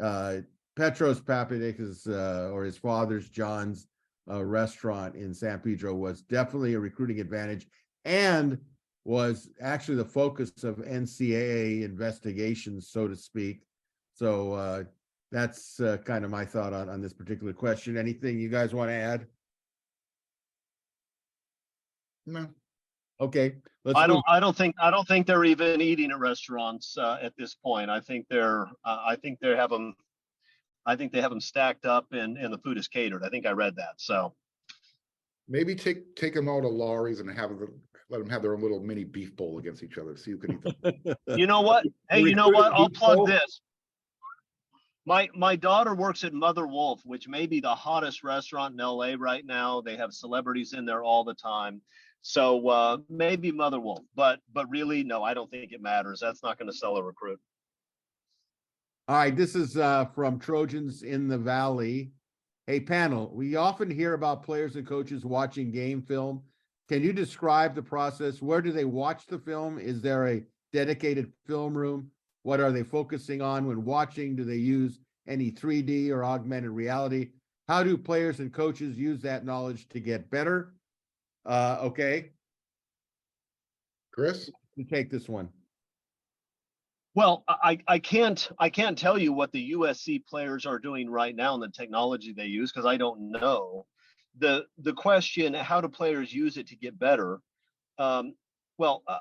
uh, 0.00 0.42
Petros 0.76 1.20
Papadakis 1.20 2.06
uh, 2.06 2.50
or 2.50 2.64
his 2.64 2.76
father's 2.76 3.28
John's 3.28 3.88
uh, 4.30 4.44
restaurant 4.44 5.14
in 5.14 5.32
San 5.32 5.58
Pedro 5.60 5.94
was 5.94 6.22
definitely 6.22 6.74
a 6.74 6.80
recruiting 6.80 7.20
advantage 7.20 7.66
and 8.04 8.58
was 9.04 9.48
actually 9.60 9.96
the 9.96 10.04
focus 10.04 10.64
of 10.64 10.76
NCAA 10.78 11.82
investigations, 11.82 12.90
so 12.90 13.06
to 13.06 13.16
speak. 13.16 13.62
So 14.14 14.52
uh, 14.52 14.84
that's 15.32 15.80
uh, 15.80 15.96
kind 16.04 16.24
of 16.24 16.30
my 16.30 16.44
thought 16.44 16.72
on, 16.72 16.88
on 16.88 17.00
this 17.00 17.12
particular 17.12 17.52
question. 17.52 17.96
Anything 17.96 18.38
you 18.38 18.48
guys 18.48 18.74
want 18.74 18.90
to 18.90 18.94
add? 18.94 19.26
No, 22.26 22.48
Okay. 23.20 23.54
let's 23.84 23.98
I 23.98 24.06
move. 24.06 24.16
don't. 24.16 24.24
I 24.28 24.40
don't 24.40 24.56
think. 24.56 24.74
I 24.80 24.90
don't 24.90 25.06
think 25.06 25.26
they're 25.26 25.44
even 25.44 25.80
eating 25.80 26.10
at 26.10 26.18
restaurants 26.18 26.98
uh, 26.98 27.18
at 27.22 27.32
this 27.38 27.54
point. 27.54 27.88
I 27.90 28.00
think 28.00 28.26
they're. 28.28 28.66
Uh, 28.84 29.02
I 29.06 29.16
think 29.16 29.38
they 29.40 29.54
have 29.56 29.70
them. 29.70 29.94
I 30.84 30.96
think 30.96 31.12
they 31.12 31.20
have 31.20 31.30
them 31.30 31.40
stacked 31.40 31.86
up, 31.86 32.06
and 32.12 32.36
and 32.36 32.52
the 32.52 32.58
food 32.58 32.78
is 32.78 32.88
catered. 32.88 33.22
I 33.24 33.28
think 33.28 33.46
I 33.46 33.52
read 33.52 33.76
that. 33.76 33.94
So 33.98 34.34
maybe 35.48 35.74
take, 35.74 36.16
take 36.16 36.34
them 36.34 36.48
all 36.48 36.60
to 36.60 36.68
Lawry's 36.68 37.20
and 37.20 37.30
have, 37.30 37.50
them- 37.50 37.80
let 38.10 38.18
them 38.18 38.28
have 38.28 38.42
their 38.42 38.52
own 38.54 38.60
little 38.60 38.80
mini 38.80 39.04
beef 39.04 39.36
bowl 39.36 39.58
against 39.58 39.82
each 39.84 39.96
other, 39.98 40.16
see 40.16 40.32
who 40.32 40.38
can 40.38 40.52
eat 40.52 40.82
them. 41.04 41.16
you 41.38 41.46
know 41.46 41.60
what? 41.60 41.84
Hey, 42.10 42.20
you 42.22 42.34
know 42.34 42.48
what? 42.48 42.72
I'll 42.72 42.88
plug 42.90 43.26
this. 43.28 43.60
My 45.06 45.28
my 45.34 45.54
daughter 45.54 45.94
works 45.94 46.24
at 46.24 46.34
Mother 46.34 46.66
Wolf, 46.66 47.00
which 47.04 47.28
may 47.28 47.46
be 47.46 47.60
the 47.60 47.74
hottest 47.74 48.24
restaurant 48.24 48.74
in 48.74 48.84
LA 48.84 49.14
right 49.16 49.46
now. 49.46 49.80
They 49.80 49.96
have 49.96 50.12
celebrities 50.12 50.72
in 50.72 50.84
there 50.84 51.04
all 51.04 51.22
the 51.22 51.34
time. 51.34 51.80
So 52.22 52.68
uh, 52.68 52.98
maybe 53.08 53.52
Mother 53.52 53.78
Wolf, 53.78 54.02
but 54.16 54.40
but 54.52 54.68
really, 54.68 55.04
no, 55.04 55.22
I 55.22 55.32
don't 55.32 55.48
think 55.48 55.70
it 55.72 55.80
matters. 55.80 56.18
That's 56.20 56.42
not 56.42 56.58
going 56.58 56.68
to 56.68 56.76
sell 56.76 56.96
a 56.96 57.02
recruit. 57.02 57.38
All 59.06 59.16
right, 59.16 59.36
this 59.36 59.54
is 59.54 59.76
uh 59.76 60.06
from 60.06 60.40
Trojans 60.40 61.04
in 61.04 61.28
the 61.28 61.38
Valley. 61.38 62.10
Hey 62.66 62.80
panel, 62.80 63.30
we 63.32 63.54
often 63.54 63.88
hear 63.88 64.14
about 64.14 64.42
players 64.42 64.74
and 64.74 64.84
coaches 64.84 65.24
watching 65.24 65.70
game 65.70 66.02
film. 66.02 66.42
Can 66.88 67.04
you 67.04 67.12
describe 67.12 67.76
the 67.76 67.82
process? 67.82 68.42
Where 68.42 68.60
do 68.60 68.72
they 68.72 68.84
watch 68.84 69.26
the 69.26 69.38
film? 69.38 69.78
Is 69.78 70.02
there 70.02 70.26
a 70.26 70.42
dedicated 70.72 71.32
film 71.46 71.78
room? 71.78 72.10
What 72.46 72.60
are 72.60 72.70
they 72.70 72.84
focusing 72.84 73.42
on 73.42 73.66
when 73.66 73.84
watching? 73.84 74.36
Do 74.36 74.44
they 74.44 74.54
use 74.54 75.00
any 75.26 75.50
3D 75.50 76.10
or 76.10 76.24
augmented 76.24 76.70
reality? 76.70 77.30
How 77.66 77.82
do 77.82 77.98
players 77.98 78.38
and 78.38 78.52
coaches 78.52 78.96
use 78.96 79.20
that 79.22 79.44
knowledge 79.44 79.88
to 79.88 79.98
get 79.98 80.30
better? 80.30 80.72
Uh, 81.44 81.78
okay, 81.80 82.30
Chris? 84.12 84.48
you 84.76 84.84
take 84.84 85.10
this 85.10 85.28
one. 85.28 85.48
Well, 87.16 87.42
I, 87.48 87.80
I 87.88 87.98
can't 87.98 88.48
I 88.60 88.70
can't 88.70 88.96
tell 88.96 89.18
you 89.18 89.32
what 89.32 89.50
the 89.50 89.72
USC 89.72 90.24
players 90.24 90.66
are 90.66 90.78
doing 90.78 91.10
right 91.10 91.34
now 91.34 91.54
and 91.54 91.62
the 91.64 91.68
technology 91.68 92.32
they 92.32 92.46
use 92.46 92.70
because 92.70 92.86
I 92.86 92.96
don't 92.96 93.32
know. 93.32 93.86
The 94.38 94.66
the 94.78 94.92
question 94.92 95.52
how 95.52 95.80
do 95.80 95.88
players 95.88 96.32
use 96.32 96.58
it 96.58 96.68
to 96.68 96.76
get 96.76 96.96
better? 96.96 97.40
Um, 97.98 98.34
well, 98.78 99.02
uh, 99.08 99.18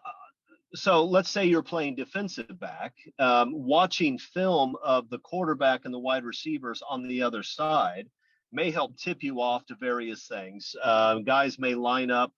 so 0.76 1.06
let's 1.06 1.30
say 1.30 1.46
you're 1.46 1.64
playing 1.64 1.96
defensive 1.96 2.60
back, 2.60 2.94
um, 3.20 3.52
watching 3.54 4.18
film 4.18 4.76
of 4.84 5.10
the 5.10 5.20
quarterback 5.20 5.86
and 5.86 5.94
the 5.94 6.00
wide 6.00 6.24
receivers 6.24 6.82
on 6.88 7.08
the 7.08 7.22
other 7.24 7.44
side 7.44 8.08
may 8.52 8.72
help 8.72 8.98
tip 8.98 9.24
you 9.24 9.42
off 9.42 9.66
to 9.66 9.76
various 9.76 10.28
things. 10.28 10.76
Uh, 10.84 11.16
guys 11.20 11.58
may 11.60 11.76
line 11.76 12.12
up 12.12 12.32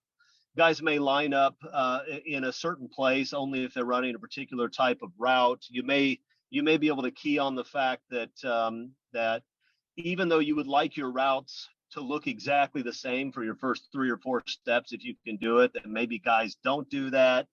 guys 0.58 0.82
may 0.82 0.98
line 0.98 1.32
up 1.32 1.54
uh, 1.72 2.00
in 2.26 2.44
a 2.44 2.52
certain 2.52 2.88
place 2.88 3.32
only 3.32 3.64
if 3.64 3.72
they're 3.72 3.84
running 3.84 4.16
a 4.16 4.18
particular 4.18 4.68
type 4.68 4.98
of 5.02 5.12
route. 5.16 5.64
You 5.68 5.84
may 5.84 6.18
you 6.50 6.62
may 6.62 6.78
be 6.78 6.88
able 6.88 7.04
to 7.04 7.12
key 7.12 7.38
on 7.38 7.54
the 7.54 7.64
fact 7.64 8.02
that 8.10 8.44
um, 8.44 8.90
that 9.12 9.42
even 9.96 10.28
though 10.28 10.40
you 10.40 10.56
would 10.56 10.66
like 10.66 10.96
your 10.96 11.12
routes 11.12 11.68
to 11.92 12.00
look 12.00 12.26
exactly 12.26 12.82
the 12.82 12.92
same 12.92 13.30
for 13.32 13.44
your 13.44 13.54
first 13.54 13.88
three 13.92 14.10
or 14.10 14.18
four 14.18 14.42
steps, 14.46 14.92
if 14.92 15.04
you 15.04 15.14
can 15.24 15.36
do 15.36 15.58
it, 15.58 15.72
that 15.74 15.86
maybe 15.86 16.18
guys 16.18 16.56
don't 16.64 16.88
do 16.90 17.10
that. 17.10 17.46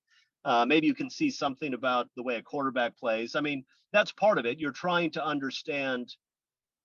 Uh, 0.45 0.65
maybe 0.65 0.87
you 0.87 0.93
can 0.93 1.09
see 1.09 1.29
something 1.29 1.73
about 1.73 2.07
the 2.15 2.23
way 2.23 2.35
a 2.35 2.41
quarterback 2.41 2.95
plays. 2.97 3.35
I 3.35 3.41
mean, 3.41 3.65
that's 3.91 4.11
part 4.11 4.37
of 4.37 4.45
it. 4.45 4.59
You're 4.59 4.71
trying 4.71 5.11
to 5.11 5.25
understand. 5.25 6.15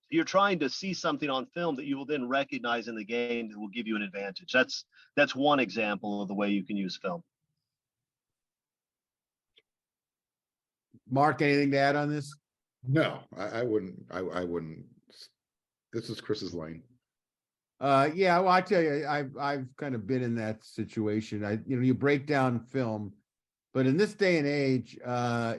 You're 0.09 0.25
trying 0.25 0.59
to 0.59 0.69
see 0.69 0.93
something 0.93 1.29
on 1.29 1.45
film 1.45 1.75
that 1.75 1.85
you 1.85 1.95
will 1.95 2.05
then 2.05 2.27
recognize 2.27 2.87
in 2.87 2.95
the 2.95 3.05
game 3.05 3.49
that 3.49 3.57
will 3.57 3.69
give 3.69 3.87
you 3.87 3.95
an 3.95 4.01
advantage. 4.01 4.51
That's 4.51 4.85
that's 5.15 5.35
one 5.35 5.59
example 5.59 6.21
of 6.21 6.27
the 6.27 6.33
way 6.33 6.49
you 6.49 6.65
can 6.65 6.75
use 6.75 6.99
film. 7.01 7.23
Marc, 11.09 11.41
anything 11.41 11.71
to 11.71 11.77
add 11.77 11.95
on 11.95 12.09
this? 12.09 12.33
No, 12.87 13.19
I, 13.37 13.59
I 13.59 13.63
wouldn't, 13.63 13.95
I, 14.09 14.19
I 14.19 14.43
wouldn't. 14.43 14.85
This 15.93 16.09
is 16.09 16.21
Chris's 16.21 16.53
lane. 16.53 16.81
Uh, 17.81 18.09
yeah, 18.15 18.39
well, 18.39 18.51
I 18.51 18.61
tell 18.61 18.81
you, 18.81 19.05
I've, 19.07 19.35
I've 19.37 19.67
kind 19.75 19.93
of 19.93 20.07
been 20.07 20.23
in 20.23 20.35
that 20.35 20.63
situation. 20.63 21.43
I, 21.43 21.59
you 21.65 21.75
know, 21.75 21.81
you 21.81 21.93
break 21.93 22.27
down 22.27 22.59
film, 22.59 23.11
but 23.73 23.85
in 23.85 23.97
this 23.97 24.13
day 24.13 24.37
and 24.37 24.47
age, 24.47 24.97
uh, 25.05 25.55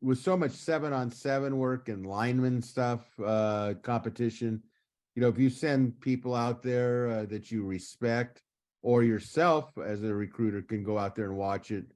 with 0.00 0.18
so 0.18 0.36
much 0.36 0.52
seven 0.52 0.92
on 0.92 1.10
seven 1.10 1.58
work 1.58 1.88
and 1.88 2.06
lineman 2.06 2.62
stuff, 2.62 3.00
uh, 3.24 3.74
competition, 3.82 4.62
you 5.14 5.22
know, 5.22 5.28
if 5.28 5.38
you 5.38 5.50
send 5.50 6.00
people 6.00 6.34
out 6.34 6.62
there 6.62 7.10
uh, 7.10 7.24
that 7.26 7.50
you 7.50 7.64
respect 7.64 8.42
or 8.82 9.02
yourself 9.02 9.76
as 9.84 10.02
a 10.04 10.14
recruiter 10.14 10.62
can 10.62 10.84
go 10.84 10.96
out 10.96 11.16
there 11.16 11.26
and 11.26 11.36
watch 11.36 11.72
it, 11.72 11.86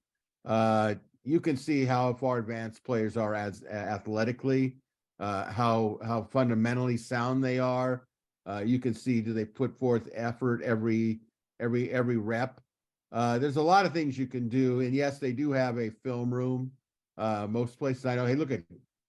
uh, 0.44 0.94
you 1.24 1.40
can 1.40 1.56
see 1.56 1.84
how 1.84 2.12
far 2.12 2.38
advanced 2.38 2.82
players 2.82 3.16
are 3.16 3.34
as 3.34 3.62
athletically, 3.64 4.74
uh, 5.20 5.44
how, 5.52 5.98
how 6.04 6.22
fundamentally 6.22 6.96
sound 6.96 7.44
they 7.44 7.60
are. 7.60 8.08
Uh, 8.44 8.62
you 8.64 8.80
can 8.80 8.92
see 8.92 9.20
do 9.20 9.32
they 9.32 9.44
put 9.44 9.78
forth 9.78 10.08
effort 10.14 10.60
every 10.62 11.20
every 11.60 11.90
every 11.92 12.16
rep. 12.16 12.60
Uh, 13.12 13.38
there's 13.38 13.56
a 13.56 13.62
lot 13.62 13.84
of 13.84 13.92
things 13.92 14.16
you 14.16 14.26
can 14.26 14.48
do, 14.48 14.80
and 14.80 14.94
yes, 14.94 15.18
they 15.18 15.32
do 15.32 15.52
have 15.52 15.78
a 15.78 15.90
film 16.02 16.32
room. 16.32 16.72
Uh, 17.18 17.46
most 17.48 17.78
places 17.78 18.06
I 18.06 18.16
know, 18.16 18.24
hey, 18.24 18.34
look 18.34 18.50
at 18.50 18.62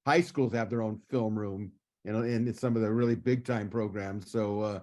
high 0.05 0.19
schools 0.21 0.51
have 0.53 0.69
their 0.69 0.81
own 0.81 0.99
film 1.09 1.39
room, 1.39 1.71
you 2.03 2.11
know, 2.11 2.21
in 2.21 2.53
some 2.53 2.75
of 2.75 2.81
the 2.81 2.91
really 2.91 3.15
big 3.15 3.45
time 3.45 3.69
programs. 3.69 4.29
So 4.29 4.61
uh, 4.61 4.79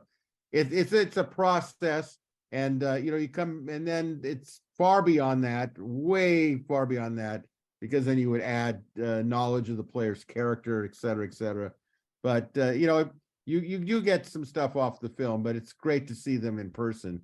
it, 0.53 0.73
it's 0.73 0.93
it's 0.93 1.19
a 1.19 1.25
process, 1.25 2.17
and 2.51 2.83
uh, 2.83 2.95
you 2.95 3.11
know, 3.11 3.19
you 3.19 3.29
come 3.29 3.69
and 3.71 3.87
then 3.87 4.21
it's 4.25 4.63
far 4.79 5.03
beyond 5.03 5.45
that, 5.45 5.73
way 5.79 6.57
far 6.57 6.87
beyond 6.87 7.19
that, 7.19 7.45
because 7.83 8.07
then 8.07 8.17
you 8.17 8.31
would 8.31 8.41
add 8.41 8.83
uh, 9.05 9.21
knowledge 9.21 9.69
of 9.69 9.77
the 9.77 9.83
player's 9.83 10.25
character, 10.25 10.87
et 10.87 10.97
cetera, 10.97 11.27
et 11.27 11.35
cetera. 11.35 11.73
But 12.23 12.51
uh, 12.57 12.71
you 12.71 12.87
know, 12.87 13.11
you 13.45 13.59
you 13.59 13.83
you 13.85 14.01
get 14.01 14.25
some 14.25 14.47
stuff 14.47 14.77
off 14.77 14.99
the 14.99 15.11
film, 15.11 15.43
but 15.43 15.57
it's 15.57 15.75
great 15.75 16.09
to 16.09 16.15
see 16.15 16.39
them 16.39 16.59
in 16.59 16.71
person. 16.71 17.21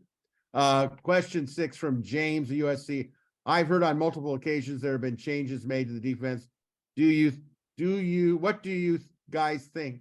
Uh, 0.55 0.89
question 1.03 1.47
six 1.47 1.77
from 1.77 2.03
James, 2.03 2.51
USC. 2.51 3.11
I've 3.45 3.69
heard 3.69 3.83
on 3.83 3.99
multiple 3.99 4.35
occasions 4.35 4.83
there 4.83 4.93
have 4.93 5.01
been 5.01 5.17
changes 5.17 5.65
made 5.65 5.89
to 5.89 5.95
the 5.95 6.01
defense. 6.01 6.49
Do 6.97 7.05
you 7.05 7.33
do 7.77 7.99
you 7.99 8.37
what 8.39 8.63
do 8.63 8.71
you 8.71 8.99
guys 9.31 9.67
think 9.67 10.01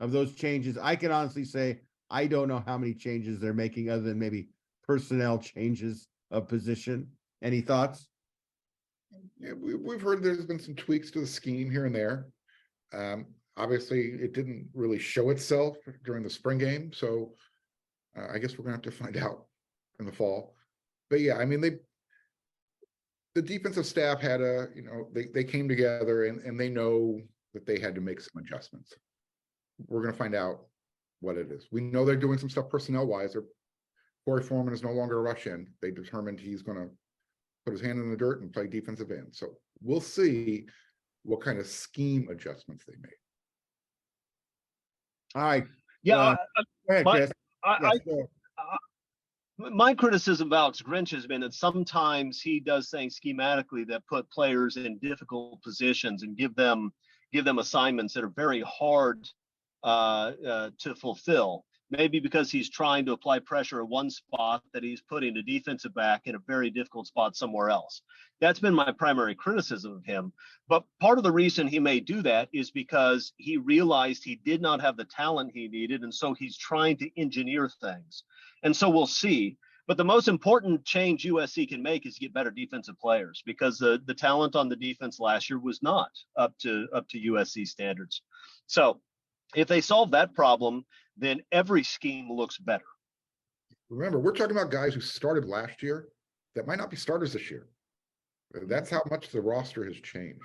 of 0.00 0.12
those 0.12 0.34
changes? 0.34 0.78
I 0.78 0.96
can 0.96 1.10
honestly 1.10 1.44
say 1.44 1.80
I 2.10 2.26
don't 2.26 2.48
know 2.48 2.62
how 2.66 2.78
many 2.78 2.94
changes 2.94 3.38
they're 3.38 3.52
making 3.52 3.90
other 3.90 4.02
than 4.02 4.18
maybe 4.18 4.48
personnel 4.86 5.38
changes 5.38 6.06
of 6.30 6.48
position. 6.48 7.08
Any 7.42 7.60
thoughts? 7.60 8.08
Yeah, 9.38 9.52
we, 9.52 9.74
we've 9.74 10.00
heard 10.00 10.22
there's 10.22 10.44
been 10.46 10.58
some 10.58 10.74
tweaks 10.74 11.10
to 11.12 11.20
the 11.20 11.26
scheme 11.26 11.70
here 11.70 11.86
and 11.86 11.94
there. 11.94 12.28
Um, 12.94 13.26
obviously, 13.56 14.12
it 14.12 14.32
didn't 14.32 14.68
really 14.72 14.98
show 14.98 15.30
itself 15.30 15.76
during 16.04 16.22
the 16.22 16.30
spring 16.30 16.58
game, 16.58 16.92
so 16.92 17.32
uh, 18.16 18.28
I 18.32 18.38
guess 18.38 18.56
we're 18.56 18.64
gonna 18.64 18.76
have 18.76 18.82
to 18.82 18.90
find 18.90 19.16
out 19.18 19.45
in 20.00 20.06
the 20.06 20.12
fall. 20.12 20.54
But 21.10 21.20
yeah, 21.20 21.36
I 21.36 21.44
mean, 21.44 21.60
they 21.60 21.76
the 23.34 23.42
defensive 23.42 23.84
staff 23.86 24.18
had 24.20 24.40
a, 24.40 24.68
you 24.74 24.82
know, 24.82 25.08
they, 25.12 25.26
they 25.26 25.44
came 25.44 25.68
together 25.68 26.24
and, 26.24 26.40
and 26.40 26.58
they 26.58 26.70
know 26.70 27.20
that 27.52 27.66
they 27.66 27.78
had 27.78 27.94
to 27.94 28.00
make 28.00 28.18
some 28.20 28.42
adjustments. 28.42 28.94
We're 29.88 30.00
gonna 30.02 30.16
find 30.16 30.34
out 30.34 30.60
what 31.20 31.36
it 31.36 31.50
is. 31.50 31.66
We 31.70 31.82
know 31.82 32.04
they're 32.04 32.16
doing 32.16 32.38
some 32.38 32.48
stuff 32.50 32.70
personnel 32.70 33.06
wise. 33.06 33.34
They're 33.34 33.44
Korey 34.26 34.42
Foreman 34.44 34.74
is 34.74 34.82
no 34.82 34.90
longer 34.90 35.18
a 35.18 35.22
rush 35.22 35.46
in. 35.46 35.68
They 35.82 35.90
determined 35.90 36.40
he's 36.40 36.62
gonna 36.62 36.88
put 37.64 37.72
his 37.72 37.80
hand 37.80 37.98
in 37.98 38.10
the 38.10 38.16
dirt 38.16 38.40
and 38.40 38.52
play 38.52 38.66
defensive 38.66 39.10
end. 39.10 39.28
So 39.32 39.48
we'll 39.82 40.00
see 40.00 40.66
what 41.22 41.40
kind 41.42 41.58
of 41.58 41.66
scheme 41.66 42.28
adjustments 42.30 42.84
they 42.86 42.94
made. 43.00 43.12
All 45.34 45.42
right, 45.42 45.64
Yeah, 46.02 46.18
Uh, 46.18 46.36
I, 46.56 46.62
go 46.88 46.94
ahead, 46.94 47.04
My- 47.04 47.16
Chris. 47.18 47.32
I, 47.64 47.76
Yes, 47.82 47.92
I, 47.92 47.98
go 48.04 48.12
ahead. 48.12 48.26
My 49.58 49.94
criticism 49.94 50.48
of 50.48 50.52
Alex 50.52 50.82
Grinch 50.82 51.10
has 51.12 51.26
been 51.26 51.40
that 51.40 51.54
sometimes 51.54 52.40
he 52.40 52.60
does 52.60 52.90
things 52.90 53.18
schematically 53.18 53.86
that 53.88 54.06
put 54.06 54.30
players 54.30 54.76
in 54.76 54.98
difficult 54.98 55.62
positions 55.62 56.22
and 56.22 56.36
give 56.36 56.54
them 56.54 56.92
give 57.32 57.44
them 57.44 57.58
assignments 57.58 58.14
that 58.14 58.24
are 58.24 58.32
very 58.36 58.62
hard 58.62 59.26
uh, 59.82 60.32
uh, 60.46 60.70
to 60.78 60.94
fulfill. 60.94 61.64
Maybe 61.90 62.18
because 62.18 62.50
he's 62.50 62.68
trying 62.68 63.06
to 63.06 63.12
apply 63.12 63.38
pressure 63.38 63.80
at 63.80 63.88
one 63.88 64.10
spot 64.10 64.62
that 64.72 64.82
he's 64.82 65.00
putting 65.02 65.36
a 65.36 65.42
defensive 65.42 65.94
back 65.94 66.22
in 66.24 66.34
a 66.34 66.40
very 66.40 66.68
difficult 66.68 67.06
spot 67.06 67.36
somewhere 67.36 67.70
else. 67.70 68.02
That's 68.40 68.58
been 68.58 68.74
my 68.74 68.90
primary 68.90 69.36
criticism 69.36 69.92
of 69.92 70.04
him. 70.04 70.32
But 70.68 70.84
part 71.00 71.18
of 71.18 71.24
the 71.24 71.32
reason 71.32 71.68
he 71.68 71.78
may 71.78 72.00
do 72.00 72.22
that 72.22 72.48
is 72.52 72.72
because 72.72 73.32
he 73.36 73.56
realized 73.56 74.24
he 74.24 74.40
did 74.44 74.60
not 74.60 74.80
have 74.80 74.96
the 74.96 75.04
talent 75.04 75.52
he 75.54 75.68
needed. 75.68 76.02
And 76.02 76.12
so 76.12 76.34
he's 76.34 76.58
trying 76.58 76.96
to 76.98 77.20
engineer 77.20 77.70
things. 77.80 78.24
And 78.66 78.76
so 78.76 78.90
we'll 78.90 79.06
see. 79.06 79.56
But 79.86 79.96
the 79.96 80.04
most 80.04 80.26
important 80.26 80.84
change 80.84 81.22
USC 81.22 81.68
can 81.68 81.80
make 81.80 82.04
is 82.04 82.18
get 82.18 82.34
better 82.34 82.50
defensive 82.50 82.98
players 82.98 83.40
because 83.46 83.78
the, 83.78 84.02
the 84.06 84.14
talent 84.14 84.56
on 84.56 84.68
the 84.68 84.74
defense 84.74 85.20
last 85.20 85.48
year 85.48 85.60
was 85.60 85.84
not 85.84 86.10
up 86.36 86.52
to 86.62 86.88
up 86.92 87.08
to 87.10 87.18
USC 87.18 87.64
standards. 87.64 88.22
So 88.66 89.00
if 89.54 89.68
they 89.68 89.80
solve 89.80 90.10
that 90.10 90.34
problem, 90.34 90.84
then 91.16 91.42
every 91.52 91.84
scheme 91.84 92.28
looks 92.28 92.58
better. 92.58 92.84
remember, 93.88 94.18
we're 94.18 94.32
talking 94.32 94.56
about 94.56 94.72
guys 94.72 94.94
who 94.94 95.00
started 95.00 95.44
last 95.44 95.80
year 95.80 96.08
that 96.56 96.66
might 96.66 96.78
not 96.78 96.90
be 96.90 96.96
starters 96.96 97.34
this 97.34 97.48
year. 97.48 97.68
That's 98.64 98.90
how 98.90 99.02
much 99.08 99.28
the 99.28 99.40
roster 99.40 99.84
has 99.84 99.96
changed. 100.00 100.42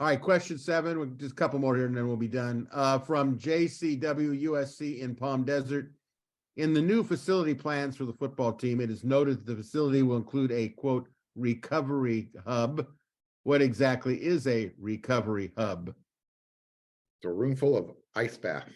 All 0.00 0.06
right, 0.06 0.20
question 0.20 0.58
seven, 0.58 0.98
we'll- 0.98 1.08
just 1.16 1.32
a 1.32 1.34
couple 1.34 1.58
more 1.58 1.74
here 1.76 1.86
and 1.86 1.96
then 1.96 2.06
we'll 2.06 2.16
be 2.16 2.28
done. 2.28 2.68
Uh, 2.70 2.98
from 3.00 3.36
JCW 3.36 4.42
USC 4.44 5.00
in 5.00 5.14
Palm 5.16 5.44
Desert. 5.44 5.92
In 6.56 6.72
the 6.74 6.82
new 6.82 7.02
facility 7.04 7.54
plans 7.54 7.96
for 7.96 8.04
the 8.04 8.12
football 8.12 8.52
team, 8.52 8.80
it 8.80 8.90
is 8.90 9.04
noted 9.04 9.38
that 9.38 9.46
the 9.46 9.56
facility 9.62 10.02
will 10.02 10.16
include 10.16 10.50
a 10.52 10.68
quote, 10.70 11.08
recovery 11.36 12.30
hub. 12.46 12.86
What 13.44 13.62
exactly 13.62 14.22
is 14.22 14.46
a 14.46 14.72
recovery 14.78 15.52
hub? 15.56 15.88
It's 15.88 17.26
a 17.26 17.32
room 17.32 17.56
full 17.56 17.76
of 17.76 17.92
ice 18.14 18.36
bath. 18.36 18.68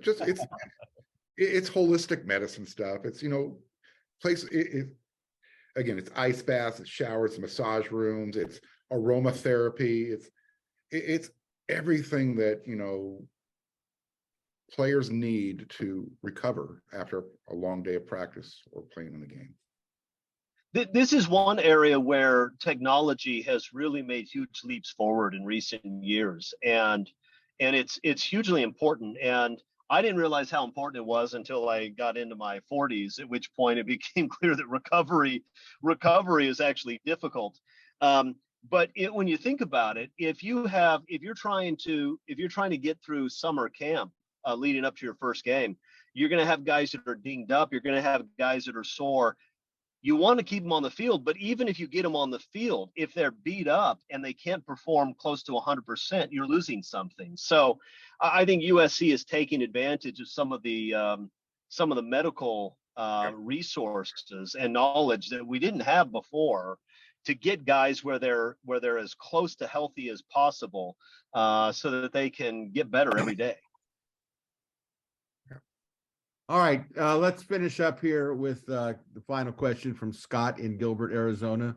Just, 0.00 0.20
it's, 0.22 0.40
it- 1.36 1.42
it's 1.54 1.70
holistic 1.70 2.24
medicine 2.24 2.66
stuff. 2.66 3.04
It's, 3.04 3.22
you 3.22 3.28
know, 3.28 3.58
place, 4.22 4.44
it, 4.44 4.66
it. 4.74 4.86
Again, 5.76 5.98
it's 5.98 6.10
ice 6.14 6.40
baths, 6.42 6.78
it's 6.78 6.88
showers, 6.90 7.36
massage 7.38 7.90
rooms, 7.90 8.36
it's 8.36 8.60
aromatherapy, 8.92 10.12
it's, 10.12 10.30
it, 10.90 11.04
it's 11.06 11.30
everything 11.68 12.36
that, 12.36 12.62
you 12.66 12.76
know. 12.76 13.22
Players 14.72 15.08
need 15.08 15.66
to 15.78 16.10
recover 16.22 16.82
after 16.92 17.22
a 17.48 17.54
long 17.54 17.84
day 17.84 17.94
of 17.94 18.08
practice 18.08 18.60
or 18.72 18.82
playing 18.82 19.14
in 19.14 19.20
the 19.20 19.26
game. 19.26 19.54
This 20.92 21.12
is 21.12 21.28
one 21.28 21.60
area 21.60 22.00
where 22.00 22.52
technology 22.58 23.40
has 23.42 23.72
really 23.72 24.02
made 24.02 24.26
huge 24.26 24.62
leaps 24.64 24.90
forward 24.90 25.32
in 25.32 25.44
recent 25.44 25.84
years, 26.02 26.52
and 26.64 27.08
and 27.60 27.76
it's 27.76 28.00
it's 28.02 28.24
hugely 28.24 28.62
important. 28.62 29.16
And 29.22 29.62
I 29.88 30.02
didn't 30.02 30.16
realize 30.16 30.50
how 30.50 30.64
important 30.64 31.00
it 31.00 31.06
was 31.06 31.34
until 31.34 31.68
I 31.68 31.88
got 31.88 32.16
into 32.16 32.34
my 32.34 32.58
40s, 32.72 33.20
at 33.20 33.28
which 33.28 33.54
point 33.54 33.78
it 33.78 33.86
became 33.86 34.28
clear 34.40 34.56
that 34.56 34.68
recovery 34.68 35.44
recovery 35.80 36.48
is 36.48 36.60
actually 36.60 37.00
difficult. 37.06 37.56
Um, 38.00 38.34
but 38.70 38.90
it, 38.94 39.12
when 39.12 39.26
you 39.26 39.36
think 39.36 39.60
about 39.60 39.96
it, 39.96 40.10
if 40.18 40.42
you 40.42 40.66
have 40.66 41.02
if 41.08 41.22
you're 41.22 41.34
trying 41.34 41.76
to 41.84 42.18
if 42.26 42.38
you're 42.38 42.48
trying 42.48 42.70
to 42.70 42.78
get 42.78 42.98
through 43.04 43.28
summer 43.28 43.68
camp 43.68 44.12
uh, 44.46 44.54
leading 44.54 44.84
up 44.84 44.96
to 44.96 45.06
your 45.06 45.14
first 45.14 45.44
game, 45.44 45.76
you're 46.12 46.28
going 46.28 46.40
to 46.40 46.46
have 46.46 46.64
guys 46.64 46.92
that 46.92 47.02
are 47.06 47.14
dinged 47.14 47.52
up. 47.52 47.72
You're 47.72 47.80
going 47.80 47.96
to 47.96 48.02
have 48.02 48.24
guys 48.38 48.64
that 48.64 48.76
are 48.76 48.84
sore 48.84 49.36
you 50.04 50.16
want 50.16 50.38
to 50.38 50.44
keep 50.44 50.62
them 50.62 50.72
on 50.72 50.82
the 50.82 50.90
field, 50.90 51.24
but 51.24 51.34
even 51.38 51.66
if 51.66 51.80
you 51.80 51.88
get 51.88 52.02
them 52.02 52.14
on 52.14 52.30
the 52.30 52.38
field, 52.38 52.90
if 52.94 53.14
they're 53.14 53.30
beat 53.30 53.66
up 53.66 53.98
and 54.10 54.22
they 54.22 54.34
can't 54.34 54.64
perform 54.66 55.14
close 55.14 55.42
to 55.44 55.52
100%, 55.52 56.28
you're 56.30 56.46
losing 56.46 56.82
something. 56.82 57.32
So 57.36 57.78
I 58.20 58.42
I 58.42 58.44
think 58.44 58.62
USC 58.62 59.14
is 59.14 59.24
taking 59.24 59.62
advantage 59.62 60.20
of 60.20 60.28
some 60.28 60.52
of 60.52 60.62
the 60.62 60.92
um, 60.92 61.30
some 61.70 61.90
of 61.90 61.96
the 61.96 62.02
medical 62.02 62.76
uh, 62.98 63.32
resources 63.34 64.54
and 64.60 64.74
knowledge 64.74 65.30
that 65.30 65.44
we 65.44 65.58
didn't 65.58 65.80
have 65.80 66.12
before 66.12 66.76
to 67.24 67.34
get 67.34 67.64
guys 67.64 68.04
where 68.04 68.18
they're 68.18 68.56
where 68.64 68.80
they're 68.80 68.98
as 68.98 69.14
close 69.14 69.54
to 69.56 69.66
healthy 69.66 70.08
as 70.10 70.22
possible, 70.22 70.96
uh, 71.34 71.72
so 71.72 71.90
that 71.90 72.12
they 72.12 72.30
can 72.30 72.70
get 72.70 72.90
better 72.90 73.16
every 73.18 73.34
day. 73.34 73.56
All 76.46 76.58
right, 76.58 76.84
uh, 77.00 77.16
let's 77.16 77.42
finish 77.42 77.80
up 77.80 77.98
here 77.98 78.34
with, 78.34 78.68
uh, 78.68 78.92
the 79.14 79.22
final 79.26 79.50
question 79.50 79.94
from 79.94 80.12
Scott 80.12 80.58
in 80.58 80.76
Gilbert, 80.76 81.10
Arizona. 81.10 81.74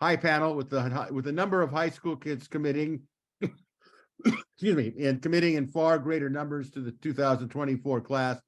Hi 0.00 0.16
panel, 0.16 0.54
with 0.54 0.70
the, 0.70 1.08
with 1.12 1.26
the 1.26 1.32
number 1.32 1.60
of 1.60 1.70
high 1.70 1.90
school 1.90 2.16
kids 2.16 2.48
committing, 2.48 3.02
excuse 3.42 4.74
me, 4.74 4.94
and 5.00 5.20
committing 5.20 5.56
in 5.56 5.66
far 5.66 5.98
greater 5.98 6.30
numbers 6.30 6.70
to 6.70 6.80
the 6.80 6.92
two 6.92 7.12
thousand 7.12 7.50
twenty-four 7.50 8.00
class. 8.00 8.40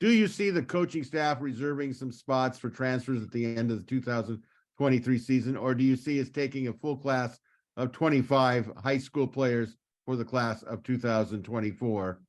Do 0.00 0.10
you 0.10 0.26
see 0.26 0.50
the 0.50 0.64
coaching 0.64 1.04
staff 1.04 1.38
reserving 1.40 1.92
some 1.92 2.10
spots 2.10 2.58
for 2.58 2.68
transfers 2.68 3.22
at 3.22 3.30
the 3.30 3.56
end 3.56 3.70
of 3.70 3.78
the 3.78 3.84
two 3.84 4.02
thousand 4.02 4.42
twenty-three 4.78 5.18
season? 5.18 5.56
Or 5.56 5.74
do 5.74 5.84
you 5.84 5.96
see 5.96 6.20
us 6.20 6.30
taking 6.30 6.68
a 6.68 6.72
full 6.72 6.96
class 6.96 7.38
of 7.76 7.92
twenty-five 7.92 8.70
high 8.82 8.98
school 8.98 9.26
players 9.26 9.76
for 10.06 10.16
the 10.16 10.24
class 10.24 10.62
of 10.62 10.82
two 10.82 10.96
thousand 10.96 11.42
twenty-four? 11.42 12.20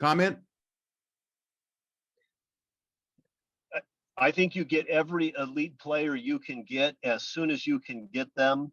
Comment? 0.00 0.38
I 4.16 4.30
think 4.30 4.54
you 4.54 4.64
get 4.64 4.86
every 4.88 5.32
elite 5.38 5.78
player 5.78 6.14
you 6.14 6.38
can 6.38 6.62
get 6.62 6.94
as 7.02 7.22
soon 7.22 7.50
as 7.50 7.66
you 7.66 7.80
can 7.80 8.06
get 8.12 8.34
them. 8.34 8.70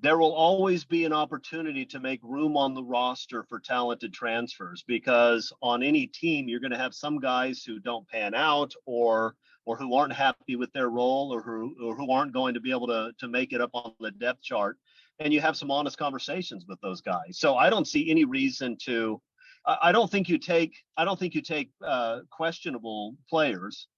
There 0.00 0.18
will 0.18 0.32
always 0.32 0.84
be 0.84 1.04
an 1.04 1.12
opportunity 1.12 1.84
to 1.86 2.00
make 2.00 2.20
room 2.22 2.56
on 2.56 2.74
the 2.74 2.82
roster 2.82 3.44
for 3.44 3.60
talented 3.60 4.12
transfers 4.12 4.84
because 4.86 5.52
on 5.62 5.84
any 5.84 6.08
team 6.08 6.48
you're 6.48 6.58
going 6.58 6.72
to 6.72 6.78
have 6.78 6.94
some 6.94 7.18
guys 7.20 7.62
who 7.64 7.78
don't 7.78 8.08
pan 8.08 8.34
out 8.34 8.72
or 8.86 9.36
or 9.68 9.76
who 9.76 9.94
aren't 9.94 10.12
happy 10.12 10.56
with 10.56 10.72
their 10.72 10.88
role 10.88 11.32
or 11.32 11.42
who 11.42 11.74
or 11.84 11.94
who 11.94 12.10
aren't 12.10 12.32
going 12.32 12.54
to 12.54 12.60
be 12.60 12.70
able 12.70 12.86
to 12.86 13.12
to 13.18 13.28
make 13.28 13.52
it 13.52 13.60
up 13.60 13.70
on 13.74 13.92
the 14.00 14.10
depth 14.12 14.42
chart 14.42 14.78
and 15.20 15.32
you 15.32 15.40
have 15.40 15.56
some 15.56 15.70
honest 15.70 15.98
conversations 15.98 16.64
with 16.68 16.80
those 16.80 17.00
guys. 17.00 17.38
So 17.38 17.56
I 17.56 17.68
don't 17.68 17.86
see 17.86 18.10
any 18.10 18.24
reason 18.24 18.76
to 18.86 19.20
I 19.66 19.78
I 19.88 19.92
don't 19.92 20.10
think 20.10 20.28
you 20.28 20.38
take 20.38 20.74
I 20.96 21.04
don't 21.04 21.18
think 21.18 21.34
you 21.34 21.42
take 21.42 21.70
uh, 21.84 22.20
questionable 22.30 23.16
players 23.28 23.88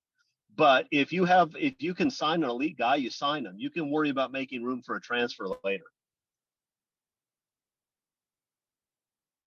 but 0.57 0.87
if 0.91 1.13
you 1.13 1.25
have, 1.25 1.55
if 1.59 1.75
you 1.79 1.95
can 1.95 2.11
sign 2.11 2.43
an 2.43 2.51
elite 2.51 2.77
guy, 2.77 2.97
you 2.97 3.11
sign 3.11 3.47
him. 3.47 3.55
You 3.57 3.71
can 3.71 3.91
worry 3.91 4.11
about 4.11 4.33
making 4.33 4.65
room 4.65 4.83
for 4.83 4.97
a 4.97 5.01
transfer 5.01 5.47
later. 5.65 5.85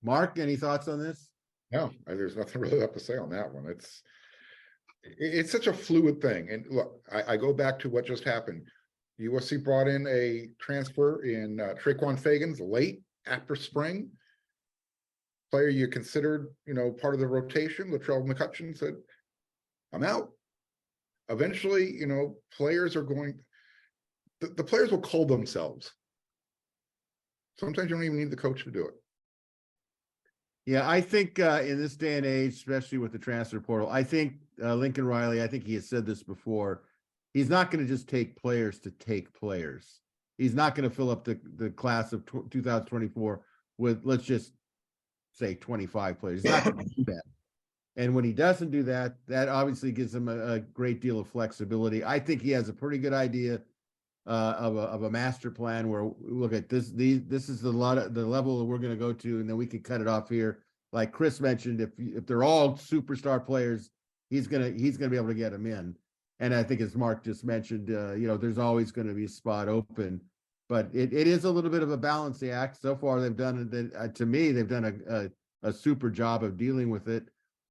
Marc, 0.02 0.38
any 0.40 0.56
thoughts 0.56 0.88
on 0.88 1.00
this? 1.00 1.30
No, 1.72 1.92
there's 2.06 2.36
nothing 2.36 2.62
really 2.62 2.80
left 2.80 2.94
to 2.94 3.00
say 3.00 3.18
on 3.18 3.30
that 3.30 3.54
one. 3.54 3.66
It's. 3.68 4.02
It's 5.04 5.52
such 5.52 5.68
a 5.68 5.74
fluid 5.74 6.22
thing. 6.22 6.50
And 6.50 6.66
look, 6.70 7.02
I, 7.12 7.34
I 7.34 7.38
go 7.38 7.54
back 7.54 7.78
to 7.80 7.90
what 7.90 8.06
just 8.06 8.24
happened. 8.24 8.64
USC 9.20 9.64
brought 9.64 9.88
in 9.88 10.08
a 10.08 10.50
transfer 10.60 11.24
in 11.24 11.60
uh, 11.60 11.74
Tre'Quon 11.82 12.20
Fegans 12.20 12.60
late 12.62 13.02
after 13.28 13.56
spring. 13.56 14.10
Player 15.52 15.70
you 15.70 15.88
considered, 15.88 16.48
you 16.66 16.74
know, 16.74 16.92
part 16.92 17.14
of 17.14 17.20
the 17.20 17.28
rotation, 17.28 17.92
Latrell 17.92 18.28
McCutchin 18.28 18.76
said, 18.76 18.96
I'm 19.94 20.04
out. 20.04 20.32
Eventually, 21.30 21.92
you 21.92 22.08
know, 22.08 22.36
players 22.52 22.96
are 22.96 23.04
going, 23.04 23.40
the, 24.42 24.48
the 24.48 24.64
players 24.64 24.92
will 24.92 25.02
call 25.02 25.26
themselves. 25.26 25.92
Sometimes 27.60 27.90
you 27.90 27.96
don't 27.96 28.06
even 28.06 28.18
need 28.18 28.32
the 28.32 28.36
coach 28.36 28.64
to 28.64 28.72
do 28.72 28.88
it. 28.88 28.94
Yeah, 30.66 30.90
I 30.90 31.02
think 31.02 31.40
uh, 31.40 31.62
in 31.66 31.78
this 31.78 31.96
day 31.96 32.18
and 32.18 32.26
age, 32.26 32.54
especially 32.54 32.98
with 32.98 33.12
the 33.12 33.20
transfer 33.20 33.60
portal, 33.60 33.90
I 33.90 34.04
think 34.04 34.36
uh, 34.62 34.76
Lincoln 34.76 35.06
Riley, 35.06 35.44
I 35.44 35.48
think 35.48 35.66
he 35.66 35.74
has 35.76 35.88
said 35.88 36.06
this 36.06 36.24
before. 36.24 36.84
He's 37.34 37.50
not 37.50 37.70
going 37.70 37.86
to 37.86 37.92
just 37.92 38.08
take 38.08 38.40
players 38.40 38.80
to 38.80 38.92
take 38.92 39.34
players. 39.34 40.00
He's 40.38 40.54
not 40.54 40.76
going 40.76 40.90
to 40.90 40.96
fill 40.96 41.10
up 41.10 41.26
the, 41.26 41.40
the 41.58 41.70
class 41.70 42.14
of 42.14 42.26
tw- 42.26 42.50
2024 42.50 43.42
with, 43.78 44.02
let's 44.06 44.24
just 44.24 44.54
say 45.34 45.56
25 45.56 46.20
players. 46.20 46.44
He's 46.44 46.52
not 46.52 46.64
going 46.64 46.88
to 46.88 46.96
do 46.96 47.04
that. 47.06 47.24
And 47.96 48.16
when 48.16 48.24
he 48.24 48.34
doesn't 48.34 48.72
do 48.72 48.84
that, 48.84 49.18
that 49.28 49.50
obviously 49.50 49.92
gives 49.92 50.16
him 50.16 50.28
a, 50.28 50.54
a 50.54 50.60
great 50.60 51.02
deal 51.02 51.20
of 51.20 51.28
flexibility. 51.28 52.04
I 52.04 52.20
think 52.20 52.42
he 52.42 52.52
has 52.52 52.70
a 52.70 52.74
pretty 52.74 52.98
good 52.98 53.14
idea 53.14 53.62
uh, 54.26 54.56
of 54.58 54.78
a, 54.78 54.82
of 54.82 55.04
a 55.04 55.10
master 55.10 55.52
plan 55.52 55.90
where 55.90 56.10
look 56.22 56.54
at 56.54 56.70
this, 56.70 56.92
these, 56.92 57.22
this 57.26 57.50
is 57.50 57.62
the 57.62 57.72
lot 57.72 57.98
of 57.98 58.14
the 58.14 58.26
level 58.26 58.60
that 58.60 58.66
we're 58.66 58.78
going 58.78 58.94
to 58.94 59.00
go 59.00 59.14
to, 59.14 59.40
and 59.40 59.50
then 59.50 59.58
we 59.58 59.68
can 59.68 59.82
cut 59.82 60.02
it 60.02 60.08
off 60.08 60.30
here. 60.30 60.64
Like 60.92 61.12
Chris 61.12 61.42
mentioned, 61.42 61.82
if 61.82 61.90
if 61.98 62.26
they're 62.28 62.44
all 62.44 62.74
superstar 62.74 63.44
players, 63.44 63.90
he's 64.30 64.48
gonna 64.48 64.70
he's 64.70 64.96
gonna 64.96 65.10
be 65.10 65.18
able 65.18 65.30
to 65.30 65.34
get 65.34 65.52
them 65.52 65.66
in. 65.66 65.96
And 66.40 66.54
I 66.54 66.64
think 66.64 66.82
as 66.82 66.96
Marc 66.96 67.24
just 67.24 67.44
mentioned, 67.44 67.90
uh, 67.90 68.14
you 68.14 68.28
know, 68.28 68.38
there's 68.38 68.58
always 68.58 68.92
going 68.92 69.08
to 69.08 69.14
be 69.14 69.26
a 69.26 69.30
spot 69.30 69.70
open, 69.70 70.22
but 70.70 70.90
it, 70.94 71.14
it 71.14 71.28
is 71.28 71.46
a 71.46 71.50
little 71.50 71.70
bit 71.70 71.84
of 71.84 71.92
a 71.92 71.98
balancing 71.98 72.52
act. 72.52 72.82
So 72.82 72.96
far, 72.96 73.22
they've 73.22 73.36
done 73.36 73.70
it. 73.72 73.92
Uh, 73.98 74.08
to 74.10 74.26
me, 74.26 74.52
they've 74.52 74.68
done 74.68 74.86
a, 75.08 75.16
a 75.16 75.30
a 75.64 75.74
super 75.74 76.10
job 76.10 76.44
of 76.44 76.58
dealing 76.58 76.90
with 76.90 77.08
it. 77.08 77.24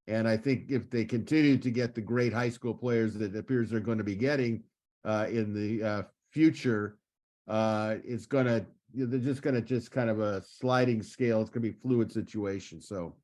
And 0.08 0.26
I 0.26 0.36
think 0.36 0.64
if 0.68 0.90
they 0.90 1.04
continue 1.04 1.56
to 1.58 1.70
get 1.70 1.94
the 1.94 2.00
great 2.00 2.32
high 2.32 2.48
school 2.48 2.74
players 2.74 3.14
that 3.14 3.36
appears 3.36 3.70
they're 3.70 3.80
going 3.80 3.98
to 3.98 4.04
be 4.04 4.16
getting 4.16 4.64
uh, 5.04 5.26
in 5.30 5.52
the 5.52 5.86
uh, 5.86 6.02
future, 6.32 6.98
uh, 7.48 7.96
it's 8.04 8.26
gonna 8.26 8.66
they're 8.94 9.18
just 9.20 9.42
gonna 9.42 9.60
just 9.60 9.90
kind 9.90 10.10
of 10.10 10.20
a 10.20 10.42
sliding 10.42 11.02
scale. 11.02 11.40
It's 11.40 11.50
gonna 11.50 11.62
be 11.62 11.72
fluid 11.72 12.12
situation. 12.12 12.80
So, 12.80 13.14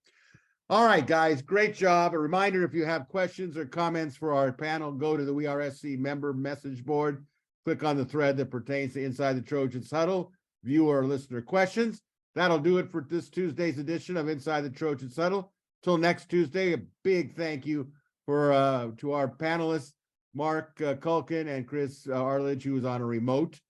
all 0.71 0.85
right, 0.85 1.07
guys, 1.07 1.43
great 1.43 1.75
job. 1.75 2.15
A 2.15 2.19
reminder: 2.19 2.65
if 2.65 2.75
you 2.75 2.85
have 2.85 3.09
questions 3.09 3.57
or 3.57 3.65
comments 3.67 4.17
for 4.17 4.33
our 4.33 4.53
panel, 4.53 4.93
go 4.93 5.17
to 5.17 5.25
the 5.25 5.35
We 5.35 5.47
Are 5.47 5.71
SC 5.71 5.99
member 5.99 6.33
message 6.33 6.85
board. 6.85 7.25
Click 7.65 7.85
on 7.85 7.97
the 7.97 8.05
thread 8.05 8.37
that 8.39 8.51
pertains 8.51 8.95
to 8.95 9.05
Inside 9.05 9.35
the 9.35 9.43
Trojans 9.43 9.91
Huddle. 9.91 10.33
View 10.65 10.89
or 10.89 11.05
listener 11.05 11.41
questions. 11.43 12.03
That'll 12.35 12.59
do 12.59 12.79
it 12.79 12.91
for 12.91 13.05
this 13.09 13.29
Tuesday's 13.29 13.79
edition 13.79 14.17
of 14.17 14.29
Inside 14.29 14.63
the 14.63 14.71
Trojans 14.71 15.17
Huddle. 15.17 15.53
Till 15.83 15.99
next 15.99 16.29
Tuesday, 16.29 16.73
a 16.73 16.81
big 17.05 17.37
thank 17.37 17.67
you 17.67 17.89
for 18.27 18.53
uh 18.53 18.91
to 18.99 19.13
our 19.13 19.29
panelists, 19.29 19.93
Marc 20.35 20.81
uh, 20.81 20.95
Kulkin 20.95 21.49
and 21.49 21.67
Chris 21.67 22.07
uh, 22.09 22.15
Arledge, 22.15 22.65
who 22.65 22.75
was 22.75 22.85
on 22.85 23.01
a 23.01 23.07
remote. 23.07 23.61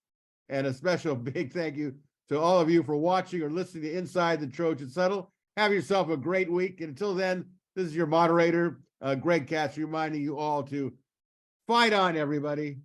And 0.49 0.67
a 0.67 0.73
special 0.73 1.15
big 1.17 1.53
thank 1.53 1.77
you 1.77 1.95
to 2.29 2.39
all 2.39 2.61
of 2.61 2.71
you 2.71 2.83
for 2.83 2.97
watching 2.97 3.43
or 3.43 3.51
listening 3.51 3.85
to 3.85 3.97
Inside 3.97 4.41
the 4.41 4.47
Trojan 4.47 4.91
Huddle. 4.95 5.31
Have 5.57 5.73
yourself 5.73 6.11
a 6.11 6.17
great 6.17 6.51
week. 6.51 6.81
And 6.81 6.91
until 6.91 7.15
then, 7.15 7.45
this 7.75 7.87
is 7.87 7.97
your 7.97 8.07
moderator, 8.07 8.81
uh, 9.01 9.15
Greg 9.15 9.47
Katz 9.47 9.79
reminding 9.79 10.23
you 10.23 10.39
all 10.39 10.63
to 10.65 10.93
fight 11.67 11.93
on, 11.93 12.17
everybody. 12.17 12.79